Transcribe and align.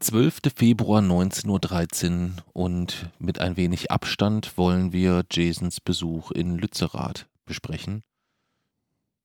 12. 0.00 0.40
Februar 0.56 1.02
19.13 1.02 2.08
Uhr 2.12 2.30
und 2.54 3.10
mit 3.18 3.38
ein 3.38 3.58
wenig 3.58 3.90
Abstand 3.90 4.56
wollen 4.56 4.94
wir 4.94 5.24
Jasons 5.30 5.82
Besuch 5.82 6.30
in 6.30 6.56
Lützerath 6.56 7.26
besprechen, 7.44 8.02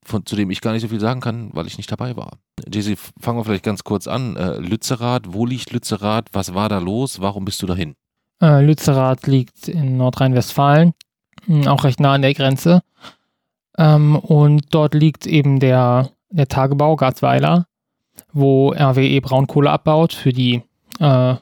von, 0.03 0.25
zu 0.25 0.35
dem 0.35 0.51
ich 0.51 0.59
gar 0.59 0.73
nicht 0.73 0.81
so 0.81 0.89
viel 0.89 0.99
sagen 0.99 1.21
kann, 1.21 1.49
weil 1.53 1.65
ich 1.65 1.77
nicht 1.77 1.89
dabei 1.89 2.17
war. 2.17 2.39
Jesse, 2.69 2.97
fangen 2.97 3.39
wir 3.39 3.45
vielleicht 3.45 3.63
ganz 3.63 3.85
kurz 3.85 4.05
an. 4.05 4.35
Äh, 4.35 4.57
Lützerath, 4.57 5.33
wo 5.33 5.45
liegt 5.45 5.71
Lützerath? 5.71 6.27
Was 6.33 6.53
war 6.53 6.67
da 6.67 6.79
los? 6.79 7.21
Warum 7.21 7.45
bist 7.45 7.61
du 7.61 7.67
dahin? 7.67 7.95
Äh, 8.41 8.61
Lützerath 8.61 9.27
liegt 9.27 9.69
in 9.69 9.95
Nordrhein-Westfalen, 9.95 10.93
hm, 11.45 11.69
auch 11.69 11.85
recht 11.85 12.01
nah 12.01 12.13
an 12.13 12.21
der 12.21 12.33
Grenze. 12.33 12.83
Ähm, 13.77 14.17
und 14.17 14.75
dort 14.75 14.93
liegt 14.93 15.25
eben 15.25 15.61
der, 15.61 16.11
der 16.31 16.49
Tagebau 16.49 16.97
Garzweiler 16.97 17.65
wo 18.33 18.71
RWE 18.71 19.21
Braunkohle 19.21 19.71
abbaut 19.71 20.13
für 20.13 20.33
die 20.33 20.61
äh, 20.99 21.35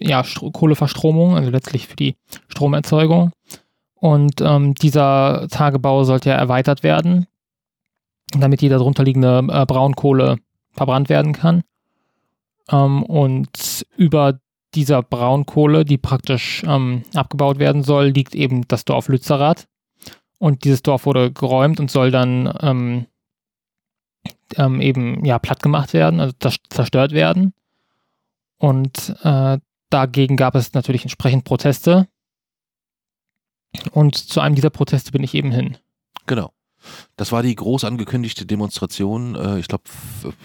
ja, 0.00 0.22
Kohleverstromung, 0.52 1.36
also 1.36 1.50
letztlich 1.50 1.88
für 1.88 1.96
die 1.96 2.16
Stromerzeugung. 2.48 3.32
Und 3.94 4.40
ähm, 4.40 4.74
dieser 4.74 5.46
Tagebau 5.48 6.04
sollte 6.04 6.30
ja 6.30 6.36
erweitert 6.36 6.82
werden, 6.82 7.26
damit 8.36 8.60
die 8.60 8.68
darunter 8.68 9.04
liegende 9.04 9.46
äh, 9.48 9.64
Braunkohle 9.64 10.38
verbrannt 10.72 11.08
werden 11.08 11.32
kann. 11.32 11.62
Ähm, 12.70 13.02
und 13.04 13.86
über 13.96 14.40
dieser 14.74 15.02
Braunkohle, 15.02 15.84
die 15.84 15.98
praktisch 15.98 16.62
ähm, 16.66 17.02
abgebaut 17.14 17.58
werden 17.58 17.82
soll, 17.82 18.06
liegt 18.06 18.34
eben 18.34 18.66
das 18.68 18.84
Dorf 18.84 19.08
Lützerath. 19.08 19.68
Und 20.38 20.64
dieses 20.64 20.82
Dorf 20.82 21.06
wurde 21.06 21.30
geräumt 21.30 21.78
und 21.78 21.90
soll 21.90 22.10
dann 22.10 22.52
ähm, 24.56 24.80
eben 24.80 25.24
ja 25.24 25.38
platt 25.38 25.62
gemacht 25.62 25.92
werden, 25.92 26.20
also 26.20 26.34
zerstört 26.70 27.12
werden. 27.12 27.54
Und 28.58 29.16
äh, 29.22 29.58
dagegen 29.90 30.36
gab 30.36 30.54
es 30.54 30.72
natürlich 30.74 31.02
entsprechend 31.02 31.44
Proteste. 31.44 32.08
Und 33.92 34.16
zu 34.16 34.40
einem 34.40 34.54
dieser 34.54 34.70
Proteste 34.70 35.12
bin 35.12 35.22
ich 35.22 35.34
eben 35.34 35.50
hin. 35.50 35.78
Genau. 36.26 36.52
Das 37.16 37.32
war 37.32 37.42
die 37.42 37.54
groß 37.54 37.84
angekündigte 37.84 38.44
Demonstration, 38.44 39.34
äh, 39.36 39.58
ich 39.58 39.68
glaube 39.68 39.84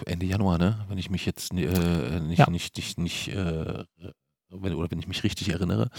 Ende 0.06 0.26
Januar, 0.26 0.58
ne? 0.58 0.86
Wenn 0.88 1.00
ich 1.00 1.10
mich 1.10 1.26
jetzt 1.26 1.52
äh, 1.52 2.20
nicht, 2.20 2.40
ja. 2.40 2.50
nicht, 2.50 2.78
nicht, 2.78 3.00
nicht 3.00 3.30
äh, 3.30 3.84
wenn, 4.50 4.76
oder 4.76 4.92
wenn 4.92 5.00
ich 5.00 5.08
mich 5.08 5.24
richtig 5.24 5.50
erinnere. 5.50 5.90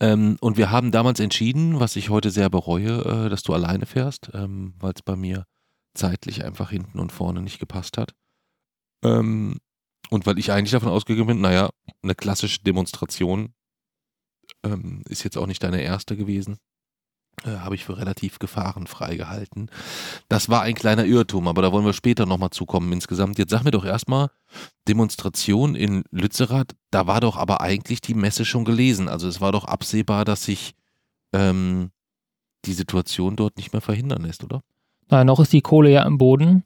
Ähm, 0.00 0.36
und 0.40 0.56
wir 0.56 0.70
haben 0.70 0.90
damals 0.90 1.20
entschieden, 1.20 1.80
was 1.80 1.96
ich 1.96 2.08
heute 2.08 2.30
sehr 2.30 2.50
bereue, 2.50 3.26
äh, 3.26 3.28
dass 3.28 3.42
du 3.42 3.52
alleine 3.52 3.86
fährst, 3.86 4.30
ähm, 4.32 4.74
weil 4.78 4.92
es 4.94 5.02
bei 5.02 5.16
mir 5.16 5.44
zeitlich 5.94 6.44
einfach 6.44 6.70
hinten 6.70 6.98
und 6.98 7.12
vorne 7.12 7.42
nicht 7.42 7.58
gepasst 7.58 7.98
hat. 7.98 8.14
Ähm, 9.04 9.58
und 10.10 10.26
weil 10.26 10.38
ich 10.38 10.52
eigentlich 10.52 10.72
davon 10.72 10.88
ausgegangen 10.88 11.26
bin, 11.26 11.40
naja, 11.40 11.70
eine 12.02 12.14
klassische 12.14 12.62
Demonstration 12.62 13.54
ähm, 14.64 15.02
ist 15.08 15.24
jetzt 15.24 15.38
auch 15.38 15.46
nicht 15.46 15.62
deine 15.62 15.82
erste 15.82 16.16
gewesen. 16.16 16.58
Äh, 17.44 17.58
Habe 17.58 17.74
ich 17.74 17.84
für 17.84 17.96
relativ 17.96 18.38
gefahrenfrei 18.38 19.16
gehalten. 19.16 19.68
Das 20.28 20.48
war 20.48 20.62
ein 20.62 20.74
kleiner 20.74 21.04
Irrtum, 21.04 21.48
aber 21.48 21.62
da 21.62 21.72
wollen 21.72 21.86
wir 21.86 21.92
später 21.92 22.26
nochmal 22.26 22.50
zukommen 22.50 22.92
insgesamt. 22.92 23.38
Jetzt 23.38 23.50
sag 23.50 23.62
mir 23.62 23.70
doch 23.70 23.84
erstmal, 23.84 24.30
Demonstration 24.88 25.74
in 25.74 26.02
Lützerath, 26.10 26.74
da 26.90 27.06
war 27.06 27.20
doch 27.20 27.36
aber 27.36 27.60
eigentlich 27.60 28.00
die 28.00 28.14
Messe 28.14 28.44
schon 28.44 28.64
gelesen. 28.64 29.08
Also 29.08 29.28
es 29.28 29.40
war 29.40 29.52
doch 29.52 29.64
absehbar, 29.64 30.24
dass 30.24 30.44
sich 30.44 30.74
ähm, 31.32 31.92
die 32.64 32.74
Situation 32.74 33.36
dort 33.36 33.56
nicht 33.56 33.72
mehr 33.72 33.80
verhindern 33.80 34.22
lässt, 34.22 34.44
oder? 34.44 34.62
Weil 35.10 35.24
noch 35.24 35.40
ist 35.40 35.52
die 35.52 35.60
Kohle 35.60 35.90
ja 35.90 36.04
im 36.04 36.16
Boden. 36.16 36.64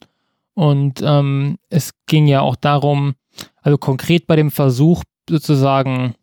Und 0.55 1.03
ähm, 1.05 1.59
es 1.69 1.91
ging 2.07 2.29
ja 2.29 2.41
auch 2.41 2.55
darum, 2.55 3.15
also 3.63 3.77
konkret 3.77 4.27
bei 4.27 4.37
dem 4.37 4.53
Versuch 4.53 5.03
sozusagen 5.29 6.15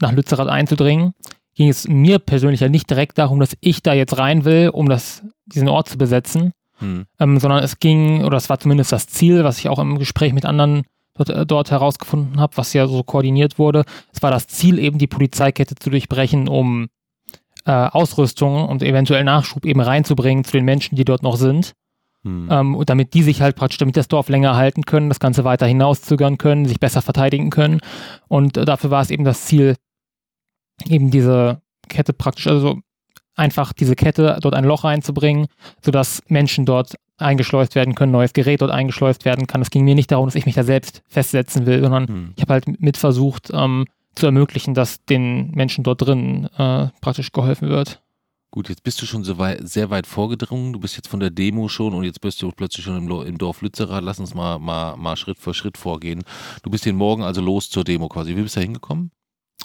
nach 0.00 0.12
Lützerath 0.12 0.48
einzudringen, 0.48 1.14
ging 1.54 1.68
es 1.68 1.88
mir 1.88 2.18
persönlich 2.18 2.60
ja 2.60 2.68
nicht 2.68 2.88
direkt 2.88 3.18
darum, 3.18 3.40
dass 3.40 3.56
ich 3.60 3.82
da 3.82 3.92
jetzt 3.92 4.16
rein 4.16 4.44
will, 4.44 4.68
um 4.68 4.88
das, 4.88 5.22
diesen 5.46 5.68
Ort 5.68 5.88
zu 5.88 5.98
besetzen, 5.98 6.52
hm. 6.78 7.06
ähm, 7.18 7.40
sondern 7.40 7.64
es 7.64 7.80
ging, 7.80 8.24
oder 8.24 8.36
es 8.36 8.48
war 8.48 8.60
zumindest 8.60 8.92
das 8.92 9.08
Ziel, 9.08 9.42
was 9.42 9.58
ich 9.58 9.68
auch 9.68 9.78
im 9.78 9.98
Gespräch 9.98 10.32
mit 10.32 10.46
anderen 10.46 10.84
dort, 11.14 11.30
äh, 11.30 11.44
dort 11.44 11.70
herausgefunden 11.70 12.40
habe, 12.40 12.56
was 12.56 12.72
ja 12.72 12.86
so 12.86 13.02
koordiniert 13.02 13.58
wurde, 13.58 13.84
es 14.12 14.22
war 14.22 14.30
das 14.30 14.46
Ziel 14.46 14.78
eben, 14.78 14.98
die 14.98 15.06
Polizeikette 15.06 15.74
zu 15.74 15.90
durchbrechen, 15.90 16.48
um 16.48 16.88
äh, 17.66 17.72
Ausrüstung 17.72 18.66
und 18.68 18.82
eventuell 18.82 19.24
Nachschub 19.24 19.64
eben 19.66 19.80
reinzubringen 19.80 20.44
zu 20.44 20.52
den 20.52 20.64
Menschen, 20.64 20.96
die 20.96 21.04
dort 21.04 21.22
noch 21.22 21.36
sind. 21.36 21.72
Hm. 22.22 22.48
Ähm, 22.50 22.74
und 22.74 22.90
damit 22.90 23.14
die 23.14 23.22
sich 23.22 23.40
halt 23.40 23.56
praktisch, 23.56 23.78
damit 23.78 23.96
das 23.96 24.08
Dorf 24.08 24.28
länger 24.28 24.56
halten 24.56 24.82
können, 24.82 25.08
das 25.08 25.20
Ganze 25.20 25.44
weiter 25.44 25.66
hinauszögern 25.66 26.38
können, 26.38 26.66
sich 26.66 26.80
besser 26.80 27.02
verteidigen 27.02 27.50
können. 27.50 27.80
Und 28.28 28.56
äh, 28.56 28.64
dafür 28.64 28.90
war 28.90 29.02
es 29.02 29.10
eben 29.10 29.24
das 29.24 29.46
Ziel, 29.46 29.76
eben 30.86 31.10
diese 31.10 31.62
Kette 31.88 32.12
praktisch, 32.12 32.46
also 32.46 32.78
einfach 33.34 33.72
diese 33.72 33.96
Kette 33.96 34.38
dort 34.40 34.54
ein 34.54 34.64
Loch 34.64 34.84
reinzubringen, 34.84 35.46
sodass 35.82 36.22
Menschen 36.28 36.66
dort 36.66 36.94
eingeschleust 37.16 37.74
werden 37.74 37.94
können, 37.94 38.12
neues 38.12 38.32
Gerät 38.32 38.60
dort 38.60 38.70
eingeschleust 38.70 39.24
werden 39.24 39.46
kann. 39.46 39.62
Es 39.62 39.70
ging 39.70 39.84
mir 39.84 39.94
nicht 39.94 40.10
darum, 40.10 40.26
dass 40.26 40.34
ich 40.34 40.46
mich 40.46 40.54
da 40.54 40.64
selbst 40.64 41.02
festsetzen 41.08 41.66
will, 41.66 41.80
sondern 41.80 42.06
hm. 42.06 42.32
ich 42.36 42.42
habe 42.42 42.54
halt 42.54 42.80
mit 42.80 42.96
versucht, 42.96 43.50
ähm, 43.52 43.86
zu 44.14 44.26
ermöglichen, 44.26 44.74
dass 44.74 45.04
den 45.04 45.50
Menschen 45.52 45.84
dort 45.84 46.02
drin 46.02 46.48
äh, 46.58 46.88
praktisch 47.00 47.32
geholfen 47.32 47.68
wird. 47.68 48.02
Gut, 48.50 48.68
jetzt 48.68 48.82
bist 48.82 49.00
du 49.00 49.06
schon 49.06 49.22
so 49.22 49.38
weit, 49.38 49.68
sehr 49.68 49.90
weit 49.90 50.06
vorgedrungen. 50.06 50.72
Du 50.72 50.80
bist 50.80 50.96
jetzt 50.96 51.08
von 51.08 51.20
der 51.20 51.30
Demo 51.30 51.68
schon 51.68 51.94
und 51.94 52.04
jetzt 52.04 52.20
bist 52.20 52.42
du 52.42 52.50
plötzlich 52.50 52.84
schon 52.84 52.96
im, 52.96 53.08
im 53.26 53.38
Dorf 53.38 53.62
Lützerath. 53.62 54.02
Lass 54.02 54.18
uns 54.18 54.34
mal, 54.34 54.58
mal, 54.58 54.96
mal 54.96 55.16
Schritt 55.16 55.38
für 55.38 55.54
Schritt 55.54 55.78
vorgehen. 55.78 56.24
Du 56.62 56.70
bist 56.70 56.84
den 56.84 56.96
Morgen 56.96 57.22
also 57.22 57.40
los 57.40 57.70
zur 57.70 57.84
Demo 57.84 58.08
quasi. 58.08 58.36
Wie 58.36 58.42
bist 58.42 58.56
du 58.56 58.60
da 58.60 58.64
hingekommen? 58.64 59.12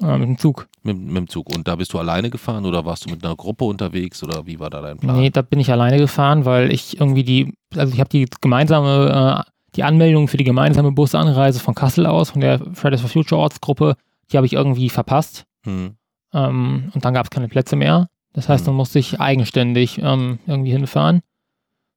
Äh, 0.02 0.18
mit 0.18 0.28
dem 0.28 0.38
Zug. 0.38 0.68
Mit, 0.84 0.98
mit, 0.98 1.16
dem 1.16 1.28
Zug. 1.28 1.56
Und 1.56 1.68
da 1.68 1.76
bist 1.76 1.94
du 1.94 2.00
alleine 2.00 2.30
gefahren 2.30 2.66
oder 2.66 2.86
warst 2.86 3.06
du 3.06 3.10
mit 3.10 3.24
einer 3.26 3.36
Gruppe 3.36 3.66
unterwegs 3.66 4.24
oder 4.24 4.46
wie 4.46 4.60
war 4.60 4.70
da 4.70 4.82
dein 4.82 4.98
Plan? 4.98 5.18
Nee, 5.18 5.30
da 5.30 5.42
bin 5.42 5.60
ich 5.60 5.72
alleine 5.72 5.98
gefahren, 5.98 6.46
weil 6.46 6.72
ich 6.72 7.00
irgendwie 7.00 7.24
die, 7.24 7.54
also 7.76 7.94
ich 7.94 8.00
habe 8.00 8.10
die 8.10 8.28
gemeinsame, 8.42 9.46
äh, 9.46 9.52
die 9.76 9.84
Anmeldung 9.84 10.28
für 10.28 10.38
die 10.38 10.44
gemeinsame 10.44 10.92
Busanreise 10.92 11.60
von 11.60 11.76
Kassel 11.76 12.06
aus, 12.06 12.32
von 12.32 12.42
der 12.42 12.60
Fridays 12.74 13.02
for 13.02 13.10
Future 13.10 13.42
Ortsgruppe 13.42 13.96
die 14.32 14.38
habe 14.38 14.48
ich 14.48 14.54
irgendwie 14.54 14.90
verpasst. 14.90 15.46
Hm. 15.66 15.96
Ähm, 16.34 16.92
und 16.94 17.06
dann 17.06 17.14
gab 17.14 17.26
es 17.26 17.30
keine 17.30 17.48
Plätze 17.48 17.76
mehr. 17.76 18.08
Das 18.36 18.50
heißt, 18.50 18.68
dann 18.68 18.76
musste 18.76 19.00
ich 19.00 19.20
eigenständig 19.20 20.00
ähm, 20.02 20.40
irgendwie 20.46 20.72
hinfahren. 20.72 21.22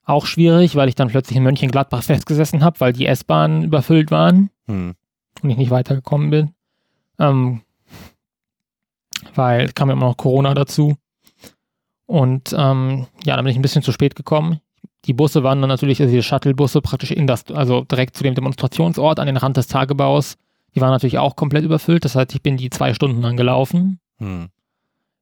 Auch 0.05 0.25
schwierig, 0.25 0.77
weil 0.77 0.89
ich 0.89 0.95
dann 0.95 1.09
plötzlich 1.09 1.37
in 1.37 1.43
Mönchengladbach 1.43 2.03
festgesessen 2.05 2.65
habe, 2.65 2.81
weil 2.81 2.93
die 2.93 3.07
S-Bahnen 3.07 3.65
überfüllt 3.65 4.11
waren 4.11 4.51
hm. 4.67 4.95
und 5.43 5.51
ich 5.51 5.57
nicht 5.57 5.71
weitergekommen 5.71 6.31
bin. 6.31 6.55
Ähm, 7.19 7.63
weil 9.35 9.69
kam 9.73 9.91
immer 9.91 10.07
noch 10.07 10.17
Corona 10.17 10.55
dazu. 10.55 10.97
Und 12.07 12.55
ähm, 12.57 13.07
ja, 13.25 13.37
dann 13.37 13.45
bin 13.45 13.53
ich 13.53 13.59
ein 13.59 13.63
bisschen 13.63 13.83
zu 13.83 13.93
spät 13.93 14.17
gekommen. 14.17 14.61
Die 15.05 15.13
Busse 15.13 15.43
waren 15.43 15.61
dann 15.61 15.69
natürlich, 15.69 16.01
also 16.01 16.15
die 16.15 16.23
Shuttle-Busse 16.23 16.81
praktisch 16.81 17.11
in 17.11 17.27
das, 17.27 17.47
also 17.51 17.83
direkt 17.83 18.17
zu 18.17 18.23
dem 18.23 18.35
Demonstrationsort 18.35 19.21
an 19.21 19.27
den 19.27 19.37
Rand 19.37 19.57
des 19.57 19.67
Tagebaus 19.67 20.37
die 20.75 20.81
war 20.81 20.91
natürlich 20.91 21.19
auch 21.19 21.37
komplett 21.37 21.65
überfüllt. 21.65 22.05
Das 22.05 22.15
heißt, 22.15 22.35
ich 22.35 22.43
bin 22.43 22.57
die 22.57 22.71
zwei 22.71 22.95
Stunden 22.95 23.23
dann 23.23 23.37
gelaufen. 23.37 24.01
Hm. 24.19 24.49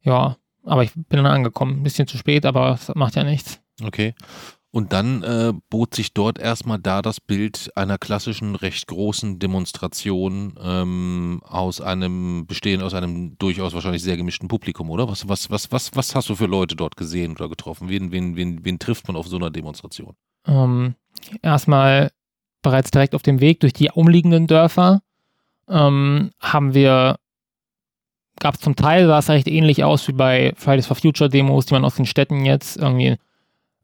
Ja, 0.03 0.37
aber 0.67 0.83
ich 0.83 0.93
bin 0.95 1.05
dann 1.23 1.27
angekommen. 1.27 1.81
Ein 1.81 1.83
bisschen 1.83 2.07
zu 2.07 2.19
spät, 2.19 2.45
aber 2.45 2.71
das 2.71 2.95
macht 2.95 3.17
ja 3.17 3.25
nichts. 3.25 3.61
Okay. 3.83 4.15
Und 4.77 4.93
dann 4.93 5.23
äh, 5.23 5.55
bot 5.71 5.95
sich 5.95 6.13
dort 6.13 6.39
erstmal 6.39 6.79
da 6.79 7.01
das 7.01 7.19
Bild 7.19 7.71
einer 7.77 7.97
klassischen, 7.97 8.57
recht 8.57 8.87
großen 8.89 9.39
Demonstration 9.39 10.59
ähm, 10.63 11.41
aus 11.45 11.81
einem, 11.81 12.47
bestehend 12.47 12.83
aus 12.83 12.93
einem 12.93 13.39
durchaus 13.39 13.73
wahrscheinlich 13.73 14.03
sehr 14.03 14.19
gemischten 14.19 14.49
Publikum, 14.49 14.91
oder? 14.91 15.09
Was, 15.09 15.27
was, 15.31 15.51
was, 15.51 15.73
was, 15.73 15.97
was 15.97 16.15
hast 16.15 16.29
du 16.29 16.35
für 16.35 16.45
Leute 16.45 16.77
dort 16.77 16.99
gesehen 16.99 17.33
oder 17.33 17.49
getroffen? 17.49 17.89
Wen, 17.89 18.13
wen, 18.13 18.37
wen, 18.37 18.67
wen 18.67 18.79
trifft 18.79 19.09
man 19.09 19.17
auf 19.17 19.29
so 19.29 19.37
einer 19.37 19.51
Demonstration? 19.51 20.15
Ähm, 20.47 20.95
erstmal 21.41 22.11
bereits 22.61 22.91
direkt 22.91 23.15
auf 23.15 23.23
dem 23.23 23.41
Weg 23.41 23.61
durch 23.61 23.73
die 23.73 23.91
umliegenden 23.91 24.47
Dörfer 24.47 25.01
ähm, 25.69 26.33
haben 26.39 26.75
wir, 26.75 27.17
gab 28.41 28.55
es 28.55 28.61
zum 28.61 28.77
Teil, 28.77 29.07
sah 29.07 29.19
es 29.19 29.29
recht 29.29 29.49
ähnlich 29.49 29.85
aus 29.85 30.07
wie 30.09 30.13
bei 30.13 30.53
Fridays 30.57 30.87
for 30.87 30.97
Future 30.97 31.31
Demos, 31.31 31.67
die 31.67 31.75
man 31.75 31.85
aus 31.85 31.97
den 31.97 32.07
Städten 32.07 32.45
jetzt 32.45 32.77
irgendwie 32.77 33.17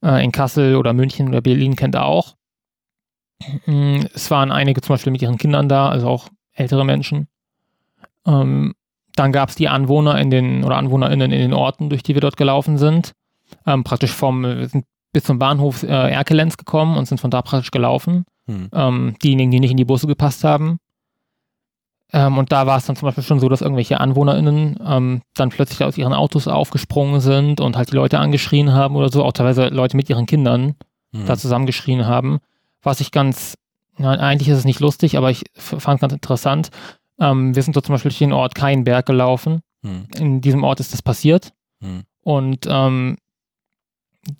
äh, 0.02 0.24
in 0.24 0.32
Kassel 0.32 0.76
oder 0.76 0.92
München 0.92 1.28
oder 1.28 1.40
Berlin 1.40 1.76
kennt 1.76 1.96
auch. 1.96 2.34
Mm, 3.66 4.00
es 4.14 4.30
waren 4.30 4.52
einige 4.52 4.80
zum 4.80 4.94
Beispiel 4.94 5.12
mit 5.12 5.22
ihren 5.22 5.38
Kindern 5.38 5.68
da, 5.68 5.88
also 5.88 6.08
auch 6.08 6.28
ältere 6.52 6.84
Menschen. 6.84 7.28
Ähm, 8.26 8.74
dann 9.16 9.32
gab 9.32 9.50
es 9.50 9.56
die 9.56 9.68
Anwohner 9.68 10.18
in 10.18 10.30
den 10.30 10.64
oder 10.64 10.76
AnwohnerInnen 10.76 11.32
in 11.32 11.40
den 11.40 11.52
Orten, 11.52 11.90
durch 11.90 12.02
die 12.02 12.14
wir 12.14 12.20
dort 12.20 12.36
gelaufen 12.36 12.78
sind. 12.78 13.12
Ähm, 13.66 13.84
praktisch 13.84 14.12
vom, 14.12 14.42
wir 14.42 14.68
sind 14.68 14.84
bis 15.12 15.24
zum 15.24 15.38
Bahnhof 15.38 15.82
äh, 15.82 16.10
Erkelenz 16.10 16.56
gekommen 16.56 16.96
und 16.96 17.06
sind 17.06 17.20
von 17.20 17.30
da 17.30 17.42
praktisch 17.42 17.70
gelaufen. 17.70 18.24
Hm. 18.46 18.68
Ähm, 18.72 19.14
diejenigen, 19.22 19.50
die 19.50 19.60
nicht 19.60 19.72
in 19.72 19.76
die 19.76 19.84
Busse 19.84 20.06
gepasst 20.06 20.44
haben. 20.44 20.78
Ähm, 22.12 22.36
und 22.38 22.52
da 22.52 22.66
war 22.66 22.76
es 22.76 22.86
dann 22.86 22.96
zum 22.96 23.06
Beispiel 23.06 23.24
schon 23.24 23.40
so, 23.40 23.48
dass 23.48 23.62
irgendwelche 23.62 23.98
AnwohnerInnen 23.98 24.78
ähm, 24.86 25.22
dann 25.34 25.48
plötzlich 25.48 25.82
aus 25.82 25.96
ihren 25.96 26.12
Autos 26.12 26.46
aufgesprungen 26.46 27.20
sind 27.20 27.60
und 27.60 27.76
halt 27.76 27.90
die 27.90 27.96
Leute 27.96 28.18
angeschrien 28.18 28.72
haben 28.72 28.96
oder 28.96 29.10
so, 29.10 29.24
auch 29.24 29.32
teilweise 29.32 29.68
Leute 29.68 29.96
mit 29.96 30.10
ihren 30.10 30.26
Kindern 30.26 30.74
mhm. 31.12 31.26
da 31.26 31.36
zusammengeschrien 31.36 32.06
haben. 32.06 32.40
Was 32.82 33.00
ich 33.00 33.12
ganz, 33.12 33.56
na, 33.96 34.10
eigentlich 34.10 34.48
ist 34.48 34.58
es 34.58 34.64
nicht 34.64 34.80
lustig, 34.80 35.16
aber 35.16 35.30
ich 35.30 35.44
fand 35.54 35.96
es 35.96 36.00
ganz 36.00 36.12
interessant. 36.12 36.70
Ähm, 37.18 37.54
wir 37.54 37.62
sind 37.62 37.76
dort 37.76 37.86
zum 37.86 37.94
Beispiel 37.94 38.10
durch 38.10 38.18
den 38.18 38.32
Ort 38.32 38.54
Keinberg 38.54 39.06
gelaufen. 39.06 39.60
Hm. 39.82 40.06
In 40.18 40.40
diesem 40.42 40.64
Ort 40.64 40.80
ist 40.80 40.92
das 40.92 41.00
passiert. 41.00 41.52
Hm. 41.80 42.02
Und 42.22 42.66
ähm, 42.68 43.16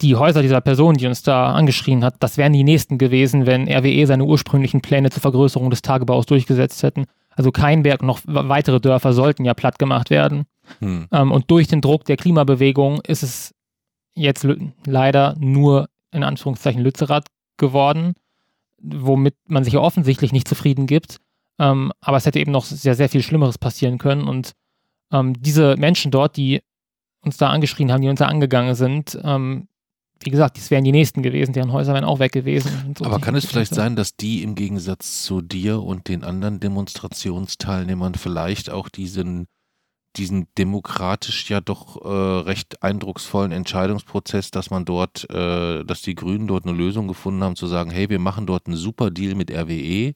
die 0.00 0.14
Häuser 0.14 0.42
dieser 0.42 0.60
Person, 0.60 0.94
die 0.94 1.06
uns 1.06 1.22
da 1.22 1.52
angeschrien 1.52 2.04
hat, 2.04 2.16
das 2.20 2.36
wären 2.36 2.52
die 2.52 2.64
nächsten 2.64 2.98
gewesen, 2.98 3.46
wenn 3.46 3.68
RWE 3.68 4.06
seine 4.06 4.24
ursprünglichen 4.24 4.80
Pläne 4.80 5.10
zur 5.10 5.22
Vergrößerung 5.22 5.70
des 5.70 5.82
Tagebaus 5.82 6.26
durchgesetzt 6.26 6.82
hätten. 6.82 7.06
Also 7.34 7.50
Keinberg, 7.50 8.02
noch 8.02 8.20
weitere 8.24 8.80
Dörfer 8.80 9.12
sollten 9.12 9.44
ja 9.44 9.54
platt 9.54 9.78
gemacht 9.78 10.10
werden. 10.10 10.44
Hm. 10.80 11.08
Ähm, 11.10 11.32
und 11.32 11.50
durch 11.50 11.66
den 11.66 11.80
Druck 11.80 12.04
der 12.04 12.16
Klimabewegung 12.16 13.00
ist 13.06 13.22
es 13.22 13.54
jetzt 14.14 14.46
leider 14.84 15.34
nur 15.38 15.88
in 16.12 16.22
Anführungszeichen 16.24 16.82
Lützerath 16.82 17.26
geworden, 17.56 18.14
womit 18.78 19.34
man 19.46 19.64
sich 19.64 19.74
ja 19.74 19.80
offensichtlich 19.80 20.32
nicht 20.32 20.48
zufrieden 20.48 20.86
gibt. 20.86 21.18
Ähm, 21.58 21.92
aber 22.00 22.16
es 22.16 22.26
hätte 22.26 22.40
eben 22.40 22.52
noch 22.52 22.64
sehr, 22.64 22.94
sehr 22.94 23.08
viel 23.08 23.22
Schlimmeres 23.22 23.58
passieren 23.58 23.98
können. 23.98 24.28
Und 24.28 24.52
ähm, 25.12 25.40
diese 25.40 25.76
Menschen 25.76 26.10
dort, 26.10 26.36
die 26.36 26.62
uns 27.24 27.36
da 27.36 27.50
angeschrien 27.50 27.92
haben, 27.92 28.02
die 28.02 28.08
uns 28.08 28.18
da 28.18 28.26
angegangen 28.26 28.74
sind, 28.74 29.18
ähm, 29.22 29.68
wie 30.24 30.30
gesagt, 30.30 30.56
das 30.56 30.70
wären 30.70 30.84
die 30.84 30.92
nächsten 30.92 31.22
gewesen, 31.22 31.52
deren 31.52 31.72
Häuser 31.72 31.94
wären 31.94 32.04
auch 32.04 32.18
weg 32.18 32.32
gewesen. 32.32 32.94
So 32.98 33.04
Aber 33.04 33.20
kann 33.20 33.34
es 33.34 33.46
vielleicht 33.46 33.74
sein, 33.74 33.96
dass 33.96 34.16
die 34.16 34.42
im 34.42 34.54
Gegensatz 34.54 35.22
zu 35.22 35.40
dir 35.40 35.82
und 35.82 36.08
den 36.08 36.24
anderen 36.24 36.60
Demonstrationsteilnehmern 36.60 38.14
vielleicht 38.14 38.70
auch 38.70 38.88
diesen, 38.88 39.46
diesen 40.16 40.46
demokratisch 40.58 41.50
ja 41.50 41.60
doch 41.60 42.04
äh, 42.04 42.08
recht 42.08 42.82
eindrucksvollen 42.82 43.52
Entscheidungsprozess, 43.52 44.50
dass 44.50 44.70
man 44.70 44.84
dort, 44.84 45.28
äh, 45.30 45.84
dass 45.84 46.02
die 46.02 46.14
Grünen 46.14 46.46
dort 46.46 46.66
eine 46.66 46.76
Lösung 46.76 47.08
gefunden 47.08 47.42
haben, 47.42 47.56
zu 47.56 47.66
sagen, 47.66 47.90
hey, 47.90 48.08
wir 48.10 48.18
machen 48.18 48.46
dort 48.46 48.66
einen 48.66 48.76
super 48.76 49.10
Deal 49.10 49.34
mit 49.34 49.50
RWE, 49.50 50.14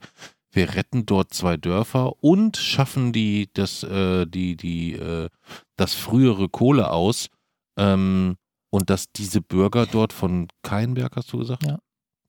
wir 0.53 0.75
retten 0.75 1.05
dort 1.05 1.35
zwei 1.35 1.57
Dörfer 1.57 2.23
und 2.23 2.57
schaffen 2.57 3.13
die, 3.13 3.51
das, 3.53 3.83
äh, 3.83 4.27
die, 4.27 4.57
die, 4.57 4.95
äh, 4.95 5.29
das 5.77 5.95
frühere 5.95 6.49
Kohle 6.49 6.91
aus. 6.91 7.29
Ähm, 7.77 8.37
und 8.71 8.91
dass 8.91 9.11
diese 9.13 9.41
Bürger 9.41 9.87
dort 9.87 10.13
von 10.13 10.49
Keinberg, 10.63 11.17
hast 11.17 11.33
du 11.33 11.39
gesagt? 11.39 11.65
Ja. 11.65 11.79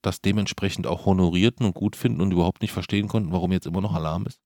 Das 0.01 0.22
dementsprechend 0.22 0.88
auch 0.88 1.06
honorierten 1.06 1.66
und 1.66 1.74
gut 1.74 1.95
finden 1.95 2.22
und 2.22 2.31
überhaupt 2.31 2.62
nicht 2.62 2.72
verstehen 2.72 3.07
konnten, 3.07 3.31
warum 3.31 3.51
jetzt 3.51 3.68
immer 3.68 3.81
noch 3.81 3.94
Alarm 3.94 4.25
ist? 4.25 4.39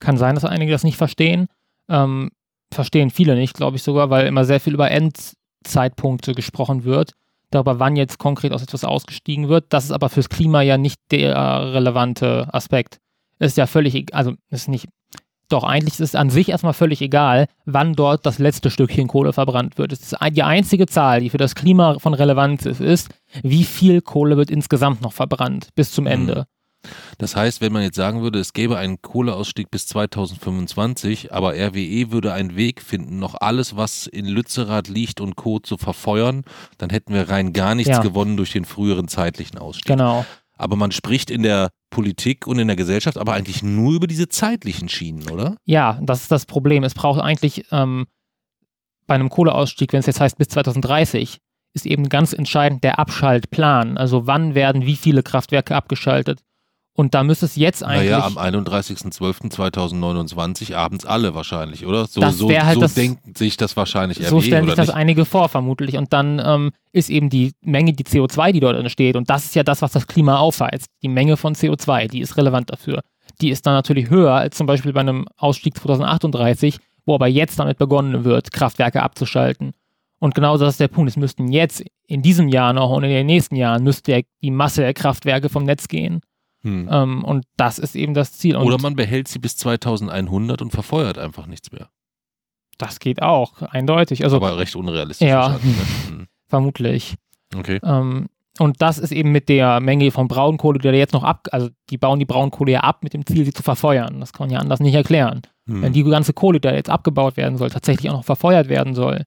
Kann 0.00 0.16
sein, 0.16 0.34
dass 0.34 0.44
einige 0.44 0.70
das 0.70 0.84
nicht 0.84 0.96
verstehen. 0.96 1.48
Ähm, 1.88 2.30
verstehen 2.72 3.10
viele 3.10 3.34
nicht, 3.34 3.54
glaube 3.54 3.76
ich 3.76 3.82
sogar, 3.82 4.10
weil 4.10 4.26
immer 4.26 4.44
sehr 4.44 4.60
viel 4.60 4.74
über 4.74 4.90
Endzeitpunkte 4.90 6.34
gesprochen 6.34 6.84
wird. 6.84 7.12
Darüber, 7.50 7.78
wann 7.78 7.96
jetzt 7.96 8.18
konkret 8.18 8.52
aus 8.52 8.62
etwas 8.62 8.84
ausgestiegen 8.84 9.48
wird. 9.48 9.66
Das 9.70 9.86
ist 9.86 9.92
aber 9.92 10.10
fürs 10.10 10.28
Klima 10.28 10.60
ja 10.60 10.76
nicht 10.76 11.00
der 11.10 11.72
relevante 11.72 12.52
Aspekt. 12.52 12.98
Ist 13.38 13.56
ja 13.56 13.66
völlig, 13.66 14.14
also 14.14 14.34
ist 14.50 14.68
nicht, 14.68 14.88
doch, 15.48 15.64
eigentlich 15.64 15.94
ist 15.94 16.00
es 16.00 16.14
an 16.14 16.30
sich 16.30 16.50
erstmal 16.50 16.74
völlig 16.74 17.00
egal, 17.00 17.46
wann 17.64 17.94
dort 17.94 18.26
das 18.26 18.38
letzte 18.38 18.70
Stückchen 18.70 19.08
Kohle 19.08 19.32
verbrannt 19.32 19.78
wird. 19.78 19.92
Es 19.92 20.00
ist 20.00 20.16
die 20.32 20.42
einzige 20.42 20.86
Zahl, 20.86 21.20
die 21.20 21.30
für 21.30 21.38
das 21.38 21.54
Klima 21.54 21.98
von 21.98 22.14
Relevanz 22.14 22.66
ist, 22.66 22.80
ist, 22.80 23.08
wie 23.42 23.64
viel 23.64 24.00
Kohle 24.00 24.36
wird 24.36 24.50
insgesamt 24.50 25.00
noch 25.00 25.12
verbrannt 25.12 25.68
bis 25.74 25.92
zum 25.92 26.06
Ende. 26.06 26.46
Das 27.18 27.34
heißt, 27.34 27.60
wenn 27.60 27.72
man 27.72 27.82
jetzt 27.82 27.96
sagen 27.96 28.22
würde, 28.22 28.38
es 28.38 28.52
gäbe 28.52 28.78
einen 28.78 29.02
Kohleausstieg 29.02 29.70
bis 29.70 29.86
2025, 29.88 31.32
aber 31.32 31.54
RWE 31.54 32.12
würde 32.12 32.32
einen 32.32 32.56
Weg 32.56 32.80
finden, 32.80 33.18
noch 33.18 33.34
alles, 33.40 33.76
was 33.76 34.06
in 34.06 34.26
Lützerath 34.26 34.88
liegt 34.88 35.20
und 35.20 35.36
Co. 35.36 35.58
zu 35.58 35.76
verfeuern, 35.76 36.44
dann 36.78 36.90
hätten 36.90 37.12
wir 37.14 37.28
rein 37.28 37.52
gar 37.52 37.74
nichts 37.74 37.96
ja. 37.96 38.02
gewonnen 38.02 38.36
durch 38.36 38.52
den 38.52 38.64
früheren 38.64 39.08
zeitlichen 39.08 39.58
Ausstieg. 39.58 39.86
Genau. 39.86 40.24
Aber 40.58 40.76
man 40.76 40.92
spricht 40.92 41.30
in 41.30 41.42
der 41.42 41.70
Politik 41.90 42.46
und 42.46 42.58
in 42.58 42.66
der 42.66 42.76
Gesellschaft 42.76 43.16
aber 43.16 43.32
eigentlich 43.32 43.62
nur 43.62 43.94
über 43.94 44.06
diese 44.06 44.28
zeitlichen 44.28 44.88
Schienen, 44.88 45.30
oder? 45.30 45.56
Ja, 45.64 45.98
das 46.02 46.22
ist 46.22 46.32
das 46.32 46.46
Problem. 46.46 46.84
Es 46.84 46.94
braucht 46.94 47.20
eigentlich 47.20 47.64
ähm, 47.70 48.06
bei 49.06 49.14
einem 49.14 49.30
Kohleausstieg, 49.30 49.92
wenn 49.92 50.00
es 50.00 50.06
jetzt 50.06 50.20
heißt 50.20 50.36
bis 50.36 50.48
2030, 50.48 51.38
ist 51.74 51.86
eben 51.86 52.08
ganz 52.08 52.32
entscheidend 52.32 52.84
der 52.84 52.98
Abschaltplan. 52.98 53.96
Also 53.96 54.26
wann 54.26 54.54
werden 54.54 54.84
wie 54.84 54.96
viele 54.96 55.22
Kraftwerke 55.22 55.74
abgeschaltet? 55.74 56.42
Und 56.98 57.14
da 57.14 57.22
müsste 57.22 57.46
es 57.46 57.54
jetzt 57.54 57.84
eigentlich. 57.84 58.10
Naja, 58.10 58.26
am 58.26 58.38
31.12.2029 58.38 60.74
abends 60.74 61.06
alle 61.06 61.32
wahrscheinlich, 61.32 61.86
oder? 61.86 62.06
So, 62.06 62.28
so, 62.30 62.50
halt 62.50 62.74
so 62.74 62.80
das, 62.80 62.94
denkt 62.94 63.38
sich 63.38 63.56
das 63.56 63.76
wahrscheinlich 63.76 64.18
So 64.26 64.40
stellen 64.40 64.66
sich 64.66 64.74
das 64.74 64.88
nicht? 64.88 64.96
einige 64.96 65.24
vor, 65.24 65.48
vermutlich. 65.48 65.96
Und 65.96 66.12
dann 66.12 66.42
ähm, 66.44 66.72
ist 66.90 67.08
eben 67.08 67.30
die 67.30 67.52
Menge, 67.60 67.92
die 67.92 68.02
CO2, 68.02 68.50
die 68.50 68.58
dort 68.58 68.76
entsteht, 68.76 69.14
und 69.14 69.30
das 69.30 69.44
ist 69.44 69.54
ja 69.54 69.62
das, 69.62 69.80
was 69.80 69.92
das 69.92 70.08
Klima 70.08 70.38
aufheizt. 70.38 70.88
Die 71.04 71.08
Menge 71.08 71.36
von 71.36 71.54
CO2, 71.54 72.08
die 72.08 72.18
ist 72.18 72.36
relevant 72.36 72.70
dafür. 72.70 73.02
Die 73.40 73.50
ist 73.50 73.64
dann 73.64 73.74
natürlich 73.74 74.10
höher 74.10 74.32
als 74.32 74.56
zum 74.56 74.66
Beispiel 74.66 74.92
bei 74.92 74.98
einem 74.98 75.28
Ausstieg 75.36 75.78
2038, 75.78 76.78
wo 77.06 77.14
aber 77.14 77.28
jetzt 77.28 77.60
damit 77.60 77.78
begonnen 77.78 78.24
wird, 78.24 78.50
Kraftwerke 78.50 79.04
abzuschalten. 79.04 79.70
Und 80.18 80.34
genau 80.34 80.58
das 80.58 80.70
ist 80.70 80.80
der 80.80 80.88
Punkt. 80.88 81.10
Es 81.10 81.16
müssten 81.16 81.52
jetzt 81.52 81.84
in 82.08 82.22
diesem 82.22 82.48
Jahr 82.48 82.72
noch 82.72 82.90
und 82.90 83.04
in 83.04 83.10
den 83.10 83.26
nächsten 83.26 83.54
Jahren 83.54 83.84
müsste 83.84 84.24
die 84.42 84.50
Masse 84.50 84.80
der 84.80 84.94
Kraftwerke 84.94 85.48
vom 85.48 85.62
Netz 85.62 85.86
gehen. 85.86 86.22
Hm. 86.62 86.88
Ähm, 86.90 87.24
und 87.24 87.44
das 87.56 87.78
ist 87.78 87.94
eben 87.94 88.14
das 88.14 88.32
Ziel. 88.32 88.56
Und 88.56 88.66
Oder 88.66 88.80
man 88.80 88.96
behält 88.96 89.28
sie 89.28 89.38
bis 89.38 89.56
2100 89.56 90.60
und 90.62 90.70
verfeuert 90.70 91.18
einfach 91.18 91.46
nichts 91.46 91.70
mehr. 91.70 91.88
Das 92.78 93.00
geht 93.00 93.22
auch, 93.22 93.62
eindeutig. 93.62 94.24
Also, 94.24 94.36
Aber 94.36 94.58
recht 94.58 94.76
unrealistisch. 94.76 95.28
Ja, 95.28 95.50
ne? 95.50 95.60
hm. 96.08 96.26
vermutlich. 96.48 97.16
Okay. 97.56 97.80
Ähm, 97.82 98.28
und 98.58 98.82
das 98.82 98.98
ist 98.98 99.12
eben 99.12 99.30
mit 99.30 99.48
der 99.48 99.80
Menge 99.80 100.10
von 100.10 100.26
Braunkohle, 100.26 100.78
die 100.78 100.88
da 100.88 100.94
jetzt 100.94 101.12
noch 101.12 101.22
ab, 101.22 101.46
also 101.52 101.68
die 101.90 101.98
bauen 101.98 102.18
die 102.18 102.24
Braunkohle 102.24 102.72
ja 102.72 102.80
ab 102.80 103.04
mit 103.04 103.14
dem 103.14 103.24
Ziel, 103.24 103.44
sie 103.44 103.52
zu 103.52 103.62
verfeuern. 103.62 104.18
Das 104.20 104.32
kann 104.32 104.48
man 104.48 104.54
ja 104.54 104.58
anders 104.58 104.80
nicht 104.80 104.94
erklären. 104.94 105.42
Hm. 105.66 105.82
Wenn 105.82 105.92
die 105.92 106.02
ganze 106.02 106.32
Kohle, 106.32 106.60
die 106.60 106.68
da 106.68 106.74
jetzt 106.74 106.90
abgebaut 106.90 107.36
werden 107.36 107.56
soll, 107.56 107.70
tatsächlich 107.70 108.10
auch 108.10 108.16
noch 108.16 108.24
verfeuert 108.24 108.68
werden 108.68 108.94
soll, 108.94 109.24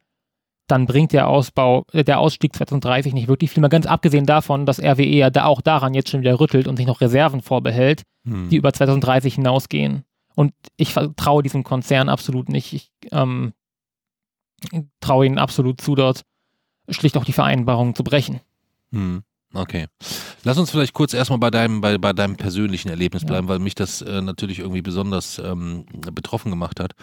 dann 0.71 0.85
bringt 0.85 1.12
der 1.12 1.27
Ausbau, 1.27 1.85
äh, 1.91 2.03
der 2.03 2.19
Ausstieg 2.19 2.56
2030 2.56 3.13
nicht 3.13 3.27
wirklich 3.27 3.51
viel 3.51 3.62
mehr. 3.62 3.69
Ganz 3.69 3.85
abgesehen 3.85 4.25
davon, 4.25 4.65
dass 4.65 4.79
RWE 4.79 5.06
ja 5.06 5.29
da 5.29 5.45
auch 5.45 5.62
daran 5.62 5.94
jetzt 5.94 6.09
schon 6.09 6.21
wieder 6.21 6.39
rüttelt 6.39 6.68
und 6.68 6.77
sich 6.77 6.88
noch 6.88 7.01
Reserven 7.01 7.41
vorbehält, 7.41 8.03
hm. 8.25 8.50
die 8.50 8.56
über 8.56 8.73
2030 8.73 9.35
hinausgehen. 9.35 10.03
Und 10.35 10.53
ich 10.77 10.94
vertraue 10.94 11.44
diesem 11.44 11.63
Konzern 11.63 12.09
absolut 12.09 12.50
nicht. 12.50 12.73
Ich 12.73 12.91
ähm, 13.12 13.53
traue 15.01 15.25
ihnen 15.25 15.38
absolut 15.38 15.81
zu, 15.81 15.95
dort 15.95 16.23
schlicht 16.89 17.17
auch 17.17 17.25
die 17.25 17.33
Vereinbarungen 17.33 17.94
zu 17.94 18.03
brechen. 18.03 18.39
Hm. 18.91 19.24
Okay. 19.53 19.88
Lass 20.43 20.57
uns 20.57 20.71
vielleicht 20.71 20.93
kurz 20.93 21.13
erstmal 21.13 21.39
bei 21.39 21.51
deinem, 21.51 21.81
bei, 21.81 21.97
bei 21.97 22.13
deinem 22.13 22.35
persönlichen 22.35 22.89
Erlebnis 22.89 23.25
bleiben, 23.25 23.47
ja. 23.47 23.53
weil 23.53 23.59
mich 23.59 23.75
das 23.75 24.01
äh, 24.01 24.21
natürlich 24.21 24.59
irgendwie 24.59 24.81
besonders 24.81 25.39
ähm, 25.39 25.85
betroffen 26.13 26.50
gemacht 26.50 26.79
hat. 26.79 26.93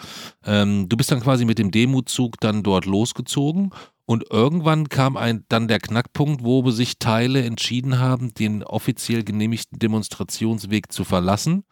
Ähm, 0.45 0.89
du 0.89 0.97
bist 0.97 1.11
dann 1.11 1.21
quasi 1.21 1.45
mit 1.45 1.57
dem 1.57 1.71
Demutzug 1.71 2.39
dann 2.39 2.63
dort 2.63 2.85
losgezogen 2.85 3.71
und 4.05 4.25
irgendwann 4.31 4.89
kam 4.89 5.17
ein, 5.17 5.45
dann 5.49 5.67
der 5.67 5.79
Knackpunkt, 5.79 6.43
wo 6.43 6.69
sich 6.71 6.99
Teile 6.99 7.43
entschieden 7.43 7.99
haben, 7.99 8.33
den 8.33 8.63
offiziell 8.63 9.23
genehmigten 9.23 9.79
Demonstrationsweg 9.79 10.91
zu 10.91 11.03
verlassen 11.03 11.63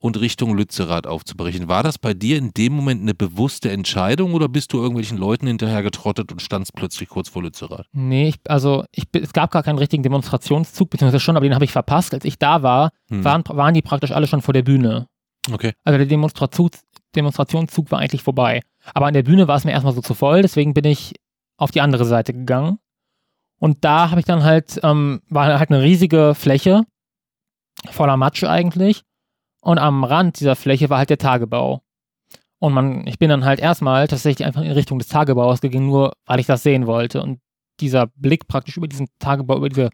und 0.00 0.20
Richtung 0.20 0.56
Lützerath 0.56 1.06
aufzubrechen. 1.06 1.68
War 1.68 1.82
das 1.82 1.98
bei 1.98 2.14
dir 2.14 2.38
in 2.38 2.52
dem 2.52 2.72
Moment 2.72 3.02
eine 3.02 3.14
bewusste 3.14 3.70
Entscheidung 3.70 4.34
oder 4.34 4.48
bist 4.48 4.72
du 4.72 4.78
irgendwelchen 4.78 5.18
Leuten 5.18 5.46
hinterhergetrottet 5.46 6.30
und 6.30 6.40
standst 6.40 6.74
plötzlich 6.74 7.08
kurz 7.08 7.28
vor 7.28 7.42
Lützerath? 7.42 7.86
Nee, 7.92 8.28
ich, 8.28 8.36
also 8.46 8.84
ich, 8.92 9.04
es 9.12 9.32
gab 9.32 9.50
gar 9.50 9.62
keinen 9.62 9.78
richtigen 9.78 10.02
Demonstrationszug, 10.02 10.90
beziehungsweise 10.90 11.20
schon, 11.20 11.36
aber 11.36 11.44
den 11.44 11.54
habe 11.54 11.64
ich 11.64 11.72
verpasst. 11.72 12.14
Als 12.14 12.24
ich 12.24 12.38
da 12.38 12.62
war, 12.62 12.90
hm. 13.08 13.24
waren, 13.24 13.42
waren 13.48 13.74
die 13.74 13.82
praktisch 13.82 14.12
alle 14.12 14.26
schon 14.26 14.42
vor 14.42 14.54
der 14.54 14.62
Bühne. 14.62 15.08
Okay. 15.52 15.72
Also 15.84 15.98
der 15.98 16.06
Demonstrations 16.06 16.84
Demonstrationszug 17.16 17.90
war 17.90 17.98
eigentlich 17.98 18.22
vorbei. 18.22 18.60
Aber 18.94 19.06
an 19.06 19.14
der 19.14 19.22
Bühne 19.22 19.48
war 19.48 19.56
es 19.56 19.64
mir 19.64 19.72
erstmal 19.72 19.94
so 19.94 20.02
zu 20.02 20.14
voll, 20.14 20.42
deswegen 20.42 20.74
bin 20.74 20.84
ich 20.84 21.14
auf 21.56 21.70
die 21.70 21.80
andere 21.80 22.04
Seite 22.04 22.32
gegangen. 22.32 22.78
Und 23.58 23.84
da 23.84 24.10
habe 24.10 24.20
ich 24.20 24.26
dann 24.26 24.44
halt, 24.44 24.78
ähm, 24.82 25.20
war 25.28 25.58
halt 25.58 25.70
eine 25.70 25.82
riesige 25.82 26.34
Fläche, 26.34 26.84
voller 27.90 28.16
Matsch 28.16 28.44
eigentlich. 28.44 29.02
Und 29.60 29.78
am 29.78 30.04
Rand 30.04 30.40
dieser 30.40 30.56
Fläche 30.56 30.90
war 30.90 30.98
halt 30.98 31.10
der 31.10 31.18
Tagebau. 31.18 31.82
Und 32.60 32.72
man, 32.72 33.06
ich 33.06 33.18
bin 33.18 33.28
dann 33.28 33.44
halt 33.44 33.60
erstmal 33.60 34.08
tatsächlich 34.08 34.46
einfach 34.46 34.62
in 34.62 34.72
Richtung 34.72 34.98
des 34.98 35.08
Tagebaus 35.08 35.60
gegangen, 35.60 35.86
nur 35.86 36.12
weil 36.26 36.40
ich 36.40 36.46
das 36.46 36.62
sehen 36.62 36.86
wollte. 36.86 37.22
Und 37.22 37.40
dieser 37.80 38.08
Blick 38.08 38.48
praktisch 38.48 38.76
über 38.76 38.88
diesen 38.88 39.08
Tagebau, 39.18 39.56
über 39.56 39.68
diese 39.68 39.90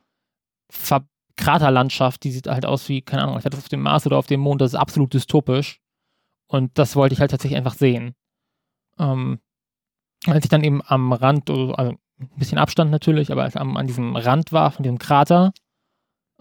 Ver 0.70 1.04
Kraterlandschaft, 1.36 2.22
die 2.22 2.30
sieht 2.30 2.46
halt 2.46 2.64
aus 2.64 2.88
wie, 2.88 3.02
keine 3.02 3.24
Ahnung, 3.24 3.36
ich 3.36 3.44
hatte 3.44 3.56
das 3.56 3.64
auf 3.64 3.68
dem 3.68 3.82
Mars 3.82 4.06
oder 4.06 4.18
auf 4.18 4.28
dem 4.28 4.38
Mond, 4.38 4.60
das 4.60 4.72
ist 4.72 4.78
absolut 4.78 5.12
dystopisch. 5.12 5.80
Und 6.46 6.78
das 6.78 6.94
wollte 6.94 7.12
ich 7.12 7.20
halt 7.20 7.32
tatsächlich 7.32 7.56
einfach 7.56 7.74
sehen. 7.74 8.14
Ähm, 9.00 9.40
als 10.26 10.44
ich 10.44 10.48
dann 10.48 10.62
eben 10.62 10.80
am 10.86 11.12
Rand, 11.12 11.50
also 11.50 11.72
ein 11.72 11.98
bisschen 12.36 12.58
Abstand 12.58 12.92
natürlich, 12.92 13.32
aber 13.32 13.42
als 13.42 13.56
ich 13.56 13.60
an 13.60 13.86
diesem 13.88 14.14
Rand 14.14 14.52
war, 14.52 14.70
von 14.70 14.84
diesem 14.84 14.98
Krater, 14.98 15.52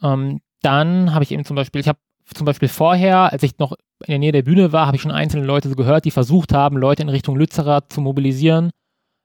ähm, 0.01 0.42
dann 0.62 1.13
habe 1.13 1.24
ich 1.24 1.32
eben 1.32 1.44
zum 1.44 1.56
Beispiel, 1.56 1.82
ich 1.82 1.88
habe 1.88 2.00
zum 2.34 2.46
Beispiel 2.46 2.70
vorher, 2.70 3.32
als 3.32 3.44
ich 3.44 3.58
noch 3.58 3.74
in 4.00 4.12
der 4.12 4.20
Nähe 4.20 4.32
der 4.32 4.42
Bühne 4.44 4.72
war, 4.72 4.86
habe 4.86 4.96
ich 4.96 5.01
schon 5.01 5.12
einzelne 5.12 5.46
Leute 5.46 5.70
so 5.70 5.75
gehört, 5.75 6.06
die 6.06 6.12
versucht 6.12 6.53
haben, 6.53 6.77
Leute 6.77 7.03
in 7.03 7.10
Richtung 7.10 7.36
Lützerath 7.36 7.92
zu 7.92 8.01
mobilisieren, 8.01 8.72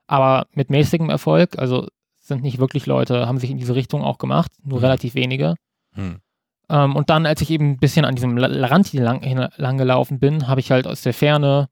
aber 0.06 0.46
mit 0.52 0.70
mäßigem 0.70 1.10
Erfolg. 1.10 1.58
Also 1.58 1.88
sind 2.16 2.42
nicht 2.42 2.58
wirklich 2.58 2.86
Leute, 2.86 3.26
haben 3.26 3.38
sich 3.38 3.50
in 3.50 3.58
diese 3.58 3.74
Richtung 3.74 4.02
auch 4.02 4.18
gemacht, 4.18 4.52
nur 4.62 4.78
hm. 4.78 4.84
relativ 4.84 5.14
wenige. 5.14 5.54
Hm. 5.94 6.18
Ähm, 6.68 6.96
und 6.96 7.10
dann, 7.10 7.26
als 7.26 7.40
ich 7.40 7.50
eben 7.50 7.70
ein 7.70 7.78
bisschen 7.78 8.04
an 8.04 8.14
diesem 8.14 8.36
Rand 8.38 8.92
lang, 8.92 9.48
lang 9.56 9.78
gelaufen 9.78 10.18
bin, 10.18 10.46
habe 10.46 10.60
ich 10.60 10.70
halt 10.70 10.86
aus 10.86 11.02
der 11.02 11.14
Ferne 11.14 11.68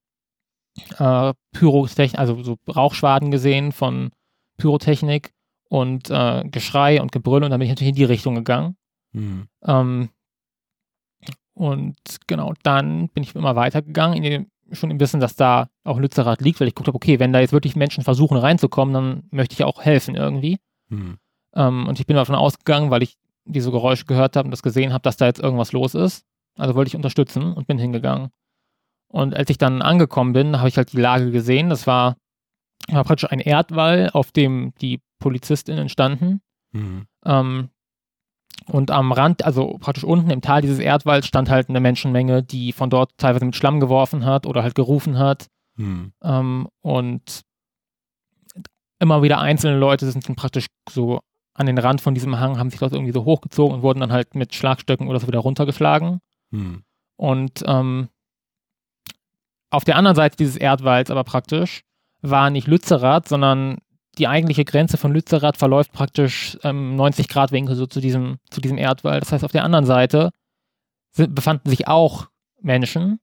äh, 0.99 1.33
Pyrotechnik, 1.52 2.18
also 2.18 2.42
so 2.42 2.56
Rauchschwaden 2.68 3.30
gesehen 3.30 3.73
von 3.73 4.11
Pyrotechnik 4.56 5.33
und 5.68 6.11
äh, 6.11 6.45
Geschrei 6.49 7.00
und 7.00 7.12
Gebrüll 7.12 7.45
und 7.45 7.50
dann 7.50 7.59
bin 7.59 7.66
ich 7.66 7.73
natürlich 7.73 7.90
in 7.90 7.97
die 7.97 8.04
Richtung 8.04 8.35
gegangen. 8.35 8.76
Mhm. 9.12 9.49
Ähm, 9.64 10.09
und 11.57 11.97
genau, 12.27 12.53
dann 12.65 13.09
bin 13.09 13.23
ich 13.23 13.35
immer 13.35 13.57
weitergegangen, 13.57 14.19
in 14.19 14.23
dem, 14.23 14.47
schon 14.73 14.91
im 14.91 15.01
Wissen, 15.01 15.21
dass 15.21 15.37
da 15.37 15.71
auch 15.85 15.99
Lützerath 15.99 16.43
liegt, 16.43 16.61
weil 16.61 16.69
ich 16.69 16.75
geguckt 16.75 16.89
habe, 16.89 16.97
okay, 16.97 17.19
wenn 17.19 17.33
da 17.33 17.41
jetzt 17.41 17.55
wirklich 17.55 17.77
Menschen 17.77 18.05
versuchen 18.05 18.37
reinzukommen, 18.37 18.93
dann 18.93 19.23
möchte 19.31 19.55
ich 19.55 19.65
auch 19.65 19.81
helfen 19.83 20.17
irgendwie. 20.17 20.59
Mhm. 20.91 21.17
Ähm, 21.55 21.87
und 21.89 21.99
ich 21.99 22.07
bin 22.07 22.15
davon 22.15 22.35
ausgegangen, 22.35 22.91
weil 22.91 23.03
ich 23.03 23.17
diese 23.47 23.71
Geräusche 23.71 24.05
gehört 24.05 24.37
habe 24.37 24.47
und 24.47 24.51
das 24.51 24.63
gesehen 24.63 24.93
habe, 24.93 25.01
dass 25.01 25.17
da 25.17 25.25
jetzt 25.25 25.41
irgendwas 25.41 25.73
los 25.73 25.95
ist. 25.95 26.27
Also 26.59 26.75
wollte 26.75 26.89
ich 26.89 26.97
unterstützen 26.97 27.55
und 27.55 27.67
bin 27.67 27.79
hingegangen. 27.79 28.29
Und 29.09 29.35
als 29.35 29.49
ich 29.49 29.57
dann 29.57 29.81
angekommen 29.81 30.35
bin, 30.35 30.59
habe 30.59 30.69
ich 30.69 30.77
halt 30.77 30.93
die 30.93 31.01
Lage 31.01 31.31
gesehen. 31.31 31.71
Das 31.71 31.87
war, 31.87 32.17
war 32.89 33.05
praktisch 33.05 33.31
ein 33.31 33.41
Erdwall, 33.41 34.11
auf 34.13 34.31
dem 34.31 34.75
die 34.83 35.01
PolizistInnen 35.21 35.89
standen. 35.89 36.43
Mhm. 36.73 37.07
Ähm, 37.25 37.71
und 38.68 38.90
am 38.90 39.12
Rand, 39.12 39.44
also 39.44 39.76
praktisch 39.78 40.04
unten 40.04 40.30
im 40.30 40.40
Tal 40.40 40.62
dieses 40.62 40.78
Erdwalds, 40.78 41.26
stand 41.26 41.49
halt 41.50 41.68
eine 41.68 41.80
Menschenmenge, 41.80 42.42
die 42.42 42.73
von 42.73 42.90
dort 42.90 43.11
teilweise 43.16 43.44
mit 43.44 43.56
Schlamm 43.56 43.80
geworfen 43.80 44.25
hat 44.25 44.46
oder 44.46 44.62
halt 44.62 44.75
gerufen 44.75 45.18
hat. 45.18 45.46
Mhm. 45.76 46.12
Ähm, 46.23 46.68
und 46.82 47.42
immer 48.99 49.23
wieder 49.23 49.38
einzelne 49.38 49.78
Leute 49.78 50.11
sind 50.11 50.28
dann 50.28 50.37
praktisch 50.37 50.66
so 50.88 51.20
an 51.54 51.66
den 51.66 51.78
Rand 51.78 52.00
von 52.00 52.14
diesem 52.14 52.38
Hang, 52.38 52.58
haben 52.58 52.70
sich 52.70 52.80
dort 52.80 52.92
irgendwie 52.92 53.12
so 53.12 53.25
hochgezogen 53.25 53.76
und 53.76 53.82
wurden 53.82 54.00
dann 54.00 54.12
halt 54.12 54.35
mit 54.35 54.54
Schlagstöcken 54.54 55.08
oder 55.08 55.20
so 55.20 55.26
wieder 55.26 55.38
runtergeschlagen. 55.38 56.20
Mhm. 56.50 56.82
Und 57.16 57.62
ähm, 57.66 58.08
auf 59.70 59.85
der 59.85 59.96
anderen 59.96 60.16
Seite 60.16 60.37
dieses 60.37 60.56
Erdwalds 60.56 61.11
aber 61.11 61.25
praktisch 61.25 61.82
war 62.20 62.50
nicht 62.50 62.66
Lützerath, 62.66 63.28
sondern 63.28 63.78
die 64.18 64.28
eigentliche 64.28 64.64
Grenze 64.64 64.96
von 64.96 65.12
Lützerath 65.12 65.56
verläuft 65.56 65.92
praktisch 65.92 66.58
ähm, 66.62 66.96
90 66.96 67.28
Grad 67.28 67.52
Winkel 67.52 67.76
so 67.76 67.87
zu 67.87 68.00
diesem, 68.00 68.38
zu 68.50 68.61
diesem 68.61 68.78
Erdwald. 68.78 69.23
Das 69.23 69.32
heißt, 69.32 69.44
auf 69.44 69.52
der 69.52 69.64
anderen 69.64 69.85
Seite 69.85 70.30
sind, 71.12 71.35
befanden 71.35 71.68
sich 71.68 71.87
auch 71.88 72.28
Menschen, 72.61 73.20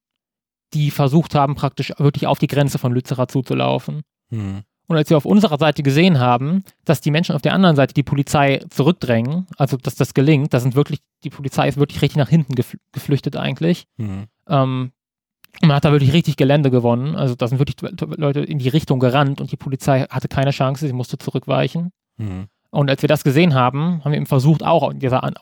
die 0.74 0.92
versucht 0.92 1.36
haben, 1.36 1.56
praktisch 1.56 1.94
wirklich 1.98 2.28
auf 2.28 2.40
die 2.40 2.48
Grenze 2.48 2.78
von 2.78 2.94
Lützerath 2.94 3.32
zuzulaufen. 3.32 4.02
Mhm. 4.30 4.64
Und 4.88 4.98
als 4.98 5.10
wir 5.10 5.18
auf 5.18 5.26
unserer 5.26 5.58
Seite 5.58 5.82
gesehen 5.82 6.20
haben, 6.20 6.64
dass 6.84 7.02
die 7.02 7.12
Menschen 7.12 7.36
auf 7.36 7.42
der 7.42 7.54
anderen 7.54 7.76
Seite 7.76 7.94
die 7.94 8.04
Polizei 8.04 8.60
zurückdrängen, 8.70 9.48
also 9.58 9.78
dass 9.78 9.96
das 9.96 10.14
gelingt, 10.14 10.54
da 10.54 10.60
sind 10.60 10.76
wirklich, 10.76 11.00
die 11.24 11.30
Polizei 11.30 11.68
ist 11.68 11.78
wirklich 11.78 12.02
richtig 12.02 12.18
nach 12.18 12.30
hinten 12.30 12.54
geflüchtet 12.92 13.38
eigentlich. 13.38 13.86
Mhm. 13.98 14.26
Ähm, 14.48 14.92
man 15.62 15.74
hat 15.76 15.86
da 15.86 15.92
wirklich 15.92 16.14
richtig 16.14 16.36
Gelände 16.36 16.72
gewonnen. 16.72 17.16
Also 17.16 17.36
da 17.36 17.48
sind 17.48 17.60
wirklich 17.60 17.78
Leute 18.18 18.42
in 18.42 18.60
die 18.60 18.70
Richtung 18.70 19.00
gerannt 19.00 19.40
und 19.40 19.52
die 19.52 19.58
Polizei 19.58 20.02
hatte 20.10 20.28
keine 20.28 20.52
Chance, 20.52 20.88
sie 20.88 20.94
musste 20.94 21.18
zurückweichen. 21.18 21.92
Mhm. 22.18 22.48
Und 22.72 22.90
als 22.90 23.04
wir 23.04 23.08
das 23.08 23.24
gesehen 23.24 23.54
haben, 23.54 24.04
haben 24.04 24.12
wir 24.12 24.18
eben 24.18 24.26
versucht, 24.26 24.64
auch, 24.64 24.92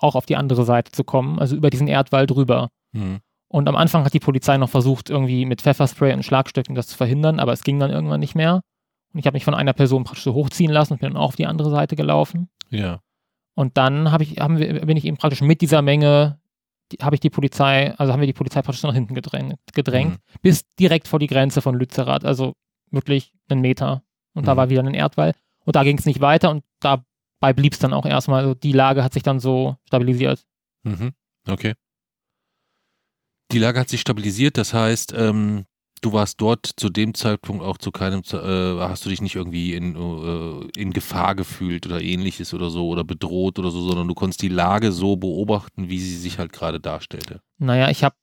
auch 0.02 0.16
auf 0.16 0.26
die 0.26 0.36
andere 0.36 0.66
Seite 0.66 0.92
zu 0.92 1.06
kommen, 1.06 1.40
also 1.40 1.56
über 1.56 1.70
diesen 1.70 1.88
Erdwall 1.88 2.28
drüber. 2.28 2.70
Mhm. 2.92 3.20
Und 3.48 3.68
am 3.68 3.76
Anfang 3.76 4.04
hat 4.04 4.14
die 4.14 4.20
Polizei 4.20 4.58
noch 4.58 4.70
versucht, 4.70 5.10
irgendwie 5.10 5.46
mit 5.46 5.62
Pfefferspray 5.62 6.14
und 6.14 6.24
Schlagstöcken 6.24 6.76
das 6.76 6.88
zu 6.88 6.98
verhindern, 6.98 7.40
aber 7.40 7.54
es 7.54 7.64
ging 7.64 7.80
dann 7.80 7.90
irgendwann 7.90 8.20
nicht 8.20 8.36
mehr. 8.36 8.62
Und 9.14 9.20
ich 9.20 9.26
habe 9.26 9.36
mich 9.36 9.46
von 9.46 9.54
einer 9.54 9.74
Person 9.74 10.04
praktisch 10.04 10.24
so 10.24 10.34
hochziehen 10.34 10.72
lassen 10.72 10.94
und 10.94 11.00
bin 11.00 11.10
dann 11.10 11.22
auch 11.22 11.30
auf 11.30 11.36
die 11.36 11.48
andere 11.48 11.70
Seite 11.70 11.96
gelaufen. 11.96 12.50
Ja. 12.70 13.00
Und 13.56 13.78
dann 13.78 14.12
hab 14.12 14.22
ich, 14.22 14.40
haben 14.40 14.58
wir, 14.58 14.86
bin 14.86 14.98
ich 14.98 15.06
eben 15.06 15.18
praktisch 15.18 15.42
mit 15.42 15.62
dieser 15.62 15.82
Menge 15.82 16.40
habe 17.02 17.16
ich 17.16 17.20
die 17.20 17.30
Polizei, 17.30 17.94
also 17.96 18.12
haben 18.12 18.20
wir 18.20 18.28
die 18.28 18.34
Polizei 18.34 18.62
praktisch 18.62 18.84
nach 18.84 18.94
hinten 18.94 19.16
gedrängt, 19.16 19.60
gedrängt 19.74 20.14
mhm. 20.14 20.40
bis 20.42 20.66
direkt 20.80 21.08
vor 21.08 21.20
die 21.20 21.28
Grenze 21.28 21.62
von 21.62 21.76
Lützerath, 21.76 22.26
also 22.26 22.54
wirklich 22.92 23.34
einen 23.50 23.62
Meter. 23.62 24.04
Und 24.34 24.44
mhm. 24.44 24.46
da 24.46 24.58
war 24.58 24.70
wieder 24.70 24.84
ein 24.84 24.94
Erdwall. 24.94 25.34
Und 25.66 25.76
da 25.76 25.84
ging 25.84 25.98
es 25.98 26.06
nicht 26.06 26.22
weiter 26.22 26.50
und 26.50 26.64
dabei 26.80 27.54
blieb 27.54 27.74
es 27.74 27.80
dann 27.80 27.94
auch 27.94 28.06
erstmal. 28.06 28.42
Also 28.42 28.56
die 28.56 28.72
Lage 28.72 29.04
hat 29.04 29.14
sich 29.14 29.24
dann 29.24 29.40
so 29.40 29.78
stabilisiert. 29.86 30.44
Mhm. 30.84 31.14
Okay. 31.48 31.76
Die 33.52 33.60
Lage 33.60 33.80
hat 33.80 33.90
sich 33.90 34.02
stabilisiert, 34.02 34.58
das 34.58 34.74
heißt, 34.74 35.14
ähm, 35.16 35.66
du 36.02 36.14
warst 36.14 36.42
dort 36.42 36.66
zu 36.66 36.90
dem 36.90 37.14
Zeitpunkt 37.14 37.64
auch 37.64 37.78
zu 37.78 37.92
keinem, 37.92 38.22
äh, 38.34 38.80
hast 38.80 39.06
du 39.06 39.10
dich 39.10 39.22
nicht 39.22 39.36
irgendwie 39.36 39.74
in, 39.74 39.96
äh, 39.96 40.80
in 40.80 40.92
Gefahr 40.92 41.36
gefühlt 41.36 41.86
oder 41.86 42.02
ähnliches 42.02 42.54
oder 42.54 42.70
so 42.70 42.88
oder 42.88 43.04
bedroht 43.04 43.60
oder 43.60 43.72
so, 43.72 43.82
sondern 43.82 44.08
du 44.08 44.14
konntest 44.14 44.42
die 44.42 44.50
Lage 44.50 44.92
so 44.92 45.16
beobachten, 45.16 45.90
wie 45.90 46.00
sie 46.00 46.18
sich 46.18 46.40
halt 46.40 46.52
gerade 46.52 46.80
darstellte. 46.80 47.42
Naja, 47.60 47.90
ich 47.90 48.04
habe 48.04 48.16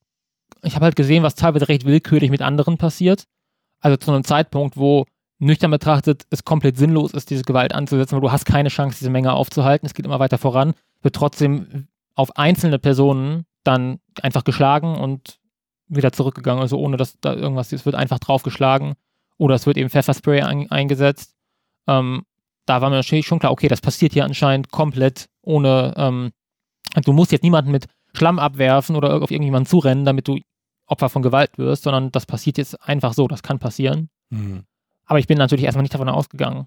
ich 0.62 0.74
hab 0.74 0.82
halt 0.82 0.96
gesehen, 0.96 1.22
was 1.22 1.36
teilweise 1.36 1.68
recht 1.68 1.84
willkürlich 1.84 2.30
mit 2.30 2.42
anderen 2.42 2.78
passiert. 2.78 3.24
Also 3.80 3.96
zu 3.96 4.10
einem 4.10 4.24
Zeitpunkt, 4.24 4.76
wo 4.76 5.06
nüchtern 5.38 5.70
betrachtet 5.70 6.24
es 6.30 6.44
komplett 6.44 6.76
sinnlos 6.76 7.12
ist, 7.12 7.30
diese 7.30 7.44
Gewalt 7.44 7.72
anzusetzen, 7.72 8.16
weil 8.16 8.22
du 8.22 8.32
hast 8.32 8.44
keine 8.44 8.70
Chance, 8.70 8.98
diese 8.98 9.10
Menge 9.10 9.32
aufzuhalten. 9.32 9.86
Es 9.86 9.94
geht 9.94 10.04
immer 10.04 10.18
weiter 10.18 10.38
voran. 10.38 10.74
Wird 11.02 11.14
trotzdem 11.14 11.86
auf 12.16 12.36
einzelne 12.36 12.80
Personen 12.80 13.44
dann 13.62 14.00
einfach 14.20 14.42
geschlagen 14.42 14.96
und 14.96 15.37
wieder 15.88 16.12
zurückgegangen, 16.12 16.62
also 16.62 16.78
ohne 16.78 16.96
dass 16.96 17.18
da 17.20 17.34
irgendwas, 17.34 17.72
es 17.72 17.86
wird 17.86 17.96
einfach 17.96 18.18
draufgeschlagen 18.18 18.94
oder 19.36 19.54
es 19.54 19.66
wird 19.66 19.76
eben 19.76 19.90
Pfefferspray 19.90 20.42
ein, 20.42 20.70
eingesetzt. 20.70 21.34
Ähm, 21.86 22.24
da 22.66 22.80
war 22.82 22.90
mir 22.90 22.96
natürlich 22.96 23.26
schon 23.26 23.38
klar, 23.38 23.52
okay, 23.52 23.68
das 23.68 23.80
passiert 23.80 24.12
hier 24.12 24.24
anscheinend 24.24 24.70
komplett 24.70 25.28
ohne, 25.40 25.94
ähm, 25.96 26.32
du 27.04 27.12
musst 27.12 27.32
jetzt 27.32 27.42
niemanden 27.42 27.70
mit 27.70 27.86
Schlamm 28.12 28.38
abwerfen 28.38 28.96
oder 28.96 29.22
auf 29.22 29.30
irgendjemanden 29.30 29.68
zurennen, 29.68 30.04
damit 30.04 30.28
du 30.28 30.38
Opfer 30.86 31.08
von 31.08 31.22
Gewalt 31.22 31.58
wirst, 31.58 31.84
sondern 31.84 32.10
das 32.12 32.26
passiert 32.26 32.58
jetzt 32.58 32.80
einfach 32.82 33.12
so, 33.12 33.28
das 33.28 33.42
kann 33.42 33.58
passieren. 33.58 34.10
Mhm. 34.30 34.64
Aber 35.04 35.18
ich 35.18 35.26
bin 35.26 35.38
natürlich 35.38 35.64
erstmal 35.64 35.82
nicht 35.82 35.94
davon 35.94 36.08
ausgegangen. 36.08 36.66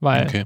Weil 0.00 0.24
okay. 0.24 0.44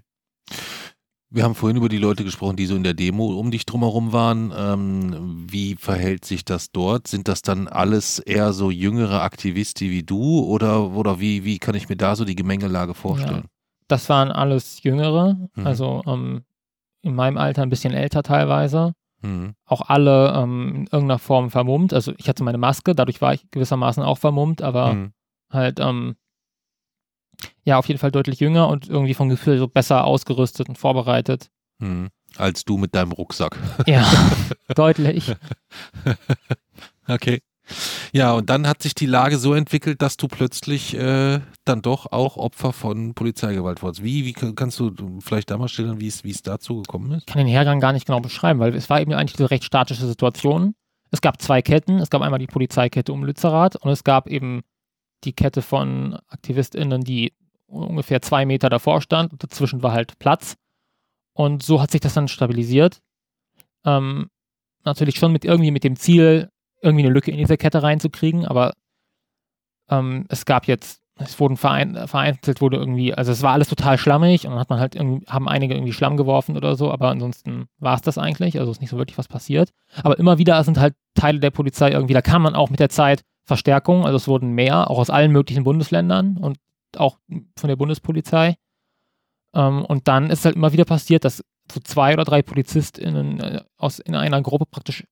Wir 1.30 1.44
haben 1.44 1.54
vorhin 1.54 1.76
über 1.76 1.90
die 1.90 1.98
Leute 1.98 2.24
gesprochen, 2.24 2.56
die 2.56 2.64
so 2.64 2.74
in 2.74 2.84
der 2.84 2.94
Demo 2.94 3.38
um 3.38 3.50
dich 3.50 3.66
drumherum 3.66 4.12
waren. 4.12 4.52
Ähm, 4.56 5.46
wie 5.50 5.76
verhält 5.76 6.24
sich 6.24 6.44
das 6.44 6.72
dort? 6.72 7.06
Sind 7.06 7.28
das 7.28 7.42
dann 7.42 7.68
alles 7.68 8.18
eher 8.18 8.54
so 8.54 8.70
jüngere 8.70 9.20
Aktivisten 9.22 9.90
wie 9.90 10.02
du 10.02 10.40
oder, 10.40 10.90
oder 10.92 11.20
wie, 11.20 11.44
wie 11.44 11.58
kann 11.58 11.74
ich 11.74 11.88
mir 11.90 11.96
da 11.96 12.16
so 12.16 12.24
die 12.24 12.36
Gemengelage 12.36 12.94
vorstellen? 12.94 13.42
Ja, 13.44 13.50
das 13.88 14.08
waren 14.08 14.32
alles 14.32 14.82
Jüngere, 14.82 15.36
mhm. 15.54 15.66
also 15.66 16.02
ähm, 16.06 16.44
in 17.02 17.14
meinem 17.14 17.36
Alter 17.36 17.62
ein 17.62 17.70
bisschen 17.70 17.92
älter 17.92 18.22
teilweise. 18.22 18.94
Mhm. 19.20 19.54
Auch 19.66 19.82
alle 19.82 20.32
ähm, 20.34 20.68
in 20.74 20.82
irgendeiner 20.84 21.18
Form 21.18 21.50
vermummt. 21.50 21.92
Also 21.92 22.12
ich 22.16 22.28
hatte 22.28 22.42
meine 22.42 22.58
Maske, 22.58 22.94
dadurch 22.94 23.20
war 23.20 23.34
ich 23.34 23.50
gewissermaßen 23.50 24.02
auch 24.02 24.18
vermummt, 24.18 24.62
aber 24.62 24.94
mhm. 24.94 25.12
halt 25.50 25.78
ähm, 25.78 26.16
ja, 27.64 27.78
auf 27.78 27.86
jeden 27.86 28.00
Fall 28.00 28.10
deutlich 28.10 28.40
jünger 28.40 28.68
und 28.68 28.88
irgendwie 28.88 29.14
vom 29.14 29.28
Gefühl 29.28 29.58
so 29.58 29.68
besser 29.68 30.04
ausgerüstet 30.04 30.68
und 30.68 30.78
vorbereitet. 30.78 31.50
Hm. 31.80 32.08
Als 32.36 32.64
du 32.64 32.76
mit 32.76 32.94
deinem 32.94 33.12
Rucksack. 33.12 33.56
Ja, 33.86 34.06
deutlich. 34.74 35.34
okay. 37.08 37.40
Ja, 38.12 38.32
und 38.32 38.48
dann 38.48 38.66
hat 38.66 38.82
sich 38.82 38.94
die 38.94 39.06
Lage 39.06 39.38
so 39.38 39.54
entwickelt, 39.54 40.00
dass 40.00 40.16
du 40.16 40.28
plötzlich 40.28 40.94
äh, 40.96 41.40
dann 41.64 41.82
doch 41.82 42.10
auch 42.12 42.36
Opfer 42.36 42.72
von 42.72 43.14
Polizeigewalt 43.14 43.82
wurdest. 43.82 44.02
Wie, 44.02 44.24
wie 44.24 44.32
kannst 44.32 44.80
du 44.80 44.92
vielleicht 45.20 45.50
da 45.50 45.58
mal 45.58 45.68
stellen, 45.68 46.00
wie 46.00 46.06
es, 46.06 46.24
wie 46.24 46.30
es 46.30 46.42
dazu 46.42 46.82
gekommen 46.82 47.12
ist? 47.12 47.20
Ich 47.20 47.26
kann 47.26 47.38
den 47.38 47.46
Hergang 47.46 47.80
gar 47.80 47.92
nicht 47.92 48.06
genau 48.06 48.20
beschreiben, 48.20 48.60
weil 48.60 48.74
es 48.74 48.88
war 48.88 49.00
eben 49.00 49.12
eigentlich 49.12 49.38
eine 49.38 49.50
recht 49.50 49.64
statische 49.64 50.06
Situation. 50.06 50.74
Es 51.10 51.20
gab 51.20 51.40
zwei 51.40 51.62
Ketten. 51.62 51.98
Es 51.98 52.10
gab 52.10 52.22
einmal 52.22 52.38
die 52.38 52.46
Polizeikette 52.46 53.12
um 53.12 53.24
Lützerath 53.24 53.76
und 53.76 53.90
es 53.90 54.04
gab 54.04 54.28
eben 54.28 54.62
die 55.24 55.32
Kette 55.32 55.62
von 55.62 56.18
AktivistInnen, 56.28 57.02
die 57.02 57.32
ungefähr 57.66 58.22
zwei 58.22 58.46
Meter 58.46 58.68
davor 58.68 59.00
stand 59.00 59.32
und 59.32 59.42
dazwischen 59.42 59.82
war 59.82 59.92
halt 59.92 60.18
Platz. 60.18 60.56
Und 61.32 61.62
so 61.62 61.80
hat 61.80 61.90
sich 61.90 62.00
das 62.00 62.14
dann 62.14 62.28
stabilisiert. 62.28 63.00
Ähm, 63.84 64.30
natürlich 64.84 65.16
schon 65.16 65.32
mit 65.32 65.44
irgendwie 65.44 65.70
mit 65.70 65.84
dem 65.84 65.96
Ziel, 65.96 66.50
irgendwie 66.82 67.04
eine 67.04 67.12
Lücke 67.12 67.30
in 67.30 67.38
diese 67.38 67.56
Kette 67.56 67.82
reinzukriegen, 67.82 68.46
aber 68.46 68.72
ähm, 69.90 70.26
es 70.28 70.44
gab 70.44 70.66
jetzt, 70.66 71.00
es 71.16 71.38
wurden 71.40 71.56
verein, 71.56 72.06
vereinzelt 72.06 72.60
wurde 72.60 72.76
irgendwie, 72.76 73.12
also 73.12 73.32
es 73.32 73.42
war 73.42 73.52
alles 73.52 73.68
total 73.68 73.98
schlammig 73.98 74.44
und 74.44 74.52
dann 74.52 74.60
hat 74.60 74.70
man 74.70 74.78
halt 74.78 74.94
irgendwie, 74.94 75.26
haben 75.26 75.48
einige 75.48 75.74
irgendwie 75.74 75.92
Schlamm 75.92 76.16
geworfen 76.16 76.56
oder 76.56 76.76
so, 76.76 76.92
aber 76.92 77.08
ansonsten 77.08 77.66
war 77.78 77.96
es 77.96 78.02
das 78.02 78.18
eigentlich, 78.18 78.58
also 78.58 78.70
ist 78.70 78.80
nicht 78.80 78.90
so 78.90 78.98
wirklich 78.98 79.18
was 79.18 79.28
passiert. 79.28 79.70
Aber 80.02 80.18
immer 80.18 80.38
wieder 80.38 80.62
sind 80.62 80.78
halt 80.78 80.94
Teile 81.14 81.40
der 81.40 81.50
Polizei 81.50 81.90
irgendwie, 81.90 82.14
da 82.14 82.22
kann 82.22 82.42
man 82.42 82.54
auch 82.54 82.70
mit 82.70 82.80
der 82.80 82.90
Zeit 82.90 83.22
Verstärkung, 83.48 84.04
also 84.04 84.16
es 84.16 84.28
wurden 84.28 84.50
mehr, 84.50 84.90
auch 84.90 84.98
aus 84.98 85.10
allen 85.10 85.32
möglichen 85.32 85.64
Bundesländern 85.64 86.36
und 86.36 86.58
auch 86.96 87.18
von 87.56 87.68
der 87.68 87.76
Bundespolizei. 87.76 88.56
Ähm, 89.54 89.84
und 89.84 90.06
dann 90.06 90.30
ist 90.30 90.44
halt 90.44 90.54
immer 90.54 90.72
wieder 90.72 90.84
passiert, 90.84 91.24
dass 91.24 91.42
so 91.72 91.80
zwei 91.80 92.12
oder 92.12 92.24
drei 92.24 92.42
PolizistInnen 92.42 93.40
äh, 93.40 93.62
aus, 93.78 93.98
in 93.98 94.14
einer 94.14 94.42
Gruppe 94.42 94.66
praktisch 94.66 95.04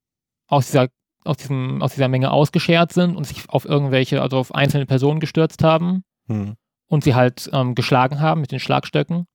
aus 0.48 0.66
dieser, 0.66 0.88
aus, 1.24 1.38
diesem, 1.38 1.82
aus 1.82 1.94
dieser 1.94 2.08
Menge 2.08 2.30
ausgeschert 2.30 2.92
sind 2.92 3.16
und 3.16 3.24
sich 3.24 3.48
auf 3.48 3.64
irgendwelche, 3.64 4.20
also 4.20 4.36
auf 4.36 4.54
einzelne 4.54 4.86
Personen 4.86 5.18
gestürzt 5.18 5.64
haben 5.64 6.04
hm. 6.28 6.56
und 6.88 7.04
sie 7.04 7.14
halt 7.14 7.48
ähm, 7.52 7.74
geschlagen 7.74 8.20
haben 8.20 8.42
mit 8.42 8.52
den 8.52 8.60
Schlagstöcken 8.60 9.26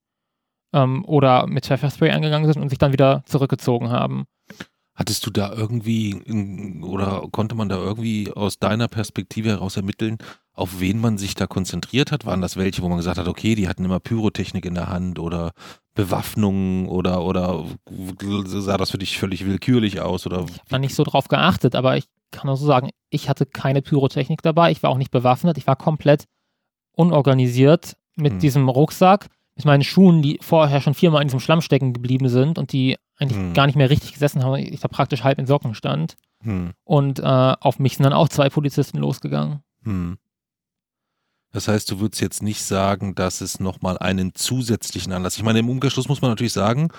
ähm, 0.74 1.04
oder 1.06 1.48
mit 1.48 1.66
Pfefferspray 1.66 2.12
angegangen 2.12 2.52
sind 2.52 2.62
und 2.62 2.70
sich 2.70 2.80
dann 2.80 2.94
wieder 2.94 3.24
zurückgezogen 3.26 3.90
haben. 3.90 4.26
Hattest 4.94 5.26
du 5.26 5.30
da 5.32 5.54
irgendwie 5.54 6.22
oder 6.84 7.28
konnte 7.32 7.56
man 7.56 7.70
da 7.70 7.78
irgendwie 7.78 8.32
aus 8.34 8.60
deiner 8.60 8.88
Perspektive 8.88 9.50
heraus 9.50 9.78
ermitteln, 9.78 10.18
auf 10.54 10.80
wen 10.80 11.00
man 11.00 11.18
sich 11.18 11.34
da 11.34 11.48
konzentriert 11.48 12.12
hat? 12.12 12.26
Waren 12.26 12.42
das 12.42 12.58
welche, 12.58 12.82
wo 12.82 12.90
man 12.90 12.98
gesagt 12.98 13.18
hat, 13.18 13.28
okay, 13.28 13.56
die 13.56 13.70
hatten 13.70 13.86
immer 13.86 14.00
Pyrotechnik 14.00 14.66
in 14.66 14.76
der 14.76 14.90
Hand 14.90 15.18
oder 15.18 15.52
Bewaffnung 15.94 16.90
oder, 16.90 17.24
oder 17.24 17.66
sah 18.46 18.78
das 18.78 18.92
für 18.92 18.98
dich 18.98 19.18
völlig 19.18 19.46
willkürlich 19.46 20.02
aus? 20.02 20.26
Oder? 20.26 20.46
Ich 20.66 20.72
habe 20.72 20.82
nicht 20.82 20.96
so 20.96 21.04
drauf 21.04 21.30
geachtet, 21.30 21.76
aber 21.76 21.96
ich 21.96 22.06
kann 22.32 22.50
auch 22.50 22.58
so 22.58 22.66
sagen, 22.66 22.90
ich 23.10 23.30
hatte 23.30 23.46
keine 23.46 23.82
Pyrotechnik 23.82 24.42
dabei, 24.42 24.72
ich 24.72 24.84
war 24.84 24.90
auch 24.90 24.98
nicht 24.98 25.12
bewaffnet, 25.12 25.58
ich 25.58 25.68
war 25.68 25.76
komplett 25.76 26.26
unorganisiert 26.94 27.96
mit 28.16 28.34
hm. 28.34 28.40
diesem 28.40 28.70
Rucksack, 28.70 29.28
mit 29.56 29.66
meinen 29.66 29.84
Schuhen, 29.84 30.22
die 30.22 30.40
vorher 30.42 30.82
schon 30.82 30.94
viermal 30.94 31.22
in 31.22 31.28
diesem 31.28 31.40
Schlamm 31.40 31.62
stecken 31.62 31.94
geblieben 31.94 32.30
sind 32.30 32.58
und 32.58 32.72
die 32.74 32.98
eigentlich 33.22 33.38
hm. 33.38 33.54
gar 33.54 33.68
nicht 33.68 33.76
mehr 33.76 33.90
richtig 33.90 34.14
gesessen 34.14 34.44
haben, 34.44 34.56
ich 34.56 34.80
da 34.80 34.88
praktisch 34.88 35.24
halb 35.24 35.40
in 35.40 35.46
Socken 35.46 35.76
stand. 35.76 36.16
Hm. 36.44 36.72
Und 36.84 37.20
äh, 37.20 37.24
auf 37.24 37.80
mich 37.80 37.98
sind 37.98 38.04
dann 38.04 38.14
auch 38.14 38.30
zwei 38.30 38.50
Polizisten 38.50 38.98
losgegangen. 38.98 39.62
Hm. 39.84 40.18
Das 41.54 41.68
heißt, 41.68 41.92
du 41.92 42.00
würdest 42.00 42.22
jetzt 42.22 42.42
nicht 42.42 42.64
sagen, 42.64 43.14
dass 43.14 43.42
es 43.42 43.60
nochmal 43.60 43.98
einen 43.98 44.34
zusätzlichen 44.34 45.12
Anlass. 45.12 45.38
Ich 45.38 45.44
meine, 45.44 45.60
im 45.60 45.70
Umkehrschluss 45.70 46.08
muss 46.08 46.22
man 46.22 46.32
natürlich 46.32 46.54
sagen, 46.54 46.90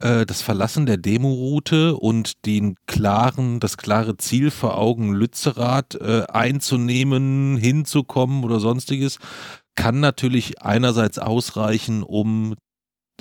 äh, 0.00 0.26
das 0.26 0.42
Verlassen 0.42 0.84
der 0.84 0.96
Demoroute 0.96 1.96
und 1.96 2.44
den 2.44 2.74
klaren, 2.86 3.60
das 3.60 3.76
klare 3.76 4.16
Ziel 4.16 4.50
vor 4.50 4.76
Augen, 4.76 5.12
Lützerath 5.12 5.94
äh, 5.94 6.24
einzunehmen, 6.28 7.56
hinzukommen 7.56 8.42
oder 8.42 8.58
sonstiges, 8.58 9.18
kann 9.76 10.00
natürlich 10.00 10.60
einerseits 10.60 11.18
ausreichen, 11.18 12.02
um, 12.02 12.56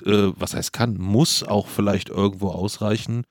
äh, 0.06 0.34
was 0.40 0.54
heißt 0.54 0.74
kann, 0.74 0.98
muss 0.98 1.44
auch 1.44 1.68
vielleicht 1.68 2.10
irgendwo 2.10 2.50
ausreichen, 2.50 3.24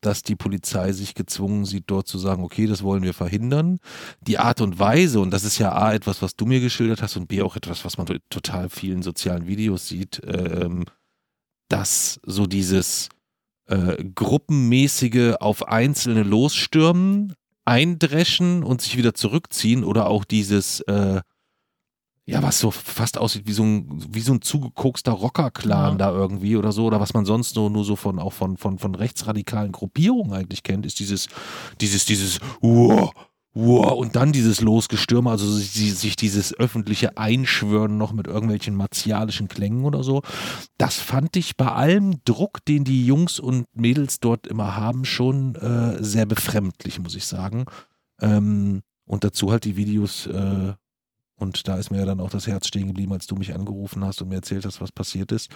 dass 0.00 0.22
die 0.22 0.36
Polizei 0.36 0.92
sich 0.92 1.14
gezwungen 1.14 1.64
sieht, 1.64 1.84
dort 1.86 2.06
zu 2.06 2.18
sagen, 2.18 2.42
okay, 2.42 2.66
das 2.66 2.82
wollen 2.82 3.02
wir 3.02 3.14
verhindern. 3.14 3.78
Die 4.20 4.38
Art 4.38 4.60
und 4.60 4.78
Weise, 4.78 5.20
und 5.20 5.30
das 5.30 5.44
ist 5.44 5.58
ja 5.58 5.72
A, 5.72 5.94
etwas, 5.94 6.20
was 6.20 6.36
du 6.36 6.46
mir 6.46 6.60
geschildert 6.60 7.02
hast, 7.02 7.16
und 7.16 7.26
B, 7.26 7.42
auch 7.42 7.56
etwas, 7.56 7.84
was 7.84 7.96
man 7.96 8.06
total 8.28 8.68
vielen 8.68 9.02
sozialen 9.02 9.46
Videos 9.46 9.88
sieht, 9.88 10.20
ähm, 10.26 10.84
dass 11.68 12.20
so 12.24 12.46
dieses 12.46 13.08
äh, 13.66 14.04
gruppenmäßige 14.14 15.36
auf 15.40 15.68
Einzelne 15.68 16.22
losstürmen, 16.22 17.34
eindreschen 17.64 18.62
und 18.62 18.82
sich 18.82 18.98
wieder 18.98 19.14
zurückziehen 19.14 19.84
oder 19.84 20.08
auch 20.08 20.24
dieses 20.24 20.80
äh, 20.80 21.22
ja, 22.26 22.42
was 22.42 22.58
so 22.58 22.70
fast 22.70 23.18
aussieht 23.18 23.46
wie 23.46 23.52
so 23.52 23.64
ein, 23.64 24.02
wie 24.10 24.20
so 24.20 24.32
ein 24.32 24.40
zugekokster 24.40 25.12
Rocker-Clan 25.12 25.92
ja. 25.92 25.98
da 25.98 26.10
irgendwie 26.10 26.56
oder 26.56 26.72
so, 26.72 26.86
oder 26.86 26.98
was 26.98 27.12
man 27.12 27.26
sonst 27.26 27.54
nur, 27.54 27.68
nur 27.68 27.84
so 27.84 27.96
von, 27.96 28.18
auch 28.18 28.32
von, 28.32 28.56
von, 28.56 28.78
von 28.78 28.94
rechtsradikalen 28.94 29.72
Gruppierungen 29.72 30.32
eigentlich 30.32 30.62
kennt, 30.62 30.86
ist 30.86 31.00
dieses, 31.00 31.28
dieses, 31.82 32.06
dieses, 32.06 32.40
uh, 32.62 33.10
uh, 33.54 33.92
und 33.92 34.16
dann 34.16 34.32
dieses 34.32 34.62
Losgestürme, 34.62 35.30
also 35.30 35.52
sich, 35.52 35.94
sich 35.96 36.16
dieses 36.16 36.58
öffentliche 36.58 37.18
Einschwören 37.18 37.98
noch 37.98 38.14
mit 38.14 38.26
irgendwelchen 38.26 38.74
martialischen 38.74 39.48
Klängen 39.48 39.84
oder 39.84 40.02
so. 40.02 40.22
Das 40.78 40.96
fand 40.96 41.36
ich 41.36 41.58
bei 41.58 41.70
allem 41.70 42.24
Druck, 42.24 42.64
den 42.64 42.84
die 42.84 43.04
Jungs 43.04 43.38
und 43.38 43.66
Mädels 43.74 44.18
dort 44.18 44.46
immer 44.46 44.76
haben, 44.76 45.04
schon 45.04 45.56
äh, 45.56 46.02
sehr 46.02 46.24
befremdlich, 46.24 47.00
muss 47.00 47.16
ich 47.16 47.26
sagen. 47.26 47.66
Ähm, 48.22 48.80
und 49.04 49.24
dazu 49.24 49.52
halt 49.52 49.64
die 49.64 49.76
Videos, 49.76 50.26
äh, 50.26 50.72
und 51.36 51.66
da 51.66 51.76
ist 51.76 51.90
mir 51.90 51.98
ja 51.98 52.04
dann 52.04 52.20
auch 52.20 52.30
das 52.30 52.46
Herz 52.46 52.68
stehen 52.68 52.86
geblieben, 52.86 53.12
als 53.12 53.26
du 53.26 53.34
mich 53.34 53.54
angerufen 53.54 54.04
hast 54.04 54.22
und 54.22 54.28
mir 54.28 54.36
erzählt 54.36 54.64
hast, 54.64 54.80
was 54.80 54.92
passiert 54.92 55.32
ist. 55.32 55.50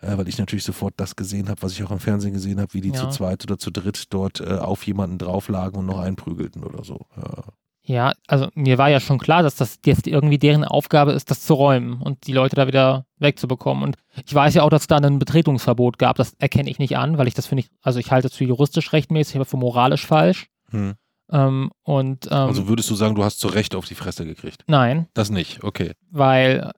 Äh, 0.00 0.18
weil 0.18 0.28
ich 0.28 0.38
natürlich 0.38 0.64
sofort 0.64 0.94
das 0.98 1.16
gesehen 1.16 1.48
habe, 1.48 1.62
was 1.62 1.72
ich 1.72 1.82
auch 1.84 1.90
im 1.90 2.00
Fernsehen 2.00 2.34
gesehen 2.34 2.60
habe, 2.60 2.74
wie 2.74 2.82
die 2.82 2.90
ja. 2.90 2.94
zu 2.94 3.08
zweit 3.08 3.42
oder 3.44 3.58
zu 3.58 3.70
dritt 3.70 4.12
dort 4.12 4.40
äh, 4.40 4.58
auf 4.58 4.86
jemanden 4.86 5.18
drauflagen 5.18 5.78
und 5.78 5.86
noch 5.86 6.00
einprügelten 6.00 6.64
oder 6.64 6.84
so. 6.84 7.06
Ja. 7.16 7.44
ja. 7.82 8.12
also 8.26 8.48
mir 8.54 8.76
war 8.76 8.90
ja 8.90 9.00
schon 9.00 9.18
klar, 9.18 9.42
dass 9.42 9.56
das 9.56 9.78
jetzt 9.86 10.06
irgendwie 10.06 10.38
deren 10.38 10.64
Aufgabe 10.64 11.12
ist, 11.12 11.30
das 11.30 11.40
zu 11.40 11.54
räumen 11.54 12.02
und 12.02 12.26
die 12.26 12.34
Leute 12.34 12.54
da 12.54 12.66
wieder 12.66 13.06
wegzubekommen. 13.18 13.84
Und 13.84 13.96
ich 14.26 14.34
weiß 14.34 14.52
ja 14.52 14.62
auch, 14.64 14.70
dass 14.70 14.82
es 14.82 14.88
da 14.88 14.98
ein 14.98 15.18
Betretungsverbot 15.18 15.98
gab. 15.98 16.16
Das 16.16 16.34
erkenne 16.40 16.68
ich 16.68 16.78
nicht 16.78 16.98
an, 16.98 17.16
weil 17.16 17.26
ich 17.26 17.34
das 17.34 17.46
finde 17.46 17.62
ich, 17.62 17.70
also 17.80 17.98
ich 17.98 18.12
halte 18.12 18.28
es 18.28 18.36
für 18.36 18.44
juristisch 18.44 18.92
rechtmäßig, 18.92 19.36
aber 19.36 19.46
für 19.46 19.56
moralisch 19.56 20.06
falsch. 20.06 20.48
Hm. 20.70 20.94
Ähm, 21.30 21.70
und, 21.82 22.26
ähm, 22.26 22.32
also 22.32 22.68
würdest 22.68 22.90
du 22.90 22.94
sagen, 22.94 23.14
du 23.14 23.24
hast 23.24 23.40
zu 23.40 23.48
Recht 23.48 23.74
auf 23.74 23.86
die 23.86 23.94
Fresse 23.94 24.24
gekriegt? 24.24 24.64
Nein. 24.66 25.08
Das 25.14 25.30
nicht, 25.30 25.64
okay. 25.64 25.92
Weil 26.10 26.72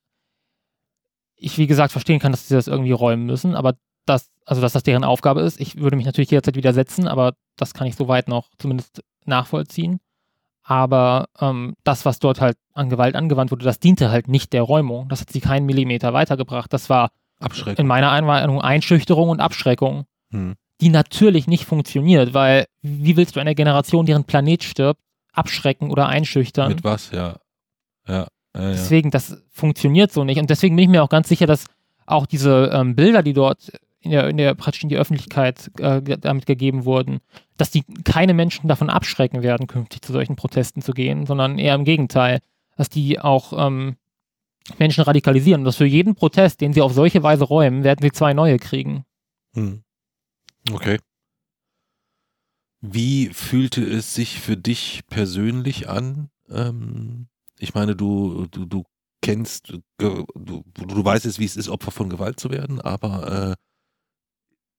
ich, 1.36 1.58
wie 1.58 1.66
gesagt, 1.66 1.92
verstehen 1.92 2.20
kann, 2.20 2.32
dass 2.32 2.48
sie 2.48 2.54
das 2.54 2.68
irgendwie 2.68 2.92
räumen 2.92 3.26
müssen, 3.26 3.54
aber 3.54 3.74
das, 4.06 4.30
also 4.44 4.60
dass 4.60 4.72
das 4.72 4.82
deren 4.82 5.04
Aufgabe 5.04 5.40
ist. 5.40 5.60
Ich 5.60 5.76
würde 5.76 5.96
mich 5.96 6.06
natürlich 6.06 6.30
jederzeit 6.30 6.56
widersetzen, 6.56 7.08
aber 7.08 7.34
das 7.56 7.74
kann 7.74 7.86
ich 7.86 7.96
soweit 7.96 8.28
noch 8.28 8.50
zumindest 8.58 9.02
nachvollziehen. 9.24 10.00
Aber 10.62 11.28
ähm, 11.40 11.74
das, 11.84 12.04
was 12.04 12.18
dort 12.18 12.40
halt 12.40 12.56
an 12.72 12.88
Gewalt 12.88 13.16
angewandt 13.16 13.50
wurde, 13.50 13.64
das 13.64 13.80
diente 13.80 14.10
halt 14.10 14.28
nicht 14.28 14.52
der 14.52 14.62
Räumung. 14.62 15.08
Das 15.08 15.20
hat 15.20 15.30
sie 15.30 15.40
keinen 15.40 15.66
Millimeter 15.66 16.12
weitergebracht. 16.12 16.72
Das 16.72 16.88
war 16.88 17.10
in 17.76 17.86
meiner 17.86 18.10
Einweihung 18.10 18.62
Einschüchterung 18.62 19.28
und 19.28 19.40
Abschreckung. 19.40 20.06
Hm 20.30 20.56
die 20.84 20.90
natürlich 20.90 21.46
nicht 21.46 21.64
funktioniert, 21.64 22.34
weil 22.34 22.66
wie 22.82 23.16
willst 23.16 23.36
du 23.36 23.40
eine 23.40 23.54
Generation, 23.54 24.04
deren 24.04 24.24
Planet 24.24 24.62
stirbt, 24.62 25.00
abschrecken 25.32 25.90
oder 25.90 26.08
einschüchtern? 26.08 26.68
Mit 26.68 26.84
was, 26.84 27.10
ja. 27.10 27.36
Ja. 28.06 28.14
ja 28.14 28.28
deswegen, 28.54 29.10
das 29.10 29.42
funktioniert 29.50 30.12
so 30.12 30.24
nicht. 30.24 30.38
Und 30.38 30.50
deswegen 30.50 30.76
bin 30.76 30.84
ich 30.84 30.90
mir 30.90 31.02
auch 31.02 31.08
ganz 31.08 31.30
sicher, 31.30 31.46
dass 31.46 31.64
auch 32.04 32.26
diese 32.26 32.70
ähm, 32.74 32.94
Bilder, 32.94 33.22
die 33.22 33.32
dort 33.32 33.72
in 34.00 34.10
der, 34.10 34.28
in 34.28 34.36
der 34.36 34.54
praktisch 34.54 34.82
in 34.82 34.90
die 34.90 34.98
Öffentlichkeit 34.98 35.70
äh, 35.78 36.02
damit 36.02 36.44
gegeben 36.44 36.84
wurden, 36.84 37.20
dass 37.56 37.70
die 37.70 37.82
keine 38.04 38.34
Menschen 38.34 38.68
davon 38.68 38.90
abschrecken 38.90 39.42
werden, 39.42 39.66
künftig 39.66 40.02
zu 40.02 40.12
solchen 40.12 40.36
Protesten 40.36 40.82
zu 40.82 40.92
gehen, 40.92 41.24
sondern 41.24 41.58
eher 41.58 41.74
im 41.74 41.84
Gegenteil, 41.84 42.40
dass 42.76 42.90
die 42.90 43.18
auch 43.18 43.54
ähm, 43.56 43.96
Menschen 44.78 45.04
radikalisieren. 45.04 45.62
Und 45.62 45.64
dass 45.64 45.76
für 45.76 45.86
jeden 45.86 46.14
Protest, 46.14 46.60
den 46.60 46.74
sie 46.74 46.82
auf 46.82 46.92
solche 46.92 47.22
Weise 47.22 47.44
räumen, 47.44 47.84
werden 47.84 48.00
sie 48.02 48.12
zwei 48.12 48.34
neue 48.34 48.58
kriegen. 48.58 49.06
Hm. 49.54 49.83
Okay. 50.70 50.98
Wie 52.80 53.30
fühlte 53.32 53.82
es 53.82 54.14
sich 54.14 54.40
für 54.40 54.56
dich 54.56 55.02
persönlich 55.08 55.88
an? 55.88 56.30
Ähm, 56.48 57.28
ich 57.58 57.74
meine, 57.74 57.96
du, 57.96 58.46
du, 58.50 58.66
du 58.66 58.84
kennst, 59.22 59.72
du, 59.98 60.26
du 60.36 61.04
weißt 61.04 61.24
jetzt, 61.24 61.38
wie 61.38 61.46
es 61.46 61.56
ist, 61.56 61.68
Opfer 61.68 61.90
von 61.90 62.10
Gewalt 62.10 62.38
zu 62.38 62.50
werden, 62.50 62.80
aber 62.80 63.52
äh, 63.52 63.54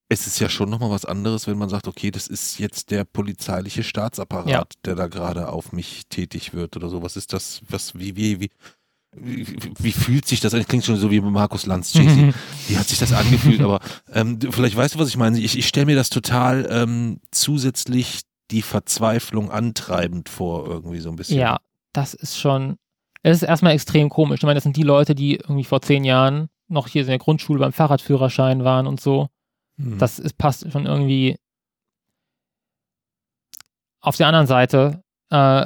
es 0.08 0.28
ist 0.28 0.40
ja 0.40 0.50
schon 0.50 0.70
nochmal 0.70 0.92
was 0.92 1.06
anderes, 1.06 1.48
wenn 1.48 1.58
man 1.58 1.70
sagt, 1.70 1.88
okay, 1.88 2.12
das 2.12 2.28
ist 2.28 2.60
jetzt 2.60 2.92
der 2.92 3.06
polizeiliche 3.06 3.84
Staatsapparat, 3.84 4.48
ja. 4.48 4.66
der 4.86 4.96
da 4.96 5.08
gerade 5.08 5.50
auf 5.50 5.72
mich 5.72 6.04
tätig 6.10 6.54
wird 6.54 6.76
oder 6.76 6.90
so. 6.90 7.02
Was 7.02 7.18
ist 7.18 7.34
das, 7.34 7.62
was, 7.68 7.98
wie, 7.98 8.16
wie, 8.16 8.40
wie, 8.40 8.52
wie, 9.18 9.46
wie, 9.80 9.92
fühlt 9.92 10.28
sich 10.28 10.40
das 10.40 10.54
an? 10.54 10.66
Klingt 10.68 10.86
schon 10.86 10.98
so 10.98 11.12
wie 11.12 11.22
Markus 11.22 11.66
Lanz, 11.66 11.94
JC. 11.94 12.34
Wie 12.68 12.78
hat 12.78 12.88
sich 12.88 13.00
das 13.00 13.14
angefühlt? 13.14 13.62
Aber 13.62 13.80
ähm, 14.14 14.40
vielleicht 14.42 14.76
weißt 14.76 14.96
du, 14.96 15.00
was 15.00 15.10
ich 15.10 15.18
meine. 15.18 15.40
Ich, 15.40 15.58
ich 15.58 15.68
stelle 15.68 15.86
mir 15.86 15.96
das 15.96 16.10
total 16.10 16.68
ähm, 16.70 17.20
zusätzlich 17.32 18.22
die 18.52 18.62
Verzweiflung 18.62 19.52
antreibend 19.52 20.30
vor, 20.30 20.68
irgendwie 20.68 21.00
so 21.00 21.10
ein 21.10 21.16
bisschen. 21.16 21.40
Ja, 21.40 21.58
das 21.94 22.14
ist 22.14 22.38
schon, 22.38 22.78
es 23.24 23.38
ist 23.38 23.48
erstmal 23.48 23.74
extrem 23.74 24.10
komisch. 24.10 24.40
Ich 24.40 24.44
meine, 24.44 24.56
das 24.56 24.64
sind 24.64 24.78
die 24.78 24.84
Leute, 24.84 25.16
die 25.16 25.36
irgendwie 25.36 25.64
vor 25.64 25.82
zehn 25.82 26.04
Jahren 26.04 26.50
noch 26.68 26.88
hier 26.88 27.02
in 27.02 27.08
der 27.08 27.18
Grundschule 27.18 27.60
beim 27.60 27.74
Fahrradführerschein 27.74 28.64
waren 28.64 28.88
und 28.88 29.00
so. 29.00 29.30
Hm. 29.78 29.98
Das 29.98 30.20
ist, 30.20 30.38
passt 30.38 30.72
schon 30.72 30.86
irgendwie. 30.86 31.38
Auf 34.02 34.18
der 34.18 34.28
anderen 34.28 34.48
Seite, 34.48 35.02
äh, 35.32 35.66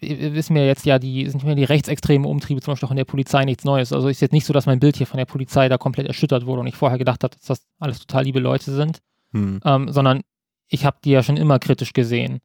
wissen 0.00 0.56
ja 0.56 0.64
jetzt 0.64 0.84
ja, 0.84 0.98
die 0.98 1.24
sind 1.24 1.36
nicht 1.36 1.46
mehr 1.46 1.54
die 1.54 1.64
rechtsextremen 1.64 2.26
Umtriebe, 2.26 2.60
zum 2.60 2.72
Beispiel 2.72 2.86
auch 2.86 2.92
in 2.92 2.98
der 2.98 3.04
Polizei 3.04 3.44
nichts 3.44 3.64
Neues. 3.64 3.92
Also 3.92 4.08
ist 4.08 4.20
jetzt 4.20 4.32
nicht 4.32 4.44
so, 4.44 4.52
dass 4.52 4.66
mein 4.66 4.80
Bild 4.80 4.96
hier 4.96 5.06
von 5.06 5.18
der 5.18 5.24
Polizei 5.24 5.68
da 5.68 5.78
komplett 5.78 6.06
erschüttert 6.06 6.46
wurde 6.46 6.60
und 6.60 6.66
ich 6.66 6.76
vorher 6.76 6.98
gedacht 6.98 7.24
habe, 7.24 7.34
dass 7.34 7.46
das 7.46 7.66
alles 7.78 8.00
total 8.00 8.24
liebe 8.24 8.40
Leute 8.40 8.72
sind, 8.72 9.00
hm. 9.32 9.60
ähm, 9.64 9.90
sondern 9.90 10.22
ich 10.68 10.84
habe 10.84 10.98
die 11.04 11.10
ja 11.10 11.22
schon 11.22 11.36
immer 11.36 11.58
kritisch 11.58 11.92
gesehen. 11.92 12.40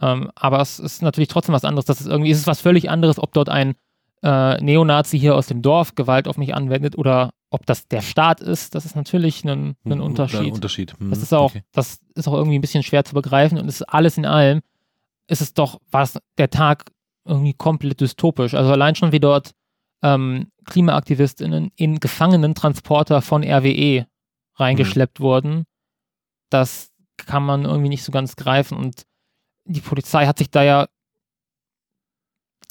Ähm, 0.00 0.30
aber 0.34 0.60
es 0.60 0.78
ist 0.78 1.02
natürlich 1.02 1.28
trotzdem 1.28 1.54
was 1.54 1.64
anderes. 1.64 1.84
Das 1.84 2.00
ist 2.00 2.06
irgendwie, 2.06 2.30
es 2.30 2.38
ist 2.38 2.46
was 2.46 2.60
völlig 2.60 2.90
anderes, 2.90 3.18
ob 3.18 3.32
dort 3.32 3.48
ein 3.48 3.74
äh, 4.22 4.62
Neonazi 4.62 5.18
hier 5.18 5.34
aus 5.34 5.46
dem 5.46 5.62
Dorf 5.62 5.94
Gewalt 5.94 6.28
auf 6.28 6.36
mich 6.36 6.54
anwendet 6.54 6.98
oder 6.98 7.30
ob 7.50 7.66
das 7.66 7.88
der 7.88 8.02
Staat 8.02 8.40
ist. 8.40 8.74
Das 8.74 8.84
ist 8.84 8.96
natürlich 8.96 9.44
ein, 9.44 9.76
ein 9.84 9.92
hm, 9.92 10.00
Unterschied. 10.00 10.52
Unterschied. 10.52 10.94
Hm. 10.98 11.10
Das 11.10 11.22
ist 11.22 11.32
auch, 11.32 11.50
okay. 11.50 11.62
das 11.72 12.00
ist 12.14 12.28
auch 12.28 12.34
irgendwie 12.34 12.58
ein 12.58 12.60
bisschen 12.60 12.82
schwer 12.82 13.04
zu 13.04 13.14
begreifen 13.14 13.58
und 13.58 13.68
es 13.68 13.80
ist 13.80 13.88
alles 13.88 14.18
in 14.18 14.26
allem 14.26 14.60
ist 15.30 15.40
es 15.40 15.54
doch, 15.54 15.80
war 15.90 16.02
es 16.02 16.18
der 16.38 16.50
Tag 16.50 16.90
irgendwie 17.24 17.54
komplett 17.54 18.00
dystopisch. 18.00 18.54
Also 18.54 18.72
allein 18.72 18.96
schon 18.96 19.12
wie 19.12 19.20
dort 19.20 19.52
ähm, 20.02 20.50
KlimaaktivistInnen 20.66 21.70
in 21.76 22.00
Gefangenentransporter 22.00 23.22
von 23.22 23.44
RWE 23.44 24.06
reingeschleppt 24.56 25.20
mhm. 25.20 25.24
wurden, 25.24 25.64
das 26.50 26.90
kann 27.16 27.44
man 27.44 27.64
irgendwie 27.64 27.90
nicht 27.90 28.02
so 28.02 28.12
ganz 28.12 28.36
greifen. 28.36 28.76
Und 28.76 29.04
die 29.64 29.80
Polizei 29.80 30.26
hat 30.26 30.38
sich 30.38 30.50
da 30.50 30.62
ja. 30.62 30.88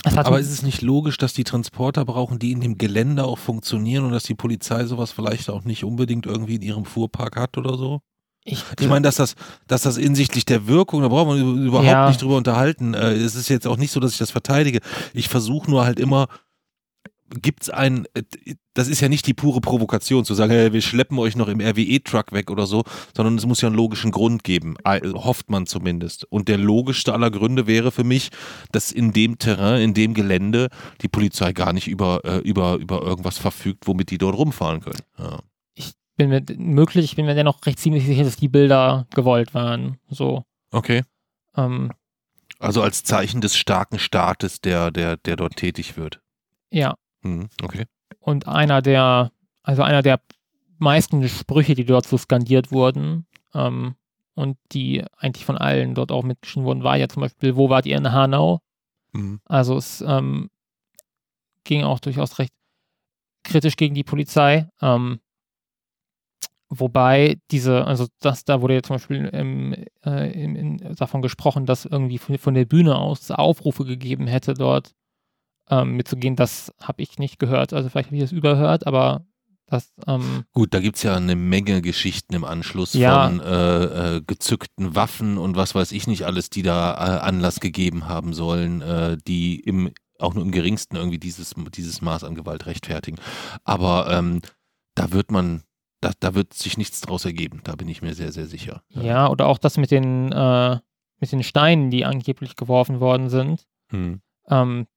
Aber 0.06 0.40
ist 0.40 0.52
es 0.52 0.62
nicht 0.62 0.82
logisch, 0.82 1.18
dass 1.18 1.34
die 1.34 1.44
Transporter 1.44 2.06
brauchen, 2.06 2.40
die 2.40 2.52
in 2.52 2.62
dem 2.62 2.78
Gelände 2.78 3.26
auch 3.26 3.38
funktionieren 3.38 4.06
und 4.06 4.12
dass 4.12 4.24
die 4.24 4.36
Polizei 4.36 4.86
sowas 4.86 5.12
vielleicht 5.12 5.50
auch 5.50 5.66
nicht 5.66 5.84
unbedingt 5.84 6.26
irgendwie 6.26 6.56
in 6.56 6.62
ihrem 6.62 6.86
Fuhrpark 6.86 7.36
hat 7.36 7.58
oder 7.58 7.78
so? 7.78 8.02
Ich, 8.52 8.64
ich 8.80 8.88
meine, 8.88 9.04
dass 9.04 9.16
das, 9.16 9.36
dass 9.68 9.84
das 9.84 9.98
hinsichtlich 9.98 10.46
der 10.46 10.68
Wirkung, 10.68 11.02
da 11.02 11.08
braucht 11.08 11.28
man 11.28 11.66
überhaupt 11.66 11.88
ja. 11.88 12.08
nicht 12.08 12.22
drüber 12.22 12.38
unterhalten. 12.38 12.94
Äh, 12.94 13.14
es 13.14 13.36
ist 13.36 13.50
jetzt 13.50 13.68
auch 13.68 13.78
nicht 13.78 13.92
so, 13.92 14.00
dass 14.00 14.14
ich 14.14 14.18
das 14.18 14.32
verteidige. 14.32 14.80
Ich 15.14 15.30
versuche 15.30 15.70
nur 15.70 15.86
halt 15.86 16.00
immer 16.00 16.28
gibt 17.42 17.64
es 17.64 17.70
ein, 17.70 18.06
äh, 18.14 18.24
das 18.74 18.88
ist 18.88 19.02
ja 19.02 19.10
nicht 19.10 19.28
die 19.28 19.34
pure 19.34 19.62
Provokation, 19.62 20.26
zu 20.26 20.34
sagen, 20.34 20.52
hey, 20.52 20.74
wir 20.74 20.82
schleppen 20.82 21.20
euch 21.20 21.36
noch 21.36 21.48
im 21.48 21.60
RWE-Truck 21.60 22.32
weg 22.32 22.50
oder 22.50 22.66
so, 22.66 22.84
sondern 23.16 23.38
es 23.38 23.46
muss 23.46 23.62
ja 23.62 23.68
einen 23.68 23.76
logischen 23.76 24.12
Grund 24.12 24.44
geben, 24.44 24.76
hofft 24.86 25.50
man 25.50 25.66
zumindest. 25.66 26.26
Und 26.32 26.48
der 26.48 26.58
logischste 26.58 27.14
aller 27.14 27.32
Gründe 27.32 27.68
wäre 27.68 27.92
für 27.92 28.04
mich, 28.04 28.30
dass 28.72 28.92
in 28.92 29.14
dem 29.14 29.38
Terrain, 29.38 29.82
in 29.82 29.94
dem 29.94 30.14
Gelände 30.14 30.70
die 31.02 31.08
Polizei 31.08 31.54
gar 31.54 31.74
nicht 31.74 31.88
über, 31.88 32.22
äh, 32.24 32.38
über, 32.40 32.76
über 32.76 33.02
irgendwas 33.02 33.38
verfügt, 33.38 33.88
womit 33.88 34.12
die 34.12 34.18
dort 34.18 34.38
rumfahren 34.38 34.82
können. 34.82 35.02
Ja. 35.18 35.40
Ich 36.20 36.28
bin 36.28 36.30
mir 36.30 36.44
möglich, 36.58 37.06
ich 37.06 37.16
bin 37.16 37.26
mir 37.26 37.34
dennoch 37.34 37.66
recht 37.66 37.80
ziemlich 37.80 38.06
sicher, 38.06 38.26
dass 38.26 38.36
die 38.36 38.50
Bilder 38.50 39.08
gewollt 39.16 39.54
waren. 39.54 40.00
So. 40.10 40.44
Okay. 40.70 41.04
Ähm, 41.56 41.94
also 42.60 42.82
als 42.82 43.04
Zeichen 43.04 43.40
des 43.40 43.56
starken 43.56 44.00
Staates, 44.00 44.60
der, 44.60 44.92
der, 44.92 45.16
der 45.16 45.38
dort 45.38 45.56
tätig 45.56 45.96
wird. 45.96 46.22
Ja, 46.72 46.96
Mhm, 47.22 47.50
okay. 47.64 47.86
Und 48.20 48.48
einer 48.48 48.82
der, 48.82 49.32
also 49.64 49.84
einer 49.84 50.02
der 50.02 50.22
meisten 50.78 51.28
Sprüche, 51.28 51.76
die 51.76 51.86
dort 51.86 52.06
so 52.06 52.18
skandiert 52.18 52.72
wurden 52.72 53.26
ähm, 53.54 53.96
und 54.36 54.58
die 54.72 55.04
eigentlich 55.18 55.46
von 55.46 55.58
allen 55.58 55.96
dort 55.96 56.12
auch 56.12 56.24
mitgeschrieben 56.24 56.66
wurden, 56.66 56.84
war 56.84 56.98
ja 56.98 57.08
zum 57.08 57.22
Beispiel, 57.22 57.56
wo 57.56 57.70
wart 57.70 57.86
ihr 57.86 57.98
in 57.98 58.12
Hanau? 58.12 58.60
Mhm. 59.12 59.42
Also 59.46 59.78
es 59.78 60.02
ähm, 60.02 60.50
ging 61.64 61.84
auch 61.84 62.00
durchaus 62.00 62.40
recht 62.40 62.54
kritisch 63.44 63.76
gegen 63.76 63.96
die 63.96 64.04
Polizei. 64.04 64.70
Ähm, 64.82 65.20
wobei 66.70 67.40
diese, 67.52 67.86
also 67.86 68.08
das, 68.20 68.46
da 68.46 68.62
wurde 68.62 68.76
ja 68.76 68.84
zum 68.84 68.96
Beispiel 68.96 69.26
im, 69.26 69.74
äh, 70.06 70.32
in, 70.32 70.56
in, 70.56 70.96
davon 70.96 71.22
gesprochen, 71.22 71.66
dass 71.66 71.86
irgendwie 71.86 72.18
von, 72.18 72.38
von 72.38 72.54
der 72.54 72.66
Bühne 72.66 72.98
aus 72.98 73.30
Aufrufe 73.32 73.86
gegeben 73.86 74.28
hätte 74.28 74.54
dort, 74.54 74.94
ähm, 75.70 75.96
mitzugehen, 75.96 76.36
das 76.36 76.74
habe 76.82 77.02
ich 77.02 77.20
nicht 77.20 77.40
gehört. 77.40 77.74
Also 77.74 77.90
vielleicht 77.90 78.08
habe 78.08 78.18
ich 78.18 78.24
das 78.24 78.32
überhört, 78.32 78.88
aber 78.88 79.26
das. 79.68 79.94
Ähm, 80.08 80.46
Gut, 80.54 80.74
da 80.74 80.80
gibt 80.80 80.98
es 80.98 81.04
ja 81.04 81.16
eine 81.16 81.36
Menge 81.36 81.82
Geschichten 81.82 82.34
im 82.34 82.44
Anschluss 82.44 82.94
ja. 82.94 83.28
von 83.28 83.40
äh, 83.40 84.16
äh, 84.18 84.22
gezückten 84.26 84.96
Waffen 84.96 85.38
und 85.38 85.56
was 85.56 85.76
weiß 85.76 85.92
ich 85.92 86.08
nicht 86.08 86.26
alles, 86.26 86.50
die 86.50 86.64
da 86.64 86.94
äh, 86.94 87.20
Anlass 87.20 87.60
gegeben 87.60 88.08
haben 88.08 88.34
sollen, 88.34 88.82
äh, 88.82 89.18
die 89.28 89.60
im 89.60 89.92
auch 90.20 90.34
nur 90.34 90.44
im 90.44 90.52
geringsten 90.52 90.98
irgendwie 90.98 91.18
dieses, 91.18 91.56
dieses 91.74 92.02
Maß 92.02 92.26
an 92.26 92.36
Gewalt 92.36 92.66
rechtfertigen. 92.66 93.18
Aber 93.64 94.12
ähm, 94.12 94.42
da 94.94 95.14
wird 95.14 95.32
man, 95.32 95.64
da, 96.02 96.12
da 96.20 96.36
wird 96.36 96.54
sich 96.54 96.78
nichts 96.78 97.02
draus 97.02 97.26
ergeben, 97.26 97.62
da 97.64 97.76
bin 97.76 97.88
ich 97.88 98.02
mir 98.02 98.14
sehr, 98.14 98.32
sehr 98.32 98.48
sicher. 98.48 98.84
Ja, 98.90 99.30
oder 99.30 99.48
auch 99.48 99.58
das 99.58 99.78
mit 99.78 99.92
den, 99.92 100.32
äh, 100.32 100.78
mit 101.20 101.32
den 101.32 101.44
Steinen, 101.44 101.90
die 101.92 102.06
angeblich 102.06 102.56
geworfen 102.56 103.00
worden 103.00 103.30
sind. 103.30 103.68
Hm. 103.92 104.22
Ähm, 104.50 104.88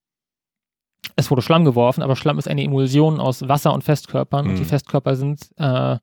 es 1.16 1.30
wurde 1.30 1.42
Schlamm 1.42 1.64
geworfen, 1.64 2.02
aber 2.02 2.16
Schlamm 2.16 2.38
ist 2.38 2.48
eine 2.48 2.62
Emulsion 2.62 3.20
aus 3.20 3.46
Wasser 3.48 3.72
und 3.72 3.84
Festkörpern. 3.84 4.44
Mhm. 4.44 4.50
Und 4.50 4.56
die 4.56 4.62
mhm. 4.62 4.68
Festkörper 4.68 5.16
sind 5.16 5.50
äh, 5.56 5.98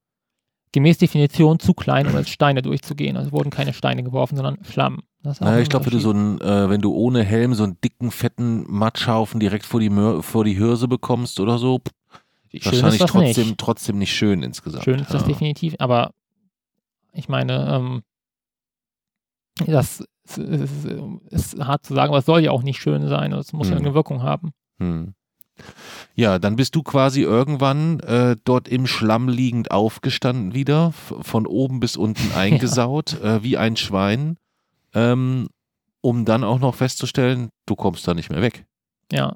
gemäß 0.71 0.97
Definition 0.97 1.59
zu 1.59 1.73
klein, 1.73 2.07
um 2.07 2.15
als 2.15 2.29
Steine 2.29 2.62
durchzugehen. 2.62 3.17
Also 3.17 3.31
wurden 3.31 3.49
keine 3.49 3.73
Steine 3.73 4.03
geworfen, 4.03 4.35
sondern 4.35 4.57
Schlamm. 4.65 5.01
naja, 5.23 5.59
ich 5.59 5.69
glaube, 5.69 5.85
wenn 5.85 5.93
du 5.93 5.99
so 5.99 6.12
einen, 6.12 6.41
äh, 6.41 6.69
wenn 6.69 6.81
du 6.81 6.93
ohne 6.93 7.23
Helm 7.23 7.53
so 7.53 7.63
einen 7.63 7.79
dicken, 7.81 8.12
fetten 8.12 8.65
Matschhaufen 8.67 9.39
direkt 9.39 9.65
vor 9.65 9.79
die, 9.79 9.89
Mör 9.89 10.21
vor 10.21 10.43
die 10.43 10.53
Hirse 10.57 10.88
bekommst 10.88 11.39
oder 11.39 11.57
so, 11.57 11.79
schön 12.51 12.71
wahrscheinlich 12.83 12.99
trotzdem, 12.99 13.47
nicht. 13.47 13.57
trotzdem 13.57 13.97
nicht 13.97 14.13
schön 14.13 14.43
insgesamt. 14.43 14.83
Schön 14.83 14.99
ist 14.99 15.13
das 15.13 15.25
definitiv, 15.25 15.75
aber 15.79 16.13
ich 17.13 17.29
meine, 17.29 17.67
ähm, 17.73 18.03
das 19.65 20.03
ist, 20.25 20.38
ist, 20.38 20.85
ist, 21.29 21.59
hart 21.59 21.85
zu 21.85 21.93
sagen, 21.93 22.09
aber 22.09 22.19
es 22.19 22.25
soll 22.25 22.41
ja 22.41 22.51
auch 22.51 22.63
nicht 22.63 22.81
schön 22.81 23.07
sein. 23.07 23.33
Es 23.33 23.53
muss 23.53 23.67
hm. 23.67 23.73
ja 23.73 23.79
eine 23.79 23.93
Wirkung 23.93 24.23
haben. 24.23 24.51
Hm. 24.79 25.13
Ja, 26.15 26.39
dann 26.39 26.55
bist 26.55 26.75
du 26.75 26.83
quasi 26.83 27.21
irgendwann 27.21 27.99
äh, 28.01 28.35
dort 28.43 28.67
im 28.67 28.88
Schlamm 28.88 29.27
liegend 29.27 29.71
aufgestanden 29.71 30.53
wieder, 30.53 30.91
von 30.93 31.45
oben 31.45 31.79
bis 31.79 31.97
unten 31.97 32.31
eingesaut, 32.35 33.17
ja. 33.21 33.38
äh, 33.38 33.43
wie 33.43 33.57
ein 33.57 33.75
Schwein, 33.75 34.38
ähm, 34.93 35.49
um 36.01 36.25
dann 36.25 36.43
auch 36.43 36.59
noch 36.59 36.75
festzustellen, 36.75 37.49
du 37.65 37.75
kommst 37.75 38.07
da 38.07 38.13
nicht 38.13 38.29
mehr 38.29 38.41
weg. 38.41 38.65
Ja. 39.12 39.35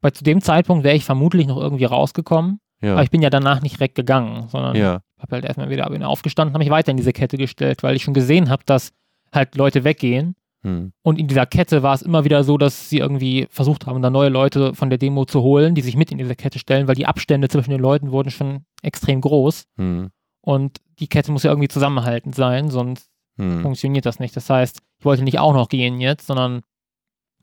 Weil 0.00 0.12
zu 0.12 0.24
dem 0.24 0.40
Zeitpunkt 0.40 0.84
wäre 0.84 0.96
ich 0.96 1.04
vermutlich 1.04 1.46
noch 1.46 1.58
irgendwie 1.58 1.84
rausgekommen, 1.84 2.60
ja. 2.82 2.92
aber 2.92 3.02
ich 3.02 3.10
bin 3.10 3.22
ja 3.22 3.30
danach 3.30 3.62
nicht 3.62 3.80
weggegangen, 3.80 4.48
sondern 4.48 4.76
ja. 4.76 5.00
habe 5.18 5.36
halt 5.36 5.44
erstmal 5.44 5.70
wieder 5.70 5.88
bin 5.90 6.02
aufgestanden, 6.02 6.54
habe 6.54 6.64
mich 6.64 6.70
weiter 6.70 6.90
in 6.90 6.96
diese 6.96 7.12
Kette 7.12 7.36
gestellt, 7.36 7.82
weil 7.82 7.96
ich 7.96 8.02
schon 8.02 8.14
gesehen 8.14 8.48
habe, 8.48 8.62
dass 8.64 8.92
halt 9.32 9.56
Leute 9.56 9.84
weggehen 9.84 10.34
hm. 10.62 10.92
Und 11.02 11.18
in 11.18 11.26
dieser 11.26 11.46
Kette 11.46 11.82
war 11.82 11.94
es 11.94 12.02
immer 12.02 12.24
wieder 12.24 12.44
so, 12.44 12.58
dass 12.58 12.90
sie 12.90 12.98
irgendwie 12.98 13.46
versucht 13.50 13.86
haben, 13.86 14.02
da 14.02 14.10
neue 14.10 14.28
Leute 14.28 14.74
von 14.74 14.90
der 14.90 14.98
Demo 14.98 15.24
zu 15.24 15.42
holen, 15.42 15.74
die 15.74 15.80
sich 15.80 15.96
mit 15.96 16.12
in 16.12 16.18
diese 16.18 16.36
Kette 16.36 16.58
stellen, 16.58 16.86
weil 16.86 16.94
die 16.94 17.06
Abstände 17.06 17.48
zwischen 17.48 17.70
den 17.70 17.80
Leuten 17.80 18.12
wurden 18.12 18.30
schon 18.30 18.64
extrem 18.82 19.20
groß. 19.20 19.64
Hm. 19.78 20.10
Und 20.42 20.78
die 20.98 21.08
Kette 21.08 21.32
muss 21.32 21.44
ja 21.44 21.50
irgendwie 21.50 21.68
zusammenhaltend 21.68 22.34
sein, 22.34 22.68
sonst 22.68 23.08
hm. 23.36 23.62
funktioniert 23.62 24.04
das 24.04 24.18
nicht. 24.18 24.36
Das 24.36 24.50
heißt, 24.50 24.80
ich 24.98 25.04
wollte 25.04 25.22
nicht 25.22 25.38
auch 25.38 25.54
noch 25.54 25.68
gehen 25.68 26.00
jetzt, 26.00 26.26
sondern 26.26 26.60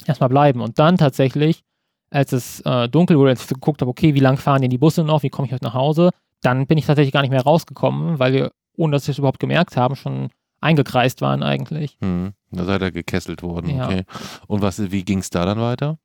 erstmal 0.06 0.30
bleiben. 0.30 0.62
Und 0.62 0.78
dann 0.78 0.98
tatsächlich, 0.98 1.64
als 2.10 2.32
es 2.32 2.62
äh, 2.62 2.88
dunkel 2.88 3.18
wurde, 3.18 3.32
als 3.32 3.44
ich 3.44 3.48
geguckt 3.48 3.82
habe, 3.82 3.92
okay, 3.92 4.14
wie 4.14 4.20
lang 4.20 4.38
fahren 4.38 4.62
denn 4.62 4.70
die 4.70 4.78
Busse 4.78 5.04
noch, 5.04 5.24
wie 5.24 5.30
komme 5.30 5.48
ich 5.48 5.54
heute 5.54 5.66
nach 5.66 5.74
Hause, 5.74 6.12
dann 6.42 6.68
bin 6.68 6.78
ich 6.78 6.86
tatsächlich 6.86 7.14
gar 7.14 7.22
nicht 7.22 7.32
mehr 7.32 7.42
rausgekommen, 7.42 8.20
weil 8.20 8.34
wir, 8.34 8.52
ohne 8.76 8.94
dass 8.94 9.08
wir 9.08 9.12
es 9.12 9.18
überhaupt 9.18 9.40
gemerkt 9.40 9.76
haben, 9.76 9.96
schon 9.96 10.30
eingekreist 10.62 11.22
waren 11.22 11.44
eigentlich. 11.44 11.98
Hm. 12.02 12.34
Da 12.52 12.64
seid 12.64 12.82
ihr 12.82 12.92
gekesselt 12.92 13.44
worden. 13.44 13.76
Ja. 13.76 13.86
Okay. 13.86 14.04
Und 14.48 14.62
was, 14.62 14.92
wie 14.92 15.04
ging 15.04 15.20
es 15.20 15.30
da 15.30 15.46
dann 15.46 15.60
weiter? 15.60 15.98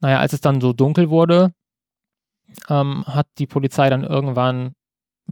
Naja, 0.00 0.18
als 0.18 0.32
es 0.32 0.40
dann 0.40 0.60
so 0.60 0.72
dunkel 0.72 1.10
wurde, 1.10 1.52
ähm, 2.68 3.04
hat 3.06 3.26
die 3.38 3.46
Polizei 3.46 3.88
dann 3.90 4.04
irgendwann 4.04 4.72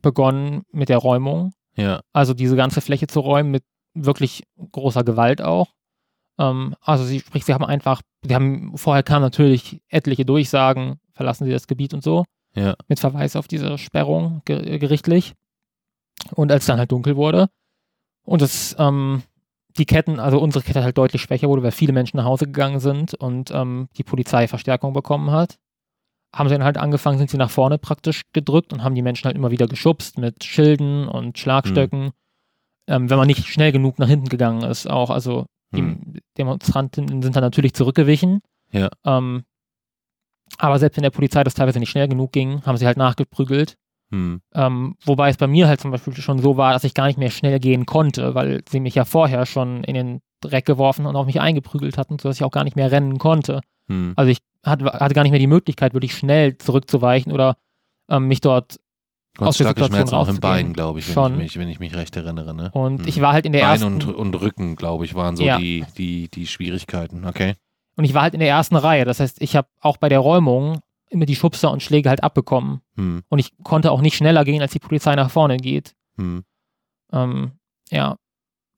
begonnen 0.01 0.63
mit 0.73 0.89
der 0.89 0.99
Räumung. 0.99 1.53
Ja. 1.75 2.01
Also 2.13 2.35
diese 2.35 2.57
ganze 2.57 2.81
Fläche 2.81 3.07
zu 3.07 3.21
räumen 3.21 3.51
mit 3.51 3.65
wirklich 3.95 4.45
großer 4.73 5.05
Gewalt 5.05 5.43
auch. 5.43 5.69
Ähm, 6.39 6.75
also 6.81 7.05
sie, 7.05 7.21
sprich, 7.21 7.45
sie 7.45 7.55
haben 7.55 7.65
einfach, 7.65 8.03
sie 8.23 8.35
haben, 8.35 8.77
vorher 8.77 9.03
kamen 9.03 9.23
natürlich 9.23 9.83
etliche 9.89 10.25
Durchsagen, 10.25 11.01
verlassen 11.13 11.45
sie 11.45 11.53
das 11.53 11.67
Gebiet 11.67 11.95
und 11.95 12.03
so. 12.03 12.25
Ja. 12.55 12.75
Mit 12.89 13.01
Verweis 13.01 13.37
auf 13.37 13.49
diese 13.49 13.79
Sperrung 13.79 14.43
gerichtlich. 14.45 15.35
Und 16.35 16.51
als 16.51 16.63
es 16.63 16.67
dann 16.67 16.79
halt 16.79 16.91
dunkel 16.91 17.17
wurde 17.17 17.49
und 18.25 18.43
es 18.43 18.75
ähm, 18.79 19.23
die 19.77 19.87
Ketten, 19.87 20.19
also 20.19 20.41
unsere 20.41 20.65
Kette 20.65 20.83
halt 20.83 20.99
deutlich 20.99 21.23
schwächer 21.23 21.49
wurde, 21.49 21.63
weil 21.63 21.71
viele 21.71 21.93
Menschen 21.93 22.17
nach 22.17 22.25
Hause 22.25 22.47
gegangen 22.47 22.81
sind 22.81 23.15
und 23.15 23.51
ähm, 23.53 23.89
die 23.97 24.03
Polizei 24.03 24.49
Verstärkung 24.49 24.93
bekommen 24.93 25.31
hat. 25.31 25.57
Haben 26.35 26.49
sie 26.49 26.55
dann 26.57 26.65
halt 26.65 26.77
angefangen, 26.77 27.19
sind 27.19 27.31
sie 27.31 27.39
nach 27.39 27.51
vorne 27.51 27.79
praktisch 27.79 28.23
gedrückt 28.33 28.73
und 28.73 28.83
haben 28.83 28.95
die 28.95 29.03
Menschen 29.03 29.27
halt 29.27 29.37
immer 29.37 29.51
wieder 29.51 29.67
geschubst 29.67 30.19
mit 30.19 30.45
Schilden 30.45 31.09
und 31.09 31.39
Schlagstöcken. 31.39 32.07
Mhm. 32.07 32.13
Ähm, 32.89 33.11
wenn 33.11 33.19
man 33.19 33.27
nicht 33.27 33.47
schnell 33.47 33.73
genug 33.73 33.99
nach 33.99 34.09
hinten 34.09 34.29
gegangen 34.29 34.63
ist, 34.63 34.89
auch. 34.89 35.11
Also 35.11 35.47
die 35.73 35.83
mhm. 35.83 36.15
Demonstranten 36.37 37.23
sind 37.23 37.37
dann 37.37 37.43
natürlich 37.43 37.75
zurückgewichen. 37.75 38.41
Ja. 38.73 38.89
Ähm, 39.05 39.45
aber 40.57 40.79
selbst 40.79 40.97
wenn 40.97 41.03
der 41.03 41.11
Polizei 41.11 41.45
das 41.45 41.55
teilweise 41.55 41.79
nicht 41.79 41.91
schnell 41.91 42.09
genug 42.09 42.33
ging, 42.33 42.63
haben 42.63 42.77
sie 42.77 42.87
halt 42.87 42.97
nachgeprügelt. 42.97 43.77
Hm. 44.11 44.41
Ähm, 44.55 44.97
wobei 45.05 45.29
es 45.29 45.37
bei 45.37 45.47
mir 45.47 45.69
halt 45.69 45.81
zum 45.81 45.91
Beispiel 45.91 46.15
schon 46.17 46.39
so 46.39 46.57
war, 46.57 46.73
dass 46.73 46.85
ich 46.85 46.95
gar 46.95 47.07
nicht 47.07 47.19
mehr 47.19 47.31
schnell 47.31 47.61
gehen 47.61 47.85
konnte, 47.85 48.35
weil 48.35 48.63
sie 48.69 48.81
mich 48.81 48.95
ja 48.95 49.05
vorher 49.05 49.45
schon 49.45 49.85
in 49.85 49.95
den 49.95 50.21
Dreck 50.41 50.65
geworfen 50.65 51.05
und 51.05 51.17
auf 51.17 51.27
mich 51.27 51.41
eingeprügelt 51.41 51.99
hatten, 51.99 52.19
sodass 52.19 52.37
ich 52.37 52.45
auch 52.45 52.51
gar 52.51 52.65
nicht 52.65 52.77
mehr 52.77 52.91
rennen 52.91 53.19
konnte. 53.19 53.61
Hm. 53.89 54.15
Also 54.17 54.31
ich 54.31 54.39
hatte, 54.65 54.87
hatte, 54.87 55.15
gar 55.15 55.23
nicht 55.23 55.33
mehr 55.33 55.41
die 55.41 55.47
Möglichkeit, 55.47 55.93
wirklich 55.93 56.17
schnell 56.17 56.57
zurückzuweichen 56.57 57.33
oder 57.33 57.57
ähm, 58.09 58.29
mich 58.29 58.41
dort 58.41 58.81
aus 59.39 59.57
der 59.59 59.69
Situation 59.69 59.97
Schmerzen 59.97 60.15
auch 60.15 60.29
im 60.29 60.41
Bein, 60.41 60.73
glaube 60.73 60.99
ich, 60.99 61.15
wenn 61.15 61.33
ich, 61.33 61.39
mich, 61.39 61.59
wenn 61.59 61.69
ich 61.69 61.81
mich 61.81 61.95
recht 61.95 62.17
erinnere. 62.17 62.55
Ne? 62.55 62.71
Und 62.73 63.01
hm. 63.01 63.09
ich 63.09 63.21
war 63.21 63.33
halt 63.33 63.47
in 63.47 63.53
der 63.53 63.61
Bein 63.61 63.71
ersten... 63.71 63.87
Und, 63.87 64.15
und 64.15 64.35
Rücken, 64.35 64.77
glaube 64.77 65.05
ich, 65.05 65.15
waren 65.15 65.37
so 65.37 65.45
ja. 65.45 65.59
die, 65.59 65.85
die, 65.97 66.29
die 66.29 66.47
Schwierigkeiten, 66.47 67.25
okay. 67.25 67.55
Und 67.97 68.05
ich 68.05 68.15
war 68.15 68.23
halt 68.23 68.35
in 68.35 68.41
der 68.41 68.49
ersten 68.49 68.77
Reihe. 68.77 69.05
Das 69.05 69.21
heißt, 69.21 69.43
ich 69.43 69.57
habe 69.57 69.69
auch 69.81 69.97
bei 69.97 70.09
der 70.09 70.21
Räumung 70.21 70.81
immer 71.11 71.27
die 71.27 71.37
Schubser 71.37 71.71
und 71.71 71.83
Schläge 71.83 72.09
halt 72.09 72.23
abbekommen. 72.23 72.81
Hm. 72.97 73.23
Und 73.29 73.39
ich 73.39 73.53
konnte 73.65 73.91
auch 73.91 74.01
nicht 74.01 74.17
schneller 74.17 74.45
gehen, 74.45 74.63
als 74.63 74.73
die 74.73 74.79
Polizei 74.79 75.15
nach 75.17 75.31
vorne 75.31 75.57
geht. 75.57 75.95
Hm. 76.17 76.45
Ähm, 77.13 77.53
ja. 77.91 78.17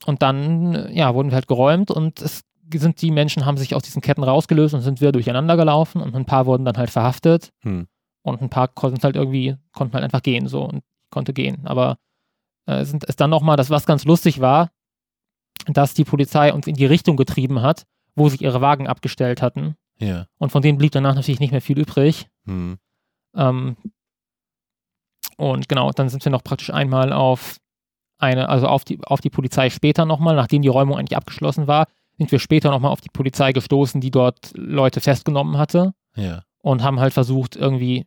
Und 0.07 0.23
dann, 0.23 0.91
ja, 0.93 1.15
wurden 1.15 1.31
wir 1.31 1.35
halt 1.35 1.49
geräumt 1.49 1.91
und 1.91 2.21
es 2.23 2.43
sind 2.73 3.03
die 3.03 3.11
Menschen 3.11 3.45
haben 3.45 3.57
sich 3.57 3.75
aus 3.75 3.83
diesen 3.83 4.01
Ketten 4.01 4.23
rausgelöst 4.23 4.75
und 4.75 4.83
sind 4.83 5.01
wieder 5.01 5.13
durcheinander 5.13 5.57
gelaufen 5.57 6.01
und 6.01 6.15
ein 6.15 6.25
paar 6.25 6.47
wurden 6.47 6.65
dann 6.65 6.77
halt 6.77 6.91
verhaftet 6.91 7.51
hm. 7.63 7.89
Und 8.23 8.43
ein 8.43 8.51
paar 8.51 8.69
konnten 8.69 9.03
halt 9.03 9.17
irgendwie, 9.17 9.57
konnten 9.73 9.95
halt 9.95 10.05
einfach 10.05 10.23
gehen 10.23 10.47
so 10.47 10.65
und 10.65 10.83
konnte 11.11 11.33
gehen. 11.33 11.67
Aber 11.67 11.99
äh, 12.67 12.81
es 12.81 13.17
dann 13.17 13.31
nochmal, 13.31 13.57
das 13.57 13.71
was 13.71 13.87
ganz 13.87 14.05
lustig 14.05 14.41
war, 14.41 14.71
dass 15.67 15.95
die 15.95 16.05
Polizei 16.05 16.53
uns 16.53 16.67
in 16.67 16.75
die 16.75 16.87
Richtung 16.87 17.17
getrieben 17.17 17.63
hat, 17.63 17.87
wo 18.15 18.29
sich 18.29 18.43
ihre 18.43 18.61
Wagen 18.61 18.89
abgestellt 18.89 19.43
hatten. 19.43 19.77
Ja. 19.99 20.27
Und 20.39 20.51
von 20.51 20.63
denen 20.63 20.79
blieb 20.79 20.93
danach 20.93 21.15
natürlich 21.15 21.41
nicht 21.41 21.53
mehr 21.53 21.61
viel 21.61 21.79
übrig. 21.79 22.29
Hm. 22.47 22.79
Ähm, 23.37 23.77
und 25.37 25.69
genau, 25.69 25.91
dann 25.91 26.09
sind 26.09 26.25
wir 26.25 26.33
noch 26.33 26.45
praktisch 26.45 26.71
einmal 26.71 27.13
auf 27.13 27.59
eine, 28.19 28.49
also 28.49 28.67
auf 28.67 28.85
die, 28.85 29.01
auf 29.03 29.21
die 29.21 29.31
Polizei 29.31 29.71
später 29.71 30.05
nochmal, 30.05 30.37
nachdem 30.37 30.63
die 30.63 30.69
Räumung 30.69 30.99
eigentlich 30.99 31.17
abgeschlossen 31.17 31.67
war, 31.67 31.87
sind 32.19 32.31
wir 32.31 32.39
später 32.39 32.71
nochmal 32.71 32.93
auf 32.93 33.01
die 33.01 33.09
Polizei 33.09 33.53
gestoßen, 33.53 34.01
die 34.01 34.11
dort 34.11 34.53
Leute 34.55 35.01
festgenommen 35.01 35.57
hatte. 35.57 35.95
Ja. 36.17 36.43
Und 36.59 36.83
haben 36.83 37.01
halt 37.01 37.15
versucht, 37.15 37.57
irgendwie 37.57 38.07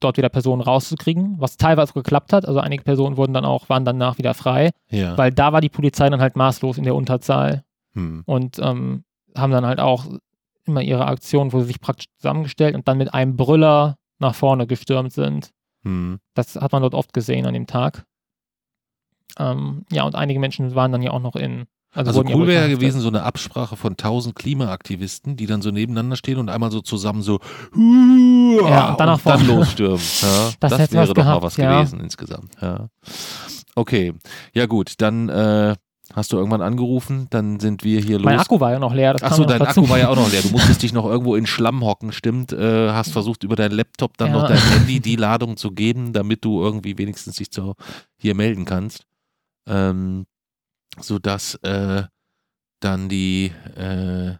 dort 0.00 0.16
wieder 0.16 0.28
Personen 0.28 0.62
rauszukriegen, 0.62 1.36
was 1.38 1.56
teilweise 1.56 1.92
geklappt 1.92 2.32
hat. 2.32 2.46
Also 2.46 2.60
einige 2.60 2.82
Personen 2.84 3.16
wurden 3.16 3.32
dann 3.34 3.44
auch, 3.44 3.68
waren 3.68 3.84
danach 3.84 4.18
wieder 4.18 4.34
frei, 4.34 4.70
Ja. 4.90 5.16
weil 5.18 5.32
da 5.32 5.52
war 5.52 5.60
die 5.60 5.68
Polizei 5.68 6.08
dann 6.08 6.20
halt 6.20 6.36
maßlos 6.36 6.78
in 6.78 6.84
der 6.84 6.94
Unterzahl 6.94 7.64
Hm. 7.94 8.22
und 8.26 8.58
ähm, 8.60 9.04
haben 9.36 9.52
dann 9.52 9.66
halt 9.66 9.80
auch 9.80 10.06
immer 10.64 10.82
ihre 10.82 11.06
Aktionen, 11.06 11.52
wo 11.52 11.60
sie 11.60 11.66
sich 11.66 11.80
praktisch 11.80 12.06
zusammengestellt 12.18 12.74
und 12.74 12.86
dann 12.86 12.98
mit 12.98 13.12
einem 13.14 13.36
Brüller 13.36 13.96
nach 14.18 14.34
vorne 14.34 14.66
gestürmt 14.66 15.12
sind. 15.12 15.50
Hm. 15.84 16.18
Das 16.34 16.56
hat 16.56 16.72
man 16.72 16.82
dort 16.82 16.94
oft 16.94 17.12
gesehen 17.12 17.46
an 17.46 17.54
dem 17.54 17.66
Tag. 17.66 18.04
Ähm, 19.38 19.84
ja, 19.90 20.04
und 20.04 20.14
einige 20.14 20.40
Menschen 20.40 20.74
waren 20.74 20.92
dann 20.92 21.02
ja 21.02 21.10
auch 21.12 21.20
noch 21.20 21.36
in. 21.36 21.66
Also, 21.98 22.20
Also 22.20 22.32
cool 22.32 22.42
wohl 22.42 22.46
wäre 22.46 22.68
ja 22.68 22.74
gewesen, 22.74 23.00
so 23.00 23.08
eine 23.08 23.24
Absprache 23.24 23.74
von 23.76 23.96
tausend 23.96 24.36
Klimaaktivisten, 24.36 25.36
die 25.36 25.46
dann 25.46 25.62
so 25.62 25.72
nebeneinander 25.72 26.14
stehen 26.14 26.38
und 26.38 26.48
einmal 26.48 26.70
so 26.70 26.80
zusammen 26.80 27.22
so 27.22 27.40
ja, 27.74 28.90
und 28.90 29.00
dann 29.00 29.06
nach 29.08 29.20
dann 29.20 29.44
losstürmen. 29.46 29.98
Ja, 30.22 30.50
Das 30.60 30.70
das 30.76 30.92
wäre 30.92 31.12
doch 31.12 31.24
mal 31.24 31.42
was 31.42 31.56
ja. 31.56 31.80
gewesen 31.80 31.98
insgesamt. 32.00 32.52
Ja. 32.60 32.88
Okay, 33.74 34.14
ja 34.54 34.66
gut, 34.66 34.94
dann 34.98 35.28
äh, 35.28 35.74
hast 36.14 36.32
du 36.32 36.36
irgendwann 36.36 36.62
angerufen, 36.62 37.26
dann 37.30 37.58
sind 37.58 37.82
wir 37.82 38.00
hier 38.00 38.20
Mein 38.20 38.36
los. 38.36 38.44
Akku 38.44 38.60
war 38.60 38.70
ja 38.70 38.78
noch 38.78 38.94
leer. 38.94 39.14
Das 39.14 39.22
Achso, 39.24 39.44
dein 39.44 39.58
dazu. 39.58 39.80
Akku 39.80 39.90
war 39.90 39.98
ja 39.98 40.08
auch 40.08 40.16
noch 40.16 40.30
leer. 40.30 40.42
Du 40.42 40.50
musstest 40.50 40.82
dich 40.84 40.92
noch 40.92 41.04
irgendwo 41.04 41.34
in 41.34 41.46
Schlamm 41.46 41.82
hocken, 41.84 42.12
stimmt. 42.12 42.52
Äh, 42.52 42.90
hast 42.90 43.12
versucht, 43.12 43.42
über 43.42 43.56
deinen 43.56 43.72
Laptop 43.72 44.16
dann 44.18 44.28
Ja. 44.28 44.34
noch 44.34 44.46
dein 44.48 44.58
Handy 44.58 45.00
die 45.00 45.16
Ladung 45.16 45.56
zu 45.56 45.72
geben, 45.72 46.12
damit 46.12 46.44
du 46.44 46.62
irgendwie 46.62 46.96
wenigstens 46.96 47.36
dich 47.36 47.50
zu, 47.50 47.74
hier 48.16 48.36
melden 48.36 48.64
kannst. 48.64 49.02
Ähm, 49.66 50.26
sodass 51.00 51.54
äh, 51.56 52.04
dann 52.80 53.08
die, 53.08 53.52
äh, 53.76 54.36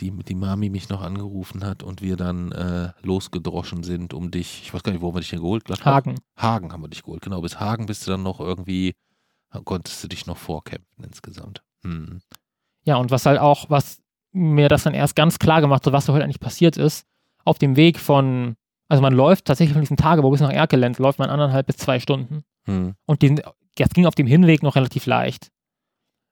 die, 0.00 0.10
die 0.10 0.34
Mami 0.34 0.70
mich 0.70 0.88
noch 0.88 1.02
angerufen 1.02 1.64
hat 1.64 1.82
und 1.82 2.02
wir 2.02 2.16
dann 2.16 2.52
äh, 2.52 2.92
losgedroschen 3.02 3.82
sind, 3.82 4.14
um 4.14 4.30
dich, 4.30 4.62
ich 4.62 4.74
weiß 4.74 4.82
gar 4.82 4.92
nicht, 4.92 5.00
wo 5.00 5.08
haben 5.08 5.16
wir 5.16 5.20
dich 5.20 5.30
denn 5.30 5.40
geholt? 5.40 5.64
Gladbach? 5.64 5.86
Hagen. 5.86 6.14
Hagen 6.36 6.72
haben 6.72 6.82
wir 6.82 6.88
dich 6.88 7.02
geholt, 7.02 7.22
genau. 7.22 7.40
Bis 7.40 7.58
Hagen 7.60 7.86
bist 7.86 8.06
du 8.06 8.12
dann 8.12 8.22
noch 8.22 8.40
irgendwie, 8.40 8.94
konntest 9.64 10.02
du 10.04 10.08
dich 10.08 10.26
noch 10.26 10.36
vorkämpfen 10.36 11.04
insgesamt. 11.04 11.62
Hm. 11.82 12.20
Ja, 12.84 12.96
und 12.96 13.10
was 13.10 13.26
halt 13.26 13.38
auch, 13.38 13.70
was 13.70 14.00
mir 14.32 14.68
das 14.68 14.84
dann 14.84 14.94
erst 14.94 15.16
ganz 15.16 15.38
klar 15.38 15.60
gemacht 15.60 15.86
hat, 15.86 15.92
was 15.92 16.06
da 16.06 16.12
heute 16.12 16.24
eigentlich 16.24 16.40
passiert 16.40 16.76
ist, 16.76 17.04
auf 17.44 17.58
dem 17.58 17.76
Weg 17.76 17.98
von, 17.98 18.56
also 18.88 19.02
man 19.02 19.14
läuft 19.14 19.46
tatsächlich 19.46 19.72
von 19.72 19.82
diesem 19.82 19.96
Tagebau 19.96 20.30
bis 20.30 20.40
nach 20.40 20.50
Erkelenz, 20.50 20.98
läuft 20.98 21.18
man 21.18 21.30
anderthalb 21.30 21.66
bis 21.66 21.76
zwei 21.76 21.98
Stunden. 21.98 22.44
Hm. 22.66 22.94
Und 23.06 23.22
den, 23.22 23.40
das 23.76 23.90
ging 23.90 24.06
auf 24.06 24.14
dem 24.14 24.26
Hinweg 24.26 24.62
noch 24.62 24.76
relativ 24.76 25.06
leicht. 25.06 25.50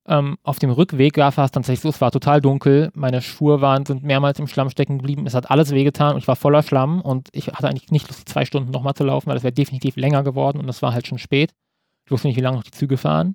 Ähm, 0.09 0.38
auf 0.45 0.61
dem 0.61 0.71
Rückweg 0.71 1.16
war 1.16 1.29
es 1.29 1.51
tatsächlich 1.51 1.81
so, 1.81 1.88
es 1.88 2.01
war 2.01 2.12
total 2.12 2.40
dunkel, 2.40 2.90
meine 2.95 3.21
Schuhe 3.23 3.61
waren, 3.61 3.85
sind 3.85 4.05
mehrmals 4.05 4.38
im 4.38 4.47
Schlamm 4.47 4.71
stecken 4.71 4.99
geblieben, 4.99 5.27
es 5.27 5.35
hat 5.35 5.51
alles 5.51 5.73
wehgetan 5.73 6.12
und 6.12 6.19
ich 6.19 6.29
war 6.29 6.37
voller 6.37 6.62
Schlamm 6.62 7.01
und 7.01 7.29
ich 7.33 7.49
hatte 7.49 7.69
eigentlich 7.69 7.90
nicht 7.90 8.07
Lust, 8.07 8.29
zwei 8.29 8.45
Stunden 8.45 8.71
nochmal 8.71 8.95
zu 8.95 9.05
laufen, 9.05 9.27
weil 9.27 9.35
das 9.35 9.42
wäre 9.42 9.53
definitiv 9.53 9.97
länger 9.97 10.23
geworden 10.23 10.59
und 10.61 10.69
es 10.69 10.81
war 10.81 10.92
halt 10.92 11.09
schon 11.09 11.19
spät. 11.19 11.53
Ich 12.05 12.12
wusste 12.12 12.29
nicht, 12.29 12.37
wie 12.37 12.40
lange 12.40 12.57
noch 12.57 12.62
die 12.62 12.71
Züge 12.71 12.97
fahren. 12.97 13.35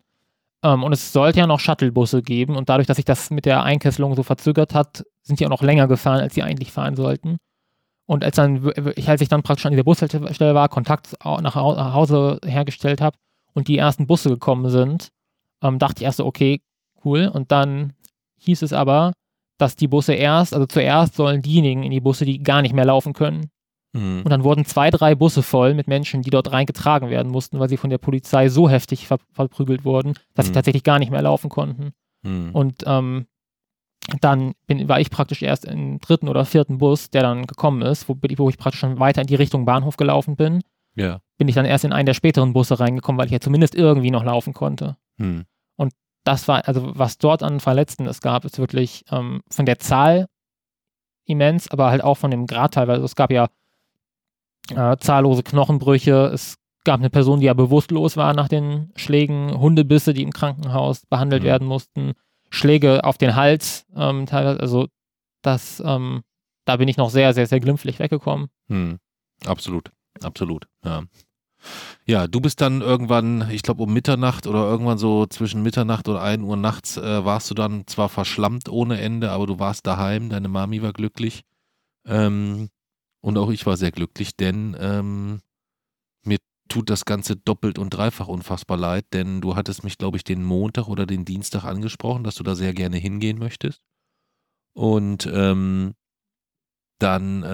Ähm, 0.64 0.84
und 0.84 0.94
es 0.94 1.12
sollte 1.12 1.40
ja 1.40 1.48
noch 1.48 1.60
Shuttlebusse 1.60 2.22
geben 2.22 2.56
und 2.56 2.70
dadurch, 2.70 2.88
dass 2.88 2.96
sich 2.96 3.06
das 3.06 3.32
mit 3.32 3.46
der 3.46 3.64
Einkesselung 3.64 4.16
so 4.16 4.24
verzögert 4.24 4.74
hat, 4.74 5.04
sind 5.24 5.42
die 5.42 5.46
auch 5.46 5.50
noch 5.50 5.64
länger 5.64 5.88
gefahren, 5.88 6.22
als 6.22 6.36
sie 6.36 6.44
eigentlich 6.44 6.72
fahren 6.72 6.96
sollten. 6.96 7.38
Und 8.06 8.24
als 8.24 8.38
dann, 8.38 8.72
als 9.08 9.22
ich 9.22 9.30
dann 9.30 9.44
praktisch 9.44 9.66
an 9.66 9.72
dieser 9.72 9.84
Bushaltestelle 9.84 10.56
war, 10.56 10.70
Kontakt 10.70 11.16
nach 11.24 11.56
Hause 11.56 12.40
hergestellt 12.46 13.02
habe 13.02 13.18
und 13.54 13.68
die 13.68 13.78
ersten 13.78 14.08
Busse 14.08 14.30
gekommen 14.30 14.70
sind, 14.70 15.10
ähm, 15.62 15.80
dachte 15.80 16.02
ich 16.02 16.06
erst 16.06 16.18
so, 16.18 16.26
okay, 16.26 16.62
cool. 17.06 17.28
Und 17.34 17.52
dann 17.52 17.94
hieß 18.40 18.62
es 18.64 18.74
aber, 18.74 19.14
dass 19.58 19.76
die 19.76 19.88
Busse 19.88 20.14
erst, 20.14 20.54
also 20.54 20.66
zuerst 20.66 21.16
sollen 21.16 21.42
diejenigen 21.42 21.84
in 21.84 21.92
die 21.92 22.00
Busse, 22.02 22.26
die 22.26 22.42
gar 22.42 22.62
nicht 22.62 22.74
mehr 22.74 22.86
laufen 22.86 23.14
können. 23.14 23.50
Hm. 23.96 24.22
Und 24.24 24.30
dann 24.30 24.44
wurden 24.44 24.66
zwei, 24.66 24.90
drei 24.90 25.16
Busse 25.16 25.44
voll 25.44 25.74
mit 25.74 25.88
Menschen, 25.88 26.22
die 26.22 26.30
dort 26.30 26.52
reingetragen 26.52 27.10
werden 27.10 27.32
mussten, 27.32 27.60
weil 27.60 27.70
sie 27.70 27.78
von 27.78 27.90
der 27.90 27.98
Polizei 27.98 28.50
so 28.50 28.70
heftig 28.70 29.06
ver 29.08 29.20
verprügelt 29.34 29.84
wurden, 29.86 30.14
dass 30.34 30.46
sie 30.46 30.52
Mhm. 30.52 30.56
tatsächlich 30.56 30.84
gar 30.84 30.98
nicht 30.98 31.12
mehr 31.12 31.22
laufen 31.22 31.50
konnten. 31.50 31.92
Hm. 32.24 32.50
Und 32.54 32.84
ähm, 32.88 33.26
dann 34.20 34.54
bin, 34.66 34.88
war 34.90 35.00
ich 35.00 35.12
praktisch 35.12 35.42
erst 35.44 35.66
im 35.66 36.00
dritten 36.00 36.28
oder 36.28 36.46
vierten 36.46 36.80
Bus, 36.80 37.10
der 37.12 37.22
dann 37.22 37.46
gekommen 37.46 37.82
ist, 37.84 38.10
wo, 38.10 38.16
wo 38.38 38.50
ich 38.50 38.58
praktisch 38.58 38.80
schon 38.80 39.00
weiter 39.00 39.22
in 39.22 39.28
die 39.28 39.36
Richtung 39.36 39.66
Bahnhof 39.66 39.98
gelaufen 39.98 40.36
bin, 40.36 40.62
Ja. 40.96 41.20
bin 41.38 41.48
ich 41.48 41.56
dann 41.56 41.66
erst 41.66 41.86
in 41.86 41.94
einen 41.94 42.08
der 42.08 42.14
späteren 42.16 42.54
Busse 42.54 42.80
reingekommen, 42.80 43.20
weil 43.20 43.28
ich 43.28 43.32
ja 43.32 43.40
zumindest 43.40 43.76
irgendwie 43.76 44.10
noch 44.12 44.24
laufen 44.24 44.54
konnte. 44.54 44.98
Hm. 45.18 45.46
Das 46.24 46.48
war, 46.48 46.68
also 46.68 46.92
was 46.96 47.18
dort 47.18 47.42
an 47.42 47.60
Verletzten 47.60 48.06
es 48.06 48.22
gab, 48.22 48.46
ist 48.46 48.60
wirklich 48.60 49.04
ähm, 49.10 49.42
von 49.50 49.66
der 49.66 49.80
Zahl 49.80 50.28
immens, 51.26 51.68
aber 51.72 51.90
halt 51.90 52.04
auch 52.04 52.14
von 52.14 52.30
dem 52.30 52.46
Grad 52.46 52.76
teilweise. 52.76 53.04
Es 53.04 53.16
gab 53.16 53.32
ja 53.32 53.48
äh, 54.70 54.98
zahllose 54.98 55.42
Knochenbrüche, 55.42 56.30
es 56.32 56.58
gab 56.84 57.00
eine 57.00 57.10
Person, 57.10 57.40
die 57.40 57.48
ja 57.48 57.54
bewusstlos 57.54 58.18
war 58.18 58.36
nach 58.36 58.48
den 58.48 58.92
Schlägen, 58.96 59.60
Hundebisse, 59.60 60.14
die 60.14 60.22
im 60.22 60.32
Krankenhaus 60.32 61.06
behandelt 61.08 61.42
Mhm. 61.42 61.48
werden 61.48 61.68
mussten, 61.68 62.14
Schläge 62.52 63.04
auf 63.04 63.18
den 63.18 63.36
Hals, 63.36 63.88
ähm, 63.96 64.28
teilweise, 64.28 64.60
also 64.60 64.88
das, 65.42 65.82
ähm, 65.84 66.22
da 66.66 66.78
bin 66.78 66.88
ich 66.88 66.98
noch 66.98 67.10
sehr, 67.10 67.34
sehr, 67.34 67.48
sehr 67.48 67.60
glimpflich 67.60 67.98
weggekommen. 67.98 68.50
Hm. 68.68 69.00
Absolut, 69.46 69.92
absolut. 70.22 70.68
Ja. 70.86 71.02
Ja, 72.06 72.28
du 72.28 72.42
bist 72.42 72.62
dann 72.62 72.82
irgendwann, 72.82 73.50
ich 73.52 73.62
glaube 73.62 73.84
um 73.84 73.94
Mitternacht 73.94 74.48
oder 74.48 74.64
irgendwann 74.64 74.98
so 74.98 75.26
zwischen 75.26 75.62
Mitternacht 75.64 76.08
und 76.08 76.18
1 76.18 76.44
Uhr 76.44 76.58
nachts 76.58 76.98
äh, 76.98 77.26
warst 77.26 77.50
du 77.52 77.56
dann 77.56 77.86
zwar 77.88 78.10
verschlammt 78.10 78.70
ohne 78.70 79.00
Ende, 79.00 79.32
aber 79.32 79.48
du 79.48 79.60
warst 79.60 79.88
daheim, 79.88 80.30
deine 80.30 80.48
Mami 80.48 80.82
war 80.82 80.94
glücklich. 80.94 81.44
Ähm, 82.06 82.70
und 83.22 83.38
auch 83.38 83.52
ich 83.52 83.66
war 83.66 83.78
sehr 83.78 83.92
glücklich, 83.92 84.36
denn 84.36 84.76
ähm, 84.80 85.42
mir 86.26 86.40
tut 86.70 86.90
das 86.90 87.06
Ganze 87.06 87.36
doppelt 87.36 87.78
und 87.78 87.92
dreifach 87.92 88.28
unfassbar 88.28 88.78
leid, 88.78 89.06
denn 89.14 89.42
du 89.42 89.56
hattest 89.56 89.84
mich, 89.84 89.98
glaube 89.98 90.18
ich, 90.18 90.24
den 90.24 90.44
Montag 90.44 90.88
oder 90.88 91.06
den 91.06 91.26
Dienstag 91.26 91.64
angesprochen, 91.66 92.24
dass 92.24 92.36
du 92.36 92.44
da 92.44 92.56
sehr 92.56 92.74
gerne 92.74 92.98
hingehen 92.98 93.38
möchtest. 93.38 93.82
Und 94.74 95.30
ähm, 95.32 95.94
dann 97.02 97.44
äh, 97.44 97.48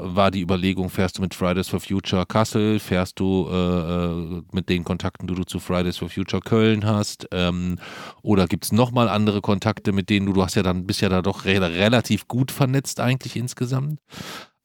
war 0.00 0.30
die 0.30 0.40
Überlegung, 0.42 0.90
fährst 0.90 1.18
du 1.18 1.22
mit 1.22 1.34
Fridays 1.34 1.68
for 1.68 1.80
Future 1.80 2.24
Kassel, 2.26 2.78
fährst 2.78 3.18
du 3.20 3.48
äh, 3.50 3.54
äh, 3.56 4.42
mit 4.52 4.68
den 4.68 4.84
Kontakten, 4.84 5.26
die 5.26 5.34
du 5.34 5.44
zu 5.44 5.58
Fridays 5.60 5.96
for 5.98 6.08
Future 6.08 6.40
Köln 6.42 6.84
hast, 6.84 7.26
ähm, 7.32 7.78
oder 8.22 8.46
gibt 8.46 8.64
es 8.64 8.72
nochmal 8.72 9.08
andere 9.08 9.40
Kontakte, 9.40 9.92
mit 9.92 10.10
denen 10.10 10.26
du, 10.26 10.32
du 10.32 10.42
hast 10.42 10.54
ja 10.54 10.62
dann, 10.62 10.86
bist 10.86 11.00
ja 11.00 11.08
da 11.08 11.22
doch 11.22 11.44
re 11.44 11.60
relativ 11.60 12.28
gut 12.28 12.50
vernetzt 12.50 13.00
eigentlich 13.00 13.36
insgesamt. 13.36 13.98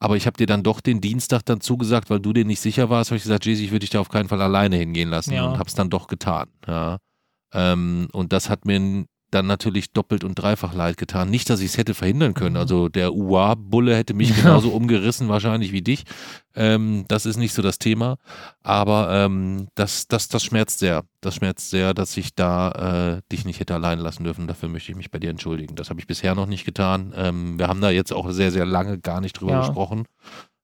Aber 0.00 0.16
ich 0.16 0.26
habe 0.26 0.36
dir 0.36 0.46
dann 0.46 0.62
doch 0.62 0.80
den 0.80 1.00
Dienstag 1.00 1.42
dann 1.44 1.60
zugesagt, 1.60 2.08
weil 2.08 2.20
du 2.20 2.32
dir 2.32 2.44
nicht 2.44 2.60
sicher 2.60 2.88
warst, 2.88 3.10
habe 3.10 3.16
ich 3.16 3.24
gesagt, 3.24 3.46
Jesse, 3.46 3.64
ich 3.64 3.70
würde 3.70 3.80
dich 3.80 3.90
da 3.90 3.98
auf 4.00 4.08
keinen 4.10 4.28
Fall 4.28 4.40
alleine 4.40 4.76
hingehen 4.76 5.08
lassen 5.08 5.32
Ja. 5.34 5.46
und 5.46 5.58
habe 5.58 5.68
es 5.68 5.74
dann 5.74 5.90
doch 5.90 6.06
getan. 6.06 6.48
Ja. 6.66 6.98
Ähm, 7.52 8.08
und 8.12 8.32
das 8.32 8.48
hat 8.50 8.64
mir 8.64 9.04
dann 9.30 9.46
natürlich 9.46 9.92
doppelt 9.92 10.24
und 10.24 10.34
dreifach 10.36 10.72
leid 10.74 10.96
getan. 10.96 11.28
Nicht, 11.30 11.50
dass 11.50 11.60
ich 11.60 11.66
es 11.66 11.78
hätte 11.78 11.94
verhindern 11.94 12.34
können. 12.34 12.54
Mhm. 12.54 12.60
Also 12.60 12.88
der 12.88 13.12
UA-Bulle 13.14 13.94
hätte 13.96 14.14
mich 14.14 14.34
genauso 14.42 14.70
umgerissen 14.70 15.28
wahrscheinlich 15.28 15.72
wie 15.72 15.82
dich. 15.82 16.04
Ähm, 16.54 17.04
das 17.08 17.26
ist 17.26 17.36
nicht 17.36 17.52
so 17.52 17.60
das 17.62 17.78
Thema. 17.78 18.16
Aber 18.62 19.10
ähm, 19.12 19.68
das, 19.74 20.08
das, 20.08 20.28
das 20.28 20.42
schmerzt 20.42 20.78
sehr. 20.78 21.04
Das 21.20 21.34
schmerzt 21.34 21.70
sehr, 21.70 21.94
dass 21.94 22.16
ich 22.16 22.34
da 22.34 23.16
äh, 23.18 23.22
dich 23.30 23.44
nicht 23.44 23.60
hätte 23.60 23.74
allein 23.74 23.98
lassen 23.98 24.24
dürfen. 24.24 24.46
Dafür 24.46 24.68
möchte 24.68 24.90
ich 24.92 24.96
mich 24.96 25.10
bei 25.10 25.18
dir 25.18 25.30
entschuldigen. 25.30 25.74
Das 25.74 25.90
habe 25.90 26.00
ich 26.00 26.06
bisher 26.06 26.34
noch 26.34 26.46
nicht 26.46 26.64
getan. 26.64 27.12
Ähm, 27.16 27.58
wir 27.58 27.68
haben 27.68 27.80
da 27.80 27.90
jetzt 27.90 28.12
auch 28.12 28.30
sehr, 28.30 28.50
sehr 28.50 28.66
lange 28.66 28.98
gar 28.98 29.20
nicht 29.20 29.34
drüber 29.34 29.52
Ja. 29.52 29.60
gesprochen. 29.60 30.06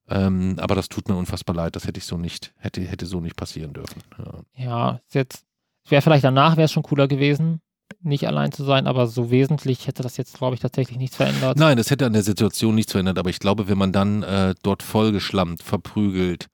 Ähm, 0.09 0.57
aber 0.59 0.75
das 0.75 0.89
tut 0.89 1.09
mir 1.09 1.17
unfassbar 1.17 1.57
leid. 1.57 1.77
Das 1.77 1.87
hätte 1.87 1.99
ich 1.99 2.05
so 2.05 2.17
nicht, 2.19 2.53
hätte, 2.59 2.81
hätte 2.83 3.07
so 3.07 3.21
nicht 3.21 3.37
passieren 3.37 3.73
dürfen. 3.73 4.03
Ja. 4.19 4.65
Ja, 4.65 5.01
jetzt, 5.13 5.45
wäre 5.89 6.03
vielleicht 6.03 6.25
danach, 6.25 6.57
wäre 6.57 6.67
es 6.67 6.73
schon 6.73 6.83
cooler 6.83 7.09
gewesen, 7.09 7.61
nicht 8.03 8.27
allein 8.27 8.53
zu 8.53 8.65
sein, 8.65 8.87
aber 8.87 9.07
so 9.07 9.31
wesentlich 9.31 9.87
hätte 9.87 10.03
das 10.03 10.17
jetzt, 10.17 10.37
glaube 10.39 10.55
ich, 10.55 10.61
tatsächlich 10.61 10.99
nichts 10.99 11.17
verändert. 11.17 11.57
Nein, 11.59 11.77
das 11.77 11.91
hätte 11.91 12.07
an 12.07 12.13
der 12.13 12.23
Situation 12.23 12.75
nichts 12.75 12.93
verändert, 12.93 13.19
aber 13.19 13.31
ich 13.31 13.39
glaube, 13.39 13.69
wenn 13.69 13.79
man 13.79 13.93
dann 13.93 14.23
äh, 14.23 14.55
dort 14.63 14.83
vollgeschlammt, 14.83 15.63
verprügelt, 15.63 16.47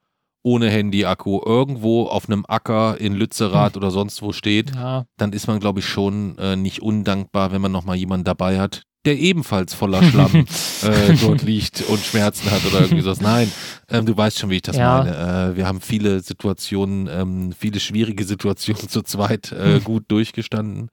ohne 0.42 0.70
Handy-Akku, 0.70 1.40
irgendwo 1.44 2.04
auf 2.06 2.26
einem 2.28 2.44
Acker 2.48 2.98
in 2.98 3.14
Lützerath 3.14 3.76
oder 3.76 3.90
sonst 3.90 4.22
wo 4.22 4.32
steht, 4.32 4.74
Ja, 4.74 5.04
dann 5.18 5.32
ist 5.32 5.46
man, 5.46 5.60
glaube 5.60 5.80
ich, 5.80 5.86
schon 5.86 6.38
äh, 6.38 6.56
nicht 6.56 6.80
undankbar, 6.80 7.52
wenn 7.52 7.60
man 7.60 7.72
nochmal 7.72 7.96
jemanden 7.96 8.24
dabei 8.24 8.58
hat, 8.58 8.82
der 9.06 9.18
ebenfalls 9.18 9.72
voller 9.74 10.02
Schlamm 10.02 10.46
äh, 10.82 11.14
dort 11.20 11.42
liegt 11.42 11.82
und 11.82 12.00
Schmerzen 12.00 12.50
hat 12.50 12.64
oder 12.66 12.80
irgendwie 12.82 13.02
sowas. 13.02 13.20
Nein, 13.20 13.50
ähm, 13.90 14.04
du 14.06 14.16
weißt 14.16 14.38
schon, 14.38 14.50
wie 14.50 14.56
ich 14.56 14.62
das 14.62 14.76
Ja. 14.76 14.98
meine. 14.98 15.52
Äh, 15.52 15.56
wir 15.56 15.66
haben 15.66 15.80
viele 15.80 16.20
Situationen, 16.20 17.06
ähm, 17.10 17.52
viele 17.58 17.80
schwierige 17.80 18.24
Situationen 18.24 18.88
zu 18.88 19.02
zweit 19.02 19.52
äh, 19.52 19.76
Hm. 19.76 19.84
gut 19.84 20.04
durchgestanden. 20.08 20.88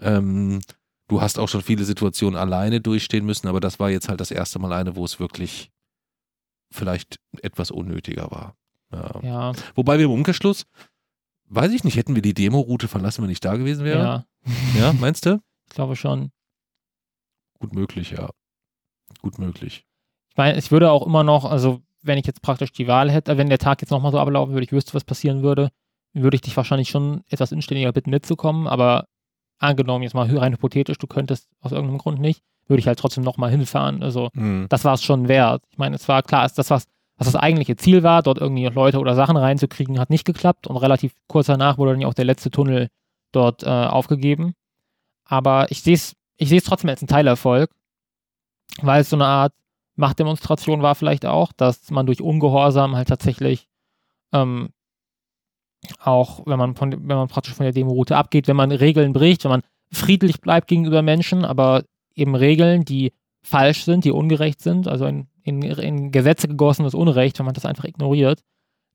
Ähm, 0.00 0.60
du 1.08 1.20
hast 1.20 1.38
auch 1.38 1.48
schon 1.48 1.62
viele 1.62 1.84
Situationen 1.84 2.38
alleine 2.38 2.80
durchstehen 2.80 3.24
müssen, 3.24 3.48
aber 3.48 3.60
das 3.60 3.78
war 3.78 3.90
jetzt 3.90 4.08
halt 4.08 4.20
das 4.20 4.30
erste 4.30 4.58
Mal 4.58 4.72
eine, 4.72 4.96
wo 4.96 5.04
es 5.04 5.20
wirklich 5.20 5.70
vielleicht 6.70 7.20
etwas 7.42 7.70
unnötiger 7.70 8.30
war. 8.30 8.56
Ja. 8.92 9.20
ja, 9.22 9.52
Wobei 9.74 9.98
wir 9.98 10.06
im 10.06 10.12
Umkehrschluss, 10.12 10.66
Weiß 11.46 11.72
ich 11.72 11.84
nicht, 11.84 11.96
hätten 11.96 12.14
wir 12.14 12.22
die 12.22 12.34
Demo-Route 12.34 12.88
verlassen, 12.88 13.22
wenn 13.22 13.30
ich 13.30 13.40
da 13.40 13.56
gewesen 13.56 13.84
wäre? 13.84 13.98
Ja, 13.98 14.24
Ja, 14.78 14.92
meinst 15.00 15.26
du? 15.26 15.40
ich 15.68 15.74
glaube 15.74 15.96
schon. 15.96 16.30
Gut 17.60 17.74
möglich, 17.74 18.10
ja. 18.10 18.30
Gut 19.20 19.38
möglich. 19.38 19.84
Ich 20.30 20.36
meine, 20.36 20.58
ich 20.58 20.70
würde 20.70 20.90
auch 20.90 21.06
immer 21.06 21.22
noch, 21.22 21.44
also 21.44 21.80
wenn 22.02 22.18
ich 22.18 22.26
jetzt 22.26 22.42
praktisch 22.42 22.72
die 22.72 22.86
Wahl 22.88 23.10
hätte, 23.10 23.38
wenn 23.38 23.48
der 23.48 23.58
Tag 23.58 23.80
jetzt 23.80 23.90
nochmal 23.90 24.12
so 24.12 24.18
ablaufen 24.18 24.52
würde, 24.52 24.64
ich 24.64 24.72
wüsste, 24.72 24.94
was 24.94 25.04
passieren 25.04 25.42
würde, 25.42 25.70
würde 26.12 26.34
ich 26.34 26.40
dich 26.40 26.56
wahrscheinlich 26.56 26.90
schon 26.90 27.22
etwas 27.28 27.52
inständiger 27.52 27.92
bitten, 27.92 28.10
mitzukommen. 28.10 28.66
Aber 28.66 29.06
angenommen, 29.58 30.02
jetzt 30.02 30.14
mal 30.14 30.28
rein 30.36 30.52
hypothetisch, 30.52 30.98
du 30.98 31.06
könntest 31.06 31.48
aus 31.60 31.72
irgendeinem 31.72 31.98
Grund 31.98 32.20
nicht, 32.20 32.42
würde 32.66 32.80
ich 32.80 32.86
halt 32.86 32.98
trotzdem 32.98 33.24
nochmal 33.24 33.50
hinfahren. 33.50 34.02
Also 34.02 34.28
Hm. 34.34 34.66
das 34.68 34.84
war 34.84 34.94
es 34.94 35.02
schon 35.02 35.28
wert. 35.28 35.62
Ich 35.70 35.78
meine, 35.78 35.96
es 35.96 36.08
war 36.08 36.22
klar, 36.22 36.42
das, 36.42 36.70
was, 36.70 36.86
was 37.16 37.26
das 37.26 37.36
eigentliche 37.36 37.76
Ziel 37.76 38.02
war, 38.02 38.22
dort 38.22 38.38
irgendwie 38.38 38.66
Leute 38.66 38.98
oder 38.98 39.14
Sachen 39.14 39.36
reinzukriegen, 39.36 39.98
hat 39.98 40.10
nicht 40.10 40.24
geklappt 40.24 40.66
und 40.66 40.76
relativ 40.76 41.12
kurz 41.28 41.46
danach 41.46 41.78
wurde 41.78 41.92
dann 41.92 42.00
ja 42.00 42.08
auch 42.08 42.14
der 42.14 42.24
letzte 42.24 42.50
Tunnel 42.50 42.88
dort 43.32 43.62
äh, 43.62 43.68
aufgegeben. 43.68 44.54
Aber 45.24 45.70
ich 45.70 45.82
sehe 45.82 45.94
es 45.94 46.14
ich 46.36 46.48
sehe 46.48 46.58
es 46.58 46.64
trotzdem 46.64 46.90
als 46.90 47.00
einen 47.00 47.08
Teilerfolg, 47.08 47.70
weil 48.82 49.02
es 49.02 49.10
so 49.10 49.16
eine 49.16 49.26
Art 49.26 49.52
Machtdemonstration 49.96 50.82
war 50.82 50.94
vielleicht 50.96 51.26
auch, 51.26 51.52
dass 51.52 51.90
man 51.90 52.06
durch 52.06 52.20
Ungehorsam 52.20 52.96
halt 52.96 53.08
tatsächlich 53.08 53.68
ähm, 54.32 54.70
auch, 56.00 56.42
wenn 56.46 56.58
man, 56.58 56.74
von, 56.74 56.92
wenn 56.92 57.16
man 57.16 57.28
praktisch 57.28 57.54
von 57.54 57.64
der 57.64 57.72
Demo-Route 57.72 58.16
abgeht, 58.16 58.48
wenn 58.48 58.56
man 58.56 58.70
Regeln 58.70 59.12
bricht, 59.12 59.44
wenn 59.44 59.50
man 59.50 59.62
friedlich 59.92 60.40
bleibt 60.40 60.68
gegenüber 60.68 61.02
Menschen, 61.02 61.44
aber 61.44 61.84
eben 62.14 62.34
Regeln, 62.34 62.84
die 62.84 63.12
falsch 63.42 63.84
sind, 63.84 64.04
die 64.04 64.12
ungerecht 64.12 64.60
sind, 64.60 64.88
also 64.88 65.06
in, 65.06 65.28
in, 65.42 65.62
in 65.62 66.10
Gesetze 66.10 66.48
gegossenes 66.48 66.94
Unrecht, 66.94 67.38
wenn 67.38 67.46
man 67.46 67.54
das 67.54 67.66
einfach 67.66 67.84
ignoriert, 67.84 68.40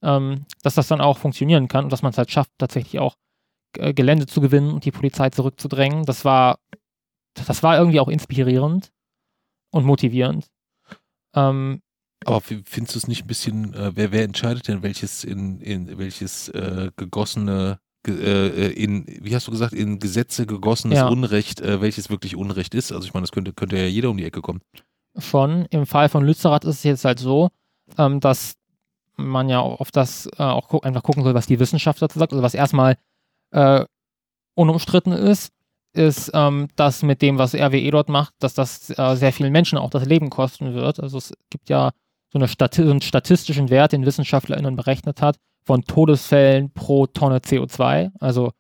ähm, 0.02 0.46
dass 0.64 0.76
das 0.76 0.88
dann 0.88 1.02
auch 1.02 1.18
funktionieren 1.18 1.68
kann 1.68 1.86
und 1.86 1.94
dass 1.94 2.02
man 2.02 2.12
es 2.12 2.18
halt 2.18 2.32
schafft, 2.32 2.52
tatsächlich 2.58 3.00
auch 3.00 3.16
äh, 3.78 3.94
Gelände 3.94 4.26
zu 4.26 4.42
gewinnen 4.42 4.72
und 4.72 4.86
die 4.86 4.92
Polizei 4.92 5.30
zurückzudrängen. 5.30 6.06
Das 6.06 6.26
war, 6.26 6.60
das 7.34 7.62
war 7.64 7.78
irgendwie 7.78 8.00
auch 8.00 8.08
inspirierend 8.08 8.92
und 9.72 9.86
motivierend. 9.86 10.48
Ähm, 11.36 11.82
Aber 12.26 12.42
findest 12.42 12.96
du 12.96 13.00
es 13.00 13.08
nicht 13.08 13.24
ein 13.24 13.28
bisschen, 13.28 13.74
äh, 13.74 13.92
wer, 13.96 14.12
wer 14.12 14.24
entscheidet 14.24 14.68
denn, 14.68 14.84
welches 14.84 15.24
in, 15.24 15.62
in 15.62 15.98
welches 15.98 16.50
äh, 16.50 16.92
gegossene, 16.98 17.80
ge, 18.04 18.16
äh, 18.16 18.72
in, 18.72 19.06
wie 19.22 19.34
hast 19.34 19.48
du 19.48 19.52
gesagt, 19.52 19.74
in 19.74 20.00
Gesetze 20.00 20.46
gegossenes 20.46 20.98
Ja. 20.98 21.08
Unrecht, 21.08 21.62
äh, 21.62 21.82
welches 21.82 22.10
wirklich 22.10 22.36
Unrecht 22.36 22.76
ist? 22.76 22.92
Also 22.92 23.06
ich 23.08 23.14
meine, 23.14 23.24
das 23.24 23.32
könnte, 23.32 23.54
könnte 23.54 23.78
ja 23.78 23.86
jeder 23.86 24.10
um 24.10 24.18
die 24.18 24.26
Ecke 24.26 24.42
kommen. 24.42 24.62
von, 25.18 25.66
im 25.70 25.86
Fall 25.86 26.10
von 26.10 26.24
Lützerath 26.26 26.66
ist 26.66 26.78
es 26.78 26.84
jetzt 26.84 27.06
halt 27.06 27.20
so, 27.20 27.50
ähm, 27.98 28.20
dass 28.20 28.56
man 29.16 29.50
ja 29.50 29.60
auf 29.60 29.92
das 29.92 30.28
äh, 30.38 30.44
auch 30.44 30.68
gu 30.70 30.80
einfach 30.80 31.04
gucken 31.04 31.24
soll, 31.24 31.34
was 31.34 31.48
die 31.48 31.60
Wissenschaft 31.60 32.02
dazu 32.02 32.20
sagt. 32.20 32.32
Also 32.32 32.44
was 32.44 32.54
erstmal 32.54 32.98
äh, 33.52 33.84
unumstritten 34.56 35.14
ist, 35.14 35.52
ist, 35.94 36.32
ähm, 36.34 36.68
dass 36.76 37.02
mit 37.04 37.22
dem, 37.22 37.38
was 37.38 37.56
RWE 37.56 37.92
dort 37.92 38.10
macht, 38.10 38.34
dass 38.40 38.54
das 38.54 38.90
äh, 38.92 39.16
sehr 39.16 39.34
vielen 39.34 39.52
Menschen 39.52 39.78
auch 39.78 39.90
das 39.90 40.06
Leben 40.06 40.30
kosten 40.30 40.74
wird. 40.74 41.00
Also 41.00 41.18
es 41.18 41.34
gibt 41.50 41.70
ja 41.70 41.92
so, 42.32 42.40
eine 42.40 42.48
Stati 42.48 42.84
so 42.84 42.92
einen 42.92 43.02
statistischen 43.02 43.70
Wert, 43.70 43.92
den 43.92 44.06
WissenschaftlerInnen 44.06 44.76
berechnet 44.76 45.22
hat, 45.22 45.38
von 45.66 45.84
Todesfällen 45.84 46.72
pro 46.72 47.08
Tonne 47.08 47.40
CO2. 47.40 48.12
Also 48.20 48.52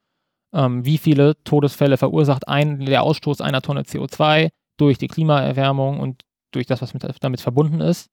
ähm, 0.53 0.85
wie 0.85 0.97
viele 0.97 1.41
Todesfälle 1.43 1.97
verursacht 1.97 2.47
ein, 2.47 2.85
der 2.85 3.03
Ausstoß 3.03 3.41
einer 3.41 3.61
Tonne 3.61 3.81
CO2 3.81 4.49
durch 4.77 4.97
die 4.97 5.07
Klimaerwärmung 5.07 5.99
und 5.99 6.23
durch 6.51 6.65
das, 6.65 6.81
was 6.81 6.93
mit, 6.93 7.05
damit 7.21 7.41
verbunden 7.41 7.81
ist, 7.81 8.09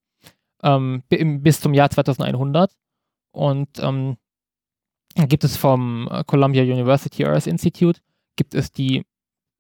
ähm, 0.62 1.02
bis 1.08 1.60
zum 1.60 1.74
Jahr 1.74 1.90
2100. 1.90 2.72
Und 3.32 3.68
ähm, 3.78 4.16
gibt 5.14 5.44
es 5.44 5.56
vom 5.56 6.08
äh, 6.10 6.24
Columbia 6.24 6.62
University 6.62 7.24
Earth 7.24 7.46
Institute, 7.46 8.00
gibt 8.36 8.54
es 8.54 8.70
die, 8.72 9.04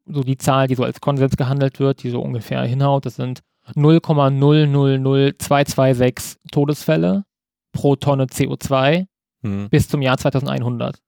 so 0.06 0.22
die 0.22 0.36
Zahl, 0.36 0.66
die 0.66 0.74
so 0.74 0.84
als 0.84 1.00
Konsens 1.00 1.36
gehandelt 1.36 1.80
wird, 1.80 2.02
die 2.02 2.10
so 2.10 2.20
ungefähr 2.20 2.62
hinhaut. 2.62 3.06
Das 3.06 3.16
sind 3.16 3.40
0,000226 3.74 6.36
Todesfälle 6.50 7.24
pro 7.72 7.96
Tonne 7.96 8.26
CO2 8.26 9.06
Hm. 9.42 9.68
bis 9.70 9.88
zum 9.88 10.02
Jahr 10.02 10.18
2100. 10.18 11.00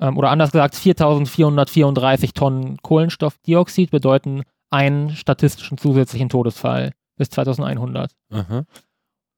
Ähm, 0.00 0.16
oder 0.16 0.30
anders 0.30 0.52
gesagt, 0.52 0.74
4434 0.74 2.32
Tonnen 2.32 2.78
Kohlenstoffdioxid 2.82 3.90
bedeuten 3.90 4.42
einen 4.70 5.10
statistischen 5.10 5.76
zusätzlichen 5.76 6.28
Todesfall 6.28 6.92
bis 7.16 7.30
2100. 7.30 8.12
Aha. 8.30 8.64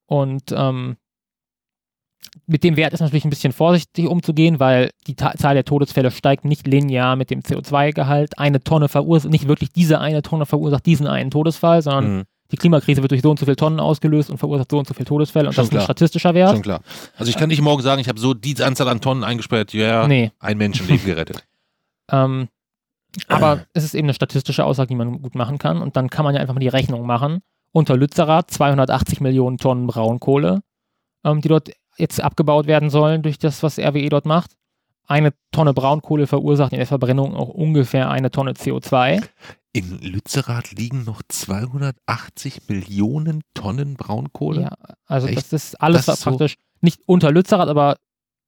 Und 0.07 0.53
ähm, 0.53 0.97
mit 2.46 2.64
dem 2.64 2.76
Wert 2.76 2.92
ist 2.92 3.00
natürlich 3.00 3.24
ein 3.24 3.30
bisschen 3.30 3.52
vorsichtig 3.52 4.06
umzugehen, 4.08 4.60
weil 4.60 4.90
die 5.06 5.14
Ta 5.14 5.34
Zahl 5.34 5.54
der 5.54 5.64
Todesfälle 5.64 6.10
steigt 6.10 6.44
nicht 6.44 6.66
linear 6.66 7.16
mit 7.16 7.30
dem 7.30 7.40
CO2-Gehalt. 7.40 8.38
Eine 8.38 8.60
Tonne 8.60 8.88
verursacht, 8.88 9.30
nicht 9.30 9.48
wirklich 9.48 9.72
diese 9.72 10.00
eine 10.00 10.22
Tonne 10.22 10.44
verursacht 10.46 10.84
diesen 10.87 11.06
einen 11.06 11.30
Todesfall, 11.30 11.80
sondern 11.82 12.04
Hm. 12.04 12.22
die 12.52 12.56
Klimakrise 12.56 13.02
wird 13.02 13.12
durch 13.12 13.22
so 13.22 13.30
und 13.30 13.38
so 13.38 13.46
viele 13.46 13.56
Tonnen 13.56 13.80
ausgelöst 13.80 14.30
und 14.30 14.38
verursacht 14.38 14.70
so 14.70 14.78
und 14.78 14.87
so 14.87 14.94
viele 14.94 15.06
Todesfälle. 15.06 15.48
Und 15.48 15.54
Schon 15.54 15.62
das 15.62 15.68
ist 15.68 15.72
ein 15.72 15.76
klar. 15.76 15.84
statistischer 15.84 16.34
Wert. 16.34 16.50
Schon 16.52 16.62
klar. 16.62 16.80
Also 17.16 17.30
ich 17.30 17.37
kann 17.37 17.48
nicht 17.48 17.62
morgen 17.62 17.82
sagen, 17.82 18.00
ich 18.00 18.08
habe 18.08 18.18
so 18.20 18.34
diese 18.34 18.66
Anzahl 18.66 18.88
an 18.88 19.00
Tonnen 19.00 19.24
eingesperrt, 19.24 19.72
ja, 19.72 20.06
Nee. 20.08 20.30
ein 20.40 20.58
Menschenleben 20.58 21.04
gerettet. 21.06 21.44
Ähm, 22.12 22.48
aber 23.28 23.64
es 23.72 23.82
ist 23.84 23.94
eben 23.94 24.06
eine 24.06 24.14
statistische 24.14 24.64
Aussage, 24.66 24.88
die 24.88 24.94
man 24.94 25.22
gut 25.22 25.34
machen 25.34 25.56
kann. 25.56 25.80
Und 25.80 25.96
dann 25.96 26.10
kann 26.10 26.24
man 26.24 26.34
ja 26.34 26.40
einfach 26.42 26.52
mal 26.52 26.60
die 26.60 26.68
Rechnung 26.68 27.06
machen. 27.06 27.40
Unter 27.72 27.96
Lützerath 27.96 28.50
280 28.50 29.22
Millionen 29.22 29.56
Tonnen 29.56 29.87
Braunkohle, 29.87 30.60
ähm, 31.24 31.40
die 31.40 31.48
dort 31.48 31.70
jetzt 31.98 32.20
abgebaut 32.20 32.66
werden 32.66 32.90
sollen 32.90 33.22
durch 33.22 33.38
das, 33.38 33.62
was 33.62 33.78
RWE 33.78 34.09
dort 34.09 34.26
macht. 34.26 34.52
Eine 35.07 35.35
Tonne 35.52 35.74
Braunkohle 35.74 36.26
verursacht 36.26 36.72
in 36.72 36.78
der 36.78 36.87
Verbrennung 36.87 37.35
auch 37.35 37.48
ungefähr 37.50 38.11
eine 38.11 38.30
Tonne 38.30 38.52
CO2. 38.52 39.22
In 39.72 39.98
Lützerath 40.00 40.72
liegen 40.72 41.04
noch 41.04 41.20
280 41.28 42.68
Millionen 42.68 43.42
Tonnen 43.54 43.94
Braunkohle. 43.96 44.62
Ja, 44.62 44.72
also 45.07 45.26
Echt? 45.26 45.37
das 45.38 45.52
ist 45.52 45.80
alles 45.80 46.07
Das 46.07 46.09
was 46.09 46.14
ist 46.18 46.24
so- 46.24 46.30
praktisch 46.30 46.54
nicht 46.80 47.00
unter 47.07 47.30
Lützerath, 47.33 47.68
aber 47.68 47.96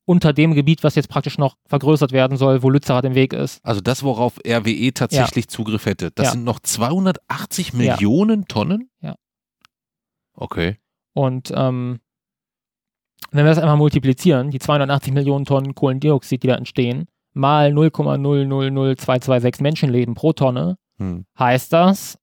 unter 0.08 0.32
dem 0.32 0.54
Gebiet, 0.54 0.84
was 0.84 0.94
jetzt 0.94 1.08
praktisch 1.08 1.36
noch 1.36 1.56
vergrößert 1.66 2.12
werden 2.12 2.36
soll, 2.36 2.62
wo 2.62 2.70
Lützerath 2.70 3.04
im 3.04 3.14
Weg 3.16 3.32
ist. 3.32 3.58
Also 3.64 3.80
das, 3.80 4.02
worauf 4.04 4.38
RWE 4.46 4.92
tatsächlich 4.94 5.48
Zugriff 5.48 5.84
hätte. 5.84 6.12
Das 6.12 6.26
Ja. 6.26 6.32
sind 6.32 6.44
noch 6.44 6.60
280 6.60 7.72
Ja. 7.72 7.76
Millionen 7.76 8.46
Tonnen? 8.46 8.88
Ja. 9.00 9.16
Okay. 10.34 10.78
Und 11.12 11.52
ähm, 11.54 11.98
wenn 13.30 13.44
wir 13.44 13.50
das 13.50 13.58
einfach 13.58 13.76
multiplizieren, 13.76 14.50
die 14.50 14.58
280 14.58 15.12
Millionen 15.12 15.44
Tonnen 15.44 15.74
Kohlendioxid, 15.74 16.42
die 16.42 16.48
da 16.48 16.54
entstehen, 16.54 17.06
mal 17.32 17.70
0,000226 17.72 19.62
Menschenleben 19.62 20.14
pro 20.14 20.32
Tonne, 20.32 20.78
Hm. 20.98 21.26
heißt 21.38 21.72
das, 21.72 22.18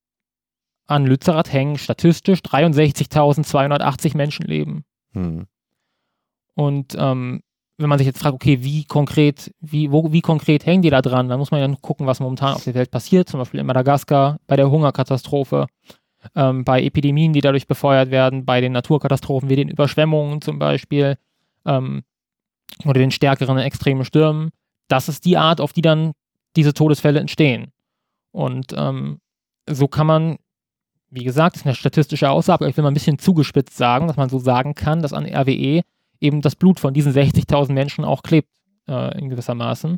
an 0.88 1.06
Lützerath 1.06 1.51
hängen 1.53 1.77
statistisch 1.77 2.39
63.280 2.39 4.17
Menschenleben. 4.17 4.84
Hm. 5.13 5.45
Und 6.56 6.95
ähm, 6.97 7.41
wenn 7.77 7.89
man 7.89 7.97
sich 7.97 8.08
jetzt 8.08 8.19
fragt, 8.19 8.36
okay, 8.36 8.63
wie 8.63 8.86
konkret, 8.86 9.53
wie, 9.60 9.91
wo, 9.91 10.12
wie 10.12 10.21
konkret 10.21 10.65
hängen 10.65 10.82
die 10.82 10.89
da 10.89 11.01
dran, 11.01 11.29
dann 11.29 11.39
muss 11.39 11.51
man 11.51 11.60
ja 11.60 11.77
gucken, 11.82 12.06
was 12.06 12.19
momentan 12.19 12.53
auf 12.53 12.63
der 12.63 12.75
Welt 12.75 12.91
passiert, 12.91 13.29
zum 13.29 13.39
Beispiel 13.39 13.60
in 13.60 13.65
Madagaskar, 13.65 14.39
bei 14.47 14.56
der 14.56 14.69
Hungerkatastrophe, 14.69 15.67
ähm, 16.36 16.63
bei 16.63 16.83
Epidemien, 16.83 17.33
die 17.33 17.41
dadurch 17.41 17.67
befeuert 17.67 18.12
werden, 18.12 18.45
bei 18.45 18.62
den 18.62 18.71
Naturkatastrophen 18.71 19.49
wie 19.49 19.55
den 19.55 19.69
Überschwemmungen 19.69 20.41
zum 20.41 20.59
Beispiel 20.59 21.17
ähm, 21.65 22.03
oder 22.86 22.99
den 22.99 23.12
stärkeren 23.12 23.57
extremen 23.57 24.05
Stürmen. 24.05 24.49
Das 24.88 25.09
ist 25.09 25.25
die 25.25 25.38
Art, 25.38 25.62
auf 25.62 25.73
die 25.73 25.81
dann 25.81 26.13
diese 26.55 26.73
Todesfälle 26.73 27.19
entstehen. 27.19 27.71
Und 28.31 28.73
ähm, 28.75 29.19
so 29.69 29.88
kann 29.88 30.07
man, 30.07 30.38
wie 31.09 31.23
gesagt, 31.23 31.55
das 31.55 31.62
ist 31.62 31.67
eine 31.67 31.75
statistische 31.75 32.29
Aussage, 32.29 32.63
aber 32.63 32.69
ich 32.69 32.77
will 32.77 32.83
mal 32.83 32.91
ein 32.91 32.95
bisschen 32.95 33.19
zugespitzt 33.19 33.77
sagen, 33.77 34.07
dass 34.07 34.17
man 34.17 34.29
so 34.29 34.39
sagen 34.39 34.75
kann, 34.75 35.01
dass 35.01 35.13
an 35.13 35.25
RWE 35.25 35.81
eben 36.19 36.41
das 36.41 36.55
Blut 36.55 36.79
von 36.79 36.93
diesen 36.93 37.13
60.000 37.13 37.73
Menschen 37.73 38.05
auch 38.05 38.23
klebt, 38.23 38.49
äh, 38.88 39.17
in 39.19 39.29
gewisser 39.29 39.55
Maßen. 39.55 39.97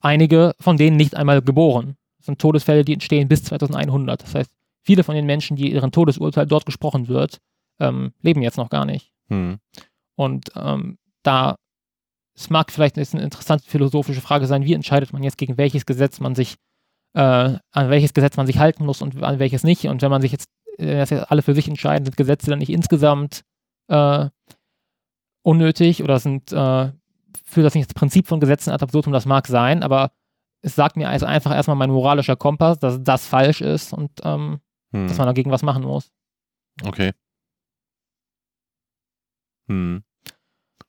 Einige 0.00 0.54
von 0.60 0.76
denen 0.76 0.96
nicht 0.96 1.16
einmal 1.16 1.42
geboren. 1.42 1.96
Das 2.18 2.26
sind 2.26 2.40
Todesfälle, 2.40 2.84
die 2.84 2.94
entstehen 2.94 3.28
bis 3.28 3.44
2100. 3.44 4.22
Das 4.22 4.34
heißt, 4.34 4.50
viele 4.84 5.04
von 5.04 5.14
den 5.14 5.26
Menschen, 5.26 5.56
die 5.56 5.72
ihren 5.72 5.92
Todesurteil 5.92 6.46
dort 6.46 6.66
gesprochen 6.66 7.08
wird, 7.08 7.38
ähm, 7.80 8.12
leben 8.20 8.42
jetzt 8.42 8.58
noch 8.58 8.70
gar 8.70 8.84
nicht. 8.84 9.12
Hm. 9.28 9.58
Und 10.16 10.50
ähm, 10.54 10.98
da, 11.22 11.56
es 12.36 12.50
mag 12.50 12.70
vielleicht 12.70 12.96
eine 12.98 13.22
interessante 13.22 13.64
philosophische 13.66 14.20
Frage 14.20 14.46
sein, 14.46 14.64
wie 14.64 14.74
entscheidet 14.74 15.12
man 15.12 15.22
jetzt, 15.22 15.38
gegen 15.38 15.56
welches 15.56 15.86
Gesetz 15.86 16.20
man 16.20 16.34
sich, 16.34 16.56
äh, 17.14 17.20
an 17.20 17.90
welches 17.90 18.14
Gesetz 18.14 18.36
man 18.36 18.46
sich 18.46 18.58
halten 18.58 18.84
muss 18.84 19.02
und 19.02 19.22
an 19.22 19.38
welches 19.38 19.64
nicht. 19.64 19.86
Und 19.86 20.02
wenn 20.02 20.10
man 20.10 20.22
sich 20.22 20.32
jetzt, 20.32 20.48
äh, 20.78 20.96
das 20.96 21.10
jetzt 21.10 21.30
alle 21.30 21.42
für 21.42 21.54
sich 21.54 21.68
entscheiden, 21.68 22.04
sind 22.04 22.16
Gesetze 22.16 22.50
dann 22.50 22.58
nicht 22.58 22.70
insgesamt 22.70 23.42
äh, 23.88 24.28
unnötig 25.42 26.02
oder 26.02 26.18
sind, 26.18 26.52
äh, 26.52 26.92
führt 27.44 27.66
das 27.66 27.74
nicht 27.74 27.88
das 27.88 27.94
Prinzip 27.94 28.26
von 28.26 28.40
Gesetzen 28.40 28.70
ad 28.70 28.82
absurdum, 28.82 29.12
das 29.12 29.26
mag 29.26 29.46
sein, 29.46 29.82
aber 29.82 30.12
es 30.62 30.74
sagt 30.74 30.96
mir 30.96 31.08
also 31.08 31.26
einfach 31.26 31.54
erstmal 31.54 31.76
mein 31.76 31.90
moralischer 31.90 32.36
Kompass, 32.36 32.78
dass 32.78 33.02
das 33.02 33.26
falsch 33.26 33.60
ist 33.60 33.92
und 33.92 34.10
ähm, 34.24 34.60
Hm. 34.94 35.08
dass 35.08 35.18
man 35.18 35.26
dagegen 35.26 35.50
was 35.50 35.62
machen 35.62 35.82
muss. 35.82 36.12
Okay. 36.84 37.12
Hm. 39.68 40.04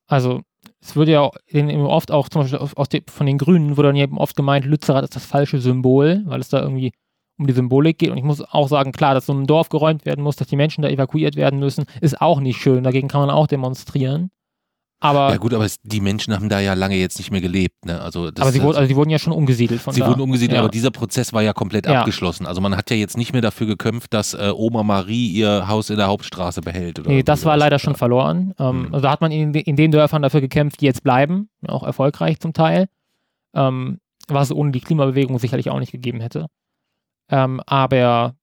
Also 0.07 0.41
es 0.79 0.95
wird 0.95 1.09
ja 1.09 1.21
oft 1.21 2.11
auch 2.11 2.29
zum 2.29 2.43
Beispiel 2.43 2.59
aus 2.59 2.89
de, 2.89 3.03
von 3.09 3.25
den 3.25 3.39
Grünen 3.39 3.77
wurde 3.77 3.89
dann 3.89 3.95
eben 3.95 4.19
oft 4.19 4.35
gemeint, 4.35 4.65
Lützerath 4.65 5.03
ist 5.03 5.15
das 5.15 5.25
falsche 5.25 5.59
Symbol, 5.59 6.21
weil 6.25 6.39
es 6.39 6.49
da 6.49 6.61
irgendwie 6.61 6.93
um 7.37 7.47
die 7.47 7.53
Symbolik 7.53 7.97
geht. 7.97 8.11
Und 8.11 8.17
ich 8.17 8.23
muss 8.23 8.41
auch 8.41 8.67
sagen, 8.67 8.91
klar, 8.91 9.15
dass 9.15 9.25
so 9.25 9.33
ein 9.33 9.47
Dorf 9.47 9.69
geräumt 9.69 10.05
werden 10.05 10.23
muss, 10.23 10.35
dass 10.35 10.47
die 10.47 10.55
Menschen 10.55 10.83
da 10.83 10.89
evakuiert 10.89 11.35
werden 11.35 11.59
müssen, 11.59 11.85
ist 12.01 12.21
auch 12.21 12.39
nicht 12.39 12.61
schön. 12.61 12.83
Dagegen 12.83 13.07
kann 13.07 13.21
man 13.21 13.31
auch 13.31 13.47
demonstrieren. 13.47 14.29
Aber 15.05 15.29
ja 15.29 15.37
gut, 15.37 15.53
aber 15.53 15.65
es, 15.65 15.77
die 15.83 16.01
Menschen 16.01 16.33
haben 16.33 16.49
da 16.49 16.59
ja 16.59 16.73
lange 16.73 16.95
jetzt 16.95 17.17
nicht 17.17 17.31
mehr 17.31 17.41
gelebt. 17.41 17.85
Ne? 17.85 18.01
Also 18.01 18.31
aber 18.39 18.51
sie, 18.51 18.61
wurde, 18.61 18.77
also 18.77 18.87
die 18.87 18.95
wurden 18.95 19.09
ja 19.09 19.19
schon 19.19 19.33
umgesiedelt 19.33 19.81
von 19.81 19.93
Sie 19.93 19.99
da. 19.99 20.07
wurden 20.07 20.21
umgesiedelt, 20.21 20.55
ja. 20.55 20.61
aber 20.61 20.69
dieser 20.69 20.91
Prozess 20.91 21.31
war 21.33 21.41
ja 21.43 21.53
komplett 21.53 21.85
ja. 21.85 21.99
abgeschlossen. 21.99 22.45
Also 22.45 22.61
man 22.61 22.75
hat 22.75 22.89
ja 22.89 22.97
jetzt 22.97 23.17
nicht 23.17 23.33
mehr 23.33 23.41
dafür 23.41 23.67
gekämpft, 23.67 24.13
dass 24.13 24.33
äh, 24.33 24.51
Oma 24.53 24.83
Marie 24.83 25.27
ihr 25.27 25.67
Haus 25.67 25.89
in 25.89 25.97
der 25.97 26.07
Hauptstraße 26.07 26.61
behält. 26.61 26.99
Oder 26.99 27.09
nee, 27.09 27.23
das 27.23 27.45
war 27.45 27.55
leider 27.57 27.79
schon 27.79 27.95
verloren. 27.95 28.53
Ähm, 28.59 28.87
mhm. 28.87 28.93
Also 28.93 29.03
da 29.03 29.11
hat 29.11 29.21
man 29.21 29.31
in, 29.31 29.53
in, 29.53 29.75
den 29.75 29.91
Dörfern 29.91 30.21
dafür 30.21 30.41
gekämpft, 30.41 30.81
die 30.81 30.85
jetzt 30.85 31.03
bleiben, 31.03 31.49
auch 31.67 31.83
erfolgreich 31.83 32.39
zum 32.39 32.53
Teil, 32.53 32.87
ähm, 33.53 33.99
was 34.27 34.49
es 34.49 34.55
ohne 34.55 34.71
die 34.71 34.81
Klimabewegung 34.81 35.39
sicherlich 35.39 35.69
auch 35.69 35.79
nicht 35.79 35.91
gegeben 35.91 36.19
hätte. 36.21 36.47
Ähm, 37.29 37.61
aber 37.65 38.35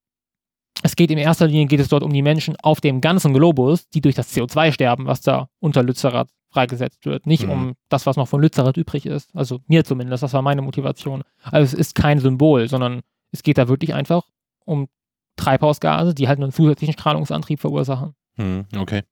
es 0.83 0.97
geht 0.97 1.11
in 1.11 1.19
erster 1.19 1.47
Linie 1.47 1.67
geht 1.67 1.81
es 1.81 1.89
dort 1.89 2.03
um 2.03 2.13
die 2.13 2.23
Menschen 2.23 2.57
auf 2.63 2.81
dem 2.81 3.01
ganzen 3.01 3.33
Globus, 3.33 3.89
die 3.89 4.01
durch 4.01 4.15
das 4.15 4.35
CO2 4.35 4.73
sterben, 4.73 5.07
was 5.07 5.21
da 5.21 5.49
unter 5.61 5.83
Lützerath 5.83 6.29
freigesetzt 6.51 7.07
wird. 7.07 7.27
Nicht 7.27 7.45
mhm. 7.45 7.51
um 7.51 7.75
das, 7.89 8.05
was 8.05 8.17
noch 8.17 8.29
von 8.29 8.43
Lützerath 8.43 8.77
übrig 8.77 9.07
ist. 9.07 9.35
Also 9.35 9.61
mir 9.69 9.85
zumindest, 9.85 10.23
das 10.23 10.33
war 10.33 10.43
meine 10.43 10.61
Motivation. 10.61 11.23
Also 11.45 11.73
es 11.73 11.75
ist 11.75 11.95
kein 11.95 12.19
Symbol, 12.19 12.69
sondern 12.69 13.01
es 13.31 13.43
geht 13.43 13.59
da 13.59 13.69
wirklich 13.69 13.95
einfach 13.95 14.25
um 14.65 14.89
Treibhausgase, 15.37 16.15
die 16.15 16.29
halt 16.29 16.41
einen 16.41 16.53
zusätzlichen 16.53 16.93
Strahlungsantrieb 16.93 17.61
verursachen. 17.61 18.15
Mhm, 18.37 18.67
okay. 18.77 19.03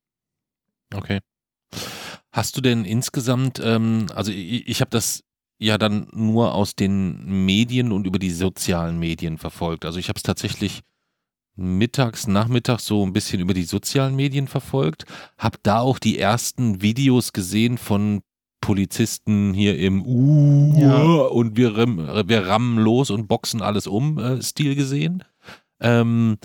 Okay. 0.93 1.21
Hast 2.33 2.57
du 2.57 2.61
denn 2.61 2.85
insgesamt, 2.85 3.61
ähm, 3.63 4.07
also 4.15 4.33
ich, 4.33 4.69
ich 4.69 4.81
habe 4.81 4.91
das 4.91 5.25
ja 5.59 5.79
dann 5.79 6.09
nur 6.13 6.55
aus 6.55 6.75
den 6.75 7.45
Medien 7.45 7.93
und 7.93 8.07
über 8.07 8.19
die 8.19 8.31
sozialen 8.31 8.99
Medien 8.99 9.39
verfolgt. 9.39 9.85
Also 9.85 9.99
ich 9.99 10.09
habe 10.09 10.17
es 10.17 10.23
tatsächlich 10.23 10.81
mittags, 11.61 12.27
nachmittags 12.27 12.87
so 12.87 13.05
ein 13.05 13.13
bisschen 13.13 13.41
über 13.41 13.55
die 13.55 13.65
sozialen 13.65 14.17
Medien 14.17 14.49
verfolgt, 14.49 15.05
habe 15.39 15.59
da 15.63 15.81
auch 15.81 15.99
die 15.99 16.19
ersten 16.19 16.83
Videos 16.83 17.33
gesehen 17.33 17.79
von 17.79 18.23
Polizisten 18.61 19.55
hier 19.55 19.79
im 19.79 20.05
uh 20.05 20.75
ja. 20.79 21.03
und 21.03 21.57
wir, 21.57 21.77
wir 21.77 22.47
rammen 22.47 22.79
los 22.79 23.11
und 23.11 23.27
boxen 23.27 23.63
alles 23.63 23.87
um 23.87 24.19
äh, 24.19 24.43
Stil 24.43 24.75
gesehen. 24.75 25.25
Ähm, 25.81 26.39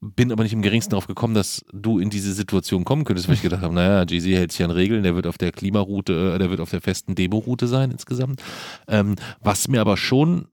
bin 0.00 0.30
aber 0.30 0.44
nicht 0.44 0.52
im 0.52 0.62
geringsten 0.62 0.92
darauf 0.92 1.08
gekommen, 1.08 1.34
dass 1.34 1.64
du 1.72 1.98
in 1.98 2.10
diese 2.10 2.32
Situation 2.32 2.84
kommen 2.84 3.04
könntest, 3.04 3.26
weil 3.26 3.34
ich 3.34 3.42
gedacht 3.42 3.62
habe, 3.62 3.74
naja, 3.74 4.06
Jay-Z 4.08 4.32
hält 4.32 4.52
sich 4.52 4.64
an 4.64 4.70
Regeln, 4.70 5.02
der 5.02 5.16
wird 5.16 5.26
auf 5.26 5.38
der 5.38 5.50
Klimaroute, 5.50 6.34
äh, 6.34 6.38
der 6.38 6.50
wird 6.50 6.60
auf 6.60 6.70
der 6.70 6.80
festen 6.80 7.16
Demo-Route 7.16 7.66
sein 7.66 7.90
insgesamt. 7.90 8.42
Ähm, 8.86 9.16
was 9.40 9.66
mir 9.66 9.80
aber 9.80 9.96
schon 9.96 10.46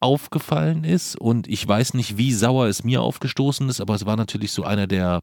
aufgefallen 0.00 0.84
ist 0.84 1.16
und 1.16 1.48
ich 1.48 1.66
weiß 1.66 1.94
nicht, 1.94 2.16
wie 2.16 2.32
sauer 2.32 2.66
es 2.66 2.84
mir 2.84 3.02
aufgestoßen 3.02 3.68
ist, 3.68 3.80
aber 3.80 3.94
es 3.94 4.06
war 4.06 4.16
natürlich 4.16 4.52
so 4.52 4.64
einer 4.64 4.86
der, 4.86 5.20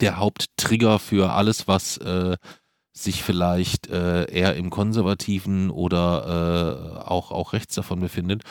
der 0.00 0.16
Haupttrigger 0.16 0.98
für 0.98 1.32
alles, 1.32 1.68
was 1.68 1.98
äh, 1.98 2.36
sich 2.94 3.22
vielleicht 3.22 3.88
äh, 3.88 4.30
eher 4.30 4.54
im 4.54 4.68
konservativen 4.68 5.70
oder 5.70 6.98
äh, 7.06 7.08
auch, 7.08 7.30
auch 7.30 7.54
rechts 7.54 7.74
davon 7.74 8.00
befindet. 8.00 8.42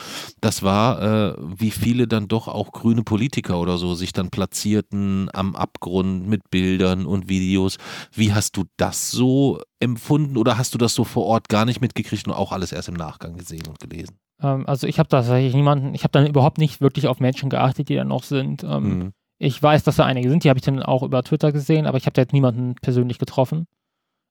Das 0.42 0.64
war, 0.64 1.02
äh, 1.02 1.36
wie 1.40 1.70
viele 1.70 2.08
dann 2.08 2.28
doch 2.28 2.48
auch 2.48 2.72
grüne 2.72 3.04
Politiker 3.04 3.60
oder 3.60 3.78
so 3.78 3.94
sich 3.94 4.14
dann 4.14 4.32
platzierten 4.32 5.30
am 5.34 5.56
Abgrund 5.56 6.28
mit 6.28 6.50
Bildern 6.50 7.06
und 7.06 7.30
Videos. 7.30 7.78
Wie 8.12 8.34
hast 8.34 8.58
du 8.58 8.64
das 8.78 9.12
so 9.12 9.62
empfunden 9.80 10.38
oder 10.38 10.58
hast 10.58 10.74
du 10.74 10.80
das 10.80 10.96
so 10.96 11.04
vor 11.04 11.26
Ort 11.26 11.48
gar 11.48 11.66
nicht 11.66 11.82
mitgekriegt 11.82 12.28
und 12.28 12.34
auch 12.34 12.52
alles 12.52 12.72
erst 12.72 12.90
im 12.90 12.96
Nachgang 12.96 13.38
gesehen 13.38 13.68
und 13.68 13.80
gelesen? 13.80 14.18
Ähm, 14.42 14.66
also 14.68 14.88
ich 14.88 15.00
habe 15.00 15.10
tatsächlich 15.10 15.54
niemanden, 15.54 15.94
ich 15.94 16.04
habe 16.04 16.12
dann 16.12 16.28
überhaupt 16.28 16.58
nicht 16.58 16.82
wirklich 16.82 17.08
auf 17.08 17.20
Menschen 17.20 17.50
geachtet, 17.50 17.90
die 17.90 17.96
da 17.96 18.04
noch 18.04 18.24
sind. 18.24 18.64
Ähm, 18.64 18.84
mhm. 18.84 19.14
Ich 19.38 19.62
weiß, 19.62 19.84
dass 19.84 19.96
da 19.96 20.06
einige 20.06 20.30
sind, 20.30 20.44
die 20.44 20.50
habe 20.50 20.60
ich 20.60 20.66
dann 20.66 20.84
auch 20.84 21.04
über 21.04 21.24
Twitter 21.24 21.52
gesehen, 21.52 21.88
aber 21.88 21.98
ich 21.98 22.06
habe 22.06 22.14
da 22.14 22.22
jetzt 22.22 22.34
niemanden 22.34 22.76
persönlich 22.76 23.18
getroffen. 23.18 23.68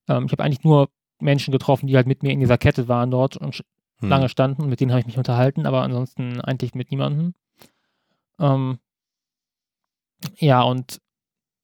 Ähm, 0.08 0.26
ich 0.26 0.32
habe 0.32 0.44
eigentlich 0.44 0.64
nur 0.64 0.88
Menschen 1.20 1.52
getroffen, 1.52 1.86
die 1.86 1.96
halt 1.96 2.06
mit 2.06 2.22
mir 2.22 2.32
in 2.32 2.40
dieser 2.40 2.58
Kette 2.58 2.88
waren 2.88 3.10
dort 3.10 3.36
und 3.36 3.64
mhm. 4.00 4.08
lange 4.08 4.28
standen. 4.28 4.68
Mit 4.68 4.80
denen 4.80 4.92
habe 4.92 5.00
ich 5.00 5.06
mich 5.06 5.18
unterhalten, 5.18 5.66
aber 5.66 5.82
ansonsten 5.82 6.40
eigentlich 6.40 6.74
mit 6.74 6.90
niemandem. 6.90 7.34
Ähm, 8.38 8.78
ja, 10.38 10.62
und 10.62 11.00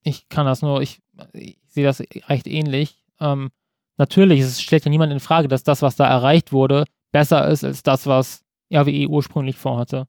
ich 0.02 0.28
kann 0.28 0.46
das 0.46 0.62
nur, 0.62 0.82
ich, 0.82 1.00
ich 1.32 1.58
sehe 1.68 1.84
das 1.84 2.00
recht 2.28 2.46
ähnlich. 2.46 3.02
Ähm, 3.20 3.50
natürlich, 3.96 4.40
es 4.40 4.60
stellt 4.60 4.84
ja 4.84 4.90
niemand 4.90 5.12
in 5.12 5.20
Frage, 5.20 5.48
dass 5.48 5.64
das, 5.64 5.82
was 5.82 5.96
da 5.96 6.06
erreicht 6.06 6.52
wurde, 6.52 6.84
besser 7.16 7.48
ist 7.48 7.64
als 7.64 7.82
das, 7.82 8.06
was 8.06 8.44
RWE 8.70 9.08
ursprünglich 9.08 9.56
vorhatte. 9.56 10.06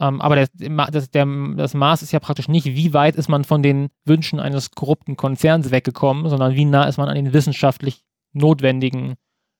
Ähm, 0.00 0.20
aber 0.20 0.34
der, 0.34 0.48
das, 0.90 1.08
der, 1.08 1.24
das 1.56 1.72
Maß 1.72 2.02
ist 2.02 2.10
ja 2.10 2.18
praktisch 2.18 2.48
nicht, 2.48 2.66
wie 2.66 2.92
weit 2.92 3.14
ist 3.14 3.28
man 3.28 3.44
von 3.44 3.62
den 3.62 3.90
Wünschen 4.04 4.40
eines 4.40 4.72
korrupten 4.72 5.16
Konzerns 5.16 5.70
weggekommen, 5.70 6.28
sondern 6.28 6.56
wie 6.56 6.64
nah 6.64 6.88
ist 6.88 6.96
man 6.98 7.08
an 7.08 7.14
den 7.14 7.32
wissenschaftlich 7.32 8.02
notwendigen, 8.32 9.14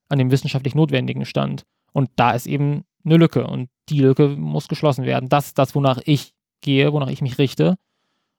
an 0.09 0.19
dem 0.19 0.33
wissenschaftlich 0.33 0.75
notwendigen 0.75 1.25
Stand. 1.25 1.63
Und 1.93 2.11
da 2.17 2.33
ist 2.33 2.49
eben 2.49 2.83
eine 3.05 3.17
Lücke 3.17 3.47
und 3.47 3.69
die 3.89 4.01
Lücke 4.01 4.31
muss 4.31 4.67
geschlossen 4.67 5.05
werden. 5.05 5.29
Das 5.29 5.47
ist 5.47 5.59
das, 5.59 5.77
wonach 5.77 6.01
ich 6.05 6.33
gehe, 6.63 6.93
wonach 6.93 7.11
ich 7.11 7.23
mich 7.23 7.39
richte. 7.39 7.77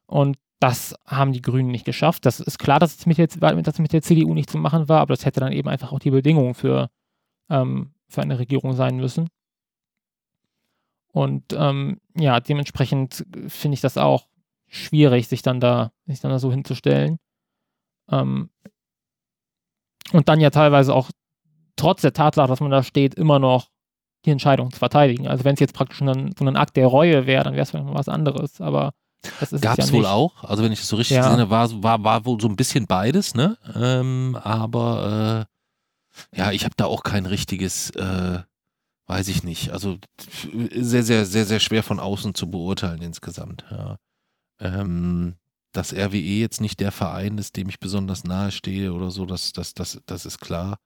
Und 0.06 0.38
das 0.60 0.96
haben 1.06 1.32
die 1.32 1.42
Grünen 1.42 1.72
nicht 1.72 1.86
geschafft. 1.86 2.26
Das 2.26 2.42
ist 2.42 2.60
klar, 2.60 2.80
dass 2.80 2.98
es 2.98 3.06
mit 3.06 3.18
der, 3.18 3.28
dass 3.28 3.80
mit 3.80 3.94
der 3.94 4.02
CDU 4.02 4.34
nicht 4.34 4.50
zu 4.50 4.58
machen 4.58 4.90
war, 4.90 5.00
aber 5.00 5.14
das 5.14 5.24
hätte 5.24 5.40
dann 5.40 5.54
eben 5.54 5.70
einfach 5.70 5.94
auch 5.94 6.00
die 6.00 6.12
Bedingung 6.12 6.56
für 6.56 6.90
ähm, 7.50 7.94
für 8.08 8.22
eine 8.22 8.40
Regierung 8.40 8.74
sein 8.74 8.98
müssen. 8.98 9.30
Und 11.12 11.54
ähm, 11.54 12.00
ja, 12.16 12.40
dementsprechend 12.40 13.26
finde 13.48 13.76
ich 13.76 13.82
das 13.82 13.98
auch 13.98 14.28
schwierig, 14.68 15.28
sich 15.28 15.42
dann 15.42 15.60
da, 15.60 15.92
sich 16.06 16.20
dann 16.20 16.32
da 16.32 16.40
so 16.40 16.52
hinzustellen. 16.52 17.18
Ähm, 18.12 18.50
und 20.12 20.30
dann 20.30 20.40
ja 20.40 20.50
teilweise 20.50 20.94
auch 20.94 21.10
trotz 21.76 22.02
der 22.02 22.14
Tatsache, 22.14 22.48
dass 22.48 22.60
man 22.60 22.72
da 22.72 22.84
steht, 22.84 23.16
immer 23.16 23.40
noch 23.40 23.70
die 24.26 24.32
Entscheidung 24.32 24.72
zu 24.72 24.80
verteidigen. 24.80 25.28
Also 25.28 25.44
wenn 25.44 25.54
es 25.54 25.60
jetzt 25.60 25.74
praktisch 25.74 26.02
ein, 26.02 26.34
so 26.38 26.46
ein 26.46 26.56
Akt 26.56 26.76
der 26.76 26.88
Reue 26.88 27.26
wäre, 27.26 27.44
dann 27.44 27.54
wäre 27.54 27.64
es 27.64 27.72
vielleicht 27.72 27.86
noch 27.86 27.96
was 27.96 28.10
anderes. 28.10 28.62
Aber 28.62 28.94
das 29.40 29.54
ist 29.54 29.62
Gab 29.62 29.80
es 29.80 29.90
ja 29.90 29.96
wohl 29.96 30.06
auch. 30.06 30.44
Also 30.44 30.64
wenn 30.64 30.72
ich 30.72 30.80
es 30.80 30.88
so 30.88 30.96
richtig 30.96 31.18
ja. 31.18 31.36
sehe, 31.36 31.50
war, 31.50 31.84
war, 31.84 32.04
war 32.04 32.26
wohl 32.26 32.40
so 32.40 32.48
ein 32.48 32.56
bisschen 32.56 32.88
beides, 32.88 33.36
ne? 33.36 33.58
Ähm, 33.76 34.38
aber 34.42 35.48
äh, 35.48 35.57
ja, 36.36 36.52
ich 36.52 36.66
habe 36.66 36.76
da 36.78 36.86
auch 36.86 37.04
kein 37.04 37.26
richtiges, 37.26 37.90
äh, 37.92 38.40
weiß 39.08 39.28
ich 39.30 39.44
nicht. 39.44 39.72
Also 39.72 39.98
sehr, 40.74 41.04
sehr, 41.04 41.26
sehr, 41.26 41.46
sehr 41.46 41.60
schwer 41.60 41.84
von 41.84 42.00
außen 42.00 42.36
zu 42.36 42.50
beurteilen 42.50 43.02
insgesamt. 43.02 43.66
Ja. 43.72 43.98
Ähm, 44.60 45.36
dass 45.72 45.94
RWE 45.94 46.18
jetzt 46.18 46.62
nicht 46.62 46.80
der 46.80 46.92
Verein 46.92 47.38
ist, 47.38 47.56
dem 47.56 47.70
ich 47.70 47.80
besonders 47.80 48.24
nahe 48.24 48.52
stehe 48.52 48.94
oder 48.94 49.12
so, 49.12 49.26
das, 49.26 49.52
das, 49.54 49.74
das, 49.74 50.02
das 50.06 50.26
ist 50.26 50.40
klar. 50.40 50.80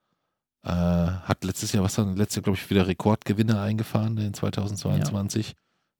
Äh, 0.63 0.69
hat 0.69 1.43
letztes 1.43 1.71
Jahr, 1.71 1.83
was 1.83 1.95
dann 1.95 2.15
letztes 2.15 2.37
Jahr, 2.37 2.43
glaube 2.43 2.57
ich, 2.57 2.69
wieder 2.69 2.87
Rekordgewinne 2.87 3.59
eingefahren 3.59 4.17
in 4.17 4.33
2022. 4.33 5.55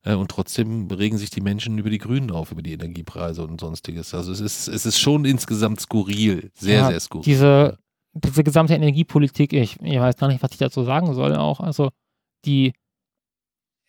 Ja. 0.06 0.14
Äh, 0.14 0.16
und 0.16 0.30
trotzdem 0.30 0.88
regen 0.88 1.18
sich 1.18 1.30
die 1.30 1.42
Menschen 1.42 1.78
über 1.78 1.90
die 1.90 1.98
Grünen 1.98 2.32
auf, 2.32 2.52
über 2.52 2.62
die 2.62 2.74
Energiepreise 2.74 3.44
und 3.44 3.60
sonstiges. 3.60 4.14
Also 4.14 4.32
es 4.32 4.40
ist, 4.40 4.68
es 4.68 4.86
ist 4.86 5.00
schon 5.00 5.26
insgesamt 5.26 5.80
skurril, 5.80 6.52
sehr, 6.54 6.80
ja, 6.80 6.88
sehr 6.90 7.00
skurril. 7.00 7.26
Diese, 7.26 7.78
diese 8.14 8.44
gesamte 8.44 8.74
Energiepolitik, 8.74 9.54
ich, 9.54 9.80
ich 9.82 10.00
weiß 10.00 10.18
gar 10.18 10.28
nicht, 10.28 10.44
was 10.44 10.52
ich 10.52 10.58
dazu 10.58 10.84
sagen 10.84 11.14
soll 11.14 11.36
auch. 11.36 11.60
Also 11.60 11.92
die 12.46 12.74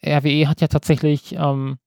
RWE 0.04 0.48
hat 0.48 0.60
ja 0.60 0.68
tatsächlich 0.68 1.34
ähm, 1.34 1.78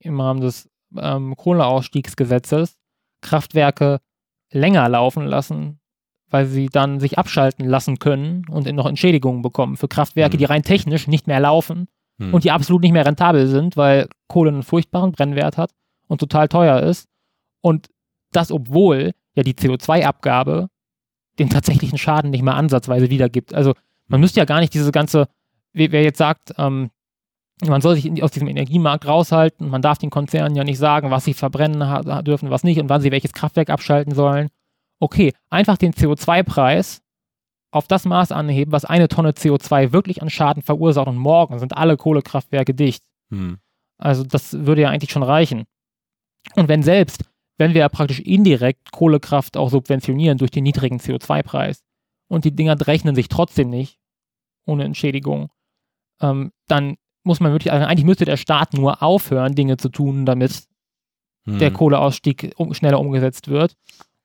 im 0.00 0.20
Rahmen 0.20 0.40
des 0.40 0.68
ähm, 0.96 1.36
Kohleausstiegsgesetzes 1.36 2.76
Kraftwerke 3.20 4.00
länger 4.50 4.88
laufen 4.88 5.26
lassen, 5.26 5.80
weil 6.30 6.46
sie 6.46 6.66
dann 6.66 7.00
sich 7.00 7.18
abschalten 7.18 7.66
lassen 7.66 7.98
können 7.98 8.46
und 8.48 8.70
noch 8.72 8.86
Entschädigungen 8.86 9.42
bekommen 9.42 9.76
für 9.76 9.88
Kraftwerke, 9.88 10.36
mhm. 10.36 10.38
die 10.38 10.44
rein 10.44 10.62
technisch 10.62 11.06
nicht 11.06 11.26
mehr 11.26 11.40
laufen 11.40 11.88
mhm. 12.18 12.34
und 12.34 12.44
die 12.44 12.50
absolut 12.50 12.82
nicht 12.82 12.92
mehr 12.92 13.06
rentabel 13.06 13.46
sind, 13.46 13.76
weil 13.76 14.08
Kohle 14.28 14.50
einen 14.50 14.62
furchtbaren 14.62 15.12
Brennwert 15.12 15.56
hat 15.56 15.70
und 16.08 16.18
total 16.18 16.48
teuer 16.48 16.80
ist. 16.80 17.08
Und 17.60 17.88
das, 18.32 18.50
obwohl 18.50 19.12
ja 19.34 19.42
die 19.42 19.54
CO2-Abgabe 19.54 20.68
den 21.38 21.50
tatsächlichen 21.50 21.98
Schaden 21.98 22.30
nicht 22.30 22.42
mal 22.42 22.54
ansatzweise 22.54 23.10
wiedergibt. 23.10 23.54
Also 23.54 23.74
man 24.08 24.20
müsste 24.20 24.40
ja 24.40 24.44
gar 24.44 24.60
nicht 24.60 24.74
diese 24.74 24.92
ganze, 24.92 25.28
wer 25.72 26.02
jetzt 26.02 26.18
sagt, 26.18 26.54
ähm, 26.58 26.90
man 27.64 27.80
soll 27.80 27.94
sich 27.94 28.22
aus 28.22 28.32
diesem 28.32 28.48
Energiemarkt 28.48 29.06
raushalten, 29.06 29.68
man 29.68 29.82
darf 29.82 29.98
den 29.98 30.10
Konzernen 30.10 30.56
ja 30.56 30.64
nicht 30.64 30.78
sagen, 30.78 31.10
was 31.10 31.24
sie 31.24 31.34
verbrennen 31.34 32.24
dürfen, 32.24 32.50
was 32.50 32.64
nicht 32.64 32.80
und 32.80 32.88
wann 32.88 33.00
sie 33.00 33.12
welches 33.12 33.32
Kraftwerk 33.32 33.70
abschalten 33.70 34.14
sollen. 34.14 34.48
Okay, 35.00 35.32
einfach 35.50 35.76
den 35.76 35.92
CO2-Preis 35.92 37.00
auf 37.70 37.88
das 37.88 38.04
Maß 38.04 38.32
anheben, 38.32 38.72
was 38.72 38.84
eine 38.84 39.08
Tonne 39.08 39.30
CO2 39.30 39.92
wirklich 39.92 40.22
an 40.22 40.30
Schaden 40.30 40.62
verursacht 40.62 41.08
und 41.08 41.16
morgen 41.16 41.58
sind 41.58 41.76
alle 41.76 41.96
Kohlekraftwerke 41.96 42.74
dicht. 42.74 43.02
Hm. 43.30 43.58
Also 43.98 44.24
das 44.24 44.52
würde 44.52 44.82
ja 44.82 44.90
eigentlich 44.90 45.10
schon 45.10 45.22
reichen. 45.22 45.64
Und 46.54 46.68
wenn 46.68 46.82
selbst 46.82 47.24
wenn 47.56 47.74
wir 47.74 47.80
ja 47.80 47.88
praktisch 47.88 48.20
indirekt 48.20 48.92
Kohlekraft 48.92 49.56
auch 49.56 49.70
subventionieren 49.70 50.38
durch 50.38 50.50
den 50.50 50.64
niedrigen 50.64 50.98
CO2-Preis, 50.98 51.84
und 52.28 52.44
die 52.44 52.54
Dinger 52.54 52.76
rechnen 52.86 53.14
sich 53.14 53.28
trotzdem 53.28 53.70
nicht 53.70 53.98
ohne 54.66 54.84
Entschädigung, 54.84 55.50
ähm, 56.20 56.52
dann 56.68 56.96
muss 57.22 57.40
man 57.40 57.52
wirklich, 57.52 57.72
also 57.72 57.86
eigentlich 57.86 58.04
müsste 58.04 58.24
der 58.24 58.36
Staat 58.36 58.74
nur 58.74 59.02
aufhören, 59.02 59.54
Dinge 59.54 59.76
zu 59.76 59.88
tun, 59.88 60.26
damit 60.26 60.64
hm. 61.46 61.58
der 61.58 61.72
Kohleausstieg 61.72 62.52
um, 62.56 62.74
schneller 62.74 63.00
umgesetzt 63.00 63.48
wird 63.48 63.76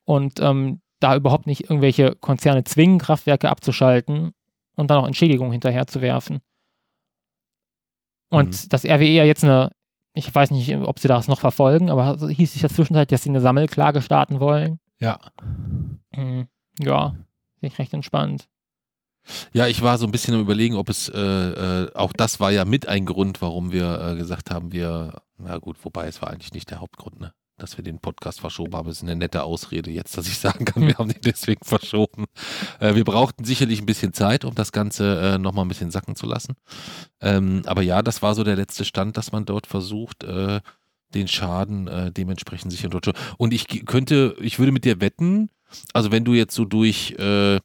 und 0.06 0.40
ähm, 0.40 0.82
da 1.00 1.16
überhaupt 1.16 1.48
nicht 1.48 1.64
irgendwelche 1.64 2.16
Konzerne 2.16 2.64
zwingen, 2.64 3.00
Kraftwerke 3.00 3.50
abzuschalten 3.50 4.34
und 4.76 4.90
dann 4.90 4.98
auch 4.98 5.08
Entschädigungen 5.08 5.52
hinterherzuwerfen. 5.52 6.40
Und 8.30 8.56
hm. 8.56 8.70
das 8.70 8.86
RWE 8.86 9.06
ja 9.06 9.24
jetzt 9.24 9.44
eine, 9.44 9.72
ich 10.14 10.34
weiß 10.34 10.52
nicht, 10.52 10.76
ob 10.76 11.00
sie 11.00 11.08
das 11.08 11.28
noch 11.28 11.40
verfolgen, 11.40 11.90
aber 11.90 12.18
hieß 12.28 12.56
es 12.56 12.62
ja 12.62 12.70
zwischenzeitlich, 12.70 13.18
dass 13.18 13.24
sie 13.24 13.30
eine 13.30 13.42
Sammelklage 13.42 14.02
starten 14.02 14.40
wollen. 14.40 14.80
Ja. 15.00 15.20
Hm, 16.14 16.48
ja, 16.80 17.16
finde 17.60 17.74
ich 17.74 17.80
recht 17.80 17.94
entspannt. 17.94 18.48
Ja, 19.54 19.68
ich 19.68 19.82
war 19.82 19.98
so 19.98 20.06
ein 20.06 20.12
bisschen 20.12 20.34
am 20.34 20.42
überlegen, 20.42 20.76
ob 20.76 20.90
es, 20.90 21.10
äh, 21.10 21.20
äh, 21.20 21.94
auch 21.94 22.14
das 22.14 22.40
war 22.40 22.52
ja 22.52 22.66
mit 22.66 22.88
ein 22.88 23.06
Grund, 23.06 23.42
warum 23.42 23.72
wir 23.72 24.02
äh, 24.02 24.16
gesagt 24.16 24.50
haben, 24.50 24.72
wir, 24.72 25.22
na 25.38 25.58
gut, 25.58 25.78
wobei 25.84 26.08
es 26.08 26.22
war 26.22 26.30
eigentlich 26.30 26.54
nicht 26.54 26.72
der 26.72 26.80
Hauptgrund, 26.80 27.20
ne? 27.20 27.34
Dass 27.60 27.78
wir 27.78 27.84
den 27.84 28.00
Podcast 28.00 28.40
verschoben 28.40 28.76
haben. 28.76 28.88
Das 28.88 28.98
ist 28.98 29.04
eine 29.04 29.16
nette 29.16 29.44
Ausrede 29.44 29.92
jetzt, 29.92 30.18
dass 30.18 30.28
ich 30.28 30.38
sagen 30.40 30.66
kann, 30.66 30.88
wir 30.88 30.98
haben 30.98 31.10
den 31.10 31.22
deswegen 31.22 31.64
verschoben. 31.64 32.26
Äh, 32.80 32.96
wir 32.96 33.04
brauchten 33.04 33.44
sicherlich 33.44 33.82
ein 33.82 33.86
bisschen 33.86 34.14
Zeit, 34.14 34.46
um 34.46 34.56
das 34.56 34.72
Ganze 34.72 35.20
äh, 35.20 35.38
nochmal 35.38 35.66
ein 35.66 35.70
bisschen 35.70 35.92
sacken 35.92 36.16
zu 36.16 36.26
lassen. 36.26 36.56
Ähm, 37.22 37.62
aber 37.66 37.82
ja, 37.82 38.02
das 38.02 38.22
war 38.22 38.36
so 38.36 38.44
der 38.44 38.56
letzte 38.56 38.86
Stand, 38.86 39.18
dass 39.18 39.32
man 39.32 39.46
dort 39.46 39.68
versucht, 39.68 40.24
äh, 40.24 40.62
den 41.14 41.28
Schaden 41.28 41.88
äh, 41.88 42.12
dementsprechend 42.12 42.72
sicher 42.72 42.90
dort 42.90 43.12
Und 43.38 43.54
ich 43.54 43.86
könnte, 43.86 44.36
ich 44.40 44.60
würde 44.60 44.72
mit 44.72 44.86
dir 44.86 45.02
wetten, 45.02 45.50
also 45.94 46.12
wenn 46.12 46.26
du 46.26 46.34
jetzt 46.34 46.56
so 46.56 46.66
durch 46.66 47.12
äh, 47.20 47.60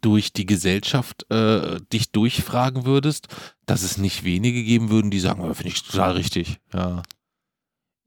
durch 0.00 0.32
die 0.32 0.46
Gesellschaft 0.46 1.30
äh, 1.30 1.80
dich 1.92 2.10
durchfragen 2.10 2.86
würdest, 2.86 3.28
dass 3.66 3.82
es 3.82 3.98
nicht 3.98 4.24
wenige 4.24 4.62
geben 4.64 4.90
würden, 4.90 5.10
die 5.10 5.20
sagen, 5.20 5.42
oh, 5.42 5.52
finde 5.54 5.68
ich 5.68 5.82
total 5.82 6.12
richtig. 6.12 6.58
Ja, 6.72 7.02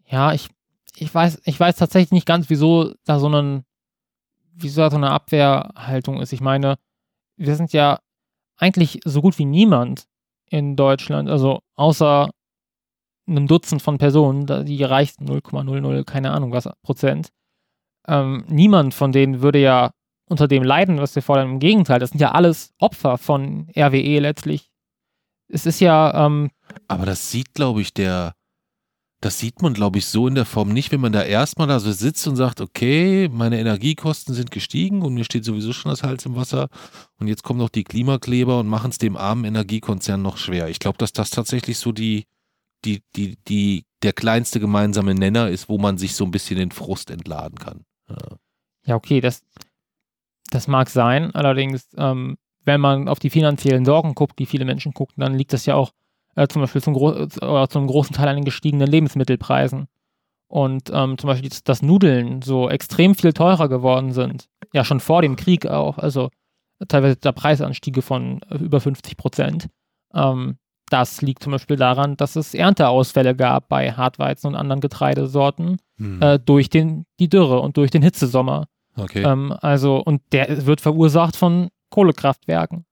ja 0.08 0.34
ich, 0.34 0.49
ich, 0.95 1.14
weiß, 1.14 1.41
ich 1.45 1.60
weiß 1.60 1.76
tatsächlich 1.76 2.12
nicht 2.12 2.26
ganz, 2.26 2.49
wieso 2.49 2.93
da 3.05 3.20
so, 3.20 3.28
einen, 3.28 3.66
wieso 4.53 4.82
da 4.82 4.89
so 4.89 4.97
eine 4.97 5.12
Abwehrhaltung 5.12 6.22
ist. 6.22 6.34
Ich 6.34 6.41
meine, 6.41 6.78
wir 7.36 7.55
sind 7.55 7.74
ja 7.74 7.99
eigentlich 8.58 8.99
so 9.05 9.22
gut 9.22 9.38
wie 9.38 9.45
niemand 9.45 10.08
in 10.49 10.76
Deutschland, 10.76 11.30
also 11.30 11.60
außer 11.76 12.30
einem 13.28 13.47
Dutzend 13.47 13.82
von 13.82 13.97
Personen, 13.97 14.66
die 14.66 14.84
reichsten 14.84 15.26
0,00, 15.26 16.03
keine 16.05 16.32
Ahnung 16.32 16.51
was 16.51 16.70
Prozent. 16.82 17.30
Ähm, 18.08 18.45
niemand 18.47 18.93
von 18.93 19.12
denen 19.12 19.41
würde 19.41 19.60
ja 19.60 19.91
unter 20.30 20.47
dem 20.47 20.64
Leiden, 20.64 20.99
was 20.99 21.16
wir 21.16 21.22
fordern. 21.22 21.51
Im 21.51 21.60
Gegenteil, 21.60 21.99
das 21.99 22.12
sind 22.12 22.22
ja 22.22 22.32
alles 22.32 22.74
Opfer 22.80 23.18
von 23.18 23.70
RWE 23.76 24.20
letztlich. 24.20 24.70
Es 25.49 25.66
ist 25.66 25.80
ja. 25.80 26.26
Ähm, 26.26 26.51
Aber 26.88 27.05
das 27.05 27.32
sieht, 27.32 27.53
glaube 27.53 27.82
ich, 27.82 27.93
der. 27.93 28.34
Das 29.20 29.39
sieht 29.39 29.63
man, 29.63 29.74
glaube 29.74 29.97
ich, 29.97 30.05
so 30.05 30.28
in 30.28 30.36
der 30.36 30.45
Form 30.45 30.70
nicht, 30.70 30.91
wenn 30.91 31.01
man 31.01 31.11
da 31.11 31.24
erstmal 31.24 31.68
da 31.68 31.80
so 31.80 31.91
sitzt 31.91 32.28
und 32.28 32.36
sagt, 32.36 32.61
okay, 32.61 33.28
meine 33.32 33.59
Energiekosten 33.59 34.36
sind 34.36 34.51
gestiegen 34.51 35.01
und 35.01 35.15
mir 35.15 35.24
steht 35.24 35.43
sowieso 35.43 35.74
schon 35.74 35.89
das 35.89 36.03
Hals 36.03 36.28
im 36.28 36.36
Wasser 36.36 36.70
und 37.20 37.28
jetzt 37.28 37.43
kommen 37.43 37.59
noch 37.59 37.70
die 37.70 37.84
Klimakleber 37.84 38.59
und 38.59 38.68
machen 38.68 38.91
es 38.91 38.99
dem 38.99 39.18
armen 39.18 39.45
Energiekonzern 39.45 40.22
noch 40.22 40.38
schwer. 40.38 40.70
Ich 40.70 40.78
glaube, 40.78 40.99
dass 40.99 41.13
das 41.13 41.32
tatsächlich 41.32 41.80
so 41.80 41.91
die, 41.91 42.26
die, 42.86 43.01
die, 43.15 43.38
die, 43.47 43.86
der 44.03 44.13
kleinste 44.13 44.59
gemeinsame 44.59 45.15
Nenner 45.15 45.49
ist, 45.49 45.68
wo 45.68 45.80
man 45.80 45.97
sich 45.97 46.15
so 46.15 46.24
ein 46.24 46.32
bisschen 46.32 46.59
den 46.59 46.72
Frust 46.72 47.09
entladen 47.09 47.57
kann. 47.57 47.86
Ja, 48.07 48.38
ja 48.86 48.95
okay, 48.95 49.20
das, 49.20 49.41
das 50.51 50.68
mag 50.68 50.91
sein, 50.91 51.34
allerdings, 51.34 51.88
ähm, 51.97 52.38
wenn 52.65 52.82
man 52.82 53.07
auf 53.07 53.18
die 53.18 53.32
finanziellen 53.32 53.86
Sorgen 53.86 54.13
guckt, 54.13 54.38
die 54.38 54.45
viele 54.45 54.65
Menschen 54.65 54.93
gucken, 54.93 55.22
dann 55.22 55.36
liegt 55.36 55.53
das 55.53 55.65
ja 55.65 55.74
auch 55.74 55.91
äh, 56.38 56.47
zum 56.47 56.61
Beispiel 56.61 56.81
zum, 56.81 56.93
Gro 56.93 57.13
äh, 57.13 57.67
zum 57.67 57.88
großen 57.88 58.15
Teil 58.15 58.29
an 58.29 58.35
den 58.35 58.45
gestiegenen 58.45 58.88
Lebensmittelpreisen. 58.88 59.88
Und 60.47 60.89
ähm, 60.93 61.17
zum 61.17 61.27
Beispiel, 61.27 61.49
dass 61.65 61.81
Nudeln 61.81 62.41
so 62.41 62.69
extrem 62.69 63.15
viel 63.15 63.33
teurer 63.33 63.67
geworden 63.67 64.13
sind. 64.13 64.47
Ja, 64.71 64.85
schon 64.85 65.01
vor 65.01 65.21
dem 65.21 65.35
Krieg 65.35 65.65
auch. 65.65 65.97
Also 65.97 66.29
teilweise 66.88 67.17
der 67.17 67.33
Preisanstiege 67.33 68.01
von 68.01 68.41
äh, 68.49 68.57
über 68.57 68.79
50 68.79 69.17
Prozent. 69.17 69.67
Ähm, 70.13 70.57
das 70.89 71.21
liegt 71.21 71.43
zum 71.43 71.51
Beispiel 71.51 71.75
daran, 71.75 72.15
dass 72.15 72.38
es 72.38 72.53
Ernteausfälle 72.53 73.35
gab 73.35 73.67
bei 73.67 73.91
Hartweizen 73.91 74.47
und 74.47 74.55
anderen 74.55 74.79
Getreidesorten 74.79 75.81
hm. 75.97 76.21
äh, 76.21 76.39
durch 76.39 76.69
den, 76.69 77.05
die 77.19 77.27
Dürre 77.27 77.59
und 77.59 77.75
durch 77.75 77.91
den 77.91 78.03
Hitzesommer. 78.03 78.67
Okay. 78.95 79.23
Ähm, 79.23 79.53
also, 79.59 79.97
und 79.97 80.21
der 80.31 80.65
wird 80.65 80.79
verursacht 80.81 81.35
von 81.35 81.69
Kohlekraftwerken. 81.89 82.85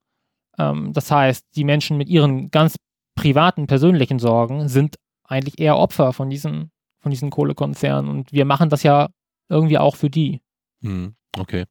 Ähm, 0.57 0.91
das 0.91 1.09
heißt, 1.09 1.45
die 1.55 1.63
Menschen 1.63 1.97
mit 1.97 2.09
ihren 2.09 2.51
ganz 2.51 2.75
privaten, 3.15 3.67
persönlichen 3.67 4.19
Sorgen 4.19 4.67
sind 4.67 4.97
eigentlich 5.23 5.59
eher 5.59 5.77
Opfer 5.77 6.13
von 6.13 6.29
diesen, 6.29 6.71
von 6.99 7.11
diesen 7.11 7.29
Kohlekonzernen. 7.29 8.09
Und 8.09 8.31
wir 8.31 8.45
machen 8.45 8.69
das 8.69 8.83
ja 8.83 9.09
irgendwie 9.49 9.77
auch 9.77 9.95
für 9.95 10.09
die. 10.09 10.41
Hm, 10.81 11.15
okay. 11.37 11.65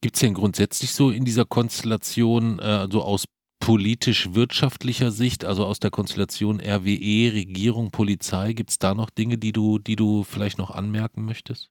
Gibt 0.00 0.16
es 0.16 0.20
denn 0.20 0.34
grundsätzlich 0.34 0.92
so 0.92 1.10
in 1.10 1.24
dieser 1.24 1.44
Konstellation, 1.44 2.58
äh, 2.58 2.88
so 2.90 3.02
aus 3.02 3.24
politisch-wirtschaftlicher 3.60 5.12
Sicht, 5.12 5.44
also 5.44 5.64
aus 5.64 5.78
der 5.78 5.92
Konstellation 5.92 6.60
RWE, 6.60 7.32
Regierung, 7.32 7.92
Polizei, 7.92 8.54
gibt 8.54 8.70
es 8.70 8.78
da 8.78 8.94
noch 8.94 9.10
Dinge, 9.10 9.38
die 9.38 9.52
du, 9.52 9.78
die 9.78 9.94
du 9.94 10.24
vielleicht 10.24 10.58
noch 10.58 10.72
anmerken 10.72 11.24
möchtest? 11.24 11.70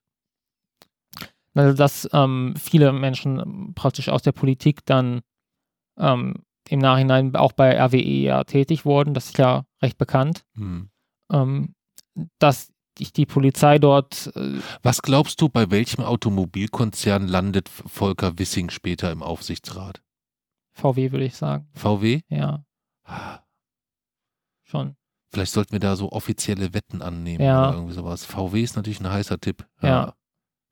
Also, 1.54 1.76
dass 1.76 2.08
ähm, 2.14 2.54
viele 2.58 2.92
Menschen 2.94 3.74
praktisch 3.74 4.08
aus 4.08 4.22
der 4.22 4.32
Politik 4.32 4.86
dann 4.86 5.20
ähm, 5.98 6.36
im 6.68 6.78
Nachhinein 6.78 7.34
auch 7.36 7.52
bei 7.52 7.78
RWE 7.78 7.98
ja 7.98 8.44
tätig 8.44 8.84
wurden, 8.84 9.14
das 9.14 9.26
ist 9.26 9.38
ja 9.38 9.64
recht 9.82 9.98
bekannt. 9.98 10.44
Hm. 10.54 10.90
Ähm, 11.30 11.74
dass 12.38 12.72
ich 12.98 13.12
die 13.12 13.26
Polizei 13.26 13.78
dort. 13.78 14.32
Äh, 14.36 14.60
Was 14.82 15.02
glaubst 15.02 15.40
du, 15.40 15.48
bei 15.48 15.70
welchem 15.70 16.02
Automobilkonzern 16.02 17.26
landet 17.26 17.68
Volker 17.68 18.38
Wissing 18.38 18.70
später 18.70 19.10
im 19.10 19.22
Aufsichtsrat? 19.22 20.02
VW, 20.74 21.12
würde 21.12 21.24
ich 21.24 21.36
sagen. 21.36 21.68
VW? 21.74 22.20
Ja. 22.28 22.64
Schon. 24.64 24.96
Vielleicht 25.30 25.52
sollten 25.52 25.72
wir 25.72 25.80
da 25.80 25.96
so 25.96 26.12
offizielle 26.12 26.74
Wetten 26.74 27.00
annehmen 27.00 27.42
ja. 27.42 27.68
oder 27.68 27.76
irgendwie 27.76 27.94
sowas. 27.94 28.24
VW 28.24 28.62
ist 28.62 28.76
natürlich 28.76 29.00
ein 29.00 29.10
heißer 29.10 29.40
Tipp. 29.40 29.66
Ja. 29.80 29.88
ja. 29.88 30.14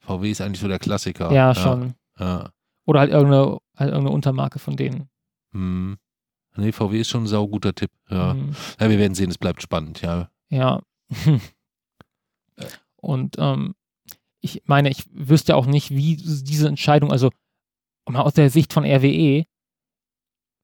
VW 0.00 0.30
ist 0.30 0.40
eigentlich 0.40 0.60
so 0.60 0.68
der 0.68 0.78
Klassiker. 0.78 1.32
Ja, 1.32 1.54
schon. 1.54 1.94
Ja. 2.18 2.50
Oder 2.86 3.00
halt 3.00 3.10
irgendeine, 3.10 3.58
halt 3.76 3.90
irgendeine 3.90 4.10
Untermarke 4.10 4.58
von 4.58 4.76
denen. 4.76 5.08
Hm. 5.52 5.98
Nee, 6.56 6.72
VW 6.72 7.00
ist 7.00 7.08
schon 7.08 7.24
ein 7.24 7.28
sauguter 7.28 7.74
Tipp. 7.74 7.90
Ja. 8.08 8.32
Hm. 8.32 8.54
ja, 8.78 8.90
wir 8.90 8.98
werden 8.98 9.14
sehen, 9.14 9.30
es 9.30 9.38
bleibt 9.38 9.62
spannend, 9.62 10.02
ja. 10.02 10.30
Ja. 10.48 10.80
Und 12.96 13.36
ähm, 13.38 13.74
ich 14.40 14.62
meine, 14.66 14.90
ich 14.90 15.04
wüsste 15.12 15.56
auch 15.56 15.66
nicht, 15.66 15.90
wie 15.90 16.16
diese 16.16 16.68
Entscheidung, 16.68 17.12
also 17.12 17.30
mal 18.08 18.22
aus 18.22 18.34
der 18.34 18.50
Sicht 18.50 18.72
von 18.72 18.84
RWE, 18.84 19.44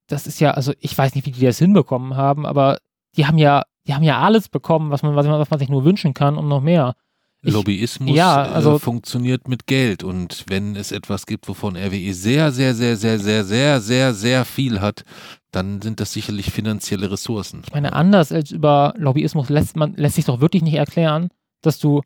das 0.07 0.27
ist 0.27 0.39
ja, 0.39 0.51
also 0.51 0.73
ich 0.79 0.97
weiß 0.97 1.15
nicht, 1.15 1.25
wie 1.25 1.31
die 1.31 1.45
das 1.45 1.59
hinbekommen 1.59 2.15
haben, 2.15 2.45
aber 2.45 2.79
die 3.15 3.25
haben 3.25 3.37
ja, 3.37 3.63
die 3.87 3.93
haben 3.93 4.03
ja 4.03 4.19
alles 4.19 4.49
bekommen, 4.49 4.91
was 4.91 5.03
man, 5.03 5.15
was 5.15 5.25
man, 5.25 5.39
was 5.39 5.49
man 5.49 5.59
sich 5.59 5.69
nur 5.69 5.85
wünschen 5.85 6.13
kann 6.13 6.37
und 6.37 6.47
noch 6.47 6.61
mehr. 6.61 6.95
Ich, 7.43 7.53
Lobbyismus 7.53 8.15
ja, 8.15 8.45
äh, 8.45 8.49
also, 8.49 8.75
äh, 8.75 8.79
funktioniert 8.79 9.47
mit 9.47 9.67
Geld 9.67 10.03
und 10.03 10.45
wenn 10.47 10.75
es 10.75 10.91
etwas 10.91 11.25
gibt, 11.25 11.47
wovon 11.47 11.75
RWE 11.77 12.13
sehr, 12.13 12.51
sehr, 12.51 12.73
sehr, 12.73 12.97
sehr, 12.97 13.19
sehr, 13.19 13.43
sehr, 13.43 13.79
sehr, 13.79 14.13
sehr 14.13 14.45
viel 14.45 14.81
hat, 14.81 15.03
dann 15.51 15.81
sind 15.81 15.99
das 15.99 16.13
sicherlich 16.13 16.51
finanzielle 16.51 17.11
Ressourcen. 17.11 17.61
Ich 17.65 17.73
meine, 17.73 17.93
anders 17.93 18.31
als 18.31 18.51
über 18.51 18.93
Lobbyismus 18.97 19.49
lässt 19.49 19.75
man 19.75 19.93
lässt 19.93 20.15
sich 20.15 20.25
doch 20.25 20.41
wirklich 20.41 20.63
nicht 20.63 20.73
erklären, 20.73 21.29
dass 21.61 21.77
du 21.77 22.01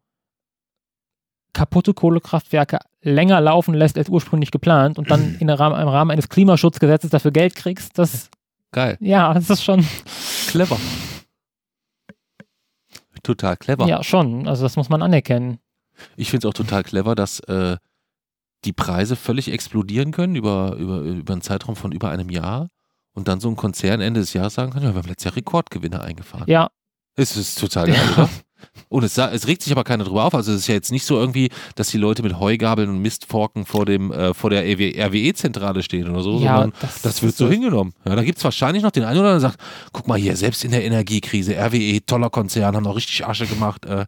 kaputte 1.53 1.93
Kohlekraftwerke 1.93 2.79
länger 3.01 3.41
laufen 3.41 3.73
lässt 3.73 3.97
als 3.97 4.09
ursprünglich 4.09 4.51
geplant 4.51 4.97
und 4.97 5.11
dann 5.11 5.35
in 5.39 5.49
Rahmen, 5.49 5.79
im 5.79 5.87
Rahmen 5.87 6.11
eines 6.11 6.29
Klimaschutzgesetzes 6.29 7.09
dafür 7.09 7.31
Geld 7.31 7.55
kriegst. 7.55 7.97
Das 7.97 8.29
geil. 8.71 8.97
Ja, 8.99 9.33
das 9.33 9.49
ist 9.49 9.63
schon 9.63 9.85
clever 10.47 10.77
total 13.23 13.57
clever. 13.57 13.87
Ja, 13.87 14.03
schon. 14.03 14.47
Also 14.47 14.63
das 14.63 14.75
muss 14.75 14.89
man 14.89 15.01
anerkennen. 15.01 15.59
Ich 16.15 16.29
finde 16.29 16.47
es 16.47 16.49
auch 16.51 16.57
total 16.57 16.83
clever, 16.83 17.15
dass 17.15 17.39
äh, 17.41 17.77
die 18.65 18.73
Preise 18.73 19.15
völlig 19.15 19.51
explodieren 19.51 20.11
können 20.11 20.35
über, 20.35 20.75
über, 20.77 20.99
über 20.99 21.33
einen 21.33 21.41
Zeitraum 21.41 21.75
von 21.75 21.91
über 21.91 22.09
einem 22.09 22.29
Jahr 22.29 22.69
und 23.13 23.27
dann 23.27 23.39
so 23.39 23.49
ein 23.49 23.55
Konzern 23.55 24.01
Ende 24.01 24.19
des 24.19 24.33
Jahres 24.33 24.53
sagen 24.53 24.71
kann, 24.71 24.83
ja, 24.83 24.93
wir 24.93 24.97
haben 25.01 25.07
letztes 25.07 25.25
Jahr 25.25 25.35
Rekordgewinne 25.35 26.01
eingefahren. 26.01 26.45
Ja. 26.47 26.69
Es 27.15 27.35
ist 27.35 27.59
total 27.59 27.87
geil, 27.87 27.99
ja. 28.15 28.23
oder? 28.23 28.29
Und 28.89 29.03
es, 29.03 29.17
es, 29.17 29.47
regt 29.47 29.61
sich 29.63 29.71
aber 29.71 29.83
keiner 29.83 30.03
drüber 30.03 30.25
auf. 30.25 30.35
Also 30.35 30.51
es 30.51 30.59
ist 30.59 30.67
ja 30.67 30.75
jetzt 30.75 30.91
nicht 30.91 31.05
so 31.05 31.17
irgendwie, 31.17 31.49
dass 31.75 31.89
die 31.89 31.97
Leute 31.97 32.23
mit 32.23 32.39
Heugabeln 32.39 32.89
und 32.89 32.99
Mistforken 32.99 33.65
vor 33.65 33.85
dem 33.85 34.11
vor 34.33 34.49
der 34.49 34.63
RWE-Zentrale 34.63 35.83
stehen 35.83 36.09
oder 36.09 36.21
so, 36.21 36.39
ja, 36.39 36.57
sondern 36.57 36.73
das, 36.81 37.01
das 37.01 37.23
wird 37.23 37.35
so 37.35 37.47
hingenommen. 37.47 37.93
Ja, 38.05 38.15
da 38.15 38.23
gibt 38.23 38.37
es 38.37 38.43
wahrscheinlich 38.43 38.83
noch 38.83 38.91
den 38.91 39.03
einen 39.03 39.19
oder 39.19 39.29
anderen, 39.29 39.41
der 39.41 39.49
sagt, 39.51 39.61
guck 39.91 40.07
mal 40.07 40.17
hier, 40.17 40.35
selbst 40.35 40.63
in 40.63 40.71
der 40.71 40.83
Energiekrise, 40.83 41.55
RWE, 41.55 42.05
toller 42.05 42.29
Konzern, 42.29 42.75
haben 42.75 42.83
noch 42.83 42.95
richtig 42.95 43.25
Asche 43.25 43.45
gemacht. 43.47 43.85
Äh, 43.85 44.05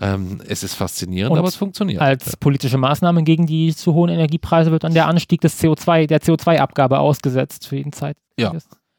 Ähm, 0.00 0.40
es 0.46 0.62
ist 0.62 0.74
faszinierend, 0.74 1.32
Und 1.32 1.38
aber 1.38 1.48
es 1.48 1.56
funktioniert. 1.56 2.00
Als 2.00 2.36
politische 2.36 2.78
Maßnahme 2.78 3.24
gegen 3.24 3.46
die 3.46 3.74
zu 3.74 3.94
hohen 3.94 4.10
Energiepreise 4.10 4.70
wird 4.70 4.84
dann 4.84 4.94
der 4.94 5.08
Anstieg 5.08 5.40
des 5.40 5.60
CO2, 5.60 6.06
der 6.06 6.20
CO2-Abgabe 6.20 7.00
ausgesetzt 7.00 7.66
für 7.66 7.76
jeden 7.76 7.92
Zeit. 7.92 8.16
Ja. 8.38 8.52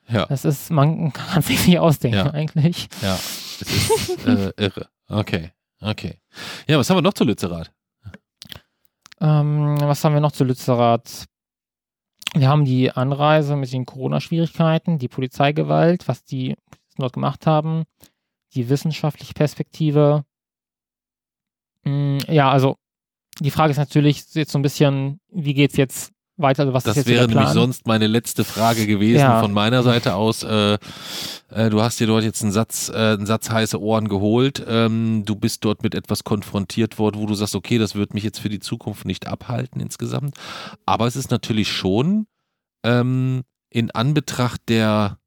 Ja. 0.10 0.26
Das 0.26 0.46
ist, 0.46 0.72
man 0.72 1.14
kann 1.14 1.42
sich 1.42 1.68
nicht 1.68 1.80
ausdenken 1.80 2.18
ja. 2.18 2.32
eigentlich. 2.32 2.88
Ja, 3.02 3.16
es 3.16 3.62
ist 3.62 4.28
äh, 4.28 4.54
irre. 4.58 4.90
Okay, 5.08 5.52
okay. 5.82 6.20
Ja, 6.68 6.78
was 6.78 6.90
haben 6.90 6.98
wir 6.98 7.02
noch 7.02 7.14
zu 7.14 7.24
Lützerath? 7.24 7.72
Ähm, 9.22 9.78
was 9.82 10.04
haben 10.04 10.14
wir 10.14 10.22
noch 10.22 10.32
zu 10.32 10.44
Lützerath? 10.44 11.26
Wir 12.34 12.48
haben 12.48 12.64
die 12.64 12.92
Anreise 12.92 13.56
mit 13.56 13.72
den 13.74 13.86
Corona-Schwierigkeiten, 13.86 15.00
die 15.00 15.08
Polizeigewalt, 15.08 16.08
was 16.08 16.24
die 16.24 16.56
dort 16.98 17.14
gemacht 17.14 17.48
haben, 17.48 17.86
die 18.54 18.70
wissenschaftliche 18.70 19.34
Perspektive. 19.34 20.26
Mm, 21.84 22.20
ja, 22.28 22.52
also 22.52 22.78
die 23.40 23.52
Frage 23.52 23.72
ist 23.72 23.78
natürlich 23.78 24.26
jetzt 24.34 24.52
so 24.52 24.60
ein 24.60 24.64
bisschen, 24.64 25.20
wie 25.30 25.54
geht 25.54 25.72
es 25.72 25.78
jetzt 25.78 26.14
weiter? 26.40 26.74
Was 26.74 26.84
das 26.84 26.98
ist 26.98 27.08
jetzt 27.08 27.16
wäre 27.16 27.28
nämlich 27.28 27.50
sonst 27.50 27.88
meine 27.88 28.08
letzte 28.08 28.44
Frage 28.44 28.88
gewesen 28.88 29.20
ja. 29.20 29.42
von 29.42 29.54
meiner 29.54 29.84
Seite 29.84 30.16
aus. 30.16 30.44
Äh, 30.44 30.78
äh, 31.52 31.70
du 31.70 31.82
hast 31.82 32.00
dir 32.00 32.08
dort 32.08 32.24
jetzt 32.24 32.42
einen 32.42 32.52
Satz, 32.52 32.90
äh, 32.90 33.14
einen 33.14 33.26
Satz 33.26 33.50
heiße 33.50 33.82
Ohren 33.82 34.08
geholt. 34.08 34.64
Ähm, 34.68 35.24
du 35.26 35.36
bist 35.36 35.66
dort 35.66 35.84
mit 35.84 35.96
etwas 35.96 36.24
konfrontiert 36.24 37.00
worden, 37.00 37.20
wo 37.20 37.26
du 37.26 37.34
sagst, 37.34 37.56
okay, 37.56 37.78
das 37.78 37.96
wird 37.96 38.14
mich 38.14 38.24
jetzt 38.24 38.40
für 38.40 38.50
die 38.50 38.60
Zukunft 38.60 39.06
nicht 39.06 39.28
abhalten 39.28 39.82
insgesamt. 39.82 40.36
Aber 40.86 41.08
es 41.08 41.16
ist 41.16 41.32
natürlich 41.32 41.72
schon 41.72 42.28
ähm, 42.84 43.44
in 43.70 43.92
Anbetracht 43.92 44.62
der 44.68 45.18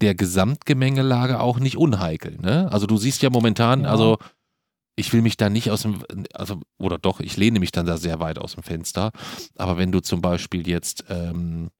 der 0.00 0.14
Gesamtgemengelage 0.16 1.40
auch 1.40 1.60
nicht 1.60 1.76
unheikel. 1.76 2.36
Ne? 2.42 2.68
Also 2.72 2.86
du 2.86 2.96
siehst 2.96 3.22
ja 3.22 3.30
momentan, 3.30 3.82
ja. 3.82 3.88
also 3.88 4.18
ich 4.96 5.12
will 5.12 5.22
mich 5.22 5.36
da 5.36 5.48
nicht 5.48 5.70
aus 5.70 5.82
dem, 5.82 6.02
also, 6.34 6.60
oder 6.78 6.98
doch, 6.98 7.20
ich 7.20 7.36
lehne 7.36 7.60
mich 7.60 7.72
dann 7.72 7.86
da 7.86 7.96
sehr 7.96 8.20
weit 8.20 8.38
aus 8.38 8.54
dem 8.54 8.62
Fenster. 8.62 9.10
Aber 9.56 9.78
wenn 9.78 9.92
du 9.92 10.00
zum 10.00 10.20
Beispiel 10.20 10.68
jetzt 10.68 11.04
ähm, 11.08 11.70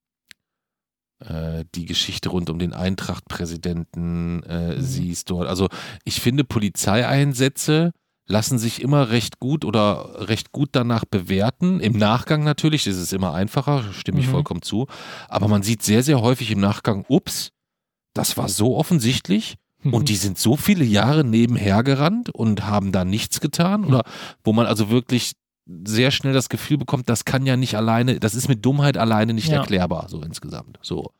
äh, 1.20 1.64
die 1.74 1.84
Geschichte 1.84 2.30
rund 2.30 2.48
um 2.48 2.58
den 2.58 2.72
Eintracht-Präsidenten 2.72 4.42
äh, 4.44 4.76
mhm. 4.76 4.80
siehst 4.80 5.30
dort, 5.30 5.48
also 5.48 5.68
ich 6.04 6.20
finde 6.20 6.44
Polizeieinsätze 6.44 7.92
lassen 8.26 8.58
sich 8.58 8.80
immer 8.80 9.10
recht 9.10 9.40
gut 9.40 9.64
oder 9.64 10.28
recht 10.28 10.52
gut 10.52 10.70
danach 10.72 11.04
bewerten. 11.04 11.80
Im 11.80 11.98
Nachgang 11.98 12.44
natürlich 12.44 12.86
ist 12.86 12.96
es 12.96 13.12
immer 13.12 13.34
einfacher, 13.34 13.92
stimme 13.92 14.20
ich 14.20 14.28
mhm. 14.28 14.32
vollkommen 14.32 14.62
zu. 14.62 14.86
Aber 15.28 15.48
man 15.48 15.62
sieht 15.62 15.82
sehr, 15.82 16.02
sehr 16.02 16.20
häufig 16.20 16.50
im 16.50 16.60
Nachgang, 16.60 17.04
ups, 17.08 17.50
das 18.14 18.36
war 18.36 18.48
so 18.48 18.76
offensichtlich 18.76 19.56
und 19.84 20.02
mhm. 20.02 20.04
die 20.04 20.16
sind 20.16 20.38
so 20.38 20.56
viele 20.56 20.84
Jahre 20.84 21.24
nebenher 21.24 21.82
gerannt 21.82 22.30
und 22.30 22.66
haben 22.66 22.92
da 22.92 23.04
nichts 23.04 23.40
getan 23.40 23.84
oder 23.84 24.04
wo 24.44 24.52
man 24.52 24.66
also 24.66 24.90
wirklich 24.90 25.32
sehr 25.84 26.10
schnell 26.10 26.32
das 26.32 26.48
Gefühl 26.48 26.78
bekommt, 26.78 27.08
das 27.08 27.24
kann 27.24 27.46
ja 27.46 27.56
nicht 27.56 27.76
alleine, 27.76 28.18
das 28.20 28.34
ist 28.34 28.48
mit 28.48 28.64
Dummheit 28.64 28.96
alleine 28.96 29.34
nicht 29.34 29.48
ja. 29.48 29.58
erklärbar, 29.58 30.08
so 30.08 30.22
insgesamt. 30.22 30.78
So. 30.82 31.12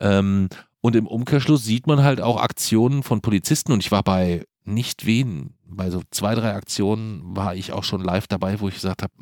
Ähm, 0.00 0.48
und 0.80 0.96
im 0.96 1.06
Umkehrschluss 1.06 1.64
sieht 1.64 1.86
man 1.86 2.02
halt 2.02 2.20
auch 2.20 2.40
Aktionen 2.40 3.02
von 3.02 3.20
Polizisten 3.20 3.72
und 3.72 3.80
ich 3.80 3.92
war 3.92 4.02
bei 4.02 4.44
nicht 4.64 5.06
wen, 5.06 5.54
bei 5.64 5.90
so 5.90 6.02
zwei, 6.10 6.34
drei 6.34 6.54
Aktionen 6.54 7.36
war 7.36 7.54
ich 7.54 7.72
auch 7.72 7.84
schon 7.84 8.02
live 8.02 8.26
dabei, 8.26 8.60
wo 8.60 8.68
ich 8.68 8.74
gesagt 8.74 9.02
habe, 9.02 9.12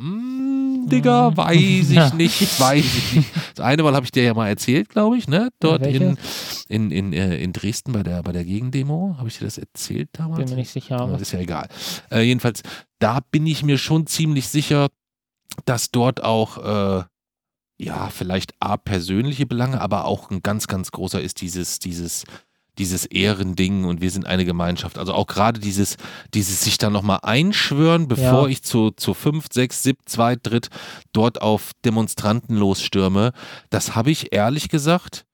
Digga, 0.87 1.31
mhm. 1.31 1.37
weiß 1.37 1.91
ich 1.91 2.14
nicht, 2.14 2.61
weiß 2.61 2.85
ich 2.85 3.16
nicht. 3.16 3.28
Das 3.55 3.64
eine 3.64 3.83
Mal 3.83 3.95
habe 3.95 4.05
ich 4.05 4.12
dir 4.12 4.22
ja 4.22 4.35
mal 4.35 4.49
erzählt, 4.49 4.89
glaube 4.89 5.16
ich, 5.16 5.28
ne? 5.28 5.51
Dort 5.61 5.87
in, 5.87 6.16
in, 6.68 6.91
in, 6.91 7.12
äh, 7.12 7.37
in 7.37 7.53
Dresden 7.53 7.93
bei 7.93 8.03
der, 8.03 8.22
bei 8.22 8.33
der 8.33 8.45
Gegendemo. 8.45 9.16
Habe 9.18 9.28
ich 9.28 9.39
dir 9.39 9.45
das 9.45 9.59
erzählt 9.59 10.11
damals? 10.12 10.39
Bin 10.39 10.51
mir 10.51 10.57
nicht 10.57 10.70
sicher. 10.70 11.07
Das 11.11 11.22
ist 11.22 11.33
ja 11.33 11.41
egal. 11.41 11.68
Äh, 12.11 12.22
jedenfalls, 12.22 12.62
da 12.99 13.20
bin 13.31 13.47
ich 13.47 13.62
mir 13.62 13.78
schon 13.78 14.07
ziemlich 14.07 14.49
sicher, 14.49 14.89
dass 15.64 15.91
dort 15.91 16.22
auch 16.22 17.01
äh, 17.01 17.05
ja, 17.81 18.11
vielleicht 18.11 18.53
A, 18.61 18.76
persönliche 18.76 19.47
Belange, 19.47 19.81
aber 19.81 20.05
auch 20.05 20.31
ein 20.31 20.43
ganz, 20.43 20.66
ganz 20.66 20.91
großer 20.91 21.20
ist 21.20 21.41
dieses, 21.41 21.78
dieses 21.78 22.24
dieses 22.81 23.05
Ehrending 23.05 23.85
und 23.85 24.01
wir 24.01 24.11
sind 24.11 24.26
eine 24.26 24.45
Gemeinschaft. 24.45 24.99
Also 24.99 25.12
auch 25.12 25.26
gerade 25.26 25.61
dieses, 25.61 25.97
dieses 26.33 26.62
sich 26.62 26.78
dann 26.78 26.93
nochmal 26.93 27.20
einschwören, 27.22 28.09
bevor 28.09 28.45
ja. 28.45 28.47
ich 28.47 28.62
zu, 28.62 28.91
zu 28.91 29.12
fünf, 29.12 29.47
sechs, 29.53 29.83
sieb, 29.83 29.99
zwei, 30.07 30.35
dritt 30.35 30.70
dort 31.12 31.43
auf 31.43 31.72
Demonstranten 31.85 32.57
losstürme. 32.57 33.33
Das 33.68 33.95
habe 33.95 34.11
ich 34.11 34.33
ehrlich 34.33 34.70
gesagt 34.70 35.26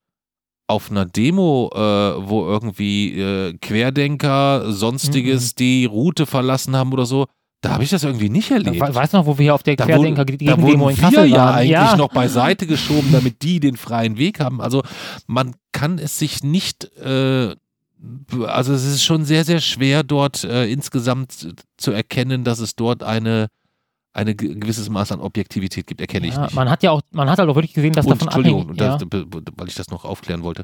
auf 0.67 0.91
einer 0.91 1.05
Demo, 1.05 1.71
äh, 1.73 1.77
wo 1.79 2.45
irgendwie 2.45 3.17
äh, 3.17 3.53
Querdenker, 3.61 4.73
sonstiges 4.73 5.51
mhm. 5.51 5.55
die 5.59 5.85
Route 5.85 6.25
verlassen 6.25 6.75
haben 6.75 6.91
oder 6.91 7.05
so, 7.05 7.27
da 7.61 7.71
habe 7.71 7.83
ich 7.83 7.89
das 7.89 8.03
irgendwie 8.03 8.29
nicht 8.29 8.51
erlebt. 8.51 8.79
Da, 8.79 8.93
weißt 8.93 9.13
du 9.13 9.17
noch, 9.17 9.25
wo 9.25 9.37
wir 9.37 9.43
hier 9.43 9.55
auf 9.55 9.63
der 9.63 9.75
Querdenker 9.75 10.25
gegen 10.25 10.45
Demo 10.45 10.89
in 10.89 10.97
Kassel 10.97 11.17
waren? 11.17 11.29
ja 11.29 11.51
eigentlich 11.51 11.71
ja. 11.71 11.95
noch 11.97 12.09
beiseite 12.09 12.67
geschoben, 12.67 13.11
damit 13.11 13.41
die 13.41 13.59
den 13.59 13.77
freien 13.77 14.17
Weg 14.17 14.39
haben. 14.39 14.61
Also 14.61 14.83
man 15.25 15.55
kann 15.71 15.97
es 15.97 16.19
sich 16.19 16.43
nicht, 16.43 16.85
äh, 16.97 17.55
also 18.45 18.73
es 18.73 18.85
ist 18.85 19.03
schon 19.03 19.25
sehr, 19.25 19.43
sehr 19.43 19.59
schwer 19.59 20.03
dort 20.03 20.43
äh, 20.43 20.67
insgesamt 20.67 21.55
zu 21.77 21.91
erkennen, 21.91 22.43
dass 22.43 22.59
es 22.59 22.75
dort 22.75 23.03
eine 23.03 23.47
ein 24.13 24.35
gewisses 24.35 24.89
Maß 24.89 25.11
an 25.11 25.19
Objektivität 25.19 25.85
gibt, 25.85 26.01
erkenne 26.01 26.25
ja, 26.25 26.33
ich 26.33 26.39
nicht. 26.39 26.55
Man 26.55 26.71
hat 26.71 26.81
ja 26.81 26.89
auch, 26.89 27.01
man 27.11 27.29
hat 27.29 27.37
halt 27.37 27.49
auch 27.49 27.55
wirklich 27.55 27.75
gesehen, 27.75 27.93
dass 27.93 28.03
und, 28.03 28.13
davon 28.13 28.29
Entschuldigung, 28.29 28.61
abhängig, 28.61 28.81
ja. 28.81 28.97
das, 28.97 29.25
weil 29.55 29.67
ich 29.67 29.75
das 29.75 29.91
noch 29.91 30.05
aufklären 30.05 30.41
wollte 30.41 30.63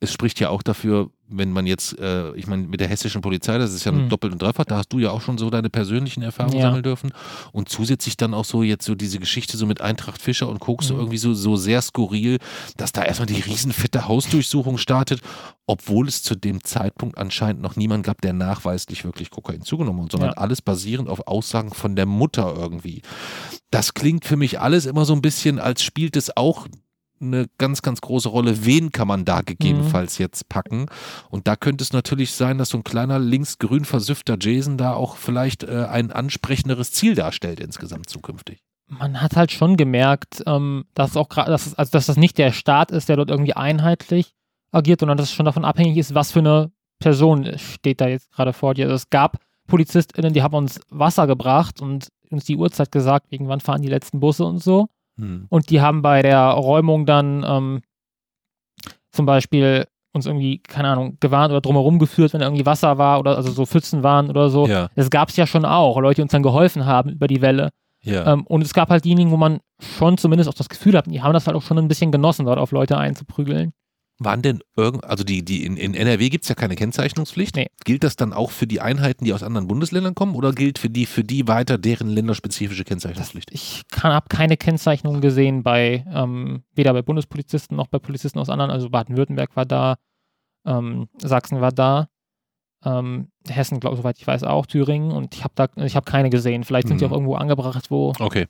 es 0.00 0.12
spricht 0.12 0.40
ja 0.40 0.48
auch 0.48 0.62
dafür, 0.62 1.10
wenn 1.28 1.52
man 1.52 1.66
jetzt, 1.66 1.98
äh, 1.98 2.34
ich 2.34 2.46
meine, 2.46 2.66
mit 2.66 2.80
der 2.80 2.88
hessischen 2.88 3.20
Polizei, 3.20 3.58
das 3.58 3.74
ist 3.74 3.84
ja 3.84 3.92
mhm. 3.92 4.08
doppelt 4.08 4.32
und 4.32 4.40
dreifach, 4.40 4.64
da 4.64 4.78
hast 4.78 4.92
du 4.92 4.98
ja 4.98 5.10
auch 5.10 5.20
schon 5.20 5.36
so 5.36 5.50
deine 5.50 5.68
persönlichen 5.68 6.22
Erfahrungen 6.22 6.56
ja. 6.56 6.62
sammeln 6.62 6.82
dürfen. 6.82 7.12
Und 7.52 7.68
zusätzlich 7.68 8.16
dann 8.16 8.32
auch 8.32 8.46
so 8.46 8.62
jetzt 8.62 8.86
so 8.86 8.94
diese 8.94 9.18
Geschichte 9.18 9.58
so 9.58 9.66
mit 9.66 9.82
Eintracht 9.82 10.20
Fischer 10.20 10.48
und 10.48 10.58
Koks 10.58 10.86
mhm. 10.86 10.88
so 10.88 10.96
irgendwie 10.96 11.18
so, 11.18 11.34
so 11.34 11.56
sehr 11.56 11.82
skurril, 11.82 12.38
dass 12.78 12.92
da 12.92 13.04
erstmal 13.04 13.26
die 13.26 13.40
riesenfette 13.40 14.08
Hausdurchsuchung 14.08 14.78
startet, 14.78 15.20
obwohl 15.66 16.08
es 16.08 16.22
zu 16.22 16.34
dem 16.34 16.64
Zeitpunkt 16.64 17.18
anscheinend 17.18 17.60
noch 17.60 17.76
niemand 17.76 18.04
gab, 18.04 18.22
der 18.22 18.32
nachweislich 18.32 19.04
wirklich 19.04 19.30
Kokain 19.30 19.60
zugenommen 19.60 20.04
hat, 20.04 20.12
sondern 20.12 20.30
ja. 20.30 20.36
alles 20.38 20.62
basierend 20.62 21.10
auf 21.10 21.26
Aussagen 21.28 21.72
von 21.72 21.94
der 21.94 22.06
Mutter 22.06 22.54
irgendwie. 22.56 23.02
Das 23.70 23.92
klingt 23.92 24.24
für 24.24 24.36
mich 24.36 24.60
alles 24.60 24.86
immer 24.86 25.04
so 25.04 25.12
ein 25.12 25.22
bisschen, 25.22 25.58
als 25.58 25.82
spielt 25.82 26.16
es 26.16 26.34
auch 26.36 26.66
eine 27.20 27.46
ganz, 27.58 27.82
ganz 27.82 28.00
große 28.00 28.28
Rolle. 28.28 28.64
Wen 28.64 28.92
kann 28.92 29.08
man 29.08 29.24
da 29.24 29.42
gegebenenfalls 29.42 30.18
mhm. 30.18 30.24
jetzt 30.24 30.48
packen? 30.48 30.86
Und 31.28 31.46
da 31.46 31.56
könnte 31.56 31.82
es 31.82 31.92
natürlich 31.92 32.32
sein, 32.32 32.58
dass 32.58 32.70
so 32.70 32.78
ein 32.78 32.84
kleiner 32.84 33.18
linksgrün 33.18 33.84
versüffter 33.84 34.36
Jason 34.40 34.76
da 34.76 34.94
auch 34.94 35.16
vielleicht 35.16 35.64
äh, 35.64 35.86
ein 35.90 36.10
ansprechenderes 36.10 36.92
Ziel 36.92 37.14
darstellt 37.14 37.60
insgesamt 37.60 38.08
zukünftig. 38.08 38.60
Man 38.88 39.20
hat 39.20 39.36
halt 39.36 39.52
schon 39.52 39.76
gemerkt, 39.76 40.42
ähm, 40.46 40.84
dass 40.94 41.16
auch 41.16 41.28
gerade, 41.28 41.50
dass, 41.50 41.74
also 41.74 41.92
dass 41.92 42.06
das 42.06 42.16
nicht 42.16 42.38
der 42.38 42.52
Staat 42.52 42.90
ist, 42.90 43.08
der 43.08 43.16
dort 43.16 43.30
irgendwie 43.30 43.54
einheitlich 43.54 44.34
agiert, 44.72 45.00
sondern 45.00 45.16
dass 45.16 45.28
es 45.28 45.34
schon 45.34 45.46
davon 45.46 45.64
abhängig 45.64 45.96
ist, 45.96 46.14
was 46.14 46.32
für 46.32 46.40
eine 46.40 46.72
Person 46.98 47.56
steht 47.58 48.00
da 48.00 48.08
jetzt 48.08 48.30
gerade 48.32 48.52
vor 48.52 48.74
dir. 48.74 48.86
Also 48.86 48.96
es 48.96 49.10
gab 49.10 49.38
PolizistInnen, 49.68 50.32
die 50.32 50.42
haben 50.42 50.54
uns 50.54 50.80
Wasser 50.90 51.26
gebracht 51.26 51.80
und 51.80 52.08
uns 52.30 52.44
die 52.44 52.56
Uhrzeit 52.56 52.92
gesagt, 52.92 53.26
irgendwann 53.30 53.60
fahren 53.60 53.82
die 53.82 53.88
letzten 53.88 54.20
Busse 54.20 54.44
und 54.44 54.62
so. 54.62 54.88
Hm. 55.20 55.46
Und 55.48 55.70
die 55.70 55.80
haben 55.80 56.02
bei 56.02 56.22
der 56.22 56.40
Räumung 56.40 57.06
dann 57.06 57.44
ähm, 57.46 57.82
zum 59.12 59.26
Beispiel 59.26 59.86
uns 60.12 60.26
irgendwie, 60.26 60.58
keine 60.58 60.88
Ahnung, 60.88 61.18
gewarnt 61.20 61.52
oder 61.52 61.60
drumherum 61.60 61.98
geführt, 61.98 62.32
wenn 62.32 62.40
da 62.40 62.46
irgendwie 62.46 62.66
Wasser 62.66 62.98
war 62.98 63.20
oder 63.20 63.36
also 63.36 63.50
so 63.50 63.64
Pfützen 63.64 64.02
waren 64.02 64.28
oder 64.28 64.50
so. 64.50 64.66
Ja. 64.66 64.88
Das 64.96 65.10
gab 65.10 65.28
es 65.28 65.36
ja 65.36 65.46
schon 65.46 65.64
auch, 65.64 66.00
Leute, 66.00 66.16
die 66.16 66.22
uns 66.22 66.32
dann 66.32 66.42
geholfen 66.42 66.84
haben 66.84 67.10
über 67.10 67.26
die 67.28 67.40
Welle. 67.40 67.70
Ja. 68.02 68.32
Ähm, 68.32 68.46
und 68.46 68.62
es 68.62 68.74
gab 68.74 68.90
halt 68.90 69.04
diejenigen, 69.04 69.30
wo 69.30 69.36
man 69.36 69.60
schon 69.78 70.18
zumindest 70.18 70.48
auch 70.48 70.54
das 70.54 70.68
Gefühl 70.68 70.96
hat, 70.96 71.06
die 71.06 71.22
haben 71.22 71.32
das 71.32 71.46
halt 71.46 71.56
auch 71.56 71.62
schon 71.62 71.78
ein 71.78 71.88
bisschen 71.88 72.10
genossen, 72.10 72.46
dort 72.46 72.58
auf 72.58 72.72
Leute 72.72 72.96
einzuprügeln. 72.96 73.72
Waren 74.22 74.42
denn 74.42 74.60
irgend, 74.76 75.04
also 75.04 75.24
die, 75.24 75.42
die 75.42 75.64
in, 75.64 75.78
in 75.78 75.94
NRW 75.94 76.28
gibt 76.28 76.44
es 76.44 76.50
ja 76.50 76.54
keine 76.54 76.76
Kennzeichnungspflicht. 76.76 77.56
Nee. 77.56 77.68
Gilt 77.84 78.04
das 78.04 78.16
dann 78.16 78.34
auch 78.34 78.50
für 78.50 78.66
die 78.66 78.82
Einheiten, 78.82 79.24
die 79.24 79.32
aus 79.32 79.42
anderen 79.42 79.66
Bundesländern 79.66 80.14
kommen 80.14 80.34
oder 80.34 80.52
gilt 80.52 80.78
für 80.78 80.90
die, 80.90 81.06
für 81.06 81.24
die 81.24 81.48
weiter 81.48 81.78
deren 81.78 82.10
länderspezifische 82.10 82.84
Kennzeichnungspflicht? 82.84 83.50
ich 83.50 83.82
habe 84.02 84.26
keine 84.28 84.58
Kennzeichnung 84.58 85.22
gesehen 85.22 85.62
bei, 85.62 86.04
ähm, 86.12 86.64
weder 86.74 86.92
bei 86.92 87.00
Bundespolizisten 87.00 87.78
noch 87.78 87.86
bei 87.86 87.98
Polizisten 87.98 88.38
aus 88.38 88.50
anderen, 88.50 88.70
also 88.70 88.90
Baden-Württemberg 88.90 89.56
war 89.56 89.64
da, 89.64 89.96
ähm, 90.66 91.08
Sachsen 91.16 91.62
war 91.62 91.72
da, 91.72 92.08
ähm, 92.84 93.28
Hessen, 93.48 93.80
glaube 93.80 93.96
soweit 93.96 94.18
ich 94.18 94.26
weiß, 94.26 94.44
auch, 94.44 94.66
Thüringen 94.66 95.12
und 95.12 95.34
ich 95.34 95.44
habe 95.44 95.54
da, 95.56 95.68
ich 95.76 95.96
habe 95.96 96.10
keine 96.10 96.28
gesehen. 96.30 96.64
Vielleicht 96.64 96.88
sind 96.88 96.96
mhm. 96.96 96.98
die 96.98 97.06
auch 97.06 97.12
irgendwo 97.12 97.34
angebracht, 97.36 97.90
wo. 97.90 98.12
Okay. 98.18 98.46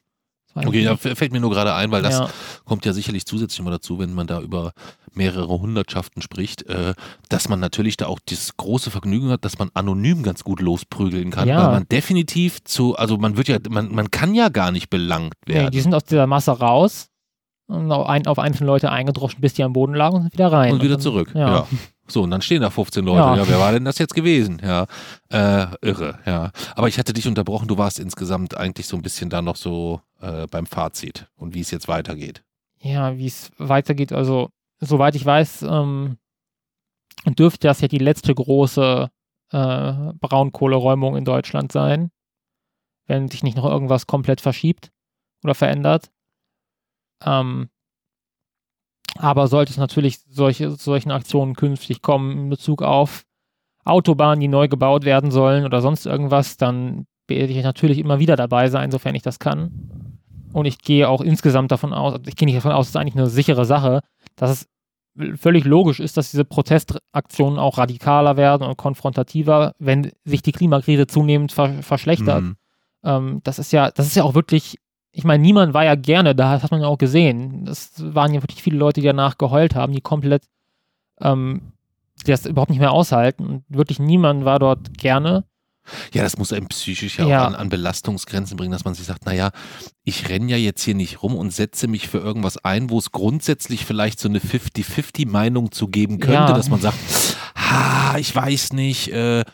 Okay, 0.54 0.84
da 0.84 0.96
fällt 0.96 1.32
mir 1.32 1.40
nur 1.40 1.50
gerade 1.50 1.74
ein, 1.74 1.90
weil 1.90 2.02
das 2.02 2.18
ja. 2.18 2.30
kommt 2.64 2.84
ja 2.84 2.92
sicherlich 2.92 3.24
zusätzlich 3.24 3.60
immer 3.60 3.70
dazu, 3.70 3.98
wenn 3.98 4.12
man 4.14 4.26
da 4.26 4.40
über 4.40 4.72
mehrere 5.14 5.60
Hundertschaften 5.60 6.22
spricht, 6.22 6.62
äh, 6.68 6.94
dass 7.28 7.48
man 7.48 7.60
natürlich 7.60 7.96
da 7.96 8.06
auch 8.06 8.18
das 8.24 8.56
große 8.56 8.90
Vergnügen 8.90 9.30
hat, 9.30 9.44
dass 9.44 9.58
man 9.58 9.70
anonym 9.74 10.22
ganz 10.22 10.44
gut 10.44 10.60
losprügeln 10.60 11.30
kann, 11.30 11.48
ja. 11.48 11.62
weil 11.62 11.72
man 11.72 11.88
definitiv 11.88 12.62
zu, 12.64 12.96
also 12.96 13.16
man 13.16 13.36
wird 13.36 13.48
ja, 13.48 13.58
man, 13.68 13.92
man 13.92 14.10
kann 14.10 14.34
ja 14.34 14.48
gar 14.48 14.72
nicht 14.72 14.90
belangt 14.90 15.34
werden. 15.46 15.66
Nee, 15.66 15.70
die 15.70 15.80
sind 15.80 15.94
aus 15.94 16.04
dieser 16.04 16.26
Masse 16.26 16.52
raus 16.52 17.08
und 17.66 17.90
auf, 17.92 18.08
ein, 18.08 18.26
auf 18.26 18.38
einzelne 18.38 18.66
Leute 18.66 18.90
eingedroschen, 18.90 19.40
bis 19.40 19.54
die 19.54 19.62
am 19.62 19.72
Boden 19.72 19.94
lagen 19.94 20.16
und 20.16 20.22
sind 20.22 20.32
wieder 20.32 20.52
rein. 20.52 20.72
Und 20.72 20.82
wieder 20.82 20.94
und 20.96 21.04
dann, 21.04 21.12
zurück, 21.12 21.32
ja. 21.34 21.48
ja. 21.48 21.66
So, 22.08 22.22
und 22.22 22.30
dann 22.32 22.42
stehen 22.42 22.62
da 22.62 22.70
15 22.70 23.04
Leute. 23.04 23.18
Ja, 23.18 23.36
ja 23.36 23.48
wer 23.48 23.60
war 23.60 23.70
denn 23.72 23.84
das 23.84 23.98
jetzt 23.98 24.14
gewesen? 24.14 24.60
Ja, 24.64 24.86
äh, 25.28 25.66
irre, 25.80 26.18
ja. 26.26 26.50
Aber 26.74 26.88
ich 26.88 26.98
hatte 26.98 27.12
dich 27.12 27.28
unterbrochen, 27.28 27.68
du 27.68 27.78
warst 27.78 28.00
insgesamt 28.00 28.56
eigentlich 28.56 28.88
so 28.88 28.96
ein 28.96 29.02
bisschen 29.02 29.30
da 29.30 29.42
noch 29.42 29.54
so 29.54 30.00
äh, 30.20 30.46
beim 30.46 30.66
Fazit 30.66 31.28
und 31.36 31.54
wie 31.54 31.60
es 31.60 31.70
jetzt 31.70 31.88
weitergeht. 31.88 32.42
Ja, 32.78 33.16
wie 33.16 33.26
es 33.26 33.50
weitergeht, 33.58 34.12
also 34.12 34.50
soweit 34.78 35.14
ich 35.14 35.24
weiß, 35.24 35.62
ähm, 35.62 36.18
dürfte 37.26 37.68
das 37.68 37.80
ja 37.80 37.88
die 37.88 37.98
letzte 37.98 38.34
große 38.34 39.10
äh, 39.52 39.92
Braunkohleräumung 40.20 41.16
in 41.16 41.24
Deutschland 41.24 41.72
sein, 41.72 42.10
wenn 43.06 43.28
sich 43.28 43.42
nicht 43.42 43.56
noch 43.56 43.66
irgendwas 43.66 44.06
komplett 44.06 44.40
verschiebt 44.40 44.90
oder 45.44 45.54
verändert. 45.54 46.10
Ähm, 47.24 47.68
aber 49.18 49.48
sollte 49.48 49.72
es 49.72 49.76
natürlich 49.76 50.20
solche 50.28 50.70
solchen 50.70 51.10
Aktionen 51.10 51.54
künftig 51.54 52.00
kommen 52.00 52.38
in 52.38 52.48
Bezug 52.48 52.82
auf 52.82 53.24
Autobahnen, 53.84 54.40
die 54.40 54.48
neu 54.48 54.68
gebaut 54.68 55.04
werden 55.04 55.30
sollen 55.30 55.64
oder 55.64 55.80
sonst 55.80 56.06
irgendwas, 56.06 56.56
dann 56.56 57.06
werde 57.26 57.52
ich 57.52 57.62
natürlich 57.62 57.98
immer 57.98 58.18
wieder 58.18 58.36
dabei 58.36 58.68
sein, 58.68 58.90
sofern 58.90 59.14
ich 59.14 59.22
das 59.22 59.38
kann. 59.38 59.99
Und 60.52 60.66
ich 60.66 60.78
gehe 60.78 61.08
auch 61.08 61.20
insgesamt 61.20 61.70
davon 61.70 61.92
aus, 61.92 62.20
ich 62.26 62.36
gehe 62.36 62.46
nicht 62.46 62.56
davon 62.56 62.72
aus, 62.72 62.86
es 62.86 62.90
ist 62.90 62.96
eigentlich 62.96 63.16
eine 63.16 63.28
sichere 63.28 63.64
Sache, 63.64 64.00
dass 64.36 64.50
es 64.50 64.68
völlig 65.36 65.64
logisch 65.64 66.00
ist, 66.00 66.16
dass 66.16 66.30
diese 66.30 66.44
Protestaktionen 66.44 67.58
auch 67.58 67.78
radikaler 67.78 68.36
werden 68.36 68.66
und 68.66 68.76
konfrontativer, 68.76 69.74
wenn 69.78 70.12
sich 70.24 70.42
die 70.42 70.52
Klimakrise 70.52 71.06
zunehmend 71.06 71.52
ver 71.52 71.82
verschlechtert. 71.82 72.42
Mhm. 72.42 72.56
Ähm, 73.04 73.40
das 73.44 73.58
ist 73.58 73.72
ja, 73.72 73.90
das 73.90 74.06
ist 74.06 74.16
ja 74.16 74.24
auch 74.24 74.34
wirklich, 74.34 74.78
ich 75.12 75.24
meine, 75.24 75.42
niemand 75.42 75.74
war 75.74 75.84
ja 75.84 75.94
gerne 75.94 76.34
da, 76.34 76.54
das 76.54 76.62
hat 76.62 76.70
man 76.70 76.80
ja 76.80 76.86
auch 76.86 76.98
gesehen. 76.98 77.64
Das 77.64 77.92
waren 78.14 78.32
ja 78.32 78.42
wirklich 78.42 78.62
viele 78.62 78.78
Leute, 78.78 79.00
die 79.00 79.06
danach 79.06 79.38
geheult 79.38 79.74
haben, 79.74 79.92
die 79.92 80.00
komplett, 80.00 80.44
ähm, 81.20 81.72
die 82.26 82.30
das 82.30 82.46
überhaupt 82.46 82.70
nicht 82.70 82.80
mehr 82.80 82.92
aushalten. 82.92 83.46
Und 83.46 83.64
wirklich 83.68 83.98
niemand 83.98 84.44
war 84.44 84.58
dort 84.58 84.96
gerne. 84.96 85.44
Ja, 86.12 86.22
das 86.22 86.36
muss 86.36 86.52
einem 86.52 86.68
psychisch 86.68 87.18
ja, 87.18 87.26
ja. 87.26 87.42
auch 87.42 87.46
an, 87.46 87.54
an, 87.54 87.68
Belastungsgrenzen 87.68 88.56
bringen, 88.56 88.72
dass 88.72 88.84
man 88.84 88.94
sich 88.94 89.06
sagt, 89.06 89.26
naja, 89.26 89.50
ich 90.04 90.28
renne 90.28 90.50
ja 90.50 90.56
jetzt 90.56 90.82
hier 90.82 90.94
nicht 90.94 91.22
rum 91.22 91.34
und 91.34 91.52
setze 91.52 91.88
mich 91.88 92.08
für 92.08 92.18
irgendwas 92.18 92.58
ein, 92.58 92.90
wo 92.90 92.98
es 92.98 93.12
grundsätzlich 93.12 93.84
vielleicht 93.84 94.20
so 94.20 94.28
eine 94.28 94.38
50-50-Meinung 94.38 95.72
zu 95.72 95.88
geben 95.88 96.20
könnte, 96.20 96.34
ja. 96.34 96.52
dass 96.52 96.68
man 96.68 96.80
sagt, 96.80 96.98
ha, 97.56 98.18
ich 98.18 98.34
weiß 98.34 98.72
nicht, 98.72 99.08
äh, 99.12 99.44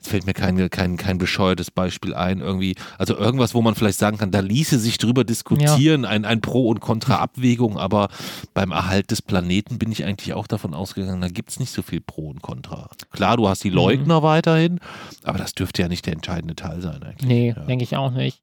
Jetzt 0.00 0.08
fällt 0.08 0.24
mir 0.24 0.32
kein, 0.32 0.70
kein, 0.70 0.96
kein 0.96 1.18
bescheuertes 1.18 1.70
Beispiel 1.70 2.14
ein, 2.14 2.40
irgendwie, 2.40 2.74
also 2.96 3.14
irgendwas, 3.18 3.52
wo 3.52 3.60
man 3.60 3.74
vielleicht 3.74 3.98
sagen 3.98 4.16
kann, 4.16 4.30
da 4.30 4.40
ließe 4.40 4.78
sich 4.78 4.96
drüber 4.96 5.24
diskutieren, 5.24 6.04
ja. 6.04 6.08
ein, 6.08 6.24
ein 6.24 6.40
Pro- 6.40 6.70
und 6.70 6.80
Contra-Abwägung, 6.80 7.76
aber 7.76 8.08
beim 8.54 8.70
Erhalt 8.70 9.10
des 9.10 9.20
Planeten 9.20 9.78
bin 9.78 9.92
ich 9.92 10.06
eigentlich 10.06 10.32
auch 10.32 10.46
davon 10.46 10.72
ausgegangen, 10.72 11.20
da 11.20 11.28
gibt 11.28 11.50
es 11.50 11.60
nicht 11.60 11.70
so 11.70 11.82
viel 11.82 12.00
Pro 12.00 12.30
und 12.30 12.40
Contra. 12.40 12.88
Klar, 13.10 13.36
du 13.36 13.46
hast 13.46 13.62
die 13.62 13.68
Leugner 13.68 14.20
mhm. 14.20 14.24
weiterhin, 14.24 14.80
aber 15.22 15.36
das 15.36 15.52
dürfte 15.52 15.82
ja 15.82 15.88
nicht 15.88 16.06
der 16.06 16.14
entscheidende 16.14 16.56
Teil 16.56 16.80
sein 16.80 17.02
eigentlich. 17.02 17.28
Nee, 17.28 17.48
ja. 17.54 17.62
denke 17.66 17.84
ich 17.84 17.94
auch 17.94 18.10
nicht. 18.10 18.42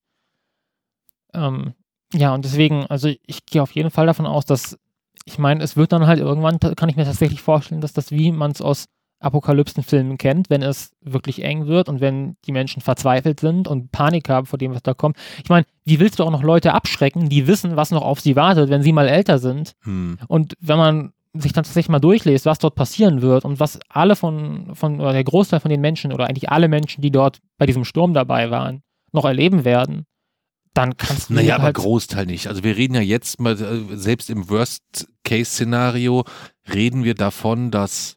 Ähm, 1.33 1.73
ja, 2.13 2.35
und 2.35 2.45
deswegen, 2.45 2.85
also 2.85 3.11
ich 3.25 3.47
gehe 3.47 3.63
auf 3.63 3.71
jeden 3.71 3.89
Fall 3.89 4.05
davon 4.05 4.27
aus, 4.27 4.45
dass, 4.45 4.77
ich 5.25 5.39
meine, 5.39 5.63
es 5.63 5.75
wird 5.75 5.91
dann 5.91 6.05
halt 6.05 6.19
irgendwann, 6.19 6.59
kann 6.59 6.89
ich 6.89 6.97
mir 6.97 7.05
tatsächlich 7.05 7.41
vorstellen, 7.41 7.81
dass 7.81 7.93
das, 7.93 8.11
wie 8.11 8.31
man 8.31 8.51
es 8.51 8.61
aus 8.61 8.85
Apokalypsenfilmen 9.19 10.17
kennt, 10.17 10.49
wenn 10.49 10.61
es 10.61 10.91
wirklich 11.01 11.43
eng 11.43 11.65
wird 11.67 11.89
und 11.89 12.01
wenn 12.01 12.37
die 12.45 12.51
Menschen 12.51 12.81
verzweifelt 12.81 13.39
sind 13.39 13.67
und 13.67 13.91
Panik 13.91 14.29
haben 14.29 14.45
vor 14.45 14.59
dem, 14.59 14.73
was 14.73 14.83
da 14.83 14.93
kommt. 14.93 15.17
Ich 15.43 15.49
meine, 15.49 15.65
wie 15.85 15.99
willst 15.99 16.19
du 16.19 16.23
auch 16.23 16.31
noch 16.31 16.43
Leute 16.43 16.73
abschrecken, 16.73 17.29
die 17.29 17.47
wissen, 17.47 17.75
was 17.75 17.91
noch 17.91 18.03
auf 18.03 18.19
sie 18.19 18.35
wartet, 18.35 18.69
wenn 18.69 18.83
sie 18.83 18.93
mal 18.93 19.07
älter 19.07 19.39
sind? 19.39 19.73
Hm. 19.83 20.17
Und 20.27 20.53
wenn 20.59 20.77
man 20.77 21.13
sich 21.33 21.53
dann 21.53 21.63
tatsächlich 21.63 21.89
mal 21.89 21.99
durchliest, 21.99 22.45
was 22.45 22.59
dort 22.59 22.75
passieren 22.75 23.21
wird 23.21 23.45
und 23.45 23.59
was 23.59 23.79
alle 23.89 24.15
von, 24.15 24.75
von 24.75 24.99
oder 24.99 25.13
der 25.13 25.23
Großteil 25.23 25.59
von 25.59 25.69
den 25.69 25.81
Menschen 25.81 26.13
oder 26.13 26.27
eigentlich 26.27 26.49
alle 26.49 26.67
Menschen, 26.67 27.01
die 27.01 27.11
dort 27.11 27.39
bei 27.57 27.65
diesem 27.65 27.85
Sturm 27.85 28.13
dabei 28.13 28.49
waren, 28.49 28.81
noch 29.11 29.25
erleben 29.25 29.65
werden, 29.65 30.05
dann 30.73 30.95
kannst 30.95 31.29
du. 31.29 31.33
Naja, 31.33 31.53
halt 31.53 31.61
aber 31.61 31.73
Großteil 31.73 32.25
nicht. 32.25 32.47
Also 32.47 32.63
wir 32.63 32.77
reden 32.77 32.93
ja 32.93 33.01
jetzt 33.01 33.39
mal, 33.39 33.59
äh, 33.59 33.97
selbst 33.97 34.29
im 34.29 34.49
Worst-Case-Szenario 34.49 36.23
reden 36.71 37.03
wir 37.03 37.15
davon, 37.15 37.71
dass 37.71 38.16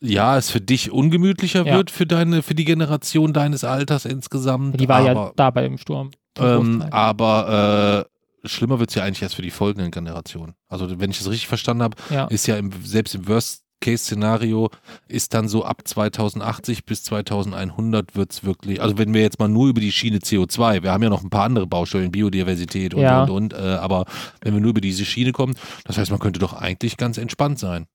ja, 0.00 0.36
es 0.38 0.50
für 0.50 0.60
dich 0.60 0.90
ungemütlicher 0.90 1.66
ja. 1.66 1.76
wird 1.76 1.90
für 1.90 2.06
deine, 2.06 2.42
für 2.42 2.54
die 2.54 2.64
Generation 2.64 3.32
deines 3.32 3.64
Alters 3.64 4.06
insgesamt. 4.06 4.80
Die 4.80 4.88
war 4.88 5.00
aber, 5.00 5.08
ja 5.08 5.32
da 5.36 5.50
bei 5.50 5.62
dem 5.62 5.78
Sturm. 5.78 6.10
Ähm, 6.38 6.84
aber 6.90 8.06
äh, 8.44 8.48
schlimmer 8.48 8.78
wird 8.78 8.90
es 8.90 8.96
ja 8.96 9.04
eigentlich 9.04 9.22
erst 9.22 9.34
für 9.34 9.42
die 9.42 9.50
folgenden 9.50 9.90
Generationen. 9.90 10.54
Also 10.68 11.00
wenn 11.00 11.10
ich 11.10 11.18
das 11.18 11.28
richtig 11.28 11.48
verstanden 11.48 11.82
habe, 11.82 11.96
ja. 12.08 12.26
ist 12.26 12.46
ja 12.46 12.56
im, 12.56 12.70
selbst 12.82 13.14
im 13.14 13.28
Worst-Case-Szenario 13.28 14.70
ist 15.06 15.34
dann 15.34 15.48
so 15.48 15.64
ab 15.64 15.82
2080 15.84 16.86
bis 16.86 17.02
2100 17.02 18.16
wird 18.16 18.32
es 18.32 18.44
wirklich, 18.44 18.80
also 18.80 18.96
wenn 18.96 19.12
wir 19.12 19.20
jetzt 19.20 19.38
mal 19.38 19.48
nur 19.48 19.68
über 19.68 19.80
die 19.80 19.92
Schiene 19.92 20.18
CO2, 20.18 20.82
wir 20.82 20.92
haben 20.92 21.02
ja 21.02 21.10
noch 21.10 21.22
ein 21.22 21.30
paar 21.30 21.44
andere 21.44 21.66
Baustellen, 21.66 22.10
Biodiversität 22.10 22.94
und 22.94 23.02
ja. 23.02 23.24
und 23.24 23.30
und, 23.30 23.52
äh, 23.52 23.56
aber 23.56 24.06
wenn 24.40 24.54
wir 24.54 24.60
nur 24.60 24.70
über 24.70 24.80
diese 24.80 25.04
Schiene 25.04 25.32
kommen, 25.32 25.56
das 25.84 25.98
heißt, 25.98 26.10
man 26.10 26.20
könnte 26.20 26.40
doch 26.40 26.54
eigentlich 26.54 26.96
ganz 26.96 27.18
entspannt 27.18 27.58
sein 27.58 27.86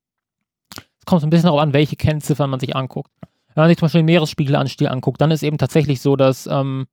kommt 1.05 1.21
so 1.21 1.27
ein 1.27 1.29
bisschen 1.29 1.45
darauf 1.45 1.61
an, 1.61 1.73
welche 1.73 1.95
Kennziffern 1.95 2.49
man 2.49 2.59
sich 2.59 2.75
anguckt. 2.75 3.11
Wenn 3.53 3.63
man 3.63 3.69
sich 3.69 3.77
zum 3.77 3.85
Beispiel 3.85 4.01
den 4.01 4.05
Meeresspiegelanstieg 4.05 4.89
anguckt, 4.89 5.21
dann 5.21 5.31
ist 5.31 5.43
eben 5.43 5.57
tatsächlich 5.57 6.01
so, 6.01 6.15
dass 6.15 6.47
ähm, 6.47 6.87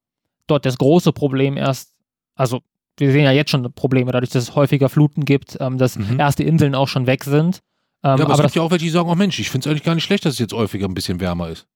dort 0.47 0.65
das 0.65 0.79
große 0.79 1.13
Problem 1.13 1.57
erst, 1.57 1.93
also 2.35 2.61
wir 2.99 3.11
sehen 3.11 3.25
ja 3.25 3.33
jetzt 3.33 3.51
schon 3.51 3.73
Probleme, 3.73 4.13
dadurch, 4.13 4.31
dass 4.31 4.45
es 4.45 4.55
häufiger 4.55 4.89
Fluten 4.89 5.25
gibt, 5.25 5.57
ähm, 5.61 5.79
dass 5.79 5.99
mhm. 5.99 6.21
erste 6.21 6.45
Inseln 6.45 6.75
auch 6.75 6.89
schon 6.89 7.07
weg 7.07 7.25
sind. 7.25 7.61
Ähm, 8.05 8.19
ja, 8.19 8.25
aber, 8.25 8.25
aber 8.25 8.35
es 8.35 8.43
gibt 8.43 8.55
ja 8.57 8.63
auch 8.63 8.71
welche, 8.71 8.85
die 8.85 8.91
sagen, 8.91 9.09
oh 9.09 9.15
Mensch, 9.15 9.39
ich 9.39 9.51
finde 9.51 9.67
es 9.67 9.71
eigentlich 9.71 9.85
gar 9.85 9.95
nicht 9.95 10.05
schlecht, 10.05 10.25
dass 10.25 10.35
es 10.35 10.39
jetzt 10.39 10.53
häufiger 10.53 10.87
ein 10.87 10.95
bisschen 10.95 11.21
wärmer 11.21 11.49
ist. 11.49 11.67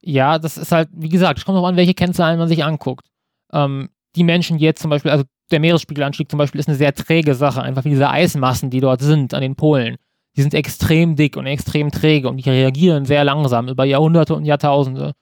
Ja, 0.00 0.38
das 0.38 0.56
ist 0.56 0.72
halt, 0.72 0.88
wie 0.92 1.08
gesagt, 1.08 1.38
es 1.38 1.44
kommt 1.44 1.56
darauf 1.56 1.68
an, 1.68 1.76
welche 1.76 1.94
Kennzahlen 1.94 2.38
man 2.38 2.48
sich 2.48 2.64
anguckt. 2.64 3.06
Ähm, 3.52 3.88
die 4.14 4.24
Menschen, 4.24 4.58
die 4.58 4.64
jetzt 4.64 4.80
zum 4.80 4.90
Beispiel, 4.90 5.10
also 5.10 5.24
der 5.50 5.60
Meeresspiegelanstieg 5.60 6.30
zum 6.30 6.38
Beispiel 6.38 6.60
ist 6.60 6.68
eine 6.68 6.76
sehr 6.76 6.94
träge 6.94 7.34
Sache, 7.34 7.62
einfach 7.62 7.84
wie 7.84 7.90
diese 7.90 8.08
Eismassen, 8.08 8.70
die 8.70 8.80
dort 8.80 9.00
sind 9.00 9.34
an 9.34 9.40
den 9.40 9.56
Polen 9.56 9.96
die 10.38 10.42
sind 10.42 10.54
extrem 10.54 11.16
dick 11.16 11.36
und 11.36 11.46
extrem 11.46 11.90
träge 11.90 12.28
und 12.28 12.36
die 12.36 12.48
reagieren 12.48 13.04
sehr 13.04 13.24
langsam 13.24 13.66
über 13.66 13.84
Jahrhunderte 13.84 14.36
und 14.36 14.44
Jahrtausende. 14.44 15.14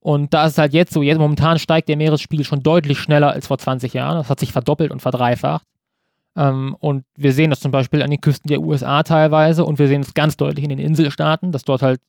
Und 0.00 0.34
da 0.34 0.44
ist 0.44 0.52
es 0.52 0.58
halt 0.58 0.72
jetzt 0.74 0.92
so, 0.92 1.02
jetzt 1.02 1.18
momentan 1.18 1.60
steigt 1.60 1.88
der 1.88 1.96
Meeresspiegel 1.96 2.44
schon 2.44 2.64
deutlich 2.64 2.98
schneller 2.98 3.30
als 3.30 3.46
vor 3.46 3.58
20 3.58 3.94
Jahren. 3.94 4.16
Das 4.16 4.28
hat 4.28 4.40
sich 4.40 4.50
verdoppelt 4.50 4.90
und 4.90 5.00
verdreifacht. 5.00 5.64
Ähm, 6.36 6.76
und 6.80 7.04
wir 7.16 7.32
sehen 7.32 7.50
das 7.50 7.60
zum 7.60 7.70
Beispiel 7.70 8.02
an 8.02 8.10
den 8.10 8.20
Küsten 8.20 8.48
der 8.48 8.60
USA 8.60 9.04
teilweise 9.04 9.64
und 9.64 9.78
wir 9.78 9.86
sehen 9.86 10.00
es 10.00 10.14
ganz 10.14 10.36
deutlich 10.36 10.64
in 10.64 10.70
den 10.70 10.80
Inselstaaten, 10.80 11.52
dass 11.52 11.62
dort 11.62 11.82
halt 11.82 12.00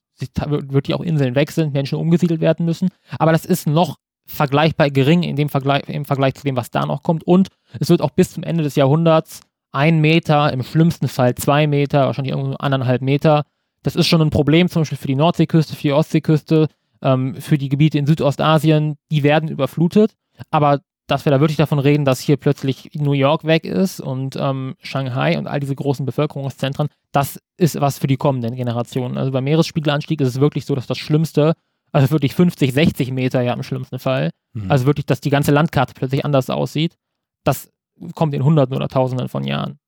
wirklich 0.44 0.96
auch 0.96 1.00
Inseln 1.00 1.36
weg 1.36 1.52
sind, 1.52 1.72
Menschen 1.72 1.96
umgesiedelt 1.96 2.40
werden 2.40 2.66
müssen. 2.66 2.88
Aber 3.20 3.30
das 3.30 3.44
ist 3.44 3.68
noch 3.68 3.98
vergleichbar 4.26 4.90
gering 4.90 5.22
in 5.22 5.36
dem 5.36 5.48
Vergleich, 5.48 5.88
im 5.88 6.04
Vergleich 6.04 6.34
zu 6.34 6.42
dem, 6.42 6.56
was 6.56 6.72
da 6.72 6.84
noch 6.86 7.04
kommt. 7.04 7.22
Und 7.22 7.50
es 7.78 7.88
wird 7.88 8.02
auch 8.02 8.10
bis 8.10 8.32
zum 8.32 8.42
Ende 8.42 8.64
des 8.64 8.74
Jahrhunderts 8.74 9.42
ein 9.72 10.00
Meter, 10.00 10.52
im 10.52 10.62
schlimmsten 10.62 11.08
Fall 11.08 11.34
zwei 11.34 11.66
Meter, 11.66 12.06
wahrscheinlich 12.06 12.34
irgendwo 12.34 12.56
anderthalb 12.56 13.02
Meter. 13.02 13.44
Das 13.82 13.96
ist 13.96 14.06
schon 14.06 14.22
ein 14.22 14.30
Problem, 14.30 14.68
zum 14.68 14.82
Beispiel 14.82 14.98
für 14.98 15.06
die 15.06 15.14
Nordseeküste, 15.14 15.76
für 15.76 15.82
die 15.82 15.92
Ostseeküste, 15.92 16.68
ähm, 17.02 17.36
für 17.36 17.58
die 17.58 17.68
Gebiete 17.68 17.98
in 17.98 18.06
Südostasien, 18.06 18.96
die 19.10 19.22
werden 19.22 19.48
überflutet. 19.48 20.14
Aber 20.50 20.80
dass 21.08 21.24
wir 21.24 21.32
da 21.32 21.40
wirklich 21.40 21.56
davon 21.56 21.78
reden, 21.78 22.04
dass 22.04 22.20
hier 22.20 22.36
plötzlich 22.36 22.90
New 22.94 23.12
York 23.12 23.44
weg 23.44 23.64
ist 23.64 23.98
und 23.98 24.36
ähm, 24.36 24.76
Shanghai 24.82 25.38
und 25.38 25.46
all 25.46 25.58
diese 25.58 25.74
großen 25.74 26.04
Bevölkerungszentren, 26.04 26.88
das 27.12 27.40
ist 27.56 27.80
was 27.80 27.98
für 27.98 28.06
die 28.06 28.18
kommenden 28.18 28.54
Generationen. 28.54 29.16
Also 29.16 29.32
beim 29.32 29.44
Meeresspiegelanstieg 29.44 30.20
ist 30.20 30.28
es 30.28 30.40
wirklich 30.40 30.66
so, 30.66 30.74
dass 30.74 30.86
das 30.86 30.98
Schlimmste, 30.98 31.54
also 31.92 32.10
wirklich 32.10 32.34
50, 32.34 32.74
60 32.74 33.10
Meter 33.10 33.40
ja 33.40 33.54
im 33.54 33.62
schlimmsten 33.62 33.98
Fall, 33.98 34.30
mhm. 34.52 34.70
also 34.70 34.84
wirklich, 34.84 35.06
dass 35.06 35.22
die 35.22 35.30
ganze 35.30 35.50
Landkarte 35.50 35.94
plötzlich 35.94 36.26
anders 36.26 36.50
aussieht. 36.50 36.96
Das 37.42 37.70
kommt 38.14 38.34
in 38.34 38.44
Hunderten 38.44 38.74
oder 38.74 38.88
Tausenden 38.88 39.28
von 39.28 39.44
Jahren. 39.44 39.78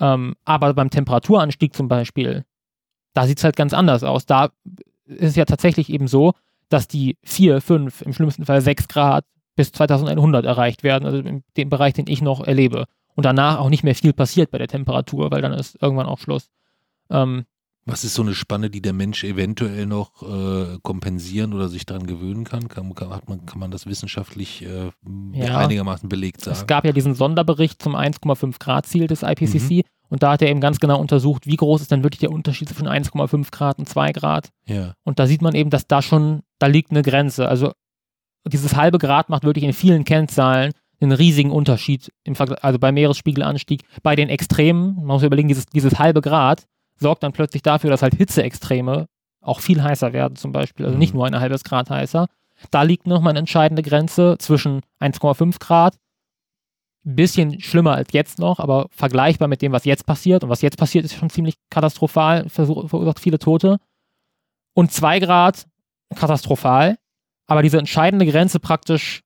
Ähm, 0.00 0.34
aber 0.44 0.74
beim 0.74 0.90
Temperaturanstieg 0.90 1.74
zum 1.74 1.88
Beispiel, 1.88 2.44
da 3.14 3.26
sieht 3.26 3.38
es 3.38 3.44
halt 3.44 3.56
ganz 3.56 3.72
anders 3.72 4.02
aus. 4.02 4.26
Da 4.26 4.50
ist 5.06 5.30
es 5.30 5.36
ja 5.36 5.44
tatsächlich 5.44 5.90
eben 5.90 6.08
so, 6.08 6.32
dass 6.68 6.88
die 6.88 7.16
4, 7.24 7.60
5, 7.60 8.02
im 8.02 8.12
schlimmsten 8.12 8.46
Fall 8.46 8.60
6 8.60 8.88
Grad 8.88 9.24
bis 9.54 9.72
2100 9.72 10.44
erreicht 10.44 10.82
werden, 10.82 11.04
also 11.06 11.18
in 11.18 11.44
dem 11.56 11.68
Bereich, 11.68 11.92
den 11.94 12.06
ich 12.08 12.22
noch 12.22 12.40
erlebe. 12.40 12.86
Und 13.14 13.26
danach 13.26 13.58
auch 13.58 13.68
nicht 13.68 13.84
mehr 13.84 13.94
viel 13.94 14.14
passiert 14.14 14.50
bei 14.50 14.58
der 14.58 14.68
Temperatur, 14.68 15.30
weil 15.30 15.42
dann 15.42 15.52
ist 15.52 15.80
irgendwann 15.82 16.06
auch 16.06 16.18
Schluss. 16.18 16.50
Ähm, 17.10 17.44
was 17.84 18.04
ist 18.04 18.14
so 18.14 18.22
eine 18.22 18.34
Spanne, 18.34 18.70
die 18.70 18.80
der 18.80 18.92
Mensch 18.92 19.24
eventuell 19.24 19.86
noch 19.86 20.22
äh, 20.22 20.78
kompensieren 20.82 21.52
oder 21.52 21.68
sich 21.68 21.84
daran 21.84 22.06
gewöhnen 22.06 22.44
kann? 22.44 22.68
Kann, 22.68 22.94
kann, 22.94 23.08
man, 23.26 23.44
kann 23.44 23.58
man 23.58 23.70
das 23.70 23.86
wissenschaftlich 23.86 24.64
äh, 24.64 24.90
ja. 25.32 25.58
einigermaßen 25.58 26.08
belegt 26.08 26.42
sagen? 26.42 26.56
Es 26.56 26.66
gab 26.66 26.84
ja 26.84 26.92
diesen 26.92 27.14
Sonderbericht 27.14 27.82
zum 27.82 27.96
1,5 27.96 28.60
Grad 28.60 28.86
Ziel 28.86 29.08
des 29.08 29.22
IPCC 29.22 29.70
mhm. 29.70 29.82
und 30.10 30.22
da 30.22 30.32
hat 30.32 30.42
er 30.42 30.48
eben 30.48 30.60
ganz 30.60 30.78
genau 30.78 31.00
untersucht, 31.00 31.46
wie 31.46 31.56
groß 31.56 31.82
ist 31.82 31.90
denn 31.90 32.04
wirklich 32.04 32.20
der 32.20 32.30
Unterschied 32.30 32.68
zwischen 32.68 32.86
1,5 32.86 33.50
Grad 33.50 33.78
und 33.78 33.88
2 33.88 34.12
Grad. 34.12 34.50
Ja. 34.66 34.94
Und 35.02 35.18
da 35.18 35.26
sieht 35.26 35.42
man 35.42 35.54
eben, 35.54 35.70
dass 35.70 35.88
da 35.88 36.02
schon, 36.02 36.42
da 36.60 36.68
liegt 36.68 36.92
eine 36.92 37.02
Grenze. 37.02 37.48
Also 37.48 37.72
dieses 38.46 38.76
halbe 38.76 38.98
Grad 38.98 39.28
macht 39.28 39.42
wirklich 39.42 39.64
in 39.64 39.72
vielen 39.72 40.04
Kennzahlen 40.04 40.72
einen 41.00 41.12
riesigen 41.12 41.50
Unterschied 41.50 42.12
im 42.22 42.36
Vergleich, 42.36 42.62
also 42.62 42.78
beim 42.78 42.94
Meeresspiegelanstieg, 42.94 43.82
bei 44.04 44.14
den 44.14 44.28
Extremen, 44.28 44.94
man 44.94 45.06
muss 45.06 45.24
überlegen, 45.24 45.48
dieses, 45.48 45.66
dieses 45.66 45.98
halbe 45.98 46.20
Grad 46.20 46.66
sorgt 47.02 47.22
dann 47.22 47.32
plötzlich 47.32 47.62
dafür, 47.62 47.90
dass 47.90 48.02
halt 48.02 48.14
Hitzeextreme 48.14 49.06
auch 49.42 49.60
viel 49.60 49.82
heißer 49.82 50.12
werden 50.12 50.36
zum 50.36 50.52
Beispiel, 50.52 50.86
also 50.86 50.96
nicht 50.96 51.12
mhm. 51.12 51.18
nur 51.18 51.26
ein 51.26 51.38
halbes 51.38 51.64
Grad 51.64 51.90
heißer. 51.90 52.26
Da 52.70 52.82
liegt 52.82 53.06
nochmal 53.06 53.32
eine 53.32 53.40
entscheidende 53.40 53.82
Grenze 53.82 54.36
zwischen 54.38 54.80
1,5 55.00 55.58
Grad, 55.58 55.96
ein 57.04 57.16
bisschen 57.16 57.60
schlimmer 57.60 57.94
als 57.94 58.12
jetzt 58.12 58.38
noch, 58.38 58.60
aber 58.60 58.86
vergleichbar 58.90 59.48
mit 59.48 59.60
dem, 59.62 59.72
was 59.72 59.84
jetzt 59.84 60.06
passiert. 60.06 60.44
Und 60.44 60.50
was 60.50 60.62
jetzt 60.62 60.78
passiert, 60.78 61.04
ist 61.04 61.14
schon 61.14 61.30
ziemlich 61.30 61.56
katastrophal, 61.70 62.48
verursacht 62.48 63.18
viele 63.18 63.38
Tote. 63.38 63.78
Und 64.74 64.92
2 64.92 65.18
Grad, 65.18 65.66
katastrophal. 66.14 66.96
Aber 67.46 67.62
diese 67.62 67.78
entscheidende 67.78 68.24
Grenze 68.24 68.60
praktisch, 68.60 69.22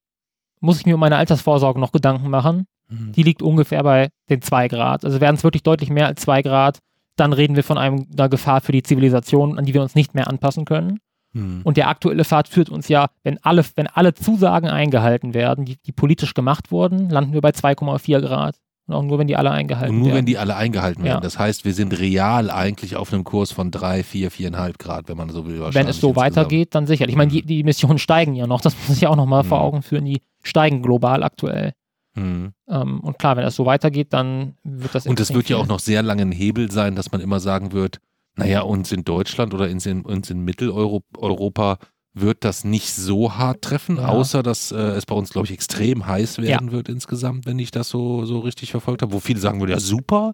muss 0.61 0.81
ich 0.81 0.87
mir 0.87 0.95
um 0.95 1.01
meine 1.01 1.17
Altersvorsorge 1.17 1.79
noch 1.79 1.93
Gedanken 1.93 2.31
machen. 2.31 2.67
Mhm. 2.89 3.13
Die 3.13 3.23
liegt 3.23 3.43
ungefähr 3.43 3.83
bei 3.83 4.09
den 4.31 4.41
2 4.41 4.69
Grad. 4.69 5.05
Also 5.05 5.21
werden 5.21 5.37
es 5.37 5.45
wirklich 5.45 5.63
deutlich 5.63 5.91
mehr 5.91 6.07
als 6.07 6.23
2 6.23 6.43
Grad, 6.43 6.79
dann 7.17 7.33
reden 7.33 7.57
wir 7.57 7.65
von 7.65 7.79
einem, 7.79 8.07
einer 8.13 8.29
Gefahr 8.29 8.61
für 8.61 8.73
die 8.73 8.83
Zivilisation, 8.83 9.59
an 9.59 9.65
die 9.65 9.75
wir 9.75 9.83
uns 9.83 9.95
nicht 9.95 10.15
mehr 10.15 10.29
anpassen 10.29 10.65
können. 10.65 11.01
Hm. 11.33 11.61
Und 11.65 11.77
der 11.77 11.89
aktuelle 11.89 12.25
Pfad 12.25 12.49
führt 12.49 12.71
uns 12.71 12.89
ja, 12.89 13.09
wenn 13.23 13.43
alle, 13.43 13.65
wenn 13.75 13.87
alle 13.87 14.15
Zusagen 14.15 14.69
eingehalten 14.69 15.35
werden, 15.35 15.65
die, 15.65 15.77
die 15.85 15.93
politisch 15.93 16.35
gemacht 16.35 16.71
wurden, 16.71 17.11
landen 17.11 17.33
wir 17.33 17.41
bei 17.41 17.51
2,4 17.51 18.21
Grad. 18.21 18.57
Und 18.89 18.95
auch 18.95 19.03
nur, 19.03 19.19
wenn 19.19 19.27
die 19.27 19.37
alle 19.37 19.51
eingehalten 19.51 19.89
werden. 19.89 19.97
Und 19.97 19.99
nur, 19.99 20.09
werden. 20.09 20.19
wenn 20.19 20.27
die 20.27 20.39
alle 20.39 20.55
eingehalten 20.55 21.03
werden. 21.03 21.17
Ja. 21.17 21.21
Das 21.21 21.39
heißt, 21.39 21.65
wir 21.65 21.75
sind 21.75 21.99
real 21.99 22.51
eigentlich 22.51 22.95
auf 22.95 23.13
einem 23.13 23.25
Kurs 23.25 23.51
von 23.51 23.73
3, 23.73 24.05
4, 24.05 24.31
4,5 24.31 24.79
Grad, 24.79 25.09
wenn 25.09 25.17
man 25.17 25.29
so 25.31 25.45
will. 25.45 25.61
Wenn 25.73 25.89
es 25.89 26.01
so 26.01 26.15
weitergeht, 26.15 26.75
dann 26.75 26.87
sicher. 26.87 27.09
Ich 27.09 27.17
meine, 27.17 27.33
die, 27.33 27.43
die 27.43 27.61
Emissionen 27.61 27.99
steigen 27.99 28.35
ja 28.35 28.47
noch. 28.47 28.61
Das 28.61 28.77
muss 28.89 28.97
ich 28.97 29.07
auch 29.09 29.17
nochmal 29.17 29.43
mhm. 29.43 29.49
vor 29.49 29.61
Augen 29.61 29.83
führen. 29.83 30.05
Die 30.05 30.23
steigen 30.45 30.83
global 30.83 31.25
aktuell. 31.25 31.73
Mhm. 32.17 32.53
Ähm, 32.69 33.01
und 33.01 33.19
klar, 33.19 33.37
wenn 33.37 33.45
das 33.45 33.55
so 33.55 33.67
weitergeht, 33.67 34.13
dann 34.13 34.57
wird 34.65 34.95
das. 34.95 35.07
Und 35.07 35.21
es 35.21 35.33
wird 35.33 35.49
ja 35.49 35.57
auch 35.57 35.67
noch 35.67 35.81
sehr 35.81 36.03
lange 36.03 36.23
ein 36.23 36.33
Hebel 36.33 36.71
sein, 36.71 36.97
dass 36.97 37.13
man 37.13 37.21
immer 37.21 37.41
sagen 37.41 37.73
wird, 37.73 38.01
naja, 38.37 38.63
uns 38.63 38.93
in 38.93 39.05
Deutschland 39.05 39.55
oder 39.55 39.71
uns 39.71 39.87
in, 39.87 40.03
uns 40.03 40.31
in 40.31 40.41
Mitteleuropa 40.41 41.79
wird 42.13 42.45
das 42.45 42.65
nicht 42.65 42.95
so 42.95 43.35
hart 43.35 43.63
treffen, 43.63 43.97
ja. 43.97 44.09
außer 44.09 44.43
dass 44.43 44.73
äh, 44.73 44.77
es 44.77 45.05
bei 45.05 45.15
uns, 45.15 45.31
glaube 45.31 45.47
ich, 45.47 45.53
extrem 45.53 46.07
heiß 46.07 46.39
werden 46.39 46.69
ja. 46.69 46.73
wird 46.73 46.89
insgesamt, 46.89 47.45
wenn 47.45 47.59
ich 47.59 47.71
das 47.71 47.91
so, 47.91 48.25
so 48.25 48.41
richtig 48.41 48.71
verfolgt 48.71 49.03
habe. 49.03 49.13
Wo 49.13 49.21
viele 49.21 49.39
sagen 49.39 49.61
würden, 49.61 49.71
ja 49.71 49.81
super, 49.81 50.33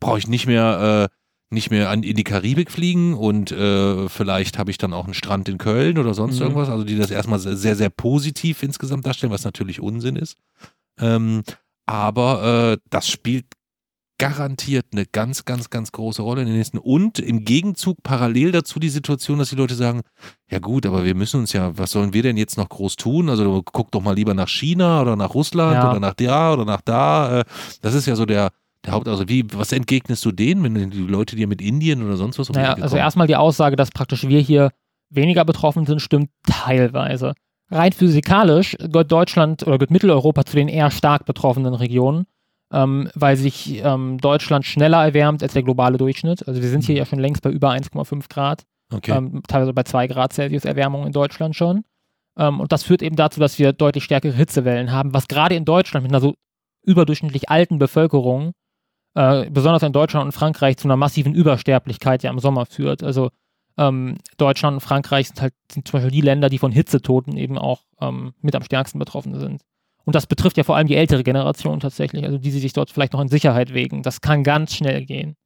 brauche 0.00 0.18
ich 0.18 0.28
nicht 0.28 0.46
mehr, 0.46 1.08
äh, 1.10 1.14
nicht 1.50 1.70
mehr 1.70 1.88
an, 1.88 2.02
in 2.02 2.14
die 2.14 2.24
Karibik 2.24 2.70
fliegen 2.70 3.14
und 3.14 3.52
äh, 3.52 4.08
vielleicht 4.10 4.58
habe 4.58 4.70
ich 4.70 4.76
dann 4.76 4.92
auch 4.92 5.06
einen 5.06 5.14
Strand 5.14 5.48
in 5.48 5.56
Köln 5.56 5.96
oder 5.96 6.12
sonst 6.12 6.36
mhm. 6.36 6.42
irgendwas. 6.42 6.68
Also 6.68 6.84
die 6.84 6.96
das 6.96 7.10
erstmal 7.10 7.38
sehr, 7.38 7.74
sehr 7.74 7.90
positiv 7.90 8.62
insgesamt 8.62 9.06
darstellen, 9.06 9.32
was 9.32 9.44
natürlich 9.44 9.80
Unsinn 9.80 10.16
ist. 10.16 10.36
Ähm, 11.00 11.42
aber 11.86 12.72
äh, 12.72 12.78
das 12.90 13.08
spielt 13.08 13.46
garantiert 14.18 14.86
eine 14.92 15.06
ganz, 15.06 15.44
ganz, 15.44 15.70
ganz 15.70 15.92
große 15.92 16.22
Rolle 16.22 16.42
in 16.42 16.48
den 16.48 16.56
nächsten. 16.56 16.78
Und 16.78 17.20
im 17.20 17.44
Gegenzug 17.44 18.02
parallel 18.02 18.50
dazu 18.50 18.80
die 18.80 18.88
Situation, 18.88 19.38
dass 19.38 19.50
die 19.50 19.56
Leute 19.56 19.76
sagen, 19.76 20.02
ja 20.50 20.58
gut, 20.58 20.86
aber 20.86 21.04
wir 21.04 21.14
müssen 21.14 21.40
uns 21.40 21.52
ja, 21.52 21.78
was 21.78 21.92
sollen 21.92 22.12
wir 22.12 22.24
denn 22.24 22.36
jetzt 22.36 22.58
noch 22.58 22.68
groß 22.68 22.96
tun? 22.96 23.28
Also 23.28 23.62
guck 23.62 23.92
doch 23.92 24.02
mal 24.02 24.14
lieber 24.14 24.34
nach 24.34 24.48
China 24.48 25.00
oder 25.00 25.14
nach 25.14 25.34
Russland 25.34 25.74
ja. 25.74 25.90
oder 25.90 26.00
nach 26.00 26.14
da 26.14 26.52
oder 26.52 26.64
nach 26.64 26.80
da. 26.80 27.40
Äh, 27.40 27.44
das 27.80 27.94
ist 27.94 28.06
ja 28.06 28.16
so 28.16 28.26
der, 28.26 28.50
der 28.84 28.92
Haupt, 28.92 29.06
also 29.06 29.28
wie, 29.28 29.44
was 29.52 29.70
entgegnest 29.70 30.24
du 30.24 30.32
denen, 30.32 30.64
wenn 30.64 30.90
die 30.90 30.98
Leute 30.98 31.36
dir 31.36 31.46
mit 31.46 31.62
Indien 31.62 32.02
oder 32.02 32.16
sonst 32.16 32.40
was 32.40 32.50
um 32.50 32.56
naja, 32.56 32.74
Also 32.74 32.96
erstmal 32.96 33.28
die 33.28 33.36
Aussage, 33.36 33.76
dass 33.76 33.92
praktisch 33.92 34.26
wir 34.26 34.40
hier 34.40 34.72
weniger 35.10 35.44
betroffen 35.44 35.86
sind, 35.86 36.02
stimmt 36.02 36.30
teilweise. 36.44 37.34
Rein 37.70 37.92
physikalisch 37.92 38.76
gehört 38.78 39.12
Deutschland 39.12 39.62
oder 39.62 39.78
gehört 39.78 39.90
Mitteleuropa 39.90 40.44
zu 40.44 40.56
den 40.56 40.68
eher 40.68 40.90
stark 40.90 41.26
betroffenen 41.26 41.74
Regionen, 41.74 42.26
ähm, 42.72 43.10
weil 43.14 43.36
sich 43.36 43.82
ähm, 43.84 44.18
Deutschland 44.18 44.64
schneller 44.64 45.04
erwärmt 45.04 45.42
als 45.42 45.52
der 45.52 45.62
globale 45.62 45.98
Durchschnitt. 45.98 46.46
Also 46.48 46.62
wir 46.62 46.68
sind 46.68 46.84
hier 46.84 46.94
mhm. 46.94 46.98
ja 46.98 47.06
schon 47.06 47.18
längst 47.18 47.42
bei 47.42 47.50
über 47.50 47.70
1,5 47.70 48.28
Grad, 48.28 48.64
okay. 48.92 49.12
ähm, 49.12 49.42
teilweise 49.46 49.74
bei 49.74 49.82
2 49.82 50.06
Grad 50.06 50.32
Celsius 50.32 50.64
Erwärmung 50.64 51.06
in 51.06 51.12
Deutschland 51.12 51.56
schon. 51.56 51.84
Ähm, 52.38 52.60
und 52.60 52.72
das 52.72 52.84
führt 52.84 53.02
eben 53.02 53.16
dazu, 53.16 53.40
dass 53.40 53.58
wir 53.58 53.72
deutlich 53.72 54.04
stärkere 54.04 54.32
Hitzewellen 54.32 54.90
haben, 54.90 55.12
was 55.12 55.28
gerade 55.28 55.54
in 55.54 55.66
Deutschland 55.66 56.04
mit 56.04 56.12
einer 56.12 56.20
so 56.20 56.34
überdurchschnittlich 56.84 57.50
alten 57.50 57.78
Bevölkerung, 57.78 58.52
äh, 59.14 59.50
besonders 59.50 59.82
in 59.82 59.92
Deutschland 59.92 60.24
und 60.24 60.32
Frankreich, 60.32 60.78
zu 60.78 60.88
einer 60.88 60.96
massiven 60.96 61.34
Übersterblichkeit 61.34 62.22
ja 62.22 62.30
im 62.30 62.38
Sommer 62.38 62.64
führt. 62.64 63.02
Also 63.02 63.30
ähm, 63.78 64.18
Deutschland 64.36 64.74
und 64.74 64.80
Frankreich 64.80 65.28
sind 65.28 65.40
halt 65.40 65.54
sind 65.72 65.88
zum 65.88 65.98
Beispiel 65.98 66.10
die 66.10 66.20
Länder, 66.20 66.48
die 66.48 66.58
von 66.58 66.72
Hitzetoten 66.72 67.36
eben 67.36 67.56
auch 67.56 67.82
ähm, 68.00 68.34
mit 68.40 68.54
am 68.54 68.62
stärksten 68.62 68.98
betroffen 68.98 69.38
sind. 69.38 69.62
Und 70.04 70.14
das 70.14 70.26
betrifft 70.26 70.56
ja 70.56 70.64
vor 70.64 70.76
allem 70.76 70.86
die 70.86 70.96
ältere 70.96 71.22
Generation 71.22 71.80
tatsächlich, 71.80 72.24
also 72.24 72.38
die, 72.38 72.50
die 72.50 72.58
sich 72.58 72.72
dort 72.72 72.90
vielleicht 72.90 73.12
noch 73.12 73.20
in 73.20 73.28
Sicherheit 73.28 73.74
wägen. 73.74 74.02
Das 74.02 74.20
kann 74.20 74.42
ganz 74.42 74.74
schnell 74.74 75.04
gehen. 75.04 75.36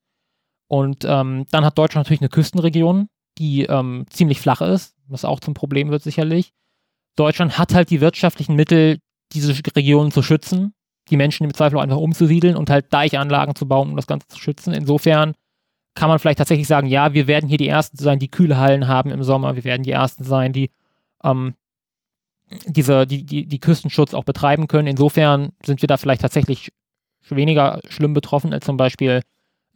Und 0.68 1.04
ähm, 1.04 1.46
dann 1.50 1.64
hat 1.64 1.76
Deutschland 1.76 2.06
natürlich 2.06 2.22
eine 2.22 2.28
Küstenregion, 2.30 3.08
die 3.38 3.64
ähm, 3.64 4.06
ziemlich 4.08 4.40
flach 4.40 4.60
ist, 4.60 4.94
was 5.08 5.24
auch 5.24 5.40
zum 5.40 5.54
Problem 5.54 5.90
wird 5.90 6.02
sicherlich. 6.02 6.52
Deutschland 7.16 7.58
hat 7.58 7.74
halt 7.74 7.90
die 7.90 8.00
wirtschaftlichen 8.00 8.54
Mittel, 8.54 8.98
diese 9.32 9.54
Regionen 9.76 10.12
zu 10.12 10.22
schützen, 10.22 10.74
die 11.10 11.16
Menschen 11.16 11.44
im 11.44 11.54
Zweifel 11.54 11.78
auch 11.78 11.82
einfach 11.82 11.96
umzusiedeln 11.96 12.56
und 12.56 12.70
halt 12.70 12.92
Deichanlagen 12.92 13.54
zu 13.54 13.66
bauen, 13.66 13.90
um 13.90 13.96
das 13.96 14.06
Ganze 14.06 14.28
zu 14.28 14.38
schützen. 14.38 14.72
Insofern 14.72 15.34
kann 15.94 16.08
man 16.08 16.18
vielleicht 16.18 16.38
tatsächlich 16.38 16.66
sagen, 16.66 16.86
ja, 16.86 17.12
wir 17.12 17.26
werden 17.26 17.48
hier 17.48 17.58
die 17.58 17.68
Ersten 17.68 17.98
sein, 17.98 18.18
die 18.18 18.30
kühle 18.30 18.56
Hallen 18.56 18.88
haben 18.88 19.10
im 19.10 19.22
Sommer. 19.22 19.56
Wir 19.56 19.64
werden 19.64 19.82
die 19.82 19.90
Ersten 19.90 20.24
sein, 20.24 20.52
die 20.52 20.70
ähm, 21.22 21.54
diese, 22.66 23.06
die, 23.06 23.24
die, 23.24 23.46
die 23.46 23.60
Küstenschutz 23.60 24.14
auch 24.14 24.24
betreiben 24.24 24.68
können. 24.68 24.88
Insofern 24.88 25.52
sind 25.64 25.82
wir 25.82 25.86
da 25.86 25.96
vielleicht 25.96 26.22
tatsächlich 26.22 26.72
weniger 27.28 27.80
schlimm 27.88 28.14
betroffen 28.14 28.52
als 28.52 28.66
zum 28.66 28.76
Beispiel 28.76 29.22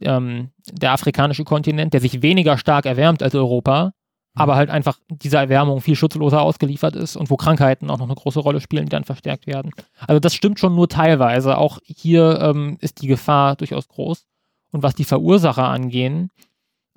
ähm, 0.01 0.51
der 0.71 0.91
afrikanische 0.91 1.43
Kontinent, 1.43 1.93
der 1.93 2.01
sich 2.01 2.21
weniger 2.21 2.57
stark 2.57 2.85
erwärmt 2.85 3.23
als 3.23 3.33
Europa, 3.33 3.85
mhm. 3.85 3.91
aber 4.35 4.55
halt 4.55 4.69
einfach 4.69 4.99
dieser 5.09 5.39
Erwärmung 5.39 5.81
viel 5.81 5.95
schutzloser 5.95 6.41
ausgeliefert 6.41 6.95
ist 6.95 7.15
und 7.15 7.29
wo 7.29 7.37
Krankheiten 7.37 7.89
auch 7.89 7.97
noch 7.97 8.05
eine 8.05 8.15
große 8.15 8.39
Rolle 8.39 8.61
spielen, 8.61 8.85
die 8.85 8.91
dann 8.91 9.05
verstärkt 9.05 9.47
werden. 9.47 9.71
Also 10.05 10.19
das 10.19 10.35
stimmt 10.35 10.59
schon 10.59 10.75
nur 10.75 10.89
teilweise. 10.89 11.57
Auch 11.57 11.79
hier 11.83 12.39
ähm, 12.41 12.77
ist 12.81 13.01
die 13.01 13.07
Gefahr 13.07 13.55
durchaus 13.55 13.87
groß. 13.87 14.27
Und 14.71 14.83
was 14.83 14.95
die 14.95 15.03
Verursacher 15.03 15.67
angehen, 15.67 16.29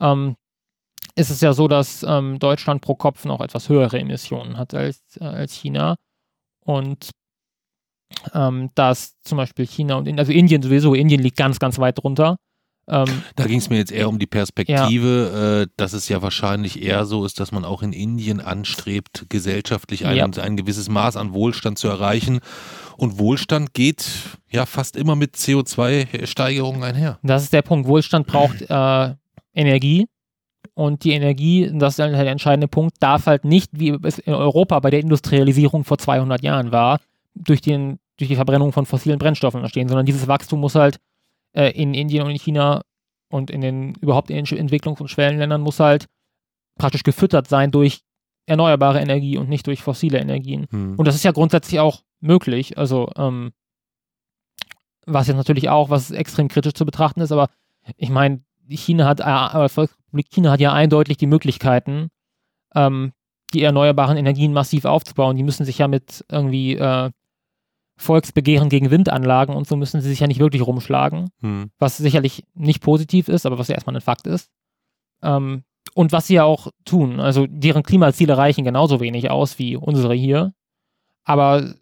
ähm, 0.00 0.36
ist 1.14 1.30
es 1.30 1.40
ja 1.40 1.52
so, 1.52 1.68
dass 1.68 2.02
ähm, 2.02 2.38
Deutschland 2.38 2.82
pro 2.82 2.94
Kopf 2.94 3.24
noch 3.24 3.40
etwas 3.40 3.68
höhere 3.68 3.98
Emissionen 3.98 4.56
hat 4.56 4.74
als, 4.74 5.00
äh, 5.20 5.24
als 5.24 5.54
China. 5.54 5.96
Und 6.64 7.10
ähm, 8.34 8.70
dass 8.74 9.20
zum 9.22 9.38
Beispiel 9.38 9.66
China 9.66 9.94
und 9.94 10.08
Indien, 10.08 10.18
also 10.18 10.32
Indien 10.32 10.62
sowieso, 10.62 10.94
Indien 10.94 11.22
liegt 11.22 11.36
ganz, 11.36 11.58
ganz 11.58 11.78
weit 11.78 12.02
drunter. 12.02 12.36
Ähm, 12.88 13.22
da 13.36 13.44
ging 13.46 13.58
es 13.58 13.70
mir 13.70 13.76
jetzt 13.76 13.92
eher 13.92 14.08
um 14.08 14.18
die 14.18 14.26
Perspektive, 14.26 15.30
ja. 15.32 15.62
äh, 15.62 15.66
dass 15.76 15.92
es 15.92 16.08
ja 16.08 16.22
wahrscheinlich 16.22 16.82
eher 16.82 17.04
so 17.04 17.24
ist, 17.24 17.38
dass 17.38 17.52
man 17.52 17.64
auch 17.64 17.82
in 17.82 17.92
Indien 17.92 18.40
anstrebt, 18.40 19.26
gesellschaftlich 19.28 20.06
ein, 20.06 20.16
ja. 20.16 20.26
ein 20.26 20.56
gewisses 20.56 20.88
Maß 20.88 21.16
an 21.16 21.32
Wohlstand 21.32 21.78
zu 21.78 21.88
erreichen. 21.88 22.40
Und 22.96 23.18
Wohlstand 23.18 23.74
geht 23.74 24.06
ja 24.50 24.66
fast 24.66 24.96
immer 24.96 25.16
mit 25.16 25.36
CO2-Steigerungen 25.36 26.82
einher. 26.82 27.18
Das 27.22 27.44
ist 27.44 27.52
der 27.52 27.62
Punkt. 27.62 27.86
Wohlstand 27.86 28.26
braucht 28.26 28.62
äh, 28.68 29.14
Energie. 29.54 30.06
Und 30.74 31.04
die 31.04 31.12
Energie, 31.12 31.70
das 31.72 31.94
ist 31.94 31.98
halt 31.98 32.14
der 32.14 32.26
entscheidende 32.26 32.68
Punkt, 32.68 32.96
darf 33.00 33.26
halt 33.26 33.44
nicht, 33.44 33.70
wie 33.72 33.96
es 34.02 34.18
in 34.18 34.34
Europa 34.34 34.78
bei 34.80 34.90
der 34.90 35.00
Industrialisierung 35.00 35.84
vor 35.84 35.98
200 35.98 36.42
Jahren 36.42 36.72
war, 36.72 37.00
durch, 37.34 37.60
den, 37.60 37.98
durch 38.18 38.28
die 38.28 38.36
Verbrennung 38.36 38.72
von 38.72 38.86
fossilen 38.86 39.18
Brennstoffen 39.18 39.60
entstehen, 39.60 39.88
sondern 39.88 40.06
dieses 40.06 40.26
Wachstum 40.26 40.60
muss 40.60 40.74
halt 40.74 40.98
äh, 41.52 41.70
in 41.70 41.94
Indien 41.94 42.24
und 42.24 42.30
in 42.30 42.38
China 42.38 42.82
und 43.30 43.50
in 43.50 43.60
den 43.60 43.94
überhaupt 43.96 44.30
in 44.30 44.44
den 44.44 44.68
Entwicklungs- 44.68 45.00
und 45.00 45.08
Schwellenländern 45.08 45.60
muss 45.60 45.80
halt 45.80 46.06
praktisch 46.78 47.02
gefüttert 47.02 47.48
sein 47.48 47.70
durch 47.70 48.02
erneuerbare 48.46 49.00
Energie 49.00 49.38
und 49.38 49.48
nicht 49.48 49.66
durch 49.66 49.82
fossile 49.82 50.18
Energien. 50.18 50.66
Hm. 50.70 50.96
Und 50.96 51.06
das 51.06 51.14
ist 51.14 51.24
ja 51.24 51.32
grundsätzlich 51.32 51.78
auch 51.78 52.02
möglich. 52.20 52.78
Also, 52.78 53.08
ähm, 53.16 53.52
was 55.06 55.28
jetzt 55.28 55.36
natürlich 55.36 55.68
auch, 55.68 55.90
was 55.90 56.10
extrem 56.10 56.48
kritisch 56.48 56.74
zu 56.74 56.84
betrachten 56.84 57.20
ist, 57.20 57.32
aber 57.32 57.48
ich 57.96 58.10
meine, 58.10 58.42
China 58.68 59.06
hat, 59.06 59.20
äh, 59.20 59.68
Volksrepublik 59.68 60.28
China 60.30 60.50
hat 60.50 60.60
ja 60.60 60.72
eindeutig 60.72 61.16
die 61.16 61.26
Möglichkeiten, 61.26 62.08
ähm, 62.74 63.12
die 63.52 63.62
erneuerbaren 63.62 64.16
Energien 64.16 64.52
massiv 64.52 64.84
aufzubauen. 64.84 65.36
Die 65.36 65.42
müssen 65.42 65.64
sich 65.64 65.78
ja 65.78 65.88
mit 65.88 66.24
irgendwie 66.30 66.76
äh, 66.76 67.10
Volksbegehren 68.00 68.68
gegen 68.68 68.90
Windanlagen 68.90 69.54
und 69.54 69.66
so 69.66 69.76
müssen 69.76 70.00
sie 70.00 70.08
sich 70.08 70.20
ja 70.20 70.26
nicht 70.26 70.40
wirklich 70.40 70.66
rumschlagen, 70.66 71.30
hm. 71.40 71.70
was 71.78 71.98
sicherlich 71.98 72.44
nicht 72.54 72.82
positiv 72.82 73.28
ist, 73.28 73.46
aber 73.46 73.58
was 73.58 73.68
ja 73.68 73.74
erstmal 73.74 73.96
ein 73.96 74.00
Fakt 74.00 74.26
ist. 74.26 74.50
Ähm, 75.22 75.64
und 75.94 76.12
was 76.12 76.26
sie 76.26 76.34
ja 76.34 76.44
auch 76.44 76.68
tun, 76.84 77.20
also 77.20 77.46
deren 77.48 77.82
Klimaziele 77.82 78.36
reichen 78.36 78.64
genauso 78.64 79.00
wenig 79.00 79.30
aus 79.30 79.58
wie 79.58 79.76
unsere 79.76 80.14
hier, 80.14 80.54
aber 81.24 81.74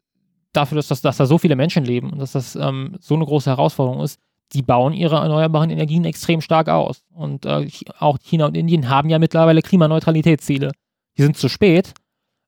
dafür, 0.52 0.76
dass, 0.76 0.88
das, 0.88 1.02
dass 1.02 1.18
da 1.18 1.26
so 1.26 1.38
viele 1.38 1.56
Menschen 1.56 1.84
leben 1.84 2.10
und 2.10 2.18
dass 2.18 2.32
das 2.32 2.56
ähm, 2.56 2.96
so 3.00 3.14
eine 3.14 3.24
große 3.24 3.50
Herausforderung 3.50 4.00
ist, 4.00 4.18
die 4.54 4.62
bauen 4.62 4.94
ihre 4.94 5.16
erneuerbaren 5.16 5.70
Energien 5.70 6.04
extrem 6.04 6.40
stark 6.40 6.68
aus. 6.68 7.04
Und 7.14 7.44
äh, 7.44 7.68
auch 7.98 8.18
China 8.18 8.46
und 8.46 8.56
Indien 8.56 8.88
haben 8.88 9.10
ja 9.10 9.18
mittlerweile 9.18 9.62
Klimaneutralitätsziele. 9.62 10.72
Die 11.16 11.22
sind 11.22 11.36
zu 11.36 11.48
spät, 11.48 11.92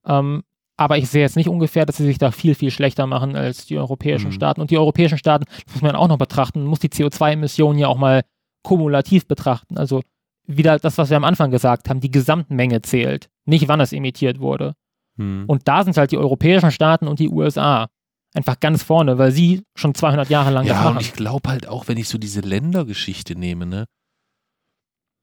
ähm, 0.06 0.42
aber 0.80 0.96
ich 0.96 1.10
sehe 1.10 1.20
jetzt 1.20 1.36
nicht 1.36 1.50
ungefähr, 1.50 1.84
dass 1.84 1.98
sie 1.98 2.06
sich 2.06 2.16
da 2.16 2.30
viel, 2.30 2.54
viel 2.54 2.70
schlechter 2.70 3.06
machen 3.06 3.36
als 3.36 3.66
die 3.66 3.76
europäischen 3.76 4.28
mhm. 4.28 4.32
Staaten. 4.32 4.62
Und 4.62 4.70
die 4.70 4.78
europäischen 4.78 5.18
Staaten, 5.18 5.44
das 5.66 5.74
muss 5.74 5.82
man 5.82 5.94
auch 5.94 6.08
noch 6.08 6.16
betrachten, 6.16 6.64
muss 6.64 6.78
die 6.78 6.88
CO2-Emissionen 6.88 7.78
ja 7.78 7.88
auch 7.88 7.98
mal 7.98 8.22
kumulativ 8.62 9.28
betrachten. 9.28 9.76
Also 9.76 10.00
wieder 10.46 10.78
das, 10.78 10.96
was 10.96 11.10
wir 11.10 11.18
am 11.18 11.24
Anfang 11.24 11.50
gesagt 11.50 11.90
haben, 11.90 12.00
die 12.00 12.10
Gesamtmenge 12.10 12.80
zählt, 12.80 13.28
nicht 13.44 13.68
wann 13.68 13.80
es 13.80 13.92
emittiert 13.92 14.40
wurde. 14.40 14.72
Hm. 15.18 15.44
Und 15.48 15.68
da 15.68 15.84
sind 15.84 15.98
halt 15.98 16.12
die 16.12 16.16
europäischen 16.16 16.70
Staaten 16.70 17.08
und 17.08 17.18
die 17.18 17.28
USA 17.28 17.90
einfach 18.32 18.58
ganz 18.58 18.82
vorne, 18.82 19.18
weil 19.18 19.32
sie 19.32 19.62
schon 19.76 19.94
200 19.94 20.30
Jahre 20.30 20.50
lang 20.50 20.64
ja, 20.64 20.72
das 20.72 20.84
machen. 20.84 20.96
und 20.96 21.02
ich 21.02 21.12
glaube 21.12 21.50
halt 21.50 21.68
auch, 21.68 21.88
wenn 21.88 21.98
ich 21.98 22.08
so 22.08 22.16
diese 22.16 22.40
Ländergeschichte 22.40 23.38
nehme, 23.38 23.66
ne, 23.66 23.84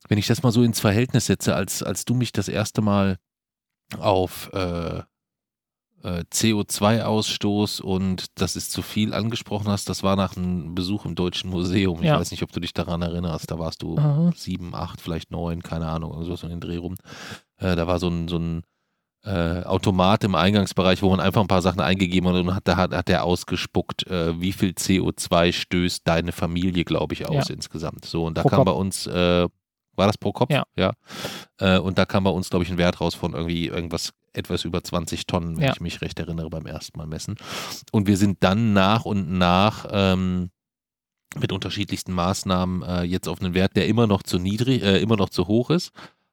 wenn 0.08 0.20
ich 0.20 0.28
das 0.28 0.44
mal 0.44 0.52
so 0.52 0.62
ins 0.62 0.80
Verhältnis 0.80 1.26
setze, 1.26 1.56
als, 1.56 1.82
als 1.82 2.06
du 2.06 2.14
mich 2.14 2.32
das 2.32 2.48
erste 2.48 2.84
Mal 2.84 3.18
auf 3.98 4.54
äh, 4.54 5.02
äh, 6.04 6.24
CO2-Ausstoß 6.32 7.82
und 7.82 8.26
das 8.36 8.56
ist 8.56 8.72
zu 8.72 8.82
viel 8.82 9.14
angesprochen 9.14 9.68
hast, 9.68 9.90
das 9.90 10.04
war 10.04 10.16
nach 10.16 10.38
einem 10.38 10.76
Besuch 10.76 11.06
im 11.06 11.16
Deutschen 11.16 11.50
Museum. 11.50 12.00
Ich 12.00 12.08
ja. 12.08 12.20
weiß 12.20 12.32
nicht, 12.32 12.44
ob 12.44 12.52
du 12.52 12.60
dich 12.60 12.74
daran 12.74 13.02
erinnerst. 13.02 13.50
Da 13.52 13.60
warst 13.60 13.82
du 13.82 13.98
mhm. 13.98 14.34
sieben, 14.36 14.76
acht, 14.76 15.02
vielleicht 15.02 15.32
neun, 15.32 15.64
keine 15.64 15.88
Ahnung, 15.88 16.12
irgendwas 16.12 16.44
in 16.44 16.50
den 16.50 16.60
Dreh 16.60 16.78
rum. 16.78 16.96
Äh, 17.58 17.76
da 17.76 17.88
war 17.88 18.00
so 18.00 18.08
ein, 18.10 18.28
so 18.28 18.38
ein 18.38 18.64
äh, 19.24 19.64
Automat 19.64 20.24
im 20.24 20.36
Eingangsbereich, 20.36 21.02
wo 21.02 21.10
man 21.10 21.20
einfach 21.20 21.42
ein 21.42 21.48
paar 21.48 21.62
Sachen 21.62 21.82
eingegeben 21.82 22.30
hat 22.30 22.36
und 22.36 22.56
hat, 22.56 22.68
da 22.68 22.78
hat, 22.78 22.94
hat 22.94 23.08
der 23.08 23.24
ausgespuckt, 23.24 24.08
äh, 24.08 24.40
wie 24.40 24.54
viel 24.54 24.72
CO2 24.72 25.52
stößt 25.52 26.08
deine 26.08 26.32
Familie, 26.32 26.86
glaube 26.86 27.14
ich, 27.14 27.28
aus 27.28 27.50
ja. 27.50 27.56
insgesamt. 27.56 28.06
So, 28.06 28.26
und 28.26 28.38
da 28.38 28.44
Pro 28.44 28.50
kam 28.50 28.58
Kopf. 28.60 28.66
bei 28.66 28.72
uns, 28.72 29.08
äh, 29.08 29.48
war 29.96 30.08
das 30.08 30.18
pro 30.18 30.32
Kopf? 30.32 30.52
Ja. 30.52 30.64
ja. 30.76 30.94
Äh, 31.60 31.80
und 31.80 31.98
da 31.98 32.06
kam 32.06 32.24
bei 32.24 32.30
uns, 32.30 32.50
glaube 32.50 32.64
ich, 32.64 32.72
ein 32.72 32.78
Wert 32.78 33.02
raus 33.02 33.16
von 33.16 33.34
irgendwie 33.34 33.68
irgendwas 33.68 34.14
etwas 34.38 34.66
über 34.66 34.84
20 34.84 35.28
Tonnen, 35.28 35.58
wenn 35.58 35.66
ja. 35.66 35.74
ich 35.74 35.82
mich 35.82 36.02
recht 36.02 36.20
erinnere, 36.20 36.50
beim 36.50 36.66
ersten 36.66 36.98
Mal 36.98 37.08
messen. 37.08 37.36
Und 37.92 38.08
wir 38.08 38.18
sind 38.18 38.44
dann 38.44 38.74
nach 38.74 39.06
und 39.06 39.32
nach 39.32 39.88
ähm, 39.92 40.52
mit 41.36 41.52
unterschiedlichsten 41.52 42.14
Maßnahmen 42.14 42.84
äh, 42.84 43.04
jetzt 43.04 43.28
auf 43.28 43.42
einen 43.42 43.54
Wert, 43.54 43.76
der 43.76 43.88
immer 43.88 44.08
noch 44.08 44.24
zu 44.24 44.40
niedrig, 44.40 44.84
äh, 44.84 45.00
immer 45.00 45.18
noch 45.18 45.30
zu 45.30 45.48
hoch 45.48 45.70
ist, 45.70 45.92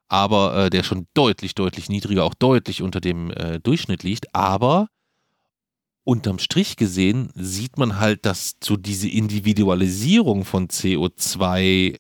aber 0.09 0.67
äh, 0.67 0.71
der 0.71 0.83
schon 0.83 1.07
deutlich, 1.15 1.55
deutlich 1.55 1.89
niedriger, 1.89 2.25
auch 2.25 2.35
deutlich 2.35 2.83
unter 2.83 3.01
dem 3.01 3.31
äh, 3.31 3.59
Durchschnitt 3.61 4.03
liegt. 4.03 4.35
Aber 4.35 4.89
unterm 6.05 6.39
Strich 6.39 6.77
gesehen 6.77 7.31
sieht 7.35 7.79
man 7.79 7.99
halt, 7.99 8.27
dass 8.27 8.57
so 8.63 8.77
diese 8.77 9.09
Individualisierung 9.09 10.45
von 10.45 10.69
CO2 10.69 11.97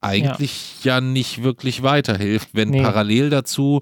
eigentlich 0.00 0.82
ja. 0.82 0.96
ja, 0.96 1.00
nicht 1.00 1.42
wirklich 1.42 1.82
weiterhilft, 1.82 2.50
wenn 2.52 2.70
nee. 2.70 2.82
parallel 2.82 3.30
dazu, 3.30 3.80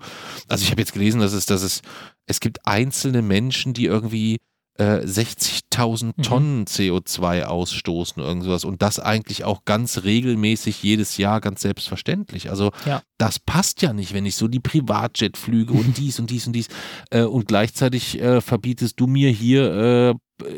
also 0.48 0.62
ich 0.62 0.70
habe 0.70 0.80
jetzt 0.80 0.92
gelesen, 0.92 1.20
dass 1.20 1.32
es, 1.32 1.46
dass 1.46 1.62
es, 1.62 1.82
es 2.26 2.40
gibt 2.40 2.66
einzelne 2.66 3.22
Menschen, 3.22 3.72
die 3.72 3.84
irgendwie 3.84 4.38
äh, 4.78 5.00
60.000 5.04 6.04
mhm. 6.16 6.22
Tonnen 6.22 6.64
CO2 6.66 7.44
ausstoßen, 7.44 8.22
irgendwas 8.22 8.64
und 8.64 8.80
das 8.80 8.98
eigentlich 8.98 9.44
auch 9.44 9.64
ganz 9.64 10.04
regelmäßig 10.04 10.82
jedes 10.82 11.16
Jahr 11.18 11.40
ganz 11.40 11.62
selbstverständlich. 11.62 12.50
Also 12.50 12.70
ja. 12.86 13.02
das 13.18 13.38
passt 13.38 13.82
ja 13.82 13.92
nicht, 13.92 14.14
wenn 14.14 14.26
ich 14.26 14.36
so 14.36 14.48
die 14.48 14.60
Privatjetflüge 14.60 15.72
und 15.72 15.98
dies 15.98 16.18
und 16.18 16.30
dies 16.30 16.46
und 16.46 16.52
dies 16.54 16.68
äh, 17.10 17.22
und 17.22 17.48
gleichzeitig 17.48 18.20
äh, 18.20 18.40
verbietest 18.40 18.98
du 19.00 19.06
mir 19.06 19.30
hier 19.30 19.72
äh, 19.72 20.14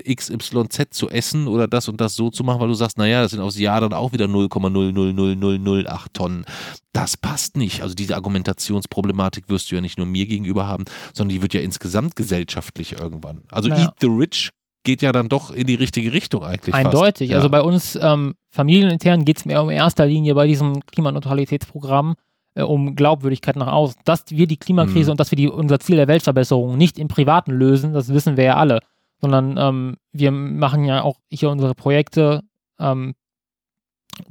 XYZ 0.08 0.88
zu 0.90 1.08
essen 1.08 1.48
oder 1.48 1.68
das 1.68 1.88
und 1.88 2.00
das 2.00 2.14
so 2.14 2.30
zu 2.30 2.44
machen, 2.44 2.60
weil 2.60 2.68
du 2.68 2.74
sagst, 2.74 2.98
naja, 2.98 3.22
das 3.22 3.32
sind 3.32 3.40
aufs 3.40 3.58
Jahr 3.58 3.80
dann 3.80 3.92
auch 3.92 4.12
wieder 4.12 4.26
0,00008 4.26 6.06
Tonnen. 6.12 6.44
Das 6.92 7.16
passt 7.16 7.56
nicht. 7.56 7.82
Also 7.82 7.94
diese 7.94 8.16
Argumentationsproblematik 8.16 9.48
wirst 9.48 9.70
du 9.70 9.76
ja 9.76 9.80
nicht 9.80 9.98
nur 9.98 10.06
mir 10.06 10.26
gegenüber 10.26 10.66
haben, 10.66 10.84
sondern 11.14 11.34
die 11.34 11.42
wird 11.42 11.54
ja 11.54 11.60
insgesamt 11.60 12.16
gesellschaftlich 12.16 13.00
irgendwann. 13.00 13.42
Also 13.50 13.68
naja. 13.68 13.84
Eat 13.84 13.94
the 14.00 14.06
Rich 14.06 14.50
geht 14.82 15.02
ja 15.02 15.12
dann 15.12 15.28
doch 15.28 15.50
in 15.50 15.66
die 15.66 15.74
richtige 15.74 16.12
Richtung 16.12 16.42
eigentlich. 16.42 16.74
Eindeutig. 16.74 17.30
Ja. 17.30 17.36
Also 17.36 17.50
bei 17.50 17.62
uns 17.62 17.98
ähm, 18.00 18.34
familienintern 18.50 19.24
geht 19.24 19.38
es 19.38 19.44
mir 19.44 19.62
um 19.62 19.70
erster 19.70 20.06
Linie 20.06 20.34
bei 20.34 20.46
diesem 20.46 20.80
Klimaneutralitätsprogramm 20.86 22.14
äh, 22.54 22.62
um 22.62 22.96
Glaubwürdigkeit 22.96 23.56
nach 23.56 23.68
außen. 23.68 24.00
Dass 24.04 24.24
wir 24.30 24.46
die 24.46 24.56
Klimakrise 24.56 25.10
mhm. 25.10 25.12
und 25.12 25.20
dass 25.20 25.30
wir 25.30 25.36
die, 25.36 25.48
unser 25.48 25.80
Ziel 25.80 25.96
der 25.96 26.08
Weltverbesserung 26.08 26.76
nicht 26.76 26.98
im 26.98 27.08
Privaten 27.08 27.52
lösen, 27.52 27.92
das 27.92 28.08
wissen 28.08 28.36
wir 28.36 28.44
ja 28.44 28.56
alle 28.56 28.80
sondern 29.20 29.56
ähm, 29.58 29.96
wir 30.12 30.30
machen 30.30 30.84
ja 30.84 31.02
auch 31.02 31.18
hier 31.30 31.50
unsere 31.50 31.74
Projekte 31.74 32.42
ähm, 32.78 33.14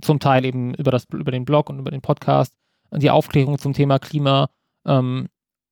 zum 0.02 0.20
Teil 0.20 0.46
eben 0.46 0.74
über, 0.74 0.92
das, 0.92 1.06
über 1.12 1.32
den 1.32 1.46
Blog 1.46 1.70
und 1.70 1.80
über 1.80 1.92
den 1.92 2.02
Podcast, 2.02 2.54
die 2.92 3.10
Aufklärung 3.10 3.58
zum 3.58 3.74
Thema 3.74 4.00
Klima 4.00 4.50
ähm, 4.86 5.28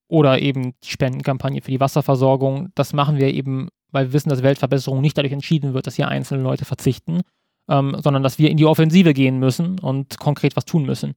oder 0.07 0.39
eben 0.39 0.73
die 0.83 0.89
Spendenkampagne 0.89 1.61
für 1.61 1.71
die 1.71 1.79
Wasserversorgung. 1.79 2.69
Das 2.75 2.93
machen 2.93 3.17
wir 3.17 3.33
eben, 3.33 3.69
weil 3.91 4.07
wir 4.07 4.13
wissen, 4.13 4.29
dass 4.29 4.43
Weltverbesserung 4.43 5.01
nicht 5.01 5.17
dadurch 5.17 5.33
entschieden 5.33 5.73
wird, 5.73 5.87
dass 5.87 5.95
hier 5.95 6.07
einzelne 6.07 6.43
Leute 6.43 6.65
verzichten, 6.65 7.21
ähm, 7.69 7.97
sondern 8.01 8.23
dass 8.23 8.39
wir 8.39 8.49
in 8.49 8.57
die 8.57 8.65
Offensive 8.65 9.13
gehen 9.13 9.39
müssen 9.39 9.79
und 9.79 10.19
konkret 10.19 10.55
was 10.55 10.65
tun 10.65 10.85
müssen. 10.85 11.15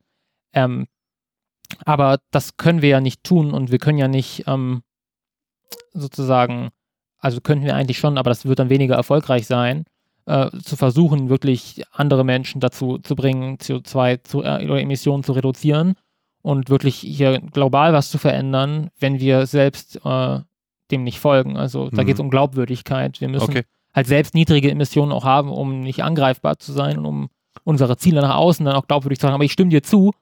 Ähm, 0.53 0.87
aber 1.85 2.19
das 2.33 2.57
können 2.57 2.83
wir 2.83 2.89
ja 2.89 3.01
nicht 3.01 3.23
tun 3.23 3.53
und 3.53 3.71
wir 3.71 3.79
können 3.79 3.99
ja 3.99 4.09
nicht 4.09 4.45
ähm, 4.49 4.83
sozusagen 5.93 6.71
also 7.21 7.41
könnten 7.41 7.65
wir 7.65 7.77
eigentlich 7.77 7.99
schon, 7.99 8.19
aber 8.19 8.31
das 8.31 8.47
wird 8.47 8.59
dann 8.59 8.71
weniger 8.71 8.95
erfolgreich 8.95 9.47
sein, 9.47 9.85
äh, 10.27 10.51
zu 10.63 10.77
versuchen, 10.77 11.29
wirklich 11.29 11.83
andere 11.93 12.25
Menschen 12.25 12.61
dazu 12.61 12.99
zu 12.99 13.15
bringen, 13.15 13.59
CO2 13.59 14.23
zu, 14.23 14.43
äh, 14.43 14.65
oder 14.65 14.81
Emissionen 14.81 15.23
zu 15.23 15.33
reduzieren 15.33 15.95
und 16.43 16.71
wirklich 16.71 16.97
hier 16.97 17.41
global 17.41 17.93
was 17.93 18.11
zu 18.11 18.19
verändern, 18.19 18.91
wenn 18.99 19.21
wir 19.21 19.47
selbst 19.47 20.01
äh, 20.05 20.41
dem 20.91 21.05
nicht 21.05 21.21
folgen. 21.21 21.57
Also 21.57 21.91
da 21.91 22.03
mhm. 22.03 22.07
geht 22.07 22.15
es 22.15 22.21
um 22.21 22.31
Glaubwürdigkeit. 22.31 23.21
Wir 23.21 23.29
müssen 23.29 23.51
okay. 23.51 23.65
halt 23.95 24.07
selbst 24.07 24.35
niedrige 24.35 24.71
Emissionen 24.71 25.13
auch 25.13 25.25
haben, 25.25 25.51
um 25.51 25.81
nicht 25.81 26.03
angreifbar 26.03 26.59
zu 26.59 26.73
sein 26.73 26.99
und 26.99 27.07
um 27.07 27.31
unsere 27.65 27.97
Ziele 27.97 28.21
nach 28.21 28.37
außen 28.37 28.65
dann 28.65 28.77
auch 28.77 28.87
glaubwürdig 28.87 29.19
zu 29.19 29.27
haben. 29.27 29.35
Aber 29.35 29.45
ich 29.45 29.53
stimme 29.53 29.71
dir 29.71 29.83
zu, 29.83 30.13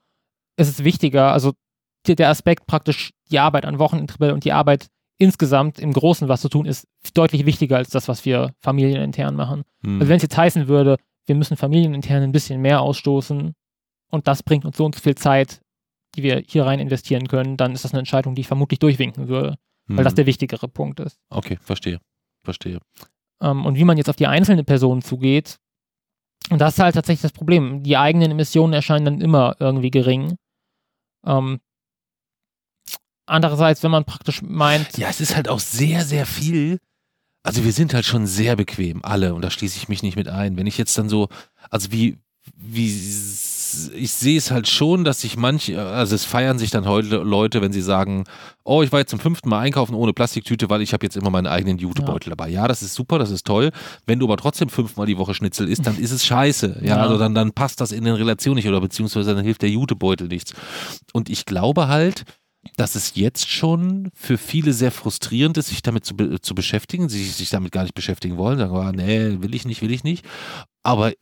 es 0.57 0.69
ist 0.69 0.85
wichtiger, 0.85 1.33
also 1.33 1.53
der 2.07 2.31
Aspekt 2.31 2.67
praktisch 2.67 3.11
die 3.31 3.39
Arbeit 3.39 3.67
an 3.67 3.79
Wochenendtabelle 3.79 4.33
und 4.33 4.45
die 4.45 4.53
Arbeit 4.53 4.89
insgesamt 5.19 5.79
im 5.79 5.93
Großen 5.93 6.29
was 6.29 6.41
zu 6.41 6.49
tun, 6.49 6.67
ist 6.67 6.87
deutlich 7.15 7.45
wichtiger 7.45 7.77
als 7.77 7.91
das, 7.91 8.09
was 8.09 8.25
wir 8.25 8.55
familienintern 8.61 9.35
machen. 9.35 9.65
Hm. 9.85 10.01
Also 10.01 10.09
wenn 10.09 10.17
es 10.17 10.23
jetzt 10.23 10.37
heißen 10.37 10.69
würde, 10.69 10.97
wir 11.27 11.35
müssen 11.35 11.57
familienintern 11.57 12.23
ein 12.23 12.33
bisschen 12.33 12.61
mehr 12.61 12.81
ausstoßen 12.81 13.55
und 14.11 14.29
das 14.29 14.43
bringt 14.43 14.65
uns 14.65 14.77
so 14.77 14.85
und 14.85 14.95
so 14.95 15.01
viel 15.01 15.17
Zeit, 15.17 15.61
die 16.15 16.23
wir 16.23 16.43
hier 16.47 16.65
rein 16.65 16.79
investieren 16.79 17.29
können, 17.29 17.57
dann 17.57 17.73
ist 17.73 17.85
das 17.85 17.93
eine 17.93 17.99
Entscheidung, 17.99 18.35
die 18.35 18.41
ich 18.41 18.49
vermutlich 18.49 18.79
durchwinken 18.79 19.29
würde, 19.29 19.57
hm. 19.89 19.97
weil 19.97 20.05
das 20.05 20.13
hm. 20.13 20.17
der 20.17 20.27
wichtigere 20.27 20.69
Punkt 20.69 21.01
ist. 21.01 21.19
Okay, 21.31 21.59
verstehe. 21.61 22.01
Verstehe. 22.45 22.79
Ähm, 23.43 23.67
und 23.67 23.77
wie 23.77 23.85
man 23.85 23.99
jetzt 23.99 24.09
auf 24.09 24.17
die 24.17 24.27
einzelne 24.27 24.65
Person 24.65 25.03
zugeht, 25.03 25.59
und 26.51 26.61
das 26.61 26.75
ist 26.75 26.81
halt 26.81 26.95
tatsächlich 26.95 27.23
das 27.23 27.33
Problem. 27.33 27.83
Die 27.83 27.97
eigenen 27.97 28.31
Emissionen 28.31 28.73
erscheinen 28.73 29.05
dann 29.05 29.21
immer 29.21 29.57
irgendwie 29.59 29.91
gering. 29.91 30.37
Ähm, 31.27 31.61
Andererseits, 33.29 33.83
wenn 33.83 33.91
man 33.91 34.05
praktisch 34.05 34.43
meint. 34.43 34.97
Ja, 34.97 35.09
es 35.09 35.21
ist 35.21 35.37
halt 35.37 35.49
auch 35.49 35.61
sehr, 35.61 36.05
sehr 36.05 36.27
viel. 36.27 36.79
Also 37.43 37.65
wir 37.65 37.73
sind 37.73 37.95
halt 37.95 38.05
schon 38.05 38.27
sehr 38.27 38.57
bequem, 38.57 39.01
alle, 39.03 39.35
und 39.35 39.43
da 39.43 39.51
schließe 39.51 39.77
ich 39.77 39.89
mich 39.89 40.03
nicht 40.03 40.17
mit 40.17 40.29
ein. 40.29 40.57
Wenn 40.57 40.67
ich 40.67 40.77
jetzt 40.77 40.99
dann 40.99 41.09
so, 41.09 41.29
also 41.71 41.93
wie, 41.93 42.19
wie, 42.57 42.87
ich 42.87 44.13
sehe 44.13 44.39
es 44.39 44.51
halt 44.51 44.69
schon, 44.69 45.05
dass 45.05 45.21
sich 45.21 45.37
manche, 45.37 45.81
also 45.81 46.15
es 46.15 46.25
feiern 46.25 46.59
sich 46.59 46.71
dann 46.71 46.87
heute 46.87 47.19
Leute, 47.19 47.63
wenn 47.63 47.73
sie 47.73 47.83
sagen, 47.83 48.25
oh, 48.65 48.83
ich 48.83 48.93
war 48.93 49.01
jetzt 49.01 49.11
zum 49.11 49.21
fünften 49.21 49.49
Mal 49.49 49.61
einkaufen 49.61 49.95
ohne 49.95 50.13
Plastiktüte, 50.13 50.69
weil 50.69 50.83
ich 50.83 50.93
habe 50.93 51.05
jetzt 51.07 51.17
immer 51.17 51.31
meinen 51.31 51.47
eigenen 51.47 51.79
Jutebeutel 51.79 52.31
ja. 52.31 52.37
dabei. 52.37 52.51
Ja, 52.51 52.69
das 52.69 52.83
ist 52.83 52.95
super, 52.95 53.19
das 53.19 53.31
ist 53.31 53.47
toll. 53.47 53.71
Wenn 54.07 54.19
du 54.19 54.27
aber 54.27 54.37
trotzdem 54.37 54.69
fünfmal 54.69 55.07
die 55.07 55.19
Woche 55.19 55.35
Schnitzel 55.35 55.69
isst, 55.69 55.87
dann 55.87 55.99
ist 55.99 56.11
es 56.11 56.27
scheiße. 56.27 56.81
Ja, 56.83 56.97
ja. 56.97 57.03
also 57.03 57.19
dann, 57.19 57.35
dann 57.35 57.53
passt 57.53 57.81
das 57.81 57.93
in 57.93 58.05
den 58.05 58.15
Relationen 58.15 58.57
nicht 58.57 58.69
oder 58.69 58.81
beziehungsweise 58.81 59.35
dann 59.35 59.45
hilft 59.45 59.63
der 59.63 59.71
Jutebeutel 59.71 60.29
nichts. 60.29 60.55
Und 61.13 61.29
ich 61.29 61.45
glaube 61.45 61.89
halt, 61.89 62.25
dass 62.77 62.95
es 62.95 63.15
jetzt 63.15 63.49
schon 63.49 64.11
für 64.15 64.39
viele 64.39 64.73
sehr 64.73 64.93
frustrierend 64.93 65.57
ist, 65.59 65.69
sich 65.69 65.83
damit 65.83 66.05
zu, 66.05 66.15
zu 66.41 66.55
beschäftigen, 66.55 67.09
sich, 67.09 67.35
sich 67.35 67.51
damit 67.51 67.73
gar 67.73 67.83
nicht 67.83 67.95
beschäftigen 67.95 68.37
wollen, 68.37 68.59
sagen, 68.59 68.77
ah, 68.77 68.93
nee, 68.93 69.41
will 69.41 69.55
ich 69.55 69.65
nicht, 69.65 69.83
will 69.83 69.93
ich 69.93 70.05
nicht. 70.05 70.25
Aber 70.83 71.13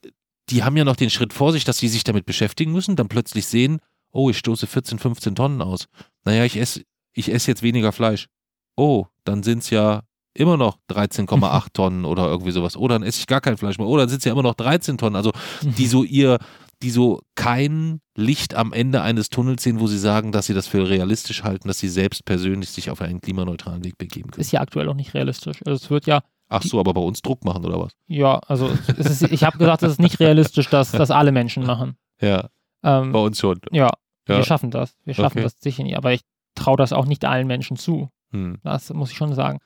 die 0.51 0.63
haben 0.63 0.77
ja 0.77 0.85
noch 0.85 0.97
den 0.97 1.11
Schritt 1.11 1.33
vor 1.33 1.53
sich, 1.53 1.65
dass 1.65 1.79
sie 1.79 1.89
sich 1.89 2.05
damit 2.05 2.27
beschäftigen 2.27 2.73
müssen, 2.73 2.97
dann 2.97 3.09
plötzlich 3.09 3.47
sehen, 3.47 3.79
oh, 4.13 4.31
ich 4.31 4.39
stoße 4.39 4.67
14, 4.67 4.99
15 4.99 5.35
Tonnen 5.35 5.63
aus. 5.63 5.87
Naja, 6.25 6.45
ich 6.45 6.57
esse 6.57 6.83
ich 7.13 7.33
ess 7.33 7.47
jetzt 7.47 7.63
weniger 7.63 7.93
Fleisch. 7.93 8.29
Oh, 8.77 9.07
dann 9.25 9.43
sind 9.43 9.61
es 9.61 9.71
ja 9.71 10.03
immer 10.35 10.57
noch 10.57 10.79
13,8 10.91 11.67
Tonnen 11.73 12.05
oder 12.05 12.27
irgendwie 12.27 12.51
sowas. 12.51 12.77
Oder 12.77 12.97
dann 12.97 13.03
esse 13.03 13.21
ich 13.21 13.27
gar 13.27 13.41
kein 13.41 13.57
Fleisch 13.57 13.79
mehr. 13.79 13.87
Oder 13.87 14.03
dann 14.03 14.11
sind 14.11 14.19
es 14.19 14.25
ja 14.25 14.33
immer 14.33 14.43
noch 14.43 14.55
13 14.55 14.99
Tonnen. 14.99 15.17
Also 15.17 15.33
die 15.63 15.87
so 15.87 16.05
ihr, 16.05 16.39
die 16.83 16.91
so 16.91 17.21
kein 17.35 18.01
Licht 18.15 18.55
am 18.55 18.73
Ende 18.73 19.03
eines 19.03 19.31
Tunnels 19.31 19.63
sehen, 19.63 19.81
wo 19.81 19.87
sie 19.87 19.99
sagen, 19.99 20.33
dass 20.33 20.47
sie 20.47 20.55
das 20.55 20.67
für 20.67 20.89
realistisch 20.89 21.43
halten, 21.43 21.69
dass 21.69 21.79
sie 21.79 21.89
selbst 21.89 22.25
persönlich 22.25 22.71
sich 22.71 22.91
auf 22.91 23.01
einen 23.01 23.21
klimaneutralen 23.21 23.85
Weg 23.85 23.99
begeben 23.99 24.31
können. 24.31 24.41
Ist 24.41 24.53
ja 24.53 24.61
aktuell 24.61 24.89
auch 24.89 24.95
nicht 24.95 25.15
realistisch. 25.15 25.61
Also 25.65 25.83
es 25.83 25.91
wird 25.91 26.07
ja. 26.07 26.23
Ach 26.49 26.63
so, 26.63 26.79
aber 26.79 26.95
bei 26.95 27.01
uns 27.01 27.23
Druck 27.23 27.45
machen 27.45 27.65
oder 27.65 27.81
was? 27.81 27.93
Ja, 28.07 28.39
also 28.47 28.71
ist, 28.97 29.23
ich 29.23 29.43
habe 29.43 29.59
gesagt, 29.59 29.83
es 29.83 29.93
ist 29.93 30.01
nicht 30.01 30.21
realistisch, 30.21 30.69
dass 30.69 30.93
das 30.93 31.11
alle 31.11 31.33
Menschen 31.33 31.65
machen. 31.67 31.97
Ja. 32.21 32.49
Ähm, 32.85 33.13
bei 33.13 33.19
uns 33.19 33.39
schon. 33.39 33.61
Ja, 33.73 33.91
ja, 34.29 34.37
wir 34.37 34.45
schaffen 34.45 34.71
das. 34.71 34.97
Wir 35.05 35.15
schaffen 35.15 35.39
okay. 35.39 35.45
das 35.45 35.59
sicher 35.61 35.83
nicht. 35.83 35.97
Aber 35.97 36.13
ich 36.13 36.21
traue 36.55 36.77
das 36.77 36.93
auch 36.93 37.07
nicht 37.07 37.25
allen 37.25 37.47
Menschen 37.47 37.77
zu. 37.77 38.11
Hm. 38.31 38.59
Das 38.63 38.93
muss 38.93 39.11
ich 39.11 39.17
schon 39.17 39.35
sagen. 39.35 39.59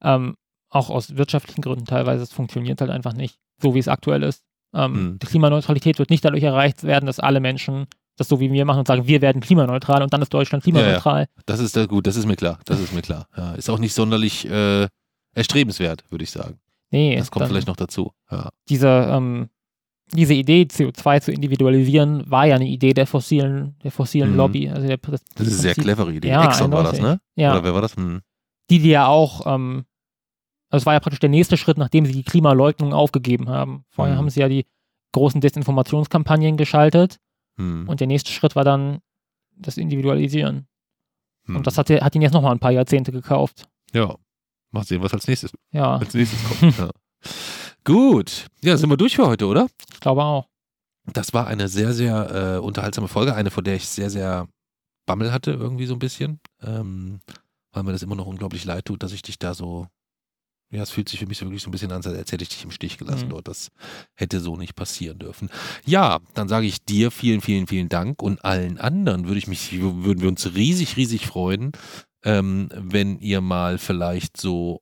Ähm, 0.00 0.36
auch 0.70 0.88
aus 0.88 1.16
wirtschaftlichen 1.16 1.60
Gründen 1.60 1.84
teilweise. 1.84 2.22
Es 2.22 2.32
funktioniert 2.32 2.80
halt 2.80 2.90
einfach 2.90 3.12
nicht, 3.12 3.38
so 3.60 3.74
wie 3.74 3.78
es 3.78 3.88
aktuell 3.88 4.22
ist. 4.22 4.42
Ähm, 4.74 4.94
hm. 4.94 5.18
Die 5.18 5.26
Klimaneutralität 5.26 5.98
wird 5.98 6.10
nicht 6.10 6.24
dadurch 6.24 6.42
erreicht 6.42 6.84
werden, 6.84 7.06
dass 7.06 7.20
alle 7.20 7.40
Menschen 7.40 7.86
das 8.16 8.28
so 8.28 8.40
wie 8.40 8.52
wir 8.52 8.64
machen 8.64 8.80
und 8.80 8.86
sagen, 8.86 9.06
wir 9.06 9.22
werden 9.22 9.40
klimaneutral 9.40 10.02
und 10.02 10.12
dann 10.12 10.22
ist 10.22 10.32
Deutschland 10.32 10.62
klimaneutral. 10.62 11.22
Ja, 11.22 11.28
ja. 11.36 11.42
Das 11.46 11.60
ist 11.60 11.76
da 11.76 11.86
gut, 11.86 12.06
das 12.06 12.16
ist 12.16 12.26
mir 12.26 12.36
klar. 12.36 12.58
Das 12.66 12.78
ist 12.78 12.92
mir 12.92 13.02
klar. 13.02 13.26
Ja, 13.36 13.54
ist 13.54 13.70
auch 13.70 13.78
nicht 13.78 13.94
sonderlich 13.94 14.48
äh, 14.48 14.86
erstrebenswert, 15.34 16.04
würde 16.10 16.24
ich 16.24 16.30
sagen. 16.30 16.58
Nee. 16.90 17.16
Das 17.16 17.30
kommt 17.30 17.48
vielleicht 17.48 17.68
noch 17.68 17.76
dazu. 17.76 18.12
Diese, 18.68 18.88
ähm, 18.88 19.48
diese 20.12 20.34
Idee, 20.34 20.68
CO2 20.70 21.20
zu 21.22 21.32
individualisieren, 21.32 22.30
war 22.30 22.46
ja 22.46 22.56
eine 22.56 22.66
Idee 22.66 22.92
der 22.92 23.06
fossilen, 23.06 23.76
der 23.82 23.90
fossilen 23.90 24.32
mhm. 24.32 24.36
Lobby. 24.36 24.68
Also 24.68 24.86
der, 24.86 24.98
das, 24.98 25.22
das 25.34 25.46
ist 25.46 25.52
eine 25.54 25.62
sehr 25.62 25.74
clevere 25.74 26.12
Idee. 26.12 26.28
Ja, 26.28 26.44
Exxon 26.44 26.70
war 26.70 26.84
das, 26.84 27.00
ne? 27.00 27.18
Ja. 27.34 27.52
Oder 27.52 27.64
wer 27.64 27.74
war 27.74 27.80
das? 27.80 27.96
Hm. 27.96 28.20
Die, 28.68 28.78
die 28.78 28.90
ja 28.90 29.06
auch, 29.06 29.46
ähm, 29.46 29.84
also 30.72 30.82
es 30.82 30.86
war 30.86 30.94
ja 30.94 31.00
praktisch 31.00 31.20
der 31.20 31.28
nächste 31.28 31.56
Schritt, 31.56 31.78
nachdem 31.78 32.06
sie 32.06 32.12
die 32.12 32.24
Klimaleugnung 32.24 32.92
aufgegeben 32.92 33.48
haben. 33.48 33.84
Vorher 33.88 34.14
mhm. 34.14 34.18
haben 34.18 34.30
sie 34.30 34.40
ja 34.40 34.48
die 34.48 34.66
großen 35.12 35.40
Desinformationskampagnen 35.40 36.56
geschaltet 36.56 37.18
hm. 37.56 37.88
Und 37.88 38.00
der 38.00 38.06
nächste 38.06 38.30
Schritt 38.30 38.56
war 38.56 38.64
dann 38.64 39.00
das 39.56 39.76
Individualisieren. 39.76 40.66
Hm. 41.46 41.56
Und 41.56 41.66
das 41.66 41.78
hat, 41.78 41.90
hat 41.90 42.14
ihn 42.14 42.22
jetzt 42.22 42.32
nochmal 42.32 42.52
ein 42.52 42.60
paar 42.60 42.70
Jahrzehnte 42.70 43.12
gekauft. 43.12 43.68
Ja. 43.92 44.16
Mal 44.70 44.84
sehen, 44.84 45.02
was 45.02 45.12
als 45.12 45.26
nächstes, 45.26 45.52
ja. 45.70 45.96
als 45.96 46.14
nächstes 46.14 46.42
kommt. 46.48 46.78
ja. 46.78 46.90
Gut. 47.84 48.46
Ja, 48.62 48.76
sind 48.76 48.88
wir 48.90 48.96
durch 48.96 49.16
für 49.16 49.26
heute, 49.26 49.46
oder? 49.46 49.68
Ich 49.92 50.00
glaube 50.00 50.22
auch. 50.22 50.48
Das 51.12 51.34
war 51.34 51.46
eine 51.46 51.68
sehr, 51.68 51.92
sehr 51.92 52.56
äh, 52.56 52.58
unterhaltsame 52.58 53.08
Folge. 53.08 53.34
Eine, 53.34 53.50
vor 53.50 53.62
der 53.62 53.74
ich 53.74 53.88
sehr, 53.88 54.08
sehr 54.08 54.48
Bammel 55.04 55.32
hatte, 55.32 55.50
irgendwie 55.50 55.86
so 55.86 55.94
ein 55.94 55.98
bisschen. 55.98 56.40
Ähm, 56.62 57.20
weil 57.72 57.82
mir 57.82 57.92
das 57.92 58.02
immer 58.02 58.14
noch 58.14 58.26
unglaublich 58.26 58.64
leid 58.64 58.84
tut, 58.84 59.02
dass 59.02 59.12
ich 59.12 59.22
dich 59.22 59.38
da 59.38 59.52
so 59.52 59.88
ja, 60.72 60.82
es 60.82 60.90
fühlt 60.90 61.08
sich 61.08 61.20
für 61.20 61.26
mich 61.26 61.40
wirklich 61.42 61.62
so 61.62 61.68
ein 61.68 61.72
bisschen 61.72 61.92
an, 61.92 62.02
als 62.04 62.32
hätte 62.32 62.42
ich 62.42 62.48
dich 62.48 62.64
im 62.64 62.70
Stich 62.70 62.96
gelassen 62.96 63.26
mhm. 63.26 63.30
dort. 63.30 63.48
Das 63.48 63.70
hätte 64.14 64.40
so 64.40 64.56
nicht 64.56 64.74
passieren 64.74 65.18
dürfen. 65.18 65.50
Ja, 65.84 66.20
dann 66.34 66.48
sage 66.48 66.66
ich 66.66 66.82
dir 66.84 67.10
vielen, 67.10 67.42
vielen, 67.42 67.66
vielen 67.66 67.90
Dank 67.90 68.22
und 68.22 68.44
allen 68.44 68.78
anderen 68.78 69.26
würde 69.26 69.38
ich 69.38 69.46
mich, 69.46 69.80
würden 69.80 70.22
wir 70.22 70.28
uns 70.28 70.54
riesig, 70.54 70.96
riesig 70.96 71.26
freuen, 71.26 71.72
ähm, 72.24 72.70
wenn 72.74 73.18
ihr 73.18 73.40
mal 73.42 73.76
vielleicht 73.76 74.40
so 74.40 74.80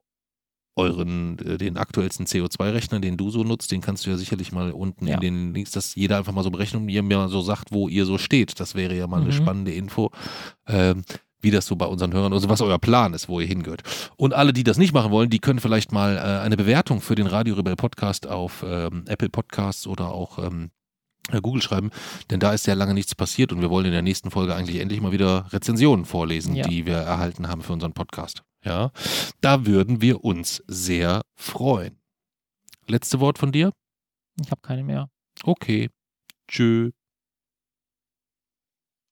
euren, 0.77 1.39
äh, 1.41 1.59
den 1.59 1.77
aktuellsten 1.77 2.27
CO2-Rechner, 2.27 3.01
den 3.01 3.17
du 3.17 3.31
so 3.31 3.43
nutzt, 3.43 3.73
den 3.73 3.81
kannst 3.81 4.07
du 4.07 4.11
ja 4.11 4.17
sicherlich 4.17 4.53
mal 4.53 4.71
unten 4.71 5.09
ja. 5.09 5.15
in 5.15 5.21
den 5.21 5.55
Links, 5.55 5.73
dass 5.73 5.95
jeder 5.97 6.19
einfach 6.19 6.33
mal 6.33 6.45
so 6.45 6.51
berechnet 6.51 6.83
und 6.83 6.89
ihr 6.89 7.03
mir 7.03 7.29
so 7.29 7.43
sagt, 7.43 7.73
wo 7.73 7.89
ihr 7.89 8.07
so 8.07 8.17
steht. 8.17 8.61
Das 8.61 8.75
wäre 8.75 8.97
ja 8.97 9.07
mal 9.07 9.19
mhm. 9.19 9.25
eine 9.25 9.33
spannende 9.33 9.73
Info. 9.73 10.11
Ähm, 10.69 11.03
wie 11.43 11.51
das 11.51 11.67
so 11.67 11.77
bei 11.77 11.87
unseren 11.87 12.13
Hörern, 12.13 12.33
also 12.33 12.49
was 12.49 12.61
euer 12.61 12.79
Plan 12.79 13.15
ist, 13.15 13.29
wo 13.29 13.41
ihr 13.41 13.47
hingehört. 13.47 13.83
Und 14.17 14.35
alle, 14.35 14.53
die 14.53 14.65
das 14.65 14.79
nicht 14.79 14.93
machen 14.93 15.11
wollen, 15.11 15.31
die 15.31 15.39
können 15.39 15.61
vielleicht 15.61 15.93
mal 15.93 16.17
äh, 16.17 16.45
eine 16.45 16.57
Bewertung 16.57 17.01
für 17.01 17.15
den 17.15 17.27
Radio 17.27 17.55
Rebell 17.55 17.77
Podcast 17.77 18.27
auf 18.27 18.65
ähm, 18.67 19.05
Apple 19.07 19.29
Podcasts 19.29 19.87
oder 19.87 20.13
auch 20.13 20.39
ähm, 20.39 20.71
äh, 21.33 21.41
Google 21.41 21.63
schreiben, 21.63 21.91
denn 22.31 22.41
da 22.41 22.53
ist 22.53 22.65
sehr 22.65 22.75
lange 22.75 22.95
nichts 22.95 23.15
passiert 23.15 23.53
und 23.53 23.61
wir 23.61 23.71
wollen 23.71 23.87
in 23.87 23.93
der 23.93 24.03
nächsten 24.03 24.31
Folge 24.31 24.55
eigentlich 24.55 24.81
endlich 24.81 25.01
mal 25.01 25.13
wieder 25.13 25.47
Rezensionen 25.53 26.05
vorlesen, 26.05 26.55
ja. 26.55 26.67
die 26.67 26.87
wir 26.87 26.97
erhalten 26.97 27.49
haben 27.49 27.63
für 27.63 27.73
unseren 27.73 27.93
Podcast. 27.93 28.43
Ja, 28.65 28.91
da 29.41 29.65
würden 29.67 30.01
wir 30.03 30.25
uns 30.25 30.63
sehr 30.67 31.23
freuen. 31.35 31.99
Letzte 32.87 33.21
Wort 33.21 33.39
von 33.39 33.53
dir? 33.53 33.73
Ich 34.43 34.51
habe 34.51 34.61
keine 34.61 34.83
mehr. 34.83 35.09
Okay. 35.45 35.89
Tschö. 36.49 36.91